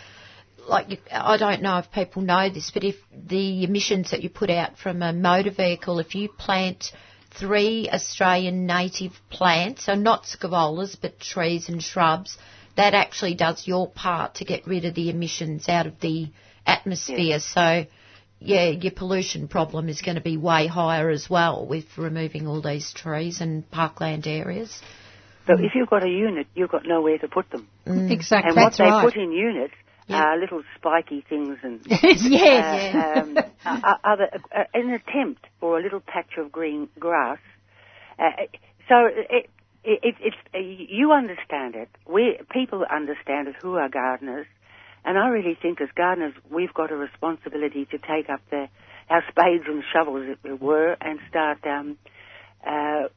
like, 0.70 0.90
you, 0.90 0.98
I 1.10 1.36
don't 1.36 1.62
know 1.62 1.78
if 1.78 1.90
people 1.90 2.22
know 2.22 2.48
this, 2.48 2.70
but 2.70 2.84
if 2.84 2.94
the 3.12 3.64
emissions 3.64 4.12
that 4.12 4.22
you 4.22 4.30
put 4.30 4.50
out 4.50 4.78
from 4.78 5.02
a 5.02 5.12
motor 5.12 5.50
vehicle, 5.50 5.98
if 5.98 6.14
you 6.14 6.28
plant 6.28 6.92
three 7.32 7.90
Australian 7.92 8.66
native 8.66 9.12
plants, 9.30 9.86
so 9.86 9.94
not 9.94 10.24
scaevolas, 10.24 10.96
but 11.00 11.18
trees 11.20 11.68
and 11.68 11.82
shrubs, 11.82 12.38
that 12.76 12.94
actually 12.94 13.34
does 13.34 13.66
your 13.66 13.90
part 13.90 14.36
to 14.36 14.44
get 14.44 14.66
rid 14.66 14.84
of 14.84 14.94
the 14.94 15.10
emissions 15.10 15.68
out 15.68 15.86
of 15.86 15.98
the 16.00 16.28
atmosphere. 16.64 17.40
So, 17.40 17.86
yeah, 18.38 18.68
your 18.68 18.92
pollution 18.92 19.48
problem 19.48 19.88
is 19.88 20.00
going 20.00 20.14
to 20.14 20.22
be 20.22 20.36
way 20.36 20.68
higher 20.68 21.10
as 21.10 21.28
well 21.28 21.66
with 21.66 21.98
removing 21.98 22.46
all 22.46 22.62
these 22.62 22.92
trees 22.92 23.40
and 23.40 23.68
parkland 23.70 24.26
areas. 24.26 24.80
So 25.46 25.54
if 25.54 25.72
you've 25.74 25.90
got 25.90 26.04
a 26.04 26.08
unit, 26.08 26.46
you've 26.54 26.70
got 26.70 26.86
nowhere 26.86 27.18
to 27.18 27.26
put 27.26 27.50
them. 27.50 27.66
Mm. 27.86 28.10
Exactly. 28.12 28.50
And 28.50 28.56
what 28.56 28.62
That's 28.66 28.78
they 28.78 28.84
right. 28.84 29.04
put 29.04 29.16
in 29.16 29.32
units 29.32 29.74
Yeah. 30.10 30.24
are 30.24 30.38
little 30.38 30.62
spiky 30.76 31.24
things 31.28 31.58
and 31.62 31.80
Yes. 31.88 32.94
uh, 32.94 32.98
um, 32.98 33.36
uh, 33.66 33.94
other, 34.04 34.28
uh, 34.54 34.64
an 34.74 34.90
attempt 34.90 35.44
or 35.60 35.78
a 35.78 35.82
little 35.82 36.00
patch 36.00 36.32
of 36.38 36.50
green 36.52 36.88
grass. 36.98 37.38
Uh, 38.18 38.42
so 38.88 39.06
it, 39.06 39.50
it, 39.84 40.00
it, 40.02 40.14
it's 40.20 40.36
uh, 40.54 40.58
you 40.58 41.12
understand 41.12 41.74
it. 41.74 41.88
We 42.08 42.38
people 42.50 42.84
understand 42.90 43.48
it 43.48 43.54
who 43.62 43.76
are 43.76 43.88
gardeners, 43.88 44.46
and 45.04 45.16
I 45.18 45.28
really 45.28 45.56
think 45.60 45.80
as 45.80 45.88
gardeners 45.96 46.34
we've 46.50 46.74
got 46.74 46.90
a 46.90 46.96
responsibility 46.96 47.86
to 47.86 47.98
take 47.98 48.28
up 48.28 48.40
the 48.50 48.66
our 49.08 49.24
spades 49.28 49.64
and 49.66 49.82
shovels, 49.92 50.26
as 50.30 50.36
it 50.44 50.60
were, 50.60 50.96
and 51.00 51.18
start 51.28 51.58
um, 51.66 51.98
uh, 52.66 53.08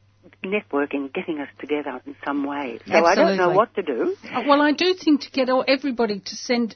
networking, 0.43 1.13
getting 1.13 1.39
us 1.39 1.49
together 1.59 2.01
in 2.05 2.15
some 2.25 2.45
way. 2.45 2.79
So 2.87 3.05
I 3.05 3.15
don't 3.15 3.37
know 3.37 3.51
what 3.51 3.73
to 3.75 3.81
do. 3.81 4.15
Uh, 4.23 4.43
Well, 4.47 4.61
I 4.61 4.71
do 4.71 4.93
think 4.93 5.21
to 5.21 5.31
get 5.31 5.49
everybody 5.67 6.19
to 6.19 6.35
send 6.35 6.75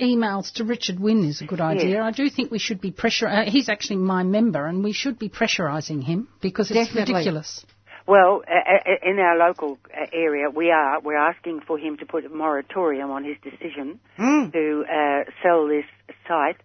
emails 0.00 0.52
to 0.54 0.64
Richard 0.64 0.98
Wynne 0.98 1.24
is 1.24 1.40
a 1.42 1.44
good 1.44 1.60
idea. 1.60 2.02
I 2.02 2.10
do 2.10 2.30
think 2.30 2.50
we 2.50 2.58
should 2.58 2.80
be 2.80 2.90
pressure. 2.90 3.28
Uh, 3.28 3.44
he's 3.50 3.68
actually 3.68 3.96
my 3.96 4.22
member, 4.22 4.66
and 4.66 4.82
we 4.82 4.92
should 4.92 5.18
be 5.18 5.28
pressurising 5.28 6.02
him 6.02 6.28
because 6.40 6.70
it's 6.70 6.88
Definitely. 6.88 7.14
ridiculous. 7.14 7.64
Well, 8.06 8.42
uh, 8.48 8.52
uh, 8.52 9.08
in 9.10 9.18
our 9.18 9.36
local 9.36 9.78
uh, 9.94 10.06
area, 10.12 10.48
we 10.50 10.70
are 10.70 11.00
we're 11.00 11.16
asking 11.16 11.60
for 11.66 11.78
him 11.78 11.98
to 11.98 12.06
put 12.06 12.24
a 12.24 12.28
moratorium 12.28 13.10
on 13.10 13.24
his 13.24 13.36
decision 13.42 14.00
to 14.16 14.84
uh, 14.90 15.30
sell 15.42 15.68
this 15.68 15.84
site, 16.26 16.56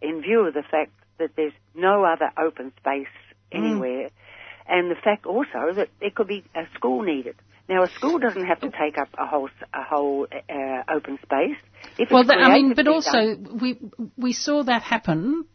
in 0.00 0.22
view 0.22 0.46
of 0.46 0.54
the 0.54 0.62
fact 0.62 0.92
that 1.18 1.30
there's 1.36 1.52
no 1.74 2.04
other 2.04 2.30
open 2.38 2.72
space 2.78 3.06
anywhere, 3.52 4.08
and 4.66 4.90
the 4.90 4.94
fact 4.96 5.26
also 5.26 5.72
that 5.74 5.88
there 6.00 6.10
could 6.10 6.28
be 6.28 6.44
a 6.54 6.64
school 6.74 7.02
needed. 7.02 7.36
Now, 7.68 7.82
a 7.82 7.88
school 7.88 8.18
doesn't 8.18 8.44
have 8.44 8.60
to 8.60 8.70
take 8.70 8.98
up 8.98 9.08
a 9.16 9.26
whole 9.26 9.48
a 9.72 9.82
whole 9.82 10.26
uh, 10.30 10.82
open 10.94 11.18
space. 11.22 11.56
If 11.98 12.10
Well, 12.10 12.24
that, 12.24 12.38
I 12.38 12.52
mean, 12.54 12.74
but 12.74 12.86
also 12.88 13.12
done- 13.12 13.58
we 13.60 13.78
we 14.16 14.32
saw 14.32 14.62
that 14.64 14.82
happen 14.82 15.46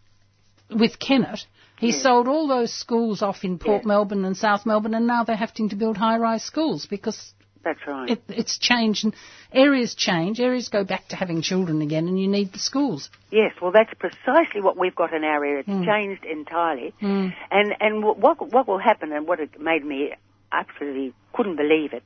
with 0.70 0.98
Kennett. 1.00 1.46
He 1.78 1.92
sold 1.94 2.28
all 2.28 2.48
those 2.48 2.74
schools 2.74 3.22
off 3.22 3.44
in 3.44 3.58
Port 3.58 3.84
Yeah. 3.84 3.88
Melbourne 3.88 4.26
and 4.26 4.36
South 4.36 4.66
Melbourne, 4.66 4.94
and 4.96 5.08
now 5.08 5.24
they're 5.24 5.38
having 5.38 5.70
to 5.70 5.78
build 5.78 5.96
high-rise 5.98 6.44
schools 6.44 6.86
because 6.86 7.34
that's 7.64 7.80
right. 7.88 8.12
it, 8.12 8.22
it's 8.30 8.58
changed 8.58 9.04
and 9.06 9.14
areas 9.52 9.96
change. 9.96 10.40
Areas 10.40 10.70
go 10.70 10.84
back 10.84 11.08
to 11.10 11.16
having 11.16 11.42
children 11.42 11.82
again, 11.82 12.08
and 12.08 12.20
you 12.20 12.28
need 12.28 12.54
the 12.54 12.60
schools. 12.60 13.10
Yes, 13.32 13.54
well, 13.62 13.72
that's 13.72 13.94
precisely 14.00 14.62
what 14.62 14.78
we've 14.78 14.96
got 14.96 15.14
in 15.14 15.24
our 15.24 15.44
area. 15.44 15.60
It's 15.60 15.68
Hmm. 15.68 15.84
changed 15.84 16.26
entirely, 16.26 16.94
and 17.02 17.76
and 17.80 18.04
what 18.04 18.18
what 18.18 18.68
will 18.68 18.80
happen, 18.80 19.12
and 19.12 19.28
what 19.28 19.40
it 19.40 19.60
made 19.60 19.84
me 19.86 20.14
absolutely 20.52 21.14
couldn't 21.34 21.58
believe 21.58 21.94
it, 21.94 22.04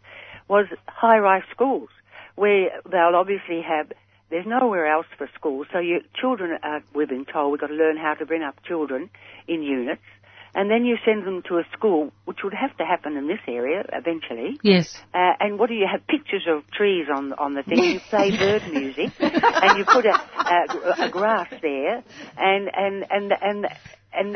was 0.48 0.66
high-rise 0.88 1.44
schools 1.52 1.90
where 2.36 2.70
they'll 2.90 3.16
obviously 3.16 3.62
have. 3.62 3.92
There's 4.30 4.48
nowhere 4.48 4.88
else 4.88 5.06
for 5.18 5.30
schools, 5.36 5.68
so 5.72 5.78
your 5.78 6.00
children 6.20 6.58
are. 6.64 6.82
We've 6.96 7.08
been 7.08 7.26
told 7.26 7.52
we've 7.52 7.62
got 7.62 7.68
to 7.68 7.76
learn 7.76 7.98
how 7.98 8.16
to 8.16 8.26
bring 8.26 8.42
up 8.42 8.56
children 8.64 9.12
in 9.48 9.62
units, 9.62 10.02
and 10.56 10.70
then 10.70 10.86
you 10.86 10.98
send 11.06 11.26
them 11.26 11.42
to 11.50 11.58
a 11.58 11.64
school, 11.74 12.12
which 12.26 12.40
would 12.44 12.54
have 12.54 12.76
to 12.78 12.86
happen 12.86 13.18
in 13.18 13.28
this 13.28 13.40
area 13.48 13.84
eventually. 13.92 14.60
Yes. 14.64 14.96
Uh, 15.14 15.34
and 15.40 15.58
what 15.58 15.70
do 15.70 15.76
you 15.76 15.88
have? 15.92 16.06
Pictures 16.08 16.46
of 16.48 16.70
trees 16.72 17.08
on 17.14 17.34
on 17.34 17.54
the 17.54 17.64
thing. 17.64 17.80
You 17.84 18.00
play 18.10 18.32
bird 18.38 18.64
music, 18.72 19.12
and 19.20 19.78
you 19.78 19.86
put 19.86 20.06
a, 20.06 20.14
a, 20.14 21.08
a 21.08 21.10
grass 21.10 21.48
there, 21.62 22.04
and 22.38 22.70
and 22.74 23.06
and 23.10 23.34
and 23.42 23.66
and 24.14 24.36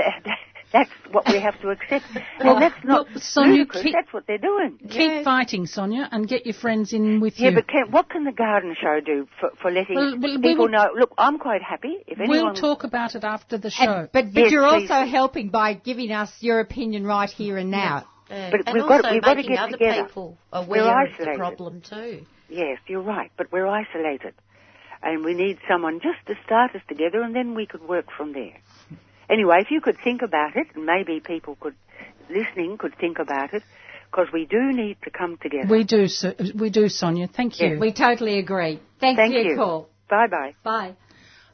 that's 0.71 0.89
what 1.11 1.25
we 1.27 1.39
have 1.39 1.59
to 1.61 1.69
accept. 1.69 2.05
Well, 2.13 2.23
Well, 2.43 2.55
oh, 2.57 2.59
that's 2.59 2.83
not 2.83 3.07
well, 3.09 3.19
Sonia, 3.21 3.51
ludicrous. 3.59 3.83
keep- 3.83 3.93
That's 3.93 4.13
what 4.13 4.25
they're 4.27 4.37
doing. 4.37 4.77
Keep 4.89 5.23
fighting, 5.23 5.65
Sonia, 5.65 6.07
and 6.11 6.27
get 6.27 6.45
your 6.45 6.53
friends 6.55 6.93
in 6.93 7.19
with 7.19 7.39
Yeah, 7.39 7.49
you. 7.49 7.51
Yeah, 7.51 7.55
but 7.61 7.67
can, 7.67 7.91
what 7.91 8.09
can 8.09 8.23
the 8.25 8.31
garden 8.31 8.75
show 8.79 8.99
do 8.99 9.27
for, 9.39 9.51
for 9.61 9.71
letting 9.71 9.95
Well, 9.95 10.17
well, 10.19 10.39
people 10.39 10.57
will- 10.65 10.69
know? 10.69 10.89
Look, 10.97 11.13
I'm 11.17 11.39
quite 11.39 11.61
happy 11.61 11.97
if 12.07 12.19
anyone. 12.19 12.45
we'll 12.45 12.53
talk 12.53 12.83
about 12.83 13.15
it 13.15 13.23
after 13.23 13.57
the 13.57 13.69
show. 13.69 13.83
And- 13.83 14.09
but 14.11 14.33
but 14.33 14.41
Yes, 14.43 14.51
you're 14.51 14.67
please. 14.67 14.89
also 14.91 15.05
helping 15.09 15.49
by 15.49 15.73
giving 15.73 16.11
us 16.11 16.31
your 16.41 16.59
opinion 16.59 17.05
right 17.05 17.29
here 17.29 17.57
and 17.57 17.71
now. 17.71 18.05
Yeah. 18.29 18.49
But 18.51 18.61
and 18.67 18.73
we've 18.73 18.83
got- 18.83 19.05
also 19.05 19.13
we've 19.13 19.21
got 19.23 19.33
to 19.35 19.43
get 19.43 19.59
other 19.59 19.71
together. 19.71 20.03
people 20.05 20.37
We're 20.51 20.59
aware 20.59 21.03
of 21.05 21.09
the 21.11 21.13
isolated. 21.21 21.37
problem 21.37 21.81
too. 21.81 22.25
Yes, 22.49 22.77
you're 22.87 23.01
right, 23.01 23.31
but 23.37 23.51
we're 23.51 23.67
isolated. 23.67 24.33
And 25.01 25.23
we 25.23 25.33
need 25.33 25.59
someone 25.69 25.99
just 26.01 26.25
to 26.27 26.33
start 26.45 26.75
us 26.75 26.81
together 26.89 27.21
and 27.21 27.33
then 27.35 27.53
we 27.55 27.65
could 27.67 27.87
work 27.87 28.07
from 28.17 28.33
there. 28.33 28.57
Anyway, 29.29 29.57
if 29.59 29.71
you 29.71 29.81
could 29.81 29.97
think 30.03 30.21
about 30.21 30.55
it, 30.55 30.67
and 30.75 30.85
maybe 30.85 31.19
people 31.19 31.57
could, 31.59 31.75
listening 32.29 32.77
could 32.77 32.95
think 32.97 33.19
about 33.19 33.53
it, 33.53 33.63
because 34.09 34.27
we 34.31 34.45
do 34.45 34.71
need 34.71 34.97
to 35.03 35.09
come 35.09 35.37
together. 35.37 35.67
we 35.69 35.83
do, 35.83 36.07
so, 36.07 36.33
we 36.55 36.69
do, 36.69 36.87
Sonia. 36.87 37.27
Thank 37.27 37.59
you. 37.59 37.77
We 37.79 37.91
totally 37.91 38.39
agree. 38.39 38.79
Thanks 38.99 39.19
Thank 39.19 39.33
for 39.33 39.39
your 39.39 39.51
you. 39.51 39.55
call. 39.57 39.89
Bye 40.09 40.27
bye. 40.27 40.53
Bye. 40.63 40.95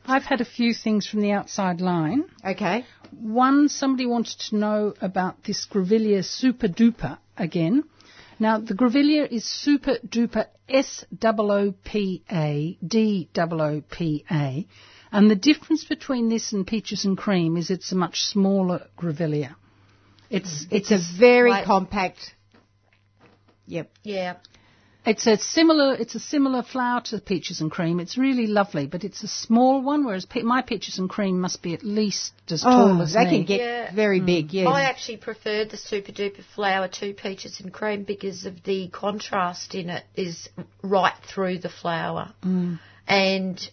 I've 0.06 0.24
had 0.24 0.42
a 0.42 0.46
few 0.46 0.74
things 0.74 1.08
from 1.08 1.22
the 1.22 1.32
outside 1.32 1.80
line. 1.80 2.26
Okay. 2.46 2.86
One, 3.12 3.70
somebody 3.70 4.06
wanted 4.06 4.38
to 4.50 4.58
know 4.58 4.94
about 5.02 5.44
this 5.44 5.66
Grevillea 5.66 6.24
Soopa 6.24 6.68
Doopa 6.68 7.20
again. 7.38 7.86
Now, 8.40 8.60
the 8.60 8.74
Grevillea 8.74 9.32
is 9.32 9.46
Soopa 9.46 10.06
Doopa 10.06 10.48
S 10.68 11.06
O 11.24 11.52
O 11.52 11.74
P 11.86 12.24
A 12.32 12.78
D 12.86 13.30
O 13.38 13.60
O 13.60 13.82
P 13.90 14.26
A, 14.30 14.68
and 15.14 15.32
the 15.32 15.36
difference 15.36 15.84
between 15.86 16.28
this 16.30 16.52
and 16.54 16.68
peaches 16.68 17.06
and 17.06 17.18
cream 17.18 17.56
is 17.56 17.70
it's 17.70 17.92
a 17.92 17.96
much 17.96 18.22
smaller 18.24 18.88
Grevillea. 18.98 19.56
It's 20.30 20.66
It's 20.72 20.92
a 20.92 21.00
very 21.20 21.52
Right. 21.52 21.66
compact. 21.66 22.34
Yep. 23.68 23.90
Yeah. 24.04 24.34
It's 25.06 25.28
a 25.28 25.36
similar. 25.38 25.96
It's 25.96 26.16
a 26.16 26.20
similar 26.20 26.64
flower 26.64 27.02
to 27.08 27.20
peaches 27.20 27.60
and 27.60 27.70
cream. 27.70 28.00
It's 28.00 28.18
really 28.18 28.48
lovely, 28.48 28.88
but 28.88 29.04
it's 29.04 29.22
a 29.22 29.28
small 29.28 29.82
one. 29.82 30.06
Whereas 30.06 30.26
pe- 30.26 30.44
my 30.44 30.62
peaches 30.62 30.98
and 30.98 31.10
cream 31.10 31.42
must 31.42 31.62
be 31.62 31.74
at 31.74 31.84
least 31.84 32.32
as 32.50 32.62
tall 32.62 33.00
Oh, 33.00 33.02
as 33.02 33.12
they 33.14 33.26
me. 33.26 33.30
can 33.32 33.44
get 33.44 33.60
Yeah. 33.60 33.94
very 33.94 34.22
big, 34.22 34.54
Yeah, 34.54 34.70
I 34.70 34.84
actually 34.84 35.18
prefer 35.18 35.66
the 35.66 35.76
Soopa 35.78 36.14
Doopa 36.14 36.44
flower 36.56 36.88
to 37.00 37.14
peaches 37.14 37.60
and 37.60 37.74
cream 37.74 38.04
because 38.04 38.46
of 38.46 38.64
the 38.64 38.88
contrast 38.88 39.76
in 39.76 39.90
it 39.90 40.06
is 40.16 40.48
right 40.82 41.18
through 41.28 41.58
the 41.60 41.70
flower. 41.70 42.32
Mm. 42.42 42.80
And 43.06 43.70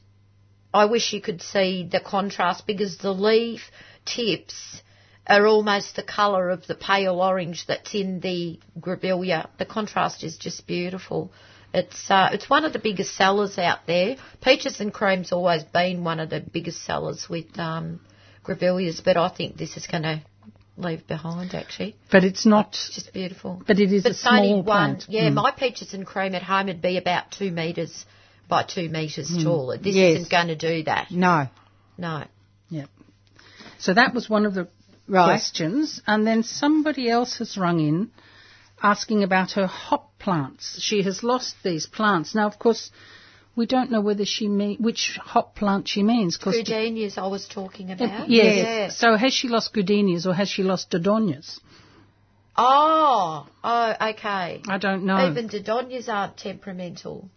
I 0.72 0.84
wish 0.86 1.12
you 1.12 1.20
could 1.20 1.42
see 1.42 1.88
the 1.90 2.00
contrast 2.00 2.66
because 2.66 2.98
the 2.98 3.12
leaf 3.12 3.60
tips 4.04 4.82
are 5.26 5.46
almost 5.46 5.96
the 5.96 6.02
colour 6.02 6.50
of 6.50 6.66
the 6.66 6.74
pale 6.74 7.20
orange 7.20 7.66
that's 7.66 7.94
in 7.94 8.20
the 8.20 8.58
grevillea. 8.78 9.48
The 9.58 9.64
contrast 9.66 10.24
is 10.24 10.36
just 10.36 10.66
beautiful. 10.66 11.32
It's 11.72 12.10
uh, 12.10 12.30
it's 12.32 12.50
one 12.50 12.64
of 12.64 12.72
the 12.72 12.78
biggest 12.80 13.14
sellers 13.16 13.56
out 13.58 13.80
there. 13.86 14.16
Peaches 14.42 14.80
and 14.80 14.92
cream's 14.92 15.30
always 15.32 15.62
been 15.64 16.02
one 16.04 16.18
of 16.18 16.30
the 16.30 16.40
biggest 16.40 16.84
sellers 16.84 17.28
with 17.28 17.56
um, 17.58 18.00
grevilleas, 18.44 19.02
but 19.04 19.16
I 19.16 19.28
think 19.28 19.56
this 19.56 19.76
is 19.76 19.86
going 19.86 20.02
to 20.02 20.22
leave 20.76 21.06
behind 21.06 21.54
actually. 21.54 21.94
but 22.10 22.24
it's 22.24 22.44
not. 22.46 22.68
It's 22.70 22.94
just 22.94 23.12
beautiful. 23.12 23.62
But 23.66 23.78
it 23.78 23.92
is 23.92 24.02
But 24.02 24.12
a 24.12 24.28
only 24.30 24.48
small 24.48 24.62
one. 24.62 24.64
plant. 24.96 25.06
Yeah, 25.08 25.28
Mm. 25.30 25.34
my 25.34 25.50
peaches 25.52 25.94
and 25.94 26.04
cream 26.06 26.34
at 26.34 26.42
home 26.42 26.66
would 26.66 26.82
be 26.82 26.96
about 26.96 27.30
two 27.30 27.50
metres 27.52 28.04
by 28.50 28.62
two 28.64 28.88
metres 28.90 29.30
Mm. 29.30 29.44
tall. 29.44 29.76
This 29.80 29.94
Yes. 29.94 30.16
isn't 30.16 30.30
going 30.30 30.48
to 30.48 30.56
do 30.56 30.82
that. 30.84 31.10
no. 31.10 31.48
No. 31.96 32.24
So 33.78 33.94
that 33.94 34.12
was 34.14 34.28
one 34.28 34.44
of 34.44 34.52
the 34.54 34.68
Right. 35.08 35.24
questions, 35.24 36.02
and 36.06 36.26
then 36.26 36.42
somebody 36.42 37.08
else 37.08 37.38
has 37.38 37.56
rung 37.56 37.80
in 37.80 38.10
asking 38.82 39.22
about 39.22 39.52
her 39.52 39.66
hop 39.66 40.18
plants. 40.18 40.78
She 40.80 41.02
has 41.02 41.22
lost 41.22 41.56
these 41.62 41.86
plants 41.86 42.34
now. 42.34 42.46
Of 42.46 42.58
course, 42.58 42.90
we 43.56 43.64
don't 43.66 43.90
know 43.90 44.02
whether 44.02 44.24
she 44.26 44.48
mean 44.48 44.76
which 44.78 45.18
hop 45.32 45.56
plant 45.56 45.88
she 45.88 46.02
means. 46.02 46.36
'cause 46.36 46.54
I 46.54 47.26
was 47.26 47.46
talking 47.48 47.90
about. 47.90 48.28
Yes. 48.28 48.56
Yeah. 48.56 48.88
So 48.90 49.16
has 49.16 49.32
she 49.32 49.48
lost 49.48 49.72
goodenias 49.72 50.26
or 50.26 50.34
has 50.34 50.48
she 50.48 50.62
lost 50.62 50.90
dodonaeas? 50.90 51.58
Oh, 52.56 53.46
oh, 53.64 53.94
okay. 54.10 54.60
I 54.68 54.78
don't 54.78 55.04
know. 55.04 55.28
Even 55.30 55.48
Dodonaeas 55.48 56.08
aren't 56.08 56.36
temperamental. 56.36 57.30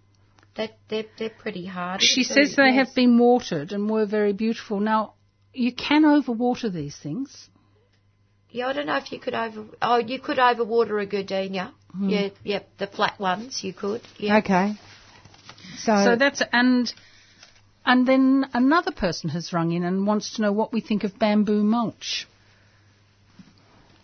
They're, 0.55 0.69
they're, 0.88 1.05
they're 1.17 1.30
pretty 1.31 1.65
hard. 1.65 2.01
she 2.01 2.23
says 2.23 2.55
they 2.55 2.73
have 2.73 2.93
been 2.93 3.17
watered 3.17 3.71
and 3.71 3.89
were 3.89 4.05
very 4.05 4.34
beautiful. 4.34 4.80
Now, 4.80 5.15
you 5.53 5.73
can 5.73 6.03
overwater 6.03 6.71
these 6.71 6.95
things. 6.95 7.49
Yeah, 8.49 8.67
I 8.67 8.73
don't 8.73 8.85
know 8.85 8.97
if 8.97 9.11
you 9.11 9.19
could 9.19 9.34
over. 9.34 9.65
Oh, 9.81 9.97
you 9.97 10.19
could 10.19 10.38
overwater 10.38 11.01
a 11.01 11.07
gardenia. 11.07 11.73
Hmm. 11.91 12.09
Yeah, 12.09 12.30
yep, 12.43 12.69
the 12.77 12.85
flat 12.85 13.19
ones 13.19 13.63
you 13.63 13.73
could. 13.73 14.01
Yeah. 14.17 14.38
Okay. 14.38 14.73
So, 15.77 16.03
So 16.05 16.15
that's 16.15 16.43
and 16.51 16.93
and 17.84 18.07
then 18.07 18.45
another 18.53 18.91
person 18.91 19.31
has 19.31 19.53
rung 19.53 19.71
in 19.71 19.84
and 19.84 20.05
wants 20.05 20.35
to 20.35 20.43
know 20.43 20.51
what 20.51 20.71
we 20.71 20.81
think 20.81 21.03
of 21.03 21.17
bamboo 21.17 21.63
mulch. 21.63 22.27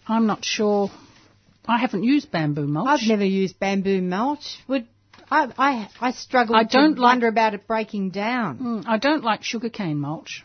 I'm 0.07 0.25
not 0.25 0.43
sure. 0.43 0.89
I 1.67 1.77
haven't 1.77 2.03
used 2.03 2.31
bamboo 2.31 2.65
mulch. 2.65 2.87
I've 2.87 3.07
never 3.07 3.25
used 3.25 3.59
bamboo 3.59 4.01
mulch. 4.01 4.57
Would 4.67 4.87
I? 5.31 5.47
I, 5.57 5.89
I 6.01 6.11
struggle 6.11 6.55
I 6.55 6.63
don't 6.63 6.95
to 6.95 7.01
like- 7.01 7.11
wonder 7.11 7.27
about 7.27 7.53
it 7.53 7.67
breaking 7.67 8.09
down. 8.11 8.59
Mm, 8.59 8.83
I 8.87 8.97
don't 8.97 9.23
like 9.23 9.43
sugarcane 9.43 9.99
mulch 9.99 10.43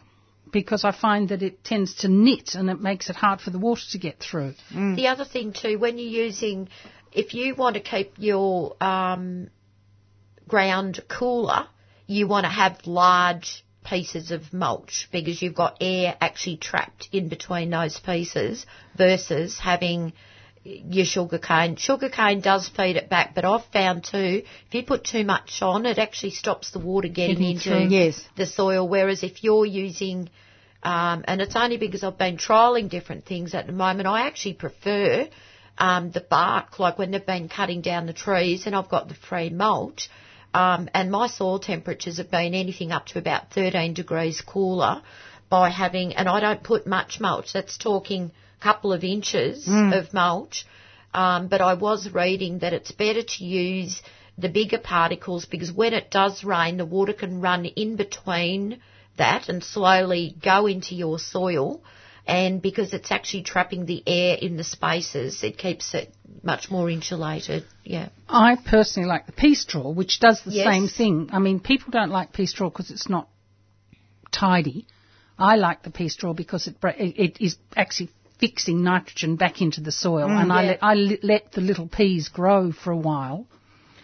because 0.53 0.85
I 0.85 0.93
find 0.93 1.29
that 1.31 1.43
it 1.43 1.65
tends 1.65 1.95
to 1.97 2.09
knit 2.09 2.55
and 2.55 2.71
it 2.71 2.81
makes 2.81 3.11
it 3.11 3.17
hard 3.17 3.41
for 3.41 3.51
the 3.51 3.59
water 3.59 3.83
to 3.91 3.99
get 3.99 4.21
through. 4.21 4.55
The 4.73 5.09
other 5.09 5.25
thing 5.25 5.53
too, 5.53 5.79
when 5.79 5.99
you're 5.99 6.25
using, 6.27 6.69
if 7.13 7.35
you 7.35 7.55
want 7.57 7.75
to 7.75 7.81
keep 7.81 8.13
your 8.19 8.77
um, 8.83 9.49
ground 10.47 11.01
cooler, 11.09 11.67
you 12.07 12.29
want 12.29 12.45
to 12.45 12.51
have 12.51 12.87
large 12.87 13.65
pieces 13.85 14.31
of 14.31 14.53
mulch 14.53 15.09
because 15.13 15.43
you've 15.43 15.55
got 15.55 15.77
air 15.81 16.17
actually 16.21 16.57
trapped 16.57 17.09
in 17.13 17.29
between 17.29 17.71
those 17.71 17.99
pieces 17.99 18.65
versus 18.97 19.59
having 19.59 20.13
your 20.65 21.05
sugar 21.05 21.39
cane. 21.39 21.77
Sugar 21.77 22.09
cane 22.09 22.41
does 22.41 22.69
feed 22.69 22.97
it 22.97 23.11
back, 23.11 23.35
but 23.35 23.45
I've 23.45 23.65
found 23.67 24.05
too, 24.05 24.43
if 24.67 24.75
you 24.75 24.83
put 24.83 25.05
too 25.05 25.25
much 25.25 25.61
on, 25.61 25.85
it 25.85 25.99
actually 25.99 26.31
stops 26.31 26.71
the 26.71 26.79
water 26.79 27.09
getting, 27.09 27.37
Getting 27.37 27.81
into. 27.81 27.95
Yes. 27.95 28.27
the 28.37 28.47
soil. 28.47 28.89
Whereas 28.89 29.23
if 29.23 29.45
you're 29.45 29.67
using, 29.67 30.31
um, 30.83 31.25
and 31.29 31.41
it's 31.43 31.55
only 31.55 31.77
because 31.77 32.03
I've 32.03 32.19
been 32.19 32.39
trialling 32.39 32.89
different 32.89 33.27
things 33.27 33.55
at 33.55 33.67
the 33.67 33.73
moment, 33.73 34.09
I 34.09 34.27
actually 34.27 34.55
prefer 34.55 35.29
um, 35.77 36.11
the 36.13 36.21
bark, 36.21 36.79
like 36.79 36.99
when 36.99 37.11
they've 37.11 37.25
been 37.25 37.49
cutting 37.49 37.83
down 37.83 38.07
the 38.07 38.13
trees 38.15 38.67
and 38.67 38.75
I've 38.75 38.89
got 38.89 39.09
the 39.09 39.15
free 39.15 39.51
mulch. 39.51 40.09
Um, 40.55 40.89
and 40.95 41.11
my 41.11 41.27
soil 41.27 41.59
temperatures 41.59 42.19
have 42.19 42.31
been 42.31 42.55
anything 42.55 42.93
up 42.93 43.07
to 43.07 43.19
about 43.19 43.51
13 43.53 43.93
degrees 43.93 44.41
cooler 44.41 45.03
by 45.51 45.69
having, 45.69 46.15
and 46.15 46.29
I 46.29 46.41
don't 46.41 46.63
put 46.63 46.87
much 46.87 47.21
mulch. 47.21 47.53
That's 47.53 47.77
talking 47.77 48.31
a 48.31 48.44
couple 48.65 48.93
of 48.93 49.05
inches 49.05 49.67
of 49.69 50.13
mulch. 50.15 50.67
Um, 51.13 51.47
but 51.49 51.61
I 51.61 51.75
was 51.75 52.01
reading 52.23 52.59
that 52.61 52.73
it's 52.73 52.91
better 52.91 53.23
to 53.23 53.45
use 53.45 54.03
the 54.37 54.49
bigger 54.49 54.79
particles 54.79 55.45
because 55.45 55.71
when 55.71 55.93
it 55.95 56.11
does 56.11 56.43
rain, 56.43 56.77
the 56.79 56.85
water 56.97 57.13
can 57.13 57.41
run 57.41 57.67
in 57.67 57.97
between 57.97 58.81
that 59.17 59.49
and 59.49 59.63
slowly 59.63 60.35
go 60.43 60.67
into 60.67 60.95
your 60.97 61.19
soil. 61.21 61.81
And 62.27 62.63
because 62.63 62.95
it's 62.95 63.13
actually 63.13 63.43
trapping 63.43 63.85
the 63.87 64.03
air 64.07 64.37
in 64.41 64.57
the 64.57 64.65
spaces, 64.65 65.43
it 65.45 65.59
keeps 65.59 65.95
it 65.95 66.13
much 66.43 66.71
more 66.71 66.89
insulated. 66.91 67.65
Yeah. 67.85 68.09
I 68.29 68.57
personally 68.57 69.09
like 69.09 69.27
the 69.27 69.33
pea 69.33 69.55
straw, 69.55 69.91
which 69.91 70.21
does 70.21 70.41
the 70.43 70.53
Yes. 70.53 70.67
same 70.67 70.89
thing. 70.89 71.29
I 71.33 71.39
mean, 71.39 71.61
people 71.61 71.91
don't 71.91 72.11
like 72.11 72.33
pea 72.33 72.47
straw 72.47 72.71
because 72.71 72.91
it's 72.91 73.11
not 73.11 73.29
tidy. 74.33 74.87
I 75.39 75.57
like 75.57 75.83
the 75.83 75.91
pea 75.91 76.09
straw 76.09 76.33
because 76.33 76.67
it, 76.67 76.77
it, 76.83 77.19
it 77.27 77.45
is 77.45 77.57
actually 77.77 78.11
fixing 78.45 78.83
nitrogen 78.83 79.37
back 79.37 79.63
into 79.63 79.81
the 79.81 79.93
soil, 79.93 80.29
and 80.29 80.53
I, 80.53 80.65
let, 80.65 80.79
I 80.83 80.95
let 81.23 81.53
the 81.53 81.63
little 81.63 81.89
peas 81.89 82.29
grow 82.29 82.73
for 82.73 82.91
a 82.91 82.97
while 82.97 83.47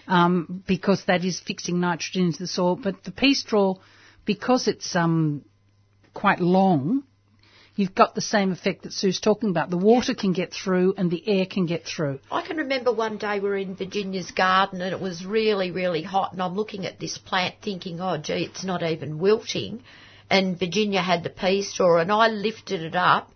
um, 0.07 0.65
because 0.67 1.05
that 1.09 1.27
is 1.27 1.39
fixing 1.41 1.79
nitrogen 1.79 2.27
into 2.27 2.39
the 2.39 2.47
soil. 2.47 2.75
But 2.77 3.05
the 3.05 3.11
pea 3.11 3.35
straw, 3.35 3.75
because 4.25 4.67
it's 4.67 4.97
um, 4.97 5.45
quite 6.15 6.41
long, 6.41 7.03
you've 7.77 7.95
got 7.95 8.15
the 8.15 8.23
same 8.23 8.51
effect 8.51 8.85
that 8.85 8.95
Sue's 8.95 9.21
talking 9.21 9.51
about. 9.51 9.69
The 9.69 9.77
water 9.77 10.15
can 10.15 10.33
get 10.33 10.55
through 10.55 10.95
and 10.97 11.11
the 11.11 11.23
air 11.29 11.45
can 11.45 11.67
get 11.67 11.85
through. 11.85 12.21
I 12.33 12.41
can 12.41 12.57
remember 12.57 12.93
one 12.93 13.19
day 13.19 13.41
we 13.41 13.49
were 13.49 13.59
in 13.59 13.77
Virginia's 13.77 14.31
garden 14.31 14.81
and 14.81 14.95
it 14.95 15.03
was 15.03 15.23
really, 15.23 15.71
really 15.71 16.03
hot 16.03 16.33
and 16.33 16.41
I'm 16.41 16.55
looking 16.55 16.87
at 16.87 16.99
this 16.99 17.19
plant 17.19 17.57
thinking, 17.63 18.01
oh 18.01 18.17
gee, 18.17 18.49
it's 18.51 18.65
not 18.65 18.83
even 18.83 19.19
wilting. 19.19 19.83
And 20.31 20.59
Virginia 20.59 21.03
had 21.03 21.25
the 21.25 21.31
pea 21.31 21.61
straw 21.61 21.99
and 21.99 22.11
I 22.11 22.29
lifted 22.29 22.81
it 22.81 22.97
up 22.97 23.33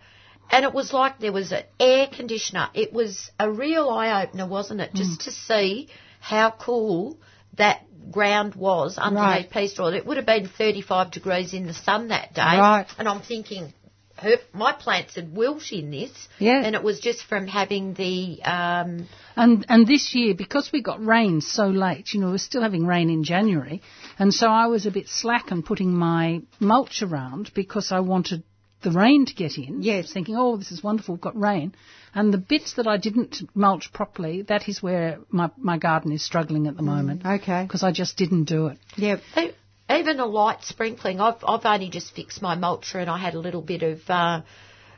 and 0.50 0.64
it 0.64 0.72
was 0.72 0.92
like 0.92 1.18
there 1.18 1.32
was 1.32 1.52
an 1.52 1.64
air 1.80 2.06
conditioner. 2.06 2.68
It 2.74 2.92
was 2.92 3.30
a 3.38 3.50
real 3.50 3.88
eye 3.88 4.24
opener, 4.24 4.46
wasn't 4.46 4.80
it? 4.80 4.94
Just 4.94 5.22
to 5.22 5.30
see 5.30 5.88
how 6.20 6.50
cool 6.50 7.18
that 7.56 7.82
ground 8.10 8.54
was 8.54 8.98
underneath 8.98 9.26
Right. 9.26 9.50
pea 9.50 9.68
straw. 9.68 9.88
It 9.88 10.06
would 10.06 10.16
have 10.16 10.26
been 10.26 10.48
35 10.48 11.10
degrees 11.10 11.54
in 11.54 11.66
the 11.66 11.74
sun 11.74 12.08
that 12.08 12.34
day. 12.34 12.42
Right. 12.42 12.86
And 12.98 13.08
I'm 13.08 13.20
thinking, 13.20 13.72
her, 14.16 14.36
my 14.52 14.72
plants 14.72 15.16
had 15.16 15.34
wilt 15.34 15.72
in 15.72 15.90
this. 15.90 16.28
Yeah. 16.38 16.62
And 16.62 16.74
it 16.74 16.82
was 16.82 17.00
just 17.00 17.22
from 17.24 17.46
having 17.46 17.94
the 17.94 18.42
um, 18.42 19.08
And 19.36 19.66
and 19.68 19.86
this 19.86 20.14
year, 20.14 20.34
because 20.34 20.70
we 20.72 20.82
got 20.82 21.04
rain 21.04 21.40
so 21.40 21.66
late, 21.66 22.12
you 22.14 22.20
know, 22.20 22.30
we're 22.30 22.38
still 22.38 22.62
having 22.62 22.86
rain 22.86 23.10
in 23.10 23.24
January, 23.24 23.82
and 24.18 24.32
so 24.32 24.46
I 24.46 24.66
was 24.66 24.86
a 24.86 24.90
bit 24.90 25.08
slack 25.08 25.50
on 25.50 25.62
putting 25.62 25.92
my 25.92 26.42
mulch 26.60 27.02
around 27.02 27.50
because 27.54 27.90
I 27.90 28.00
wanted 28.00 28.44
the 28.84 28.92
rain 28.92 29.26
to 29.26 29.34
get 29.34 29.58
in. 29.58 29.82
Yes. 29.82 30.12
Thinking, 30.12 30.36
oh, 30.38 30.56
this 30.56 30.70
is 30.70 30.82
wonderful, 30.82 31.14
we've 31.16 31.20
got 31.22 31.38
rain. 31.38 31.74
And 32.14 32.32
the 32.32 32.38
bits 32.38 32.74
that 32.74 32.86
I 32.86 32.96
didn't 32.96 33.42
mulch 33.54 33.92
properly, 33.92 34.42
that 34.42 34.68
is 34.68 34.80
where 34.80 35.18
my, 35.30 35.50
my 35.56 35.78
garden 35.78 36.12
is 36.12 36.22
struggling 36.24 36.68
at 36.68 36.76
the 36.76 36.82
moment. 36.82 37.26
okay. 37.26 37.64
Because 37.64 37.82
I 37.82 37.90
just 37.90 38.16
didn't 38.16 38.44
do 38.44 38.68
it. 38.68 38.78
Yep. 38.96 39.20
E- 39.36 39.50
Even 39.90 40.20
a 40.20 40.26
light 40.26 40.62
sprinkling. 40.62 41.20
I've 41.20 41.42
I've 41.46 41.66
only 41.66 41.90
just 41.90 42.14
fixed 42.14 42.40
my 42.40 42.54
mulcher 42.56 43.00
and 43.00 43.10
I 43.10 43.18
had 43.18 43.34
a 43.34 43.40
little 43.40 43.62
bit 43.62 43.82
of 43.82 43.98
uh, 44.08 44.42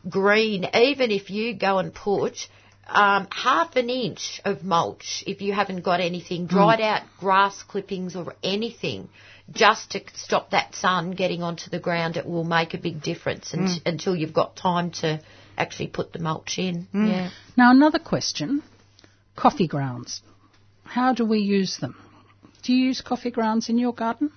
green. 0.08 0.66
Even 0.74 1.10
if 1.10 1.30
you 1.30 1.54
go 1.54 1.78
and 1.78 1.94
put 1.94 2.36
um, 2.88 3.26
half 3.30 3.76
an 3.76 3.90
inch 3.90 4.40
of 4.44 4.62
mulch, 4.62 5.24
if 5.26 5.42
you 5.42 5.52
haven't 5.52 5.82
got 5.82 6.00
anything 6.00 6.42
hmm. 6.42 6.54
dried 6.54 6.80
out 6.80 7.02
grass 7.18 7.62
clippings 7.62 8.14
or 8.14 8.34
anything, 8.42 9.08
just 9.52 9.92
to 9.92 10.00
stop 10.14 10.50
that 10.50 10.74
sun 10.74 11.12
getting 11.12 11.42
onto 11.42 11.70
the 11.70 11.78
ground, 11.78 12.16
it 12.16 12.26
will 12.26 12.44
make 12.44 12.74
a 12.74 12.78
big 12.78 13.02
difference 13.02 13.54
un- 13.54 13.66
hmm. 13.66 13.88
until 13.88 14.14
you've 14.14 14.34
got 14.34 14.56
time 14.56 14.90
to 14.90 15.20
actually 15.58 15.88
put 15.88 16.12
the 16.12 16.18
mulch 16.18 16.58
in. 16.58 16.82
Hmm. 16.92 17.06
Yeah. 17.06 17.30
Now, 17.56 17.70
another 17.70 17.98
question 17.98 18.62
coffee 19.34 19.68
grounds. 19.68 20.22
How 20.84 21.12
do 21.12 21.24
we 21.24 21.38
use 21.38 21.78
them? 21.78 21.96
Do 22.62 22.72
you 22.72 22.86
use 22.86 23.00
coffee 23.00 23.30
grounds 23.30 23.68
in 23.68 23.78
your 23.78 23.92
garden? 23.92 24.30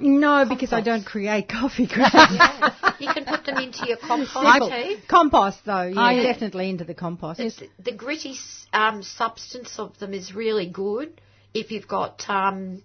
No, 0.00 0.44
because 0.48 0.72
I 0.72 0.80
don't 0.80 1.04
create 1.04 1.48
coffee 1.60 1.86
grounds. 1.86 2.74
you 2.98 3.08
can 3.12 3.24
put 3.24 3.44
them 3.44 3.58
into 3.58 3.86
your 3.86 3.96
compost 3.96 4.36
I- 4.36 4.82
heap. 4.82 5.08
compost, 5.08 5.58
though, 5.64 5.82
yeah, 5.82 6.00
I- 6.00 6.22
definitely 6.22 6.70
into 6.70 6.84
the 6.84 6.94
compost. 6.94 7.40
It's, 7.40 7.62
the 7.78 7.92
gritty 7.92 8.36
um, 8.72 9.02
substance 9.02 9.78
of 9.78 9.98
them 9.98 10.14
is 10.14 10.34
really 10.34 10.66
good. 10.68 11.20
if 11.54 11.70
you've 11.70 11.88
got 11.88 12.22
um, 12.28 12.82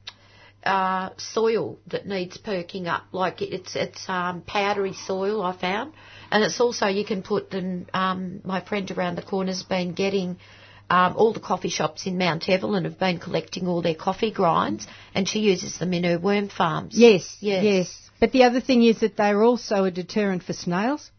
uh, 0.66 1.10
soil 1.18 1.78
that 1.88 2.06
needs 2.08 2.38
perking 2.38 2.88
up, 2.88 3.04
like 3.12 3.42
it's 3.42 3.76
it's 3.76 4.08
um, 4.08 4.42
powdery 4.42 4.94
soil. 4.94 5.42
I 5.44 5.56
found, 5.58 5.94
and 6.32 6.44
it's 6.44 6.60
also 6.60 6.88
you 6.88 7.06
can 7.06 7.22
put 7.22 7.52
them. 7.52 7.88
Um, 7.94 8.42
my 8.44 8.62
friend 8.62 8.90
around 8.92 9.18
the 9.18 9.24
corner's 9.24 9.64
been 9.64 9.94
getting. 9.94 10.38
Um, 10.94 11.16
all 11.18 11.34
the 11.34 11.40
coffee 11.40 11.70
shops 11.70 12.06
in 12.06 12.20
Mount 12.20 12.48
Evelyn 12.48 12.84
have 12.84 13.00
been 13.00 13.18
collecting 13.18 13.68
all 13.68 13.82
their 13.82 13.96
coffee 13.96 14.30
grinds, 14.30 14.86
and 15.16 15.28
she 15.28 15.40
uses 15.40 15.80
them 15.80 15.92
in 15.92 16.04
her 16.04 16.20
worm 16.20 16.50
farms. 16.50 16.94
Yes, 16.96 17.36
Yes. 17.40 17.64
yes. 17.64 18.10
But 18.20 18.32
the 18.32 18.44
other 18.44 18.62
thing 18.62 18.84
is 18.84 19.00
that 19.00 19.18
they're 19.18 19.42
also 19.44 19.86
a 19.86 19.92
deterrent 19.92 20.44
for 20.44 20.54
snails. 20.54 21.10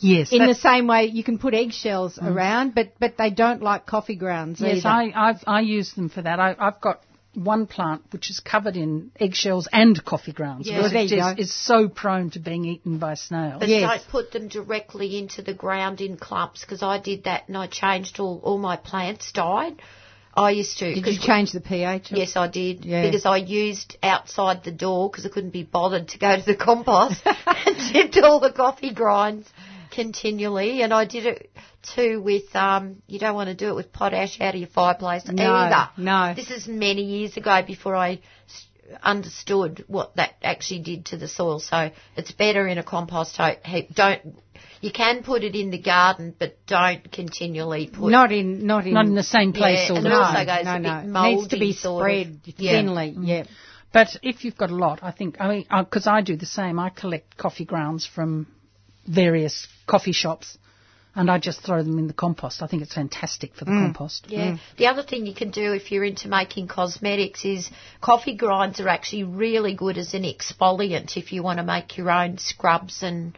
Yes. 0.00 0.32
In 0.32 0.46
the 0.46 0.54
same 0.54 0.86
way, 0.86 1.06
you 1.06 1.24
can 1.24 1.38
put 1.38 1.54
eggshells 1.54 2.18
around, 2.18 2.74
but 2.74 2.92
but 2.98 3.16
they 3.16 3.30
don't 3.30 3.62
like 3.62 3.86
coffee 3.86 4.16
grounds 4.16 4.60
Yes, 4.60 4.84
either. 4.84 4.88
I, 4.88 5.28
I've, 5.28 5.44
I 5.46 5.60
use 5.60 5.92
them 5.94 6.08
for 6.10 6.20
that. 6.22 6.38
I, 6.38 6.54
I've 6.58 6.80
got 6.80 7.00
one 7.34 7.66
plant 7.66 8.02
which 8.10 8.28
is 8.30 8.40
covered 8.40 8.76
in 8.76 9.10
eggshells 9.20 9.68
and 9.72 10.04
coffee 10.04 10.32
grounds. 10.32 10.66
Yeah. 10.66 10.78
because 10.78 10.92
Well, 10.92 11.06
there 11.06 11.18
you 11.18 11.24
is, 11.28 11.36
go. 11.36 11.42
is 11.42 11.54
so 11.54 11.88
prone 11.88 12.30
to 12.30 12.40
being 12.40 12.64
eaten 12.64 12.98
by 12.98 13.14
snails. 13.14 13.60
But 13.60 13.68
Yes. 13.68 13.88
don't 13.88 14.08
put 14.10 14.32
them 14.32 14.48
directly 14.48 15.18
into 15.18 15.42
the 15.42 15.54
ground 15.54 16.00
in 16.00 16.16
clumps 16.16 16.60
because 16.62 16.82
I 16.82 16.98
did 16.98 17.24
that 17.24 17.44
and 17.48 17.56
I 17.56 17.66
changed 17.68 18.18
all, 18.20 18.40
all 18.42 18.58
my 18.58 18.76
plants 18.76 19.30
died. 19.32 19.80
I 20.34 20.50
used 20.50 20.78
to. 20.78 20.94
Did 20.94 21.02
'cause 21.04 21.14
you 21.14 21.20
change 21.20 21.50
the 21.52 21.60
pH? 21.60 22.12
Yes, 22.12 22.36
I 22.36 22.46
did. 22.46 22.84
Yeah. 22.84 23.02
Because 23.02 23.26
I 23.26 23.38
used 23.38 23.96
outside 24.02 24.62
the 24.62 24.70
door 24.70 25.10
because 25.10 25.26
I 25.26 25.28
couldn't 25.28 25.50
be 25.50 25.64
bothered 25.64 26.08
to 26.08 26.18
go 26.18 26.36
to 26.36 26.42
the 26.46 26.54
compost 26.54 27.20
and 27.46 27.76
tipped 27.92 28.16
all 28.18 28.38
the 28.40 28.52
coffee 28.52 28.92
grinds 28.92 29.48
continually. 30.02 30.82
And 30.82 30.92
I 30.92 31.04
did 31.04 31.26
it 31.26 31.50
too 31.94 32.20
with, 32.22 32.54
um, 32.56 33.02
you 33.06 33.18
don't 33.18 33.34
want 33.34 33.48
to 33.48 33.54
do 33.54 33.68
it 33.68 33.74
with 33.74 33.92
potash 33.92 34.40
out 34.40 34.54
of 34.54 34.60
your 34.60 34.68
fireplace 34.68 35.26
No, 35.26 35.52
either. 35.52 35.90
no. 35.96 36.34
This 36.34 36.50
is 36.50 36.66
many 36.66 37.02
years 37.02 37.36
ago 37.36 37.62
before 37.66 37.94
I 37.96 38.20
understood 39.02 39.84
what 39.86 40.16
that 40.16 40.30
actually 40.42 40.80
did 40.80 41.06
to 41.06 41.16
the 41.16 41.28
soil. 41.28 41.60
So 41.60 41.90
it's 42.16 42.32
better 42.32 42.66
in 42.66 42.78
a 42.78 42.82
compost 42.82 43.38
heap. 43.64 43.94
Don't, 43.94 44.20
you 44.80 44.90
can 44.92 45.22
put 45.22 45.44
it 45.44 45.54
in 45.54 45.70
the 45.70 45.78
garden, 45.80 46.34
but 46.38 46.58
don't 46.66 47.10
continually 47.12 47.86
put 47.92 48.10
Not 48.10 48.32
in 48.32 48.66
not 48.66 48.86
in 48.86 48.94
Not 48.94 49.06
in 49.06 49.14
the 49.14 49.22
same 49.22 49.52
place 49.52 49.88
Yeah, 49.88 49.94
all 49.96 50.02
the 50.02 50.08
it 50.08 50.12
also 50.12 50.32
time. 50.32 50.46
goes 50.46 50.64
no, 50.64 50.74
a 50.74 50.78
no. 50.78 50.88
bit 50.88 51.04
It 51.04 51.30
needs 51.36 51.48
to 51.48 51.56
be 51.56 51.60
mouldy 51.60 51.72
sort 51.72 52.10
of. 52.10 52.26
spread 52.26 52.54
Yeah. 52.58 52.72
thinly. 52.72 53.16
Yeah. 53.20 53.44
But 53.92 54.16
if 54.22 54.44
you've 54.44 54.56
got 54.56 54.70
a 54.70 54.74
lot, 54.76 55.00
I 55.02 55.10
think, 55.10 55.36
I 55.40 55.48
mean, 55.48 55.66
because 55.78 56.06
I 56.06 56.20
do 56.20 56.36
the 56.36 56.46
same, 56.46 56.78
I 56.78 56.90
collect 56.90 57.36
coffee 57.36 57.64
grounds 57.64 58.06
from 58.06 58.46
various 59.06 59.66
coffee 59.86 60.12
shops 60.12 60.58
and 61.14 61.30
I 61.30 61.38
just 61.38 61.62
throw 61.62 61.82
them 61.82 61.98
in 61.98 62.06
the 62.06 62.12
compost. 62.12 62.62
I 62.62 62.66
think 62.68 62.82
it's 62.82 62.94
fantastic 62.94 63.54
for 63.54 63.64
the 63.64 63.72
compost. 63.72 64.26
Yeah. 64.28 64.58
The 64.78 64.86
other 64.86 65.02
thing 65.02 65.26
you 65.26 65.34
can 65.34 65.50
do 65.50 65.72
if 65.72 65.90
you're 65.90 66.04
into 66.04 66.28
making 66.28 66.68
cosmetics 66.68 67.44
is 67.44 67.68
coffee 68.00 68.36
grinds 68.36 68.80
are 68.80 68.88
actually 68.88 69.24
really 69.24 69.74
good 69.74 69.98
as 69.98 70.14
an 70.14 70.22
exfoliant 70.22 71.16
if 71.16 71.32
you 71.32 71.42
want 71.42 71.58
to 71.58 71.64
make 71.64 71.96
your 71.96 72.10
own 72.10 72.38
scrubs 72.38 73.02
and 73.02 73.36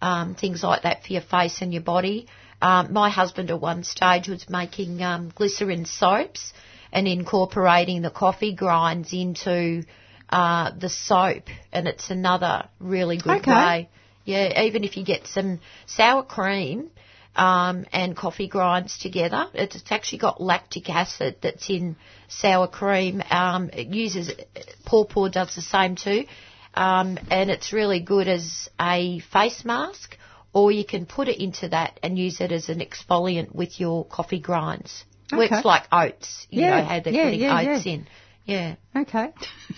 um, 0.00 0.34
things 0.34 0.62
like 0.62 0.82
that 0.82 1.04
for 1.04 1.12
your 1.12 1.22
face 1.22 1.60
and 1.60 1.74
your 1.74 1.82
body. 1.82 2.26
Um, 2.62 2.92
my 2.92 3.10
husband 3.10 3.50
at 3.50 3.60
one 3.60 3.84
stage 3.84 4.28
was 4.28 4.48
making 4.48 5.02
um, 5.02 5.30
glycerin 5.34 5.84
soaps 5.84 6.52
and 6.90 7.06
incorporating 7.06 8.00
the 8.02 8.10
coffee 8.10 8.54
grinds 8.54 9.12
into 9.12 9.84
uh, 10.30 10.70
the 10.78 10.88
soap, 10.88 11.44
and 11.72 11.86
it's 11.86 12.10
another 12.10 12.68
really 12.78 13.18
good 13.18 13.40
Okay. 13.40 13.50
way. 13.50 13.88
Yeah, 14.30 14.62
even 14.62 14.84
if 14.84 14.96
you 14.96 15.04
get 15.04 15.26
some 15.26 15.60
sour 15.86 16.22
cream 16.22 16.90
um, 17.36 17.86
and 17.92 18.16
coffee 18.16 18.48
grinds 18.48 18.98
together, 18.98 19.46
it's, 19.54 19.76
it's 19.76 19.92
actually 19.92 20.18
got 20.18 20.40
lactic 20.40 20.88
acid 20.90 21.36
that's 21.42 21.68
in 21.70 21.96
sour 22.28 22.68
cream. 22.68 23.22
Um, 23.30 23.70
it 23.72 23.88
uses 23.88 24.32
Pawpaw 24.84 25.28
does 25.28 25.54
the 25.54 25.62
same 25.62 25.96
too, 25.96 26.24
um, 26.74 27.18
and 27.30 27.50
it's 27.50 27.72
really 27.72 28.00
good 28.00 28.28
as 28.28 28.68
a 28.80 29.20
face 29.32 29.64
mask. 29.64 30.16
Or 30.52 30.72
you 30.72 30.84
can 30.84 31.06
put 31.06 31.28
it 31.28 31.40
into 31.40 31.68
that 31.68 32.00
and 32.02 32.18
use 32.18 32.40
it 32.40 32.50
as 32.50 32.68
an 32.68 32.80
exfoliant 32.80 33.54
with 33.54 33.78
your 33.78 34.04
coffee 34.04 34.40
grinds. 34.40 35.04
Works 35.32 35.64
like 35.64 35.84
oats. 35.92 36.48
You 36.50 36.62
Yeah, 36.62 36.70
know 36.80 36.84
how 36.88 36.98
they're 37.00 37.12
yeah, 37.12 37.24
putting 37.26 37.40
yeah, 37.40 37.60
oats 37.76 37.86
in. 37.86 38.06
Yeah. 38.50 38.74
Okay. 38.96 39.32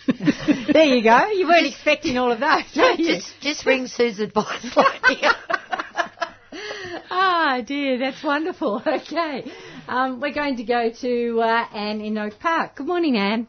there 0.73 0.85
you 0.87 1.03
go. 1.03 1.27
You 1.29 1.47
weren't 1.47 1.67
expecting 1.67 2.17
all 2.17 2.33
of 2.33 2.41
that. 2.41 2.67
were 2.75 2.93
you? 2.93 3.17
Just 3.17 3.35
just 3.43 3.67
ring 3.67 3.87
Sue's 3.87 4.19
advice 4.19 4.75
like 4.75 5.03
Ah, 7.11 7.61
dear, 7.67 7.99
that's 7.99 8.23
wonderful. 8.25 8.83
Okay. 8.87 9.45
Um, 9.89 10.21
we're 10.23 10.33
going 10.33 10.57
to 10.57 10.65
go 10.65 10.91
to 10.91 11.41
uh, 11.43 11.67
Anne 11.75 12.01
in 12.01 12.17
Oak 12.17 12.39
Park. 12.39 12.77
Good 12.77 12.87
morning, 12.87 13.19
Anne. 13.19 13.47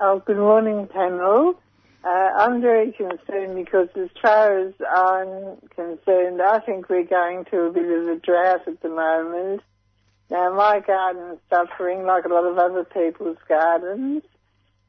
Oh, 0.00 0.22
good 0.24 0.38
morning, 0.38 0.88
panel. 0.90 1.60
Uh, 2.02 2.08
I'm 2.08 2.62
very 2.62 2.92
concerned 2.92 3.62
because 3.62 3.88
as 3.96 4.08
far 4.22 4.60
as 4.60 4.72
I'm 4.88 5.58
concerned, 5.76 6.40
I 6.40 6.60
think 6.60 6.88
we're 6.88 7.04
going 7.04 7.44
to 7.50 7.64
a 7.64 7.70
bit 7.70 7.84
of 7.84 8.08
a 8.08 8.18
drought 8.18 8.66
at 8.66 8.80
the 8.80 8.88
moment. 8.88 9.60
Now, 10.30 10.54
my 10.54 10.80
garden's 10.80 11.40
suffering 11.50 12.06
like 12.06 12.24
a 12.24 12.28
lot 12.28 12.46
of 12.46 12.56
other 12.56 12.84
people's 12.84 13.36
gardens. 13.46 14.22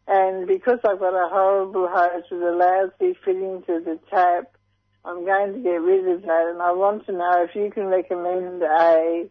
And 0.07 0.47
because 0.47 0.79
I've 0.87 0.99
got 0.99 1.13
a 1.13 1.29
horrible 1.29 1.87
hose 1.87 2.23
with 2.29 2.41
a 2.41 2.51
lousy 2.51 3.17
fitting 3.25 3.63
to 3.65 3.79
the 3.83 3.99
tap, 4.09 4.55
I'm 5.03 5.25
going 5.25 5.53
to 5.53 5.59
get 5.59 5.81
rid 5.81 6.07
of 6.07 6.21
that. 6.21 6.51
And 6.51 6.61
I 6.61 6.71
want 6.73 7.05
to 7.07 7.11
know 7.11 7.43
if 7.47 7.55
you 7.55 7.71
can 7.71 7.85
recommend 7.85 8.61
a 8.61 9.29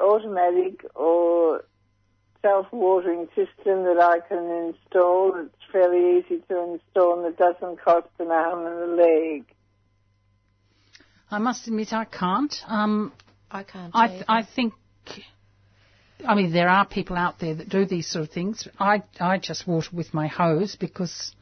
automatic 0.00 0.84
or 0.94 1.64
self-watering 2.42 3.26
system 3.28 3.84
that 3.84 3.98
I 4.00 4.20
can 4.28 4.74
install. 4.74 5.34
It's 5.36 5.72
fairly 5.72 6.18
easy 6.18 6.42
to 6.48 6.74
install 6.74 7.24
and 7.24 7.32
it 7.32 7.38
doesn't 7.38 7.82
cost 7.82 8.08
an 8.18 8.30
arm 8.30 8.66
and 8.66 8.92
a 8.92 9.02
leg. 9.02 9.44
I 11.30 11.38
must 11.38 11.66
admit 11.66 11.92
I 11.92 12.04
can't. 12.04 12.54
Um, 12.66 13.12
I 13.50 13.62
can't. 13.62 13.94
I, 13.94 14.04
either. 14.04 14.24
I 14.28 14.42
think, 14.42 14.74
I 16.26 16.34
mean, 16.34 16.52
there 16.52 16.68
are 16.68 16.86
people 16.86 17.16
out 17.16 17.38
there 17.38 17.54
that 17.54 17.68
do 17.68 17.84
these 17.84 18.08
sort 18.08 18.26
of 18.26 18.30
things. 18.30 18.68
I, 18.78 19.02
I 19.18 19.38
just 19.38 19.66
water 19.66 19.88
with 19.92 20.14
my 20.14 20.26
hose 20.26 20.76
because 20.76 21.34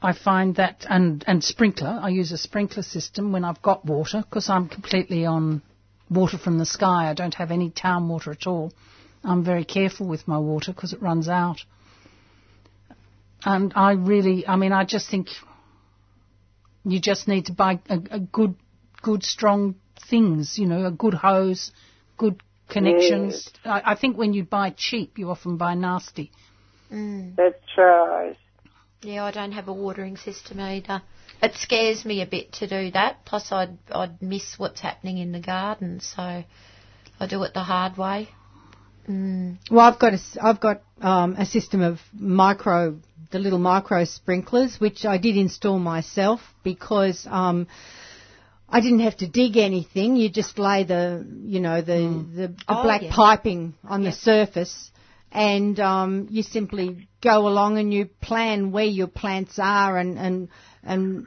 I 0.00 0.12
find 0.12 0.56
that, 0.56 0.86
and, 0.88 1.24
and 1.26 1.42
sprinkler, 1.42 1.98
I 2.00 2.10
use 2.10 2.30
a 2.32 2.38
sprinkler 2.38 2.82
system 2.82 3.32
when 3.32 3.44
I've 3.44 3.60
got 3.62 3.84
water 3.84 4.22
because 4.22 4.48
I'm 4.48 4.68
completely 4.68 5.26
on 5.26 5.62
water 6.08 6.38
from 6.38 6.58
the 6.58 6.66
sky. 6.66 7.10
I 7.10 7.14
don't 7.14 7.34
have 7.34 7.50
any 7.50 7.70
town 7.70 8.08
water 8.08 8.30
at 8.30 8.46
all. 8.46 8.72
I'm 9.24 9.44
very 9.44 9.64
careful 9.64 10.06
with 10.06 10.28
my 10.28 10.38
water 10.38 10.72
because 10.72 10.92
it 10.92 11.02
runs 11.02 11.28
out. 11.28 11.58
And 13.44 13.72
I 13.74 13.92
really, 13.92 14.46
I 14.46 14.56
mean, 14.56 14.72
I 14.72 14.84
just 14.84 15.10
think 15.10 15.28
you 16.84 17.00
just 17.00 17.28
need 17.28 17.46
to 17.46 17.52
buy 17.52 17.80
a, 17.88 17.98
a 18.10 18.20
good, 18.20 18.54
good, 19.02 19.22
strong 19.24 19.76
things. 20.08 20.58
You 20.58 20.66
know, 20.66 20.86
a 20.86 20.90
good 20.90 21.14
hose, 21.14 21.72
good 22.16 22.40
connections. 22.68 23.50
I, 23.64 23.82
I 23.92 23.94
think 23.94 24.16
when 24.16 24.32
you 24.32 24.44
buy 24.44 24.70
cheap, 24.76 25.18
you 25.18 25.30
often 25.30 25.56
buy 25.56 25.74
nasty. 25.74 26.30
Mm. 26.92 27.36
That's 27.36 27.56
right. 27.76 28.36
Yeah, 29.02 29.24
I 29.24 29.30
don't 29.30 29.52
have 29.52 29.68
a 29.68 29.72
watering 29.72 30.16
system 30.16 30.58
either. 30.60 31.02
It 31.40 31.54
scares 31.54 32.04
me 32.04 32.20
a 32.20 32.26
bit 32.26 32.52
to 32.54 32.66
do 32.66 32.90
that. 32.92 33.24
Plus, 33.24 33.52
I'd 33.52 33.78
I'd 33.92 34.20
miss 34.20 34.58
what's 34.58 34.80
happening 34.80 35.18
in 35.18 35.30
the 35.32 35.40
garden, 35.40 36.00
so 36.00 36.42
I 37.20 37.26
do 37.28 37.42
it 37.44 37.54
the 37.54 37.62
hard 37.62 37.96
way. 37.96 38.28
Mm. 39.08 39.58
Well, 39.70 39.86
I've 39.86 39.98
got 39.98 40.12
a, 40.12 40.16
s- 40.16 40.36
I've 40.40 40.60
got 40.60 40.82
um, 41.00 41.36
a 41.38 41.46
system 41.46 41.80
of 41.80 42.00
micro, 42.12 42.98
the 43.30 43.38
little 43.38 43.58
micro 43.58 44.04
sprinklers, 44.04 44.78
which 44.80 45.04
I 45.04 45.16
did 45.18 45.36
install 45.36 45.78
myself 45.78 46.40
because 46.62 47.26
um, 47.30 47.68
I 48.68 48.80
didn't 48.80 49.00
have 49.00 49.16
to 49.18 49.26
dig 49.28 49.56
anything. 49.56 50.16
You 50.16 50.28
just 50.28 50.58
lay 50.58 50.84
the, 50.84 51.26
you 51.44 51.60
know, 51.60 51.80
the 51.80 52.26
the, 52.34 52.48
the 52.48 52.54
Oh, 52.68 52.82
black 52.82 53.02
yeah. 53.02 53.14
piping 53.14 53.74
on 53.84 54.02
Yeah. 54.02 54.10
the 54.10 54.16
surface, 54.16 54.90
and 55.32 55.78
um, 55.80 56.28
you 56.30 56.42
simply 56.42 57.08
go 57.22 57.48
along 57.48 57.78
and 57.78 57.92
you 57.92 58.06
plan 58.20 58.70
where 58.70 58.84
your 58.84 59.06
plants 59.06 59.58
are 59.58 59.96
and 59.98 60.18
and 60.18 60.48
and 60.84 61.26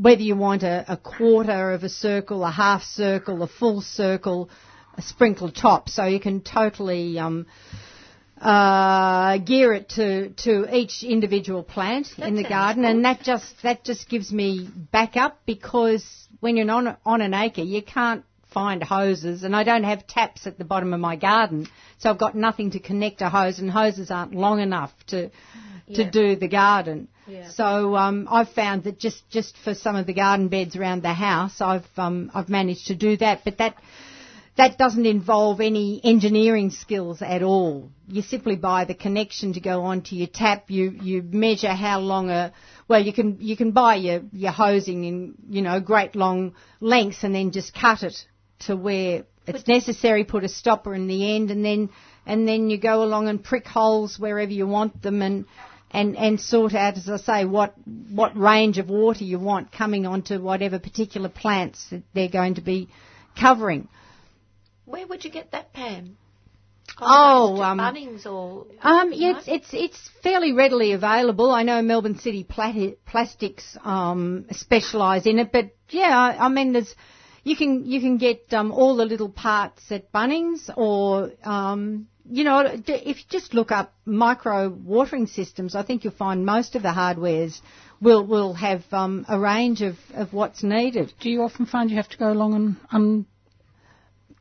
whether 0.00 0.22
you 0.22 0.36
want 0.36 0.62
a, 0.62 0.84
a 0.88 0.96
quarter 0.96 1.72
of 1.72 1.82
a 1.84 1.88
circle, 1.88 2.44
a 2.44 2.50
half 2.50 2.82
circle, 2.82 3.42
a 3.42 3.48
full 3.48 3.80
circle, 3.80 4.48
a 4.96 5.02
sprinkled 5.02 5.54
top, 5.56 5.88
so 5.88 6.04
you 6.06 6.20
can 6.20 6.40
totally 6.40 7.18
um, 7.18 7.46
uh, 8.40 9.38
gear 9.38 9.72
it 9.72 9.88
to, 9.90 10.30
to 10.30 10.66
each 10.76 11.02
individual 11.02 11.62
plant 11.62 12.08
in 12.18 12.34
the 12.36 12.42
garden, 12.42 12.84
and 12.84 13.04
that 13.04 13.22
just 13.22 13.62
that 13.62 13.84
just 13.84 14.08
gives 14.08 14.30
me 14.32 14.68
backup 14.92 15.40
because 15.46 16.04
when 16.40 16.56
you're 16.56 16.70
on 16.70 16.96
on 17.04 17.20
an 17.22 17.32
acre, 17.34 17.62
you 17.62 17.82
can't 17.82 18.24
find 18.52 18.82
hoses, 18.82 19.42
and 19.42 19.54
I 19.56 19.64
don't 19.64 19.84
have 19.84 20.06
taps 20.06 20.46
at 20.46 20.58
the 20.58 20.64
bottom 20.64 20.92
of 20.92 21.00
my 21.00 21.16
garden, 21.16 21.66
so 21.98 22.10
I've 22.10 22.18
got 22.18 22.34
nothing 22.34 22.70
to 22.72 22.78
connect 22.78 23.20
a 23.22 23.28
hose, 23.28 23.58
and 23.58 23.70
hoses 23.70 24.10
aren't 24.10 24.34
long 24.34 24.60
enough 24.60 24.92
to 25.08 25.30
to 25.94 26.02
Yeah. 26.02 26.10
do 26.10 26.36
the 26.36 26.48
garden. 26.48 27.08
Yeah. 27.28 27.48
So 27.50 27.96
um, 27.96 28.28
I've 28.30 28.50
found 28.50 28.84
that 28.84 28.98
just, 28.98 29.28
just 29.30 29.56
for 29.58 29.74
some 29.74 29.96
of 29.96 30.06
the 30.06 30.12
garden 30.14 30.48
beds 30.48 30.76
around 30.76 31.02
the 31.02 31.12
house, 31.12 31.60
I've 31.60 31.86
um, 31.96 32.30
I've 32.34 32.48
managed 32.48 32.86
to 32.88 32.94
do 32.94 33.16
that. 33.18 33.42
But 33.44 33.58
that 33.58 33.76
that 34.56 34.78
doesn't 34.78 35.04
involve 35.04 35.60
any 35.60 36.00
engineering 36.02 36.70
skills 36.70 37.20
at 37.20 37.42
all. 37.42 37.90
You 38.08 38.22
simply 38.22 38.56
buy 38.56 38.84
the 38.84 38.94
connection 38.94 39.52
to 39.52 39.60
go 39.60 39.82
onto 39.82 40.16
your 40.16 40.28
tap. 40.28 40.70
You 40.70 40.90
you 41.02 41.22
measure 41.22 41.72
how 41.72 42.00
long 42.00 42.30
a 42.30 42.52
well 42.88 43.02
you 43.02 43.12
can 43.12 43.38
you 43.40 43.56
can 43.56 43.72
buy 43.72 43.96
your 43.96 44.22
your 44.32 44.52
hosing 44.52 45.04
in 45.04 45.34
you 45.48 45.62
know 45.62 45.80
great 45.80 46.16
long 46.16 46.54
lengths 46.80 47.22
and 47.22 47.34
then 47.34 47.50
just 47.50 47.74
cut 47.74 48.02
it 48.02 48.16
to 48.60 48.76
where 48.76 49.24
it's 49.46 49.68
necessary. 49.68 50.24
Put 50.24 50.44
a 50.44 50.48
stopper 50.48 50.94
in 50.94 51.06
the 51.06 51.34
end 51.36 51.50
and 51.50 51.64
then 51.64 51.90
and 52.24 52.48
then 52.48 52.70
you 52.70 52.78
go 52.78 53.02
along 53.02 53.28
and 53.28 53.42
prick 53.42 53.66
holes 53.66 54.18
wherever 54.18 54.52
you 54.52 54.66
want 54.66 55.02
them 55.02 55.20
and 55.20 55.44
and, 55.92 56.16
and 56.16 56.40
sort 56.40 56.74
out, 56.74 56.96
as 56.96 57.08
I 57.08 57.16
say, 57.16 57.44
what 57.44 57.74
what 58.10 58.36
range 58.36 58.78
of 58.78 58.88
water 58.88 59.24
you 59.24 59.38
want 59.38 59.70
coming 59.70 60.06
onto 60.06 60.40
whatever 60.40 60.78
particular 60.78 61.28
plants 61.28 61.86
that 61.90 62.02
they're 62.14 62.28
going 62.28 62.54
to 62.54 62.60
be 62.62 62.88
covering. 63.38 63.88
Where 64.86 65.06
would 65.06 65.24
you 65.24 65.30
get 65.30 65.50
that, 65.50 65.72
Pam? 65.72 66.16
Oh, 66.98 67.60
um, 67.60 67.78
Bunnings 67.78 68.24
or 68.24 68.66
Um, 68.80 69.12
yeah, 69.12 69.38
it's, 69.38 69.48
it's 69.48 69.68
it's 69.72 70.10
fairly 70.22 70.52
readily 70.52 70.92
available. 70.92 71.50
I 71.50 71.62
know 71.64 71.82
Melbourne 71.82 72.18
City 72.18 72.44
Plat- 72.44 73.04
Plastics 73.04 73.76
um, 73.84 74.46
specialise 74.52 75.26
in 75.26 75.38
it, 75.38 75.52
but 75.52 75.70
yeah, 75.90 76.16
I, 76.16 76.46
I 76.46 76.48
mean, 76.48 76.72
there's 76.72 76.94
you 77.42 77.56
can 77.56 77.84
you 77.86 78.00
can 78.00 78.16
get 78.16 78.52
um, 78.52 78.72
all 78.72 78.96
the 78.96 79.04
little 79.04 79.28
parts 79.28 79.82
at 79.90 80.12
Bunnings, 80.12 80.70
or 80.76 81.32
um, 81.44 82.06
you 82.30 82.44
know, 82.44 82.60
if 82.60 83.18
you 83.18 83.24
just 83.28 83.52
look 83.52 83.72
up 83.72 83.92
micro 84.04 84.68
watering 84.68 85.26
systems, 85.26 85.74
I 85.74 85.82
think 85.82 86.04
you'll 86.04 86.14
find 86.14 86.46
most 86.46 86.76
of 86.76 86.82
the 86.82 86.88
hardwares 86.88 87.60
will 88.00 88.24
will 88.26 88.54
have 88.54 88.84
um, 88.92 89.26
a 89.28 89.38
range 89.38 89.82
of, 89.82 89.96
of 90.14 90.32
what's 90.32 90.62
needed. 90.62 91.12
Do 91.20 91.30
you 91.30 91.42
often 91.42 91.66
find 91.66 91.90
you 91.90 91.96
have 91.96 92.08
to 92.10 92.18
go 92.18 92.32
along 92.32 92.54
and 92.54 92.76
un- 92.92 93.26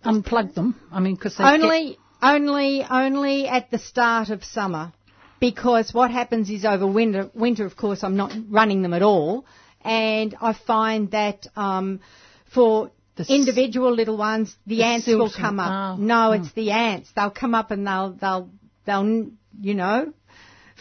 unplug 0.06 0.54
them? 0.54 0.80
I 0.92 1.00
mean, 1.00 1.16
because 1.16 1.36
Only, 1.40 1.98
only, 2.22 2.84
only 2.90 3.48
at 3.48 3.72
the 3.72 3.78
start 3.78 4.30
of 4.30 4.44
summer, 4.44 4.94
because 5.40 5.94
what 5.94 6.12
happens 6.12 6.50
is 6.50 6.66
over 6.66 6.88
winter. 6.88 7.30
Winter, 7.34 7.66
of 7.66 7.76
course, 7.76 8.04
I'm 8.04 8.16
not 8.16 8.34
running 8.50 8.82
them 8.82 8.94
at 8.94 9.02
all, 9.02 9.46
and 9.82 10.36
I 10.42 10.54
find 10.54 11.12
that 11.12 11.48
um, 11.56 12.00
for 12.54 12.92
s- 13.18 13.30
individual 13.30 13.94
little 13.94 14.18
ones, 14.18 14.56
the, 14.66 14.78
the 14.78 14.84
ants 14.84 15.08
will 15.08 15.32
come 15.32 15.60
up. 15.60 15.98
Oh, 16.00 16.02
No, 16.02 16.30
oh. 16.30 16.32
it's 16.34 16.52
the 16.54 16.72
ants. 16.72 17.10
They'll 17.16 17.30
come 17.32 17.54
up 17.54 17.72
and 17.72 17.86
they'll 17.86 18.12
they'll 18.14 18.50
they'll 18.86 19.30
you 19.62 19.74
know 19.74 20.14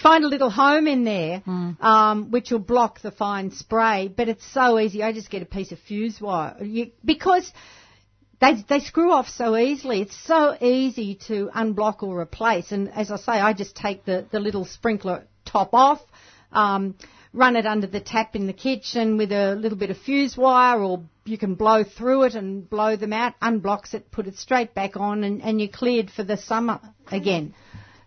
find 0.03 0.25
a 0.25 0.29
little 0.29 0.51
home 0.51 0.87
in 0.89 1.05
there, 1.05 1.43
um, 1.47 2.31
which 2.31 2.51
will 2.51 2.59
block 2.59 3.01
the 3.01 3.11
fine 3.13 3.51
spray. 3.53 4.09
But 4.09 4.29
it's 4.29 4.47
so 4.53 4.79
easy. 4.79 5.03
I 5.03 5.13
just 5.13 5.31
get 5.31 5.43
a 5.43 5.47
piece 5.47 5.73
of 5.73 5.79
fuse 5.81 6.21
wire 6.21 6.57
you, 6.63 6.91
because 7.05 7.51
they 8.45 8.65
they 8.69 8.81
screw 8.81 9.13
off 9.13 9.29
so 9.29 9.57
easily. 9.57 10.03
It's 10.03 10.17
so 10.17 10.57
easy 10.61 11.17
to 11.29 11.51
unblock 11.55 12.03
or 12.03 12.21
replace. 12.21 12.73
And 12.73 12.91
as 12.93 13.11
I 13.11 13.17
say, 13.17 13.33
I 13.33 13.53
just 13.53 13.75
take 13.77 14.05
the 14.05 14.27
the 14.31 14.41
little 14.41 14.65
sprinkler 14.65 15.25
top 15.45 15.71
off. 15.73 16.01
Um, 16.53 16.95
Run 17.35 17.57
it 17.57 17.67
under 17.67 17.89
the 17.89 17.99
tap 17.99 18.37
in 18.37 18.47
the 18.47 18.53
kitchen 18.53 19.17
with 19.17 19.33
a 19.33 19.57
little 19.57 19.77
bit 19.77 19.91
of 19.91 19.99
fuse 19.99 20.37
wire, 20.37 20.81
or 20.81 21.03
you 21.25 21.37
can 21.37 21.57
blow 21.57 21.83
through 21.83 22.23
it 22.23 22.37
and 22.37 22.71
blow 22.71 22.95
them 22.95 23.13
out, 23.13 23.35
unblocks 23.43 23.93
it, 23.93 24.13
put 24.13 24.29
it 24.29 24.37
straight 24.37 24.73
back 24.73 24.97
on, 24.97 25.25
and, 25.25 25.43
and 25.43 25.61
you're 25.61 25.69
cleared 25.69 26.13
for 26.13 26.23
the 26.23 26.37
summer 26.37 26.81
again. 27.11 27.53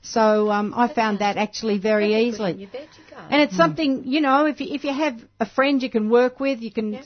So 0.02 0.50
um, 0.50 0.74
I 0.74 0.88
found 0.88 1.20
that 1.20 1.36
actually 1.36 1.78
very 1.78 2.16
easily. 2.16 2.54
your 2.54 2.70
veggie 2.70 3.10
garden. 3.10 3.28
And 3.30 3.42
it's 3.42 3.58
something, 3.58 4.04
you 4.06 4.22
know, 4.22 4.46
if 4.46 4.62
you, 4.62 4.74
if 4.74 4.86
you 4.86 4.94
have 4.94 5.20
a 5.42 5.46
friend 5.46 5.84
you 5.84 5.90
can 5.90 6.10
work 6.10 6.40
with, 6.40 6.62
you 6.62 6.72
can, 6.72 6.98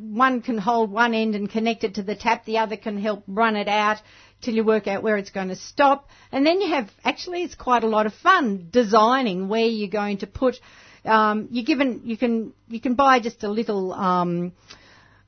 one 0.00 0.42
can 0.42 0.58
hold 0.58 0.90
one 0.90 1.14
end 1.14 1.34
and 1.34 1.50
connect 1.50 1.84
it 1.84 1.94
to 1.94 2.02
the 2.02 2.14
tap, 2.14 2.44
the 2.44 2.58
other 2.58 2.76
can 2.76 2.98
help 2.98 3.22
run 3.26 3.56
it 3.56 3.68
out 3.68 3.98
till 4.40 4.54
you 4.54 4.64
work 4.64 4.86
out 4.86 5.02
where 5.02 5.16
it's 5.16 5.30
going 5.30 5.48
to 5.48 5.56
stop. 5.56 6.08
And 6.32 6.46
then 6.46 6.60
you 6.60 6.68
have, 6.68 6.90
actually 7.04 7.42
it's 7.42 7.54
quite 7.54 7.84
a 7.84 7.88
lot 7.88 8.06
of 8.06 8.14
fun 8.14 8.68
designing 8.70 9.48
where 9.48 9.66
you're 9.66 9.88
going 9.88 10.18
to 10.18 10.26
put, 10.26 10.56
um, 11.04 11.48
you're 11.50 11.64
given, 11.64 12.02
you 12.04 12.16
can, 12.16 12.52
you 12.68 12.80
can 12.80 12.94
buy 12.94 13.20
just 13.20 13.42
a 13.44 13.48
little, 13.48 13.92
um, 13.92 14.52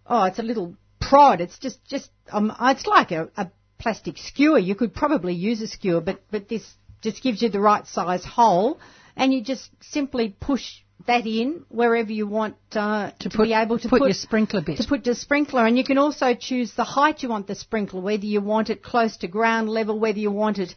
oh, 0.07 0.25
it's 0.25 0.39
a 0.39 0.43
little 0.43 0.75
prod. 1.01 1.41
It's 1.41 1.59
just, 1.59 1.85
just, 1.87 2.11
um, 2.31 2.55
it's 2.61 2.87
like 2.87 3.11
a, 3.11 3.29
a 3.37 3.51
plastic 3.79 4.17
skewer. 4.19 4.59
You 4.59 4.75
could 4.75 4.95
probably 4.95 5.35
use 5.35 5.61
a 5.61 5.67
skewer, 5.67 6.01
but, 6.01 6.23
but 6.31 6.49
this 6.49 6.65
just 7.03 7.23
gives 7.23 7.43
you 7.43 7.49
the 7.51 7.61
right 7.61 7.87
size 7.87 8.25
hole, 8.25 8.81
and 9.17 9.35
you 9.35 9.43
just 9.43 9.69
simply 9.81 10.35
push 10.41 10.63
that 11.07 11.27
in 11.27 11.65
wherever 11.69 12.13
you 12.13 12.27
want 12.27 12.57
uh, 12.73 13.11
to, 13.21 13.31
put- 13.31 13.45
be 13.45 13.53
able 13.53 13.79
to 13.79 13.89
put 13.89 14.03
your 14.03 14.13
sprinkler 14.13 14.61
bit. 14.61 14.79
To 14.79 14.87
put 14.87 15.07
your 15.07 15.15
sprinkler, 15.15 15.67
and 15.67 15.77
you 15.77 15.85
can 15.85 15.99
also 15.99 16.35
choose 16.35 16.75
the 16.75 16.85
height 16.85 17.23
you 17.23 17.29
want 17.29 17.47
the 17.47 17.55
sprinkler, 17.55 18.01
whether 18.01 18.25
you 18.25 18.41
want 18.41 18.71
it 18.71 18.83
close 18.83 19.17
to 19.19 19.29
ground 19.29 19.69
level, 19.69 19.99
whether 19.99 20.19
you 20.19 20.31
want 20.31 20.59
it 20.59 20.75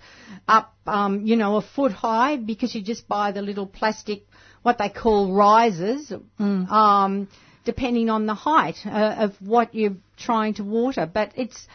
up, 0.47 0.73
um, 0.87 1.25
you 1.25 1.35
know, 1.35 1.57
a 1.57 1.61
foot 1.61 1.91
high, 1.91 2.37
because 2.37 2.73
you 2.75 2.81
just 2.81 3.07
buy 3.07 3.31
the 3.31 3.41
little 3.41 3.67
plastic, 3.67 4.23
what 4.61 4.77
they 4.77 4.89
call 4.89 5.33
risers, 5.33 6.11
um, 6.39 7.27
depending 7.63 8.09
on 8.09 8.25
the 8.25 8.33
height 8.33 8.77
uh, 8.85 9.15
of 9.19 9.35
what 9.39 9.75
you're 9.75 9.97
trying 10.17 10.53
to 10.55 10.63
water. 10.63 11.09
But 11.11 11.33
it's 11.35 11.67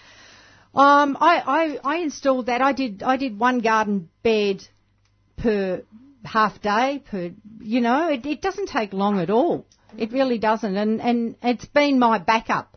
um, 0.74 1.16
I, 1.20 1.78
I, 1.84 1.96
I 1.96 1.96
installed 1.98 2.46
that. 2.46 2.62
I 2.62 2.72
did 2.72 3.02
I 3.02 3.16
did 3.16 3.38
one 3.38 3.58
garden 3.58 4.08
bed 4.22 4.62
per 5.36 5.82
half 6.24 6.60
day 6.60 7.02
per 7.10 7.30
you 7.60 7.80
know 7.80 8.08
it, 8.08 8.24
it 8.26 8.42
doesn't 8.42 8.68
take 8.68 8.92
long 8.92 9.18
at 9.20 9.30
all. 9.30 9.66
It 9.98 10.12
really 10.12 10.38
doesn't, 10.38 10.76
and 10.76 11.00
and 11.00 11.36
it's 11.42 11.64
been 11.66 11.98
my 11.98 12.18
backup. 12.18 12.76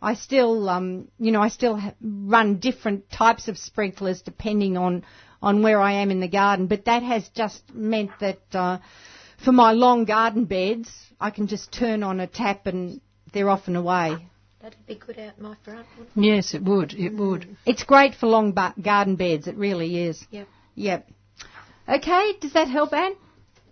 I 0.00 0.14
still 0.14 0.68
um 0.68 1.08
you 1.18 1.32
know 1.32 1.40
I 1.40 1.48
still 1.48 1.80
run 2.00 2.58
different 2.58 3.10
types 3.10 3.48
of 3.48 3.58
sprinklers 3.58 4.22
depending 4.22 4.76
on 4.76 5.04
on 5.40 5.62
where 5.62 5.80
I 5.80 5.94
am 5.94 6.10
in 6.10 6.20
the 6.20 6.28
garden, 6.28 6.66
but 6.68 6.84
that 6.84 7.02
has 7.02 7.28
just 7.30 7.62
meant 7.74 8.10
that 8.20 8.40
uh, 8.52 8.78
for 9.44 9.50
my 9.50 9.72
long 9.72 10.04
garden 10.04 10.44
beds 10.44 10.88
I 11.20 11.30
can 11.30 11.46
just 11.48 11.72
turn 11.72 12.02
on 12.02 12.20
a 12.20 12.26
tap 12.26 12.66
and 12.66 13.00
they're 13.32 13.50
off 13.50 13.66
and 13.66 13.76
away. 13.76 14.28
That'd 14.60 14.86
be 14.86 14.94
good 14.94 15.18
out 15.18 15.40
my 15.40 15.56
front. 15.64 15.86
wouldn't 15.98 16.16
it? 16.16 16.20
Yes, 16.20 16.54
it 16.54 16.62
would. 16.62 16.94
It 16.94 17.14
would. 17.14 17.56
It's 17.66 17.82
great 17.82 18.14
for 18.14 18.26
long 18.28 18.52
ba- 18.52 18.74
garden 18.80 19.16
beds. 19.16 19.48
It 19.48 19.56
really 19.56 20.04
is. 20.04 20.24
Yep. 20.30 20.46
Yep. 20.76 21.08
Okay, 21.88 22.32
does 22.40 22.52
that 22.54 22.68
help, 22.68 22.92
Anne? 22.92 23.14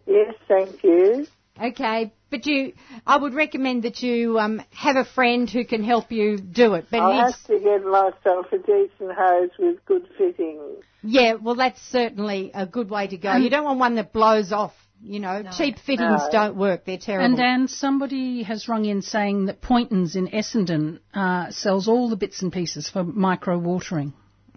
Yes, 0.06 0.34
thank 0.48 0.82
you. 0.82 1.26
Okay, 1.62 2.12
but 2.30 2.46
you, 2.46 2.72
I 3.06 3.18
would 3.18 3.34
recommend 3.34 3.82
that 3.82 4.02
you 4.02 4.38
um, 4.38 4.62
have 4.72 4.96
a 4.96 5.04
friend 5.04 5.48
who 5.48 5.64
can 5.64 5.84
help 5.84 6.10
you 6.10 6.38
do 6.38 6.74
it. 6.74 6.86
But 6.90 6.98
it 6.98 7.00
I'll 7.00 7.26
have 7.32 7.44
to 7.48 7.58
get 7.58 7.84
myself 7.84 8.46
a 8.52 8.58
decent 8.58 9.12
hose 9.16 9.50
with 9.58 9.84
good 9.84 10.08
fittings. 10.16 10.82
yeah, 11.02 11.34
well, 11.34 11.54
that's 11.56 11.80
certainly 11.90 12.50
a 12.54 12.66
good 12.66 12.88
way 12.88 13.08
to 13.08 13.16
go. 13.16 13.36
you 13.36 13.50
don't 13.50 13.64
want 13.64 13.78
one 13.78 13.94
that 13.96 14.12
blows 14.12 14.52
off. 14.52 14.72
You 15.02 15.18
know, 15.18 15.44
cheap 15.56 15.78
fittings 15.78 16.20
No. 16.24 16.28
don't 16.30 16.56
work. 16.56 16.84
They're 16.84 16.98
terrible. 16.98 17.24
And 17.24 17.36
Dan, 17.36 17.68
somebody 17.68 18.42
has 18.42 18.68
rung 18.68 18.84
in 18.84 19.00
saying 19.00 19.46
that 19.46 19.62
Poyntons 19.62 20.14
in 20.14 20.28
Essendon 20.28 20.98
uh, 21.14 21.50
sells 21.50 21.88
all 21.88 22.10
the 22.10 22.16
bits 22.16 22.42
and 22.42 22.52
pieces 22.52 22.90
for 22.90 23.02
micro 23.02 23.58
watering. 23.58 24.12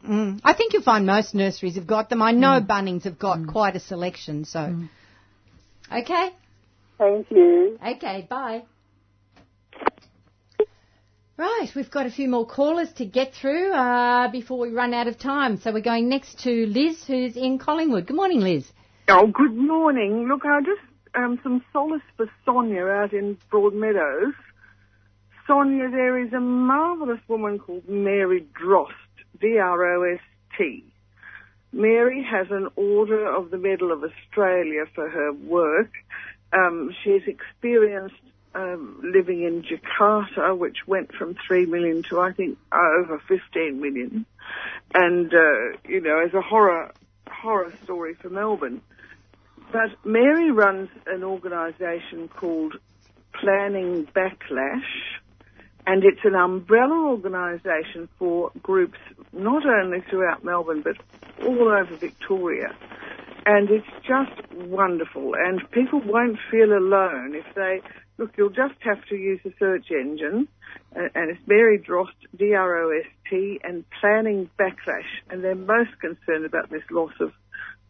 Mm. 0.07 0.41
I 0.43 0.53
think 0.53 0.73
you'll 0.73 0.83
find 0.83 1.05
most 1.05 1.33
nurseries 1.33 1.75
have 1.75 1.87
got 1.87 2.09
them. 2.09 2.21
I 2.21 2.31
know 2.31 2.59
Bunnings 2.61 3.03
have 3.03 3.17
got 3.17 3.47
quite 3.47 3.75
a 3.75 3.79
selection. 3.79 4.43
So, 4.45 4.75
okay, 5.91 6.29
Thank 6.97 7.31
you. 7.31 7.79
okay, 7.85 8.27
bye. 8.29 8.63
Right, 11.35 11.67
we've 11.75 11.89
got 11.89 12.05
a 12.05 12.11
few 12.11 12.29
more 12.29 12.45
callers 12.45 12.91
to 12.97 13.05
get 13.05 13.33
through 13.33 13.71
uh, 13.73 14.27
before 14.29 14.59
we 14.59 14.69
run 14.69 14.93
out 14.93 15.07
of 15.07 15.17
time. 15.17 15.57
So 15.57 15.73
we're 15.73 15.81
going 15.81 16.07
next 16.07 16.39
to 16.43 16.67
Liz, 16.67 17.03
who's 17.07 17.35
in 17.35 17.57
Collingwood. 17.57 18.05
Good 18.05 18.15
morning, 18.15 18.41
Liz. 18.41 18.71
Oh, 19.07 19.27
good 19.27 19.55
morning. 19.55 20.27
Look, 20.27 20.45
I 20.45 20.59
just 20.61 20.81
um, 21.15 21.39
some 21.43 21.63
solace 21.73 22.01
for 22.17 22.29
Sonia 22.45 22.85
out 22.85 23.13
in 23.13 23.37
Broadmeadows. 23.51 24.33
Sonia, 25.47 25.89
there 25.89 26.23
is 26.23 26.31
a 26.33 26.39
marvellous 26.39 27.19
woman 27.27 27.59
called 27.59 27.87
Mary 27.89 28.45
Drost, 28.53 28.91
D-R-O-S-T. 29.39 30.83
Mary 31.71 32.23
has 32.23 32.47
an 32.51 32.69
Order 32.75 33.25
of 33.27 33.49
the 33.49 33.57
Medal 33.57 33.91
of 33.91 34.03
Australia 34.03 34.85
for 34.93 35.09
her 35.09 35.33
work. 35.33 35.91
Um, 36.53 36.95
she's 37.03 37.23
experienced 37.25 38.15
um, 38.55 38.99
living 39.03 39.43
in 39.43 39.63
Jakarta, 39.63 40.55
which 40.55 40.85
went 40.85 41.13
from 41.13 41.35
3 41.47 41.65
million 41.65 42.03
to, 42.03 42.19
I 42.19 42.31
think, 42.31 42.57
over 42.71 43.19
15 43.27 43.81
million. 43.81 44.25
And, 44.93 45.33
uh, 45.33 45.77
you 45.87 46.01
know, 46.01 46.19
as 46.19 46.33
a 46.33 46.41
horror, 46.41 46.91
horror 47.27 47.73
story 47.83 48.13
for 48.13 48.29
Melbourne. 48.29 48.81
But 49.71 50.05
Mary 50.05 50.51
runs 50.51 50.89
an 51.07 51.23
organisation 51.23 52.27
called 52.27 52.75
Planning 53.33 54.05
Backlash, 54.15 54.83
and 55.85 56.03
it's 56.03 56.23
an 56.23 56.35
umbrella 56.35 57.09
organisation 57.09 58.07
for 58.17 58.51
groups 58.61 58.97
not 59.31 59.65
only 59.65 60.01
throughout 60.01 60.43
Melbourne 60.43 60.81
but 60.83 60.97
all 61.45 61.69
over 61.69 61.95
Victoria. 61.95 62.75
And 63.45 63.69
it's 63.69 63.87
just 64.07 64.53
wonderful, 64.53 65.33
and 65.35 65.59
people 65.71 65.99
won't 65.99 66.37
feel 66.49 66.71
alone 66.71 67.35
if 67.35 67.53
they 67.55 67.81
look, 68.17 68.31
you'll 68.37 68.49
just 68.49 68.75
have 68.81 69.03
to 69.09 69.15
use 69.15 69.39
a 69.45 69.51
search 69.59 69.91
engine, 69.91 70.47
uh, 70.95 71.09
and 71.15 71.31
it's 71.31 71.47
Mary 71.47 71.79
Drost, 71.79 72.13
D-R-O-S-T, 72.37 73.59
and 73.63 73.83
planning 73.99 74.49
backlash, 74.57 75.09
and 75.29 75.43
they're 75.43 75.55
most 75.55 75.91
concerned 75.99 76.45
about 76.45 76.69
this 76.69 76.83
loss 76.91 77.13
of 77.19 77.33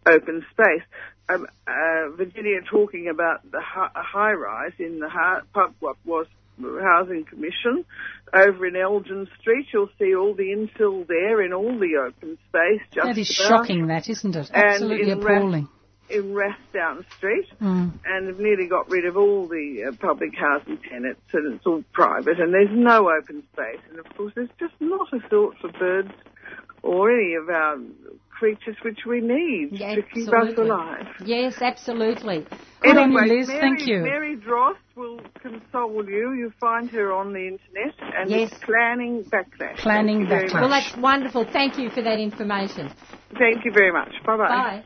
open 0.05 0.45
space. 0.51 0.83
Um, 1.29 1.47
uh, 1.67 2.09
Virginia 2.15 2.59
talking 2.69 3.07
about 3.07 3.49
the 3.49 3.61
hi- 3.61 3.91
high 3.93 4.33
rise 4.33 4.73
in 4.79 4.99
the 4.99 5.09
pub, 5.53 5.73
what 5.79 5.97
was 6.05 6.27
Housing 6.61 7.25
Commission 7.25 7.85
over 8.33 8.65
in 8.65 8.75
Elgin 8.75 9.27
Street. 9.39 9.67
You'll 9.73 9.89
see 9.99 10.15
all 10.15 10.33
the 10.33 10.43
infill 10.55 11.05
there 11.07 11.41
in 11.41 11.53
all 11.53 11.77
the 11.77 11.97
open 12.07 12.37
space. 12.49 12.81
Just 12.91 13.07
That 13.07 13.17
is 13.17 13.39
about. 13.39 13.49
shocking, 13.65 13.87
that, 13.87 14.09
isn't 14.09 14.35
it? 14.35 14.51
And 14.53 14.63
Absolutely 14.65 15.11
in 15.11 15.19
Ras- 15.21 15.37
appalling. 15.37 15.67
in 16.09 16.33
Rathdown 16.33 17.05
Street, 17.17 17.47
Mm. 17.61 17.91
and 18.05 18.27
have 18.27 18.39
nearly 18.39 18.67
got 18.67 18.89
rid 18.91 19.05
of 19.05 19.17
all 19.17 19.47
the 19.47 19.85
uh, 19.85 19.91
public 19.99 20.35
housing 20.35 20.77
tenants, 20.77 21.21
and 21.33 21.53
it's 21.55 21.65
all 21.65 21.83
private, 21.93 22.39
and 22.39 22.53
there's 22.53 22.69
no 22.71 23.09
open 23.09 23.43
space. 23.53 23.79
And 23.89 23.99
of 23.99 24.05
course, 24.15 24.33
there's 24.35 24.49
just 24.59 24.73
not 24.79 25.07
a 25.13 25.19
thought 25.29 25.55
for 25.59 25.69
birds 25.71 26.11
or 26.83 27.11
any 27.11 27.35
of 27.35 27.49
our 27.49 27.77
creatures 28.29 28.75
which 28.83 28.99
we 29.07 29.21
need 29.21 29.69
Yeah, 29.71 29.95
to 29.95 30.01
keep 30.01 30.27
us 30.27 30.57
alive. 30.57 31.07
Yes, 31.25 31.55
absolutely. 31.61 32.45
Good 32.81 32.97
on 32.97 33.11
you, 33.13 33.19
Anyway, 33.19 33.37
Liz. 33.39 33.47
Mary, 33.47 33.61
Thank 33.61 33.87
you. 33.87 33.99
Mary 34.01 34.35
Drost 34.35 34.73
will 34.95 35.21
console 35.41 36.05
you. 36.07 36.33
You 36.33 36.51
find 36.59 36.89
her 36.91 37.13
on 37.13 37.31
the 37.31 37.39
internet, 37.47 37.95
and 38.17 38.29
Yes. 38.29 38.51
it's 38.51 38.63
planning 38.65 39.23
backlash. 39.23 39.77
Planning 39.77 40.17
Thank 40.17 40.21
you 40.23 40.27
very 40.27 40.49
Backlash. 40.49 40.59
Well, 40.61 40.69
that's 40.69 40.97
wonderful. 40.97 41.45
Thank 41.45 41.79
you 41.79 41.89
for 41.89 42.01
that 42.01 42.19
information. 42.19 42.91
Thank 43.39 43.63
you 43.63 43.71
very 43.71 43.91
much. 43.91 44.11
Bye-bye. 44.25 44.47
bye. 44.47 44.83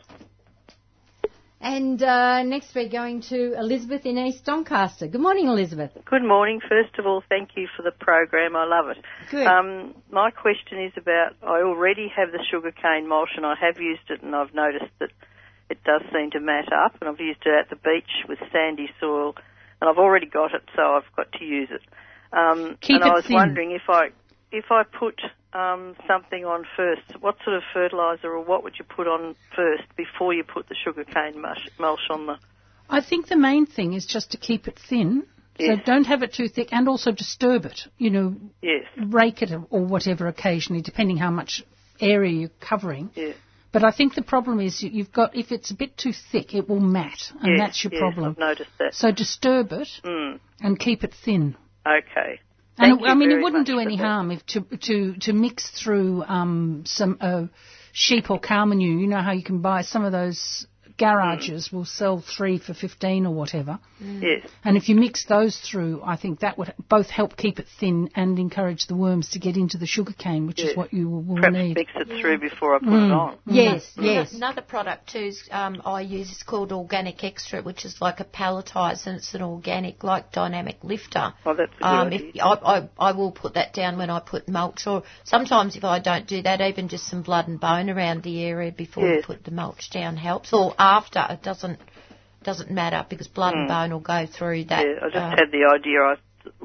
And 1.60 2.02
uh, 2.04 2.44
next 2.44 2.76
we're 2.76 2.88
going 2.88 3.22
to 3.30 3.56
Elizabeth 3.58 4.06
in 4.06 4.18
East 4.18 4.46
Doncaster. 4.46 5.08
Good 5.08 5.22
morning, 5.22 5.48
Elizabeth. 5.48 5.92
Good 6.06 6.24
morning. 6.24 6.60
First 6.62 7.00
of 7.00 7.08
all, 7.08 7.24
thank 7.30 7.50
you 7.56 7.68
for 7.76 7.82
the 7.82 7.92
program. 7.92 8.56
I 8.56 8.66
love 8.66 8.96
it. 8.96 9.04
Good. 9.32 9.48
Um, 9.48 9.96
my 10.12 10.30
question 10.30 10.84
is 10.84 10.94
about 10.96 11.34
I 11.42 11.64
already 11.64 12.12
have 12.16 12.32
the 12.32 12.44
sugarcane 12.52 13.08
mulch 13.08 13.30
and 13.36 13.46
I 13.46 13.56
have 13.60 13.80
used 13.80 14.10
it 14.10 14.22
and 14.22 14.36
I've 14.36 14.54
noticed 14.54 14.92
that 15.00 15.10
it 15.70 15.84
does 15.84 16.02
seem 16.14 16.30
to 16.32 16.40
mat 16.40 16.72
up 16.72 16.96
and 17.02 17.10
I've 17.10 17.20
used 17.20 17.42
it 17.46 17.54
at 17.60 17.70
the 17.72 17.76
beach 17.76 18.28
with 18.30 18.38
sandy 18.52 18.90
soil 19.00 19.34
and 19.82 19.90
I've 19.90 19.98
already 19.98 20.28
got 20.28 20.54
it 20.54 20.62
so 20.76 20.82
I've 20.82 21.12
got 21.16 21.32
to 21.34 21.44
use 21.44 21.70
it. 21.72 21.82
Um, 22.32 22.78
Keep 22.82 22.98
and 23.02 23.06
it 23.06 23.12
I 23.12 23.16
was 23.16 23.26
thin. 23.26 23.36
wondering 23.36 23.72
if 23.72 23.90
I 23.90 24.10
if 24.52 24.66
I 24.70 24.84
put 24.84 25.20
um, 25.58 25.96
something 26.08 26.46
on 26.46 26.66
first, 26.76 27.20
what 27.22 27.36
sort 27.44 27.56
of 27.58 27.64
fertiliser 27.74 28.30
or 28.32 28.44
what 28.44 28.64
would 28.64 28.76
you 28.80 28.86
put 28.86 29.08
on 29.08 29.36
first 29.56 29.84
before 29.96 30.34
you 30.34 30.44
put 30.44 30.70
the 30.70 30.76
sugarcane 30.84 31.42
mush, 31.42 31.68
mulch 31.80 32.00
on 32.10 32.28
the 32.28 32.36
I 32.90 33.02
think 33.02 33.28
the 33.28 33.36
main 33.38 33.66
thing 33.66 33.94
is 33.94 34.06
just 34.06 34.32
to 34.32 34.38
keep 34.38 34.68
it 34.68 34.80
thin. 34.90 35.26
Yes. 35.60 35.80
So 35.80 35.84
don't 35.92 36.06
have 36.06 36.22
it 36.24 36.34
too 36.34 36.48
thick 36.48 36.70
and 36.72 36.88
also 36.88 37.12
disturb 37.12 37.66
it. 37.66 37.80
You 37.98 38.10
know, 38.12 38.36
yes 38.62 38.86
rake 39.20 39.42
it 39.42 39.52
or 39.70 39.86
whatever 39.86 40.28
occasionally, 40.28 40.82
depending 40.82 41.18
how 41.18 41.32
much 41.32 41.64
area 42.00 42.32
you're 42.32 42.60
covering. 42.72 43.10
yeah 43.16 43.34
But 43.74 43.84
I 43.84 43.92
think 43.92 44.16
the 44.16 44.22
problem 44.22 44.60
is 44.62 44.82
you- 44.84 44.92
you've 44.98 45.12
got, 45.12 45.36
if 45.36 45.52
it's 45.52 45.72
a 45.72 45.76
bit 45.76 45.98
too 45.98 46.14
thick, 46.14 46.54
it 46.56 46.70
will 46.70 46.80
mat, 46.80 47.32
and 47.42 47.52
yes, 47.52 47.60
that's 47.60 47.84
your 47.84 47.92
yes, 47.94 48.00
problem. 48.00 48.30
I've 48.32 48.38
noticed 48.38 48.78
that. 48.80 48.94
So 48.94 49.12
disturb 49.12 49.72
it 49.74 49.90
Mm, 50.04 50.40
and 50.62 50.80
keep 50.80 51.04
it 51.04 51.14
thin. 51.26 51.56
okay. 51.86 52.40
And 52.78 52.94
Thank 52.94 53.02
it- 53.02 53.10
I 53.10 53.14
mean, 53.16 53.32
it 53.32 53.42
wouldn't 53.42 53.66
do 53.68 53.80
any 53.80 53.96
harm 53.96 54.32
if 54.32 54.46
to 54.48 54.62
to 54.62 55.16
to 55.22 55.34
mix 55.34 55.70
through 55.70 56.24
um, 56.28 56.84
some 56.86 57.18
uh, 57.20 57.44
sheep 57.92 58.30
or 58.30 58.40
cow 58.40 58.66
manure. 58.66 59.00
You 59.00 59.08
know 59.08 59.22
how 59.22 59.32
you 59.32 59.44
can 59.44 59.62
buy 59.62 59.82
some 59.82 60.06
of 60.06 60.12
those 60.12 60.68
garages 60.98 61.72
will 61.72 61.86
sell 61.86 62.22
three 62.38 62.58
for 62.60 62.74
fifteen 62.74 63.26
or 63.26 63.34
whatever. 63.34 63.80
Yes. 64.00 64.48
And 64.64 64.78
if 64.78 64.90
you 64.90 64.96
mix 64.96 65.26
those 65.26 65.58
through, 65.58 66.02
I 66.04 66.16
think 66.18 66.40
that 66.42 66.58
would 66.58 66.74
both 66.90 67.10
help 67.10 67.36
keep 67.38 67.60
it 67.60 67.68
thin 67.80 68.10
and 68.16 68.38
encourage 68.40 68.88
the 68.88 68.96
worms 68.96 69.30
to 69.30 69.40
get 69.40 69.58
into 69.58 69.78
the 69.78 69.86
sugarcane, 69.88 70.48
which 70.48 70.60
Yes. 70.60 70.72
is 70.72 70.78
what 70.78 70.94
you 70.94 71.10
will, 71.10 71.22
will 71.22 71.36
Perhaps 71.38 71.54
need. 71.56 71.76
mix 71.76 71.92
it 71.96 72.08
through 72.22 72.40
before 72.40 72.76
I 72.76 72.80
put 72.80 72.88
Mm. 72.90 73.06
it 73.08 73.12
on. 73.12 73.36
Yes, 73.48 73.92
Ano- 73.98 74.08
yes. 74.08 74.34
Another 74.34 74.62
product 74.62 75.12
too 75.14 75.20
is, 75.20 75.48
um, 75.52 75.82
I 75.86 76.02
use 76.02 76.32
is 76.32 76.44
called 76.44 76.72
Organic 76.72 77.24
Extra, 77.24 77.62
which 77.62 77.86
is 77.86 78.02
like 78.02 78.20
a 78.20 78.26
palletizer 78.26 79.08
and 79.08 79.18
it's 79.18 79.34
an 79.34 79.42
organic, 79.42 80.04
like 80.04 80.32
dynamic 80.32 80.78
lifter. 80.84 81.34
Oh, 81.46 81.54
that's 81.54 81.72
a 81.74 81.78
good 81.78 81.86
Um, 81.86 82.08
idea. 82.08 82.20
if, 82.34 82.42
I, 82.44 82.54
I, 82.78 82.90
I 83.10 83.12
will 83.14 83.32
put 83.32 83.54
that 83.56 83.74
down 83.74 83.98
when 83.98 84.10
I 84.10 84.20
put 84.20 84.48
mulch, 84.50 84.86
or 84.88 85.04
sometimes 85.24 85.76
if 85.76 85.84
I 85.84 86.00
don't 86.00 86.28
do 86.28 86.42
that, 86.44 86.62
even 86.62 86.88
just 86.88 87.08
some 87.08 87.22
blood 87.22 87.48
and 87.48 87.60
bone 87.60 87.90
around 87.90 88.24
the 88.24 88.44
area 88.44 88.72
before 88.72 89.08
you 89.08 89.16
Yes. 89.16 89.26
put 89.26 89.44
the 89.44 89.52
mulch 89.52 89.90
down 89.90 90.18
helps. 90.18 90.54
Or 90.54 90.74
after, 90.88 91.26
it 91.30 91.44
doesn't 91.44 91.80
doesn't 92.44 92.72
matter 92.72 93.06
because 93.10 93.28
blood 93.28 93.54
and 93.54 93.66
Mm. 93.70 93.74
bone 93.74 93.92
will 93.92 94.00
go 94.00 94.26
through 94.26 94.64
that. 94.66 94.86
yeah, 94.86 95.00
I 95.02 95.06
just 95.10 95.16
uh, 95.18 95.30
had 95.32 95.52
the 95.52 95.66
idea. 95.78 96.00
I 96.02 96.16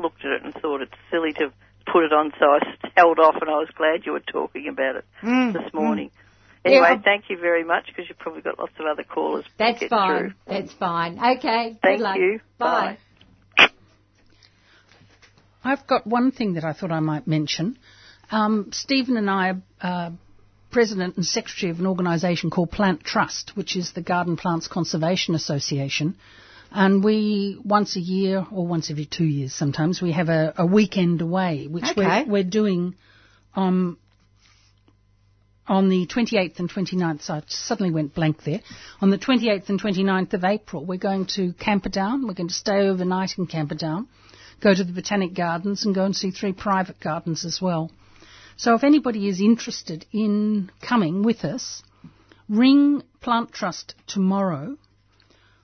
looked 0.01 0.25
at 0.25 0.31
it 0.33 0.45
and 0.45 0.55
thought 0.55 0.81
it's 0.81 0.95
silly 1.11 1.33
to 1.35 1.53
put 1.93 2.05
it 2.05 2.13
on, 2.13 2.33
so 2.39 2.47
I 2.47 2.61
held 2.97 3.19
off, 3.19 3.35
and 3.41 3.51
I 3.51 3.55
was 3.65 3.69
glad 3.77 4.07
you 4.07 4.13
were 4.13 4.21
talking 4.21 4.69
about 4.69 4.97
it 4.97 5.05
Mm, 5.23 5.53
this 5.55 5.73
morning. 5.75 6.11
Yeah, 6.65 6.71
Anyway, 6.71 6.87
I- 7.01 7.03
thank 7.03 7.25
you 7.31 7.39
very 7.39 7.65
much 7.65 7.87
because 7.87 8.05
you've 8.09 8.19
probably 8.19 8.43
got 8.43 8.59
lots 8.61 8.73
of 8.79 8.87
other 8.87 9.03
callers. 9.03 9.45
to 9.45 9.51
That's 9.59 9.81
get 9.81 9.91
fine. 9.91 10.21
Through. 10.21 10.33
That's 10.47 10.73
fine. 10.75 11.19
Okay. 11.19 11.71
Good 11.71 11.79
Thank 11.83 12.01
luck. 12.01 12.17
you. 12.17 12.41
Bye. 12.59 12.99
I've 15.65 15.87
got 15.87 16.07
one 16.07 16.31
thing 16.33 16.55
that 16.55 16.65
I 16.65 16.73
thought 16.73 16.91
I 16.91 17.01
might 17.01 17.27
mention. 17.27 17.77
Um, 18.31 18.69
Stephen 18.73 19.17
and 19.17 19.29
I 19.31 19.51
are 19.51 19.63
uh, 19.81 20.11
president 20.73 21.17
and 21.17 21.25
secretary 21.25 21.71
of 21.71 21.79
an 21.79 21.87
organisation 21.87 22.51
called 22.51 22.71
Plant 22.71 23.05
Trust, 23.05 23.53
which 23.55 23.77
is 23.77 23.93
the 23.93 24.03
Garden 24.03 24.37
Plants 24.37 24.67
Conservation 24.67 25.35
Association. 25.35 26.17
And 26.71 27.05
we, 27.05 27.61
once 27.65 27.97
a 27.97 28.01
year 28.01 28.47
or 28.51 28.67
once 28.67 28.91
every 28.91 29.05
two 29.05 29.25
years 29.25 29.53
sometimes, 29.55 30.01
we 30.01 30.13
have 30.13 30.29
a, 30.31 30.55
a 30.57 30.67
weekend 30.67 31.21
away, 31.21 31.67
which 31.69 31.85
Okay. 31.85 32.25
we're, 32.25 32.33
we're 32.33 32.45
doing 32.45 32.95
um, 33.55 33.99
on 35.69 35.91
the 35.91 36.07
28th 36.07 36.59
and 36.59 36.71
29th. 36.71 37.23
So 37.23 37.35
I 37.35 37.43
suddenly 37.47 37.93
went 37.93 38.15
blank 38.15 38.43
there. 38.43 38.61
On 39.03 39.11
the 39.11 39.19
28th 39.19 39.69
and 39.69 39.81
29th 39.81 40.33
of 40.33 40.45
April, 40.45 40.85
we're 40.87 40.97
going 40.99 41.27
to 41.37 41.53
Camperdown. 41.53 42.27
We're 42.27 42.35
going 42.35 42.49
to 42.49 42.55
stay 42.55 42.89
overnight 42.89 43.33
in 43.37 43.47
Camperdown 43.47 44.09
go 44.63 44.73
to 44.73 44.85
the 44.85 44.93
Botanic 44.93 45.35
Gardens 45.35 45.85
and 45.85 45.95
go 45.95 46.05
and 46.05 46.15
see 46.17 46.31
three 46.31 46.53
private 46.53 47.01
gardens 47.01 47.45
as 47.45 47.61
well. 47.61 47.91
So 48.57 48.75
if 48.75 48.85
anybody 48.85 49.29
is 49.29 49.41
interested 49.41 50.07
in 50.13 50.71
coming 50.81 51.23
with 51.23 51.45
us, 51.45 51.83
ring 52.49 53.03
Plant 53.21 53.53
Trust 53.53 53.95
tomorrow 54.07 54.77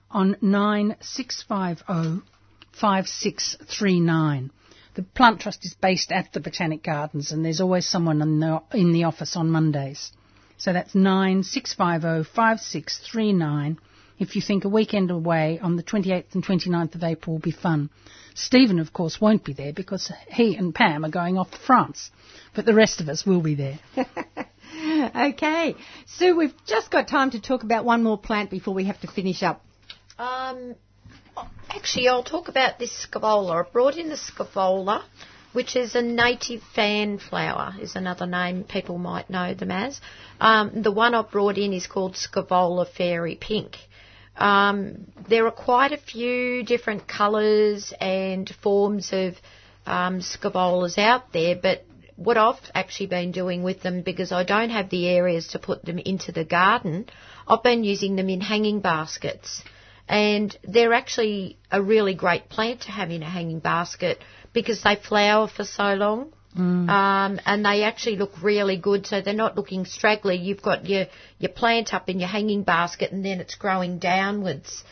on 0.09 0.35
9650 0.41 2.25
5639. 2.71 4.51
The 4.95 5.03
Plant 5.03 5.41
Trust 5.41 5.65
is 5.65 5.75
based 5.75 6.11
at 6.11 6.33
the 6.33 6.39
Botanic 6.39 6.83
Gardens 6.83 7.31
and 7.31 7.45
there's 7.45 7.61
always 7.61 7.87
someone 7.87 8.21
in 8.21 8.39
the, 8.39 8.61
in 8.73 8.91
the 8.91 9.03
office 9.03 9.35
on 9.35 9.51
Mondays. 9.51 10.11
So 10.57 10.73
that's 10.73 10.95
9650 10.95 12.29
5639 12.33 13.79
if 14.19 14.35
you 14.35 14.41
think 14.41 14.65
a 14.65 14.69
weekend 14.69 15.09
away 15.11 15.59
on 15.61 15.77
the 15.77 15.83
28th 15.83 16.35
and 16.35 16.45
29th 16.45 16.95
of 16.95 17.03
April 17.03 17.35
will 17.35 17.41
be 17.41 17.51
fun. 17.51 17.89
Stephen, 18.35 18.79
of 18.79 18.93
course, 18.93 19.19
won't 19.19 19.43
be 19.43 19.53
there 19.53 19.73
because 19.73 20.11
he 20.29 20.55
and 20.55 20.75
Pam 20.75 21.03
are 21.03 21.09
going 21.09 21.37
off 21.37 21.51
to 21.51 21.57
France, 21.57 22.11
but 22.53 22.65
the 22.65 22.73
rest 22.73 23.01
of 23.01 23.09
us 23.09 23.25
will 23.25 23.41
be 23.41 23.55
there. 23.55 23.79
okay. 25.15 25.75
Sue, 26.05 26.35
we've 26.37 26.53
just 26.65 26.91
got 26.91 27.07
time 27.07 27.31
to 27.31 27.41
talk 27.41 27.63
about 27.63 27.85
one 27.85 28.03
more 28.03 28.17
plant 28.17 28.49
before 28.49 28.73
we 28.73 28.85
have 28.85 28.99
to 29.01 29.07
finish 29.07 29.41
up. 29.41 29.63
Um, 30.17 30.75
actually, 31.69 32.07
I'll 32.07 32.23
talk 32.23 32.49
about 32.49 32.77
this 32.77 33.07
scaevola. 33.07 33.65
I 33.65 33.69
brought 33.69 33.95
in 33.95 34.09
the 34.09 34.15
scaevola, 34.15 35.03
which 35.53 35.75
is 35.75 35.95
a 35.95 36.01
native 36.01 36.61
fan 36.75 37.19
flower, 37.19 37.73
is 37.81 37.95
another 37.95 38.25
name 38.25 38.63
people 38.63 38.97
might 38.97 39.29
know 39.29 39.53
them 39.53 39.71
as. 39.71 39.99
Um, 40.39 40.81
the 40.81 40.91
one 40.91 41.15
I 41.15 41.21
brought 41.23 41.57
in 41.57 41.73
is 41.73 41.87
called 41.87 42.15
Scaevola 42.15 42.87
Fairy 42.87 43.35
Pink. 43.35 43.77
Um, 44.39 45.11
there 45.27 45.45
are 45.45 45.51
quite 45.51 45.91
a 45.91 45.97
few 45.97 46.63
different 46.63 47.07
colours 47.07 47.93
and 47.99 48.49
forms 48.63 49.09
of 49.11 49.35
um, 49.85 50.19
scaevolas 50.21 50.97
out 50.97 51.33
there, 51.33 51.55
but 51.61 51.85
what 52.15 52.37
I've 52.37 52.59
actually 52.73 53.07
been 53.07 53.31
doing 53.31 53.63
with 53.63 53.81
them, 53.81 54.01
because 54.01 54.31
I 54.31 54.43
don't 54.43 54.69
have 54.69 54.89
the 54.89 55.07
areas 55.09 55.49
to 55.49 55.59
put 55.59 55.83
them 55.83 55.99
into 55.99 56.31
the 56.31 56.45
garden, 56.45 57.07
I've 57.47 57.63
been 57.63 57.83
using 57.83 58.15
them 58.15 58.29
in 58.29 58.39
hanging 58.41 58.79
baskets. 58.79 59.61
And 60.07 60.57
they're 60.63 60.93
actually 60.93 61.57
a 61.71 61.81
really 61.81 62.13
great 62.15 62.49
plant 62.49 62.81
to 62.81 62.91
have 62.91 63.11
in 63.11 63.21
a 63.23 63.29
hanging 63.29 63.59
basket 63.59 64.21
because 64.53 64.81
they 64.83 64.95
flower 64.95 65.47
for 65.47 65.63
so 65.63 65.93
long. 65.93 66.33
Um, 66.57 67.39
and 67.45 67.63
they 67.63 67.83
actually 67.83 68.15
look 68.15 68.31
really 68.41 68.77
good, 68.77 69.05
so 69.05 69.21
they're 69.21 69.33
not 69.33 69.55
looking 69.55 69.85
straggly. 69.85 70.35
You've 70.35 70.61
got 70.61 70.87
your, 70.87 71.05
your 71.37 71.51
plant 71.51 71.93
up 71.93 72.09
in 72.09 72.19
your 72.19 72.29
hanging 72.29 72.63
basket 72.63 73.11
and 73.11 73.23
then 73.23 73.39
it's 73.39 73.55
growing 73.55 73.99
downwards. 73.99 74.83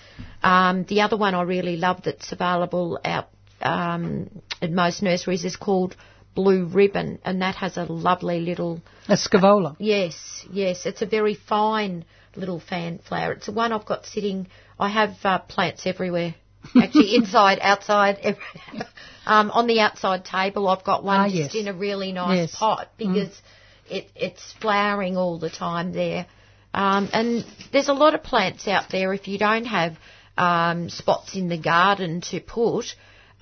Um, 0.43 0.85
the 0.85 1.01
other 1.01 1.17
one 1.17 1.33
I 1.33 1.41
really 1.41 1.77
love 1.77 2.03
that's 2.03 2.31
available 2.31 2.99
out 3.03 3.29
um, 3.61 4.29
at 4.61 4.71
most 4.71 5.01
nurseries 5.01 5.45
is 5.45 5.55
called 5.55 5.95
Blue 6.35 6.65
Ribbon, 6.65 7.17
and 7.25 7.41
that 7.41 7.55
has 7.55 7.77
a 7.77 7.83
lovely 7.83 8.41
little 8.41 8.79
A 9.09 9.13
Scaevola. 9.13 9.75
Yes, 9.79 10.45
yes. 10.51 10.85
It's 10.85 11.01
a 11.01 11.07
very 11.07 11.33
fine 11.33 12.05
little 12.35 12.59
fan 12.59 12.99
flower. 12.99 13.31
It's 13.31 13.47
the 13.47 13.51
one 13.51 13.73
I've 13.73 13.87
got 13.87 14.05
sitting. 14.05 14.47
I 14.79 14.89
have 14.89 15.15
uh, 15.23 15.39
plants 15.39 15.87
everywhere 15.87 16.35
Actually, 16.81 17.15
inside, 17.15 17.59
outside, 17.61 18.37
um, 19.25 19.51
on 19.51 19.67
the 19.67 19.79
outside 19.79 20.25
table, 20.25 20.67
I've 20.67 20.83
got 20.83 21.03
one 21.03 21.19
Ah, 21.21 21.23
just 21.29 21.53
yes. 21.53 21.55
in 21.55 21.67
a 21.67 21.73
really 21.73 22.11
nice 22.11 22.37
Yes. 22.51 22.55
pot 22.57 22.87
Mm. 22.99 23.13
because 23.13 23.41
it, 23.89 24.09
it's 24.15 24.53
flowering 24.61 25.17
all 25.17 25.39
the 25.39 25.49
time 25.49 25.93
there. 25.93 26.25
Um, 26.73 27.09
and 27.13 27.45
there's 27.71 27.87
a 27.89 27.93
lot 27.93 28.13
of 28.13 28.23
plants 28.23 28.67
out 28.67 28.89
there 28.91 29.13
if 29.13 29.27
you 29.27 29.37
don't 29.37 29.65
have 29.65 29.97
um, 30.37 30.89
spots 30.89 31.35
in 31.35 31.47
the 31.49 31.57
garden 31.57 32.21
to 32.31 32.39
put. 32.39 32.85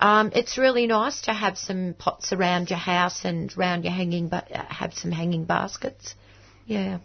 Um, 0.00 0.30
it's 0.34 0.56
really 0.58 0.86
nice 0.86 1.22
to 1.22 1.32
have 1.32 1.58
some 1.58 1.94
pots 1.98 2.32
around 2.32 2.70
your 2.70 2.78
house 2.78 3.24
and 3.24 3.52
around 3.56 3.84
your 3.84 3.92
hanging, 3.92 4.28
ba- 4.28 4.46
have 4.68 4.94
some 4.94 5.10
hanging 5.10 5.44
baskets. 5.44 6.14
Yeah. 6.66 6.98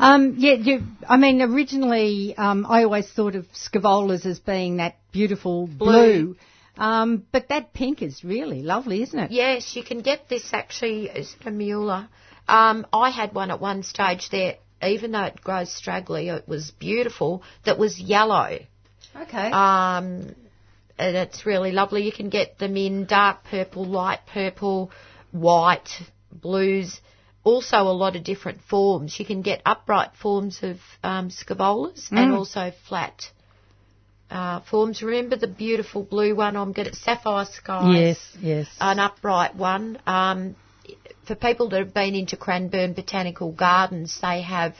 Um, 0.00 0.36
yeah, 0.38 0.54
you, 0.54 0.82
I 1.08 1.16
mean, 1.16 1.42
originally 1.42 2.34
um, 2.36 2.66
I 2.66 2.84
always 2.84 3.08
thought 3.10 3.34
of 3.34 3.46
scaevolas 3.52 4.24
as 4.26 4.38
being 4.38 4.78
that 4.78 4.96
beautiful 5.12 5.66
blue, 5.66 6.36
Um, 6.76 7.26
but 7.30 7.48
that 7.48 7.74
pink 7.74 8.00
is 8.00 8.24
really 8.24 8.62
lovely, 8.62 9.02
isn't 9.02 9.18
it? 9.18 9.30
Yes, 9.30 9.76
you 9.76 9.84
can 9.84 10.00
get 10.00 10.28
this 10.30 10.54
actually. 10.54 11.08
Is 11.10 11.36
it 11.38 11.46
a 11.46 11.50
Mueller? 11.50 12.08
Um, 12.48 12.86
I 12.92 13.10
had 13.10 13.34
one 13.34 13.50
at 13.50 13.60
one 13.60 13.82
stage 13.82 14.30
there, 14.30 14.56
even 14.82 15.12
though 15.12 15.24
it 15.24 15.40
grows 15.42 15.70
straggly, 15.70 16.30
it 16.30 16.48
was 16.48 16.70
beautiful, 16.70 17.42
that 17.66 17.78
was 17.78 18.00
yellow. 18.00 18.58
Okay. 19.14 19.50
Um, 19.50 20.34
and 20.98 21.16
it's 21.16 21.44
really 21.44 21.72
lovely. 21.72 22.02
You 22.04 22.12
can 22.12 22.30
get 22.30 22.58
them 22.58 22.76
in 22.76 23.04
dark 23.04 23.44
purple, 23.44 23.84
light 23.84 24.20
purple, 24.32 24.90
white, 25.32 25.90
blues. 26.32 27.00
Also, 27.42 27.76
a 27.78 27.96
lot 28.04 28.16
of 28.16 28.22
different 28.24 28.60
forms. 28.62 29.18
You 29.18 29.24
can 29.24 29.40
get 29.40 29.62
upright 29.64 30.10
forms 30.20 30.58
of 30.62 30.76
um, 31.02 31.30
scaevolas 31.30 32.10
and 32.10 32.32
Mm. 32.32 32.36
also 32.38 32.70
flat 32.86 33.30
uh, 34.30 34.60
forms. 34.60 35.02
Remember 35.02 35.36
the 35.36 35.46
beautiful 35.48 36.02
blue 36.02 36.34
one? 36.34 36.54
I'm 36.56 36.72
good 36.72 36.86
at 36.86 36.94
sapphire 36.94 37.46
skies 37.46 37.96
Yes, 37.96 38.18
yes. 38.40 38.66
an 38.80 38.98
upright 38.98 39.56
one. 39.56 39.98
Um, 40.06 40.54
for 41.26 41.34
people 41.34 41.68
that 41.70 41.78
have 41.78 41.94
been 41.94 42.14
into 42.14 42.36
Cranbourne 42.36 42.92
Botanical 42.92 43.52
Gardens, 43.52 44.18
they 44.20 44.42
have 44.42 44.74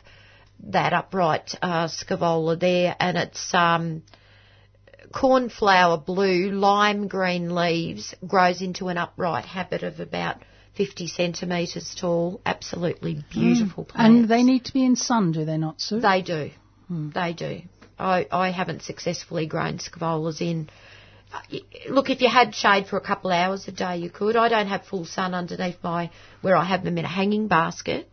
that 0.65 0.93
upright 0.93 1.55
uh, 1.63 1.87
scaevola 1.89 2.61
there, 2.61 2.95
and 3.01 3.17
it's 3.17 3.55
um, 3.55 4.03
cornflower 5.13 5.97
blue, 5.99 6.51
lime 6.51 7.09
green 7.09 7.55
leaves, 7.55 8.15
grows 8.27 8.61
into 8.61 8.89
an 8.89 8.99
upright 8.99 9.45
habit 9.47 9.83
of 9.83 9.99
about 10.01 10.37
50 10.81 11.09
centimetres 11.09 11.95
tall. 12.01 12.41
Absolutely 12.47 13.23
beautiful 13.31 13.85
plant. 13.85 14.09
And 14.21 14.29
they 14.31 14.43
need 14.43 14.65
to 14.65 14.73
be 14.73 14.83
in 14.83 14.97
sun, 14.97 15.31
do 15.33 15.45
they 15.45 15.59
not, 15.59 15.79
Sue? 15.79 16.01
They 16.01 16.23
do. 16.23 16.51
Hmm. 16.89 17.11
They 17.11 17.35
do. 17.35 17.61
I, 17.99 18.27
I 18.33 18.51
haven't 18.51 18.81
successfully 18.83 19.45
grown 19.47 19.77
scaevolas 19.77 20.41
in. 20.41 20.71
Look, 21.91 22.09
if 22.09 22.23
you 22.23 22.31
had 22.31 22.55
shade 22.55 22.87
for 22.87 22.97
a 22.97 23.01
couple 23.03 23.31
of 23.31 23.37
hours 23.37 23.69
a 23.69 23.73
day, 23.73 23.99
you 23.99 24.09
could. 24.09 24.37
I 24.37 24.49
don't 24.49 24.69
have 24.69 24.87
full 24.87 25.05
sun 25.05 25.35
underneath 25.35 25.77
my 25.83 26.11
where 26.41 26.57
I 26.57 26.65
have 26.65 26.83
them 26.83 26.97
in 26.97 27.05
a 27.05 27.09
hanging 27.09 27.47
basket, 27.47 28.09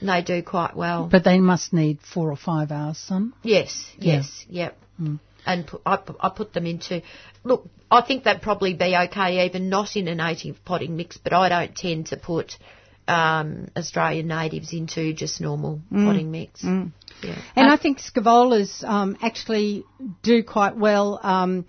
and 0.00 0.08
they 0.08 0.20
do 0.22 0.42
quite 0.42 0.74
well. 0.74 1.06
But 1.06 1.22
they 1.22 1.38
must 1.38 1.72
need 1.72 2.00
four 2.02 2.32
or 2.32 2.36
five 2.36 2.72
hours 2.72 2.98
sun. 2.98 3.32
yes, 3.44 3.86
Yeah. 3.96 4.14
yes, 4.14 4.44
yep. 4.48 4.76
Hmm. 4.96 5.16
And 5.46 5.68
pu- 5.68 5.80
I, 5.86 6.00
I 6.18 6.30
put 6.30 6.52
them 6.52 6.66
into. 6.66 7.02
Look, 7.44 7.68
I 7.90 8.02
think 8.02 8.24
they'd 8.24 8.42
probably 8.42 8.74
be 8.74 8.94
okay, 9.04 9.46
even 9.46 9.68
not 9.68 9.96
in 9.96 10.08
a 10.08 10.14
native 10.14 10.64
potting 10.64 10.96
mix. 10.96 11.16
But 11.16 11.32
I 11.32 11.48
don't 11.48 11.74
tend 11.76 12.06
to 12.08 12.16
put 12.16 12.56
um, 13.06 13.68
Australian 13.76 14.28
natives 14.28 14.72
into 14.72 15.12
just 15.14 15.40
normal 15.40 15.80
Mm. 15.90 16.04
potting 16.04 16.30
mix. 16.30 16.62
Mm. 16.62 16.92
Yeah. 17.22 17.34
And 17.56 17.70
I 17.72 17.76
think 17.76 17.98
scaevolas 18.00 18.84
um, 18.84 19.16
actually 19.22 19.84
do 20.22 20.42
quite 20.42 20.76
well 20.76 21.18
um, 21.22 21.64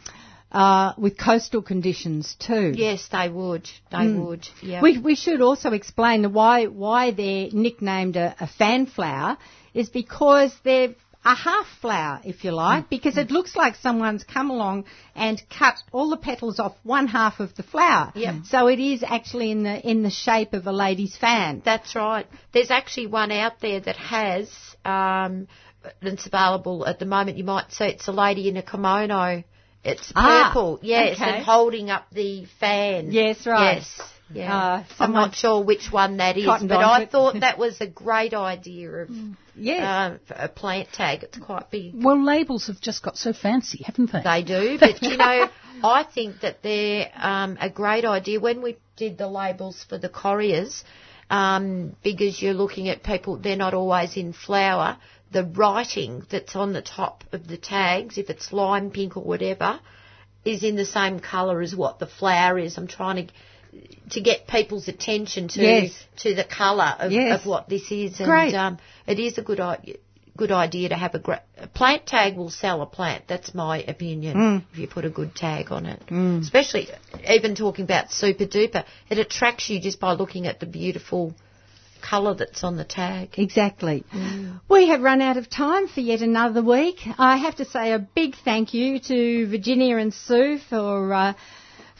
uh, 0.51 0.93
with 0.97 1.17
coastal 1.17 1.61
conditions 1.61 2.35
too. 2.39 2.73
Yes, 2.75 3.07
they 3.11 3.29
would. 3.29 3.69
They 3.91 3.97
Mm. 3.97 4.25
would. 4.25 4.47
Yeah. 4.61 4.81
We, 4.81 4.97
we 4.97 5.15
should 5.15 5.41
also 5.41 5.71
explain 5.71 6.33
why 6.33 6.65
why 6.65 7.11
they're 7.11 7.49
nicknamed 7.51 8.15
a, 8.17 8.35
a 8.39 8.47
fan 8.47 8.85
flower 8.85 9.37
is 9.73 9.89
because 9.89 10.53
they're 10.63 10.95
a 11.25 11.35
half 11.35 11.67
flower, 11.81 12.21
if 12.23 12.43
you 12.45 12.51
like, 12.51 12.85
Mm. 12.85 12.89
because 12.89 13.17
it 13.17 13.29
looks 13.29 13.55
like 13.55 13.75
someone's 13.75 14.23
come 14.23 14.49
along 14.49 14.85
and 15.15 15.41
cut 15.49 15.75
all 15.91 16.09
the 16.09 16.17
petals 16.17 16.59
off 16.59 16.75
one 16.83 17.07
half 17.07 17.39
of 17.41 17.53
the 17.55 17.63
flower. 17.63 18.11
Yep. 18.15 18.35
So 18.45 18.67
it 18.67 18.79
is 18.79 19.03
actually 19.03 19.51
in 19.51 19.63
the 19.63 19.89
in 19.89 20.01
the 20.03 20.09
shape 20.09 20.53
of 20.53 20.65
a 20.65 20.71
lady's 20.71 21.17
fan. 21.17 21.61
That's 21.65 21.93
right. 21.95 22.25
There's 22.53 22.71
actually 22.71 23.07
one 23.07 23.31
out 23.33 23.59
there 23.59 23.81
that 23.81 23.97
has, 23.97 24.49
um, 24.85 25.47
it's 26.01 26.25
available 26.25 26.85
at 26.87 26.99
the 26.99 27.05
moment. 27.05 27.37
You 27.37 27.43
might 27.43 27.71
see 27.73 27.85
it's 27.85 28.07
a 28.07 28.11
lady 28.13 28.47
in 28.47 28.55
a 28.57 28.61
kimono. 28.63 29.43
It's 29.83 30.11
Ah, 30.15 30.49
purple, 30.53 30.79
yes, 30.81 31.15
okay. 31.15 31.31
and 31.37 31.43
holding 31.45 31.89
up 31.89 32.05
the 32.11 32.45
fan. 32.59 33.11
Yes, 33.11 33.45
right. 33.47 33.75
Yes, 33.75 34.01
yeah. 34.33 34.57
Uh, 34.57 34.83
I'm 34.99 35.13
not 35.13 35.35
sure 35.35 35.63
which 35.63 35.89
one 35.91 36.17
that 36.17 36.37
is, 36.37 36.45
but 36.45 36.71
I 36.83 37.05
thought 37.05 37.39
that 37.39 37.57
was 37.57 37.79
a 37.81 37.87
great 37.87 38.33
idea 38.33 38.89
of 38.89 39.09
yeah. 39.59 40.17
uh, 40.29 40.45
a 40.45 40.47
plant 40.49 40.89
tag. 40.93 41.23
It's 41.23 41.37
quite 41.37 41.69
big. 41.69 41.93
Well, 41.95 42.23
labels 42.23 42.67
have 42.67 42.79
just 42.81 43.03
got 43.03 43.17
so 43.17 43.33
fancy, 43.33 43.83
haven't 43.83 44.11
they? 44.11 44.21
They 44.23 44.43
do, 44.43 44.77
but 44.79 45.01
you 45.01 45.17
know, 45.17 45.49
I 45.83 46.03
think 46.03 46.41
that 46.41 46.63
they're 46.63 47.11
um, 47.15 47.57
a 47.59 47.69
great 47.69 48.05
idea. 48.05 48.39
When 48.39 48.61
we 48.61 48.77
did 48.95 49.17
the 49.17 49.27
labels 49.27 49.85
for 49.87 49.97
the 49.97 50.09
correas, 50.09 50.83
um, 51.29 51.95
because 52.03 52.41
you're 52.41 52.53
looking 52.53 52.89
at 52.89 53.03
people, 53.03 53.37
they're 53.37 53.55
not 53.55 53.73
always 53.73 54.17
in 54.17 54.33
flower. 54.33 54.97
The 55.31 55.43
writing 55.43 56.25
that's 56.31 56.55
on 56.55 56.73
the 56.73 56.81
top 56.81 57.23
of 57.31 57.47
the 57.47 57.57
tags, 57.57 58.17
if 58.17 58.29
it's 58.29 58.51
lime 58.51 58.89
pink 58.89 59.15
or 59.15 59.23
whatever, 59.23 59.79
is 60.43 60.63
in 60.63 60.75
the 60.75 60.85
same 60.85 61.19
colour 61.19 61.61
as 61.61 61.75
what 61.75 61.99
the 61.99 62.07
flower 62.07 62.57
is. 62.57 62.77
I'm 62.77 62.87
trying 62.87 63.27
to 63.27 63.33
to 64.11 64.21
get 64.21 64.47
people's 64.47 64.87
attention 64.87 65.47
to 65.49 65.61
Yes. 65.61 66.03
to 66.17 66.33
the 66.35 66.43
colour 66.43 66.95
of, 66.99 67.11
Yes. 67.11 67.39
of 67.39 67.45
what 67.45 67.69
this 67.69 67.91
is, 67.91 68.19
and 68.19 68.27
Great. 68.27 68.53
um, 68.55 68.77
it 69.07 69.19
is 69.19 69.37
a 69.37 69.41
good 69.41 69.59
idea. 69.59 69.95
Good 70.37 70.51
idea 70.53 70.87
to 70.89 70.95
have 70.95 71.15
a, 71.15 71.19
gra- 71.19 71.41
a 71.57 71.67
plant 71.67 72.05
tag 72.05 72.37
will 72.37 72.49
sell 72.49 72.81
a 72.81 72.85
plant. 72.85 73.25
That's 73.27 73.53
my 73.53 73.79
opinion. 73.83 74.37
Mm. 74.37 74.63
If 74.71 74.79
you 74.79 74.87
put 74.87 75.03
a 75.03 75.09
good 75.09 75.35
tag 75.35 75.69
on 75.69 75.85
it, 75.85 76.01
Mm. 76.07 76.39
especially 76.41 76.87
even 77.29 77.55
talking 77.55 77.83
about 77.83 78.07
Soopa 78.09 78.47
Doopa, 78.47 78.85
it 79.09 79.17
attracts 79.17 79.69
you 79.69 79.81
just 79.81 79.99
by 79.99 80.13
looking 80.13 80.47
at 80.47 80.61
the 80.61 80.65
beautiful 80.65 81.33
colour 82.01 82.33
that's 82.35 82.63
on 82.63 82.77
the 82.77 82.85
tag. 82.85 83.37
Exactly. 83.37 84.05
We 84.69 84.87
have 84.87 85.01
run 85.01 85.21
out 85.21 85.35
of 85.35 85.49
time 85.49 85.89
for 85.89 85.99
yet 85.99 86.21
another 86.21 86.61
week. 86.63 86.99
I 87.17 87.35
have 87.35 87.57
to 87.57 87.65
say 87.65 87.91
a 87.91 87.99
big 87.99 88.35
thank 88.45 88.73
you 88.73 88.99
to 88.99 89.47
Virginia 89.47 89.97
and 89.97 90.13
Sue 90.13 90.59
for 90.69 91.13
uh, 91.13 91.33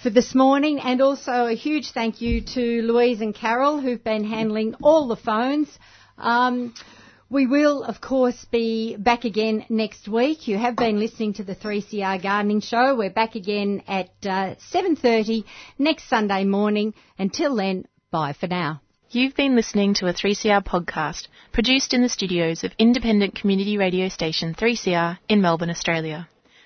for 0.02 0.10
this 0.10 0.34
morning, 0.34 0.80
and 0.80 1.02
also 1.02 1.48
a 1.48 1.54
huge 1.54 1.92
thank 1.92 2.22
you 2.22 2.42
to 2.42 2.82
Louise 2.84 3.20
and 3.20 3.36
Carol 3.36 3.82
who've 3.82 4.04
been 4.04 4.24
handling 4.24 4.76
all 4.82 5.08
the 5.08 5.18
phones. 5.18 5.68
Um, 6.18 6.74
we 7.30 7.46
will, 7.46 7.84
of 7.84 8.00
course, 8.00 8.46
be 8.46 8.96
back 8.96 9.26
again 9.26 9.66
next 9.70 10.08
week. 10.08 10.48
You 10.48 10.58
have 10.58 10.76
been 10.76 11.00
listening 11.00 11.34
to 11.34 11.44
the 11.44 11.56
3CR 11.56 12.24
Gardening 12.24 12.62
Show. 12.62 12.96
We're 12.96 13.10
back 13.10 13.36
again 13.36 13.84
at 13.88 14.10
uh, 14.24 14.56
7.30 14.74 15.44
next 15.78 16.08
Sunday 16.10 16.46
morning. 16.46 16.94
Until 17.18 17.56
then, 17.56 17.86
bye 18.10 18.34
for 18.34 18.48
now. 18.48 18.82
You've 19.12 19.36
been 19.36 19.56
listening 19.56 19.96
to 19.96 20.08
a 20.08 20.14
3CR 20.14 20.64
podcast 20.66 21.28
produced 21.52 21.94
in 21.94 22.04
the 22.04 22.10
studios 22.10 22.64
of 22.64 22.72
independent 22.80 23.36
community 23.36 23.78
radio 23.78 24.08
station 24.08 24.56
3CR 24.56 25.18
in 25.28 25.42
Melbourne, 25.42 25.70
Australia. 25.70 26.30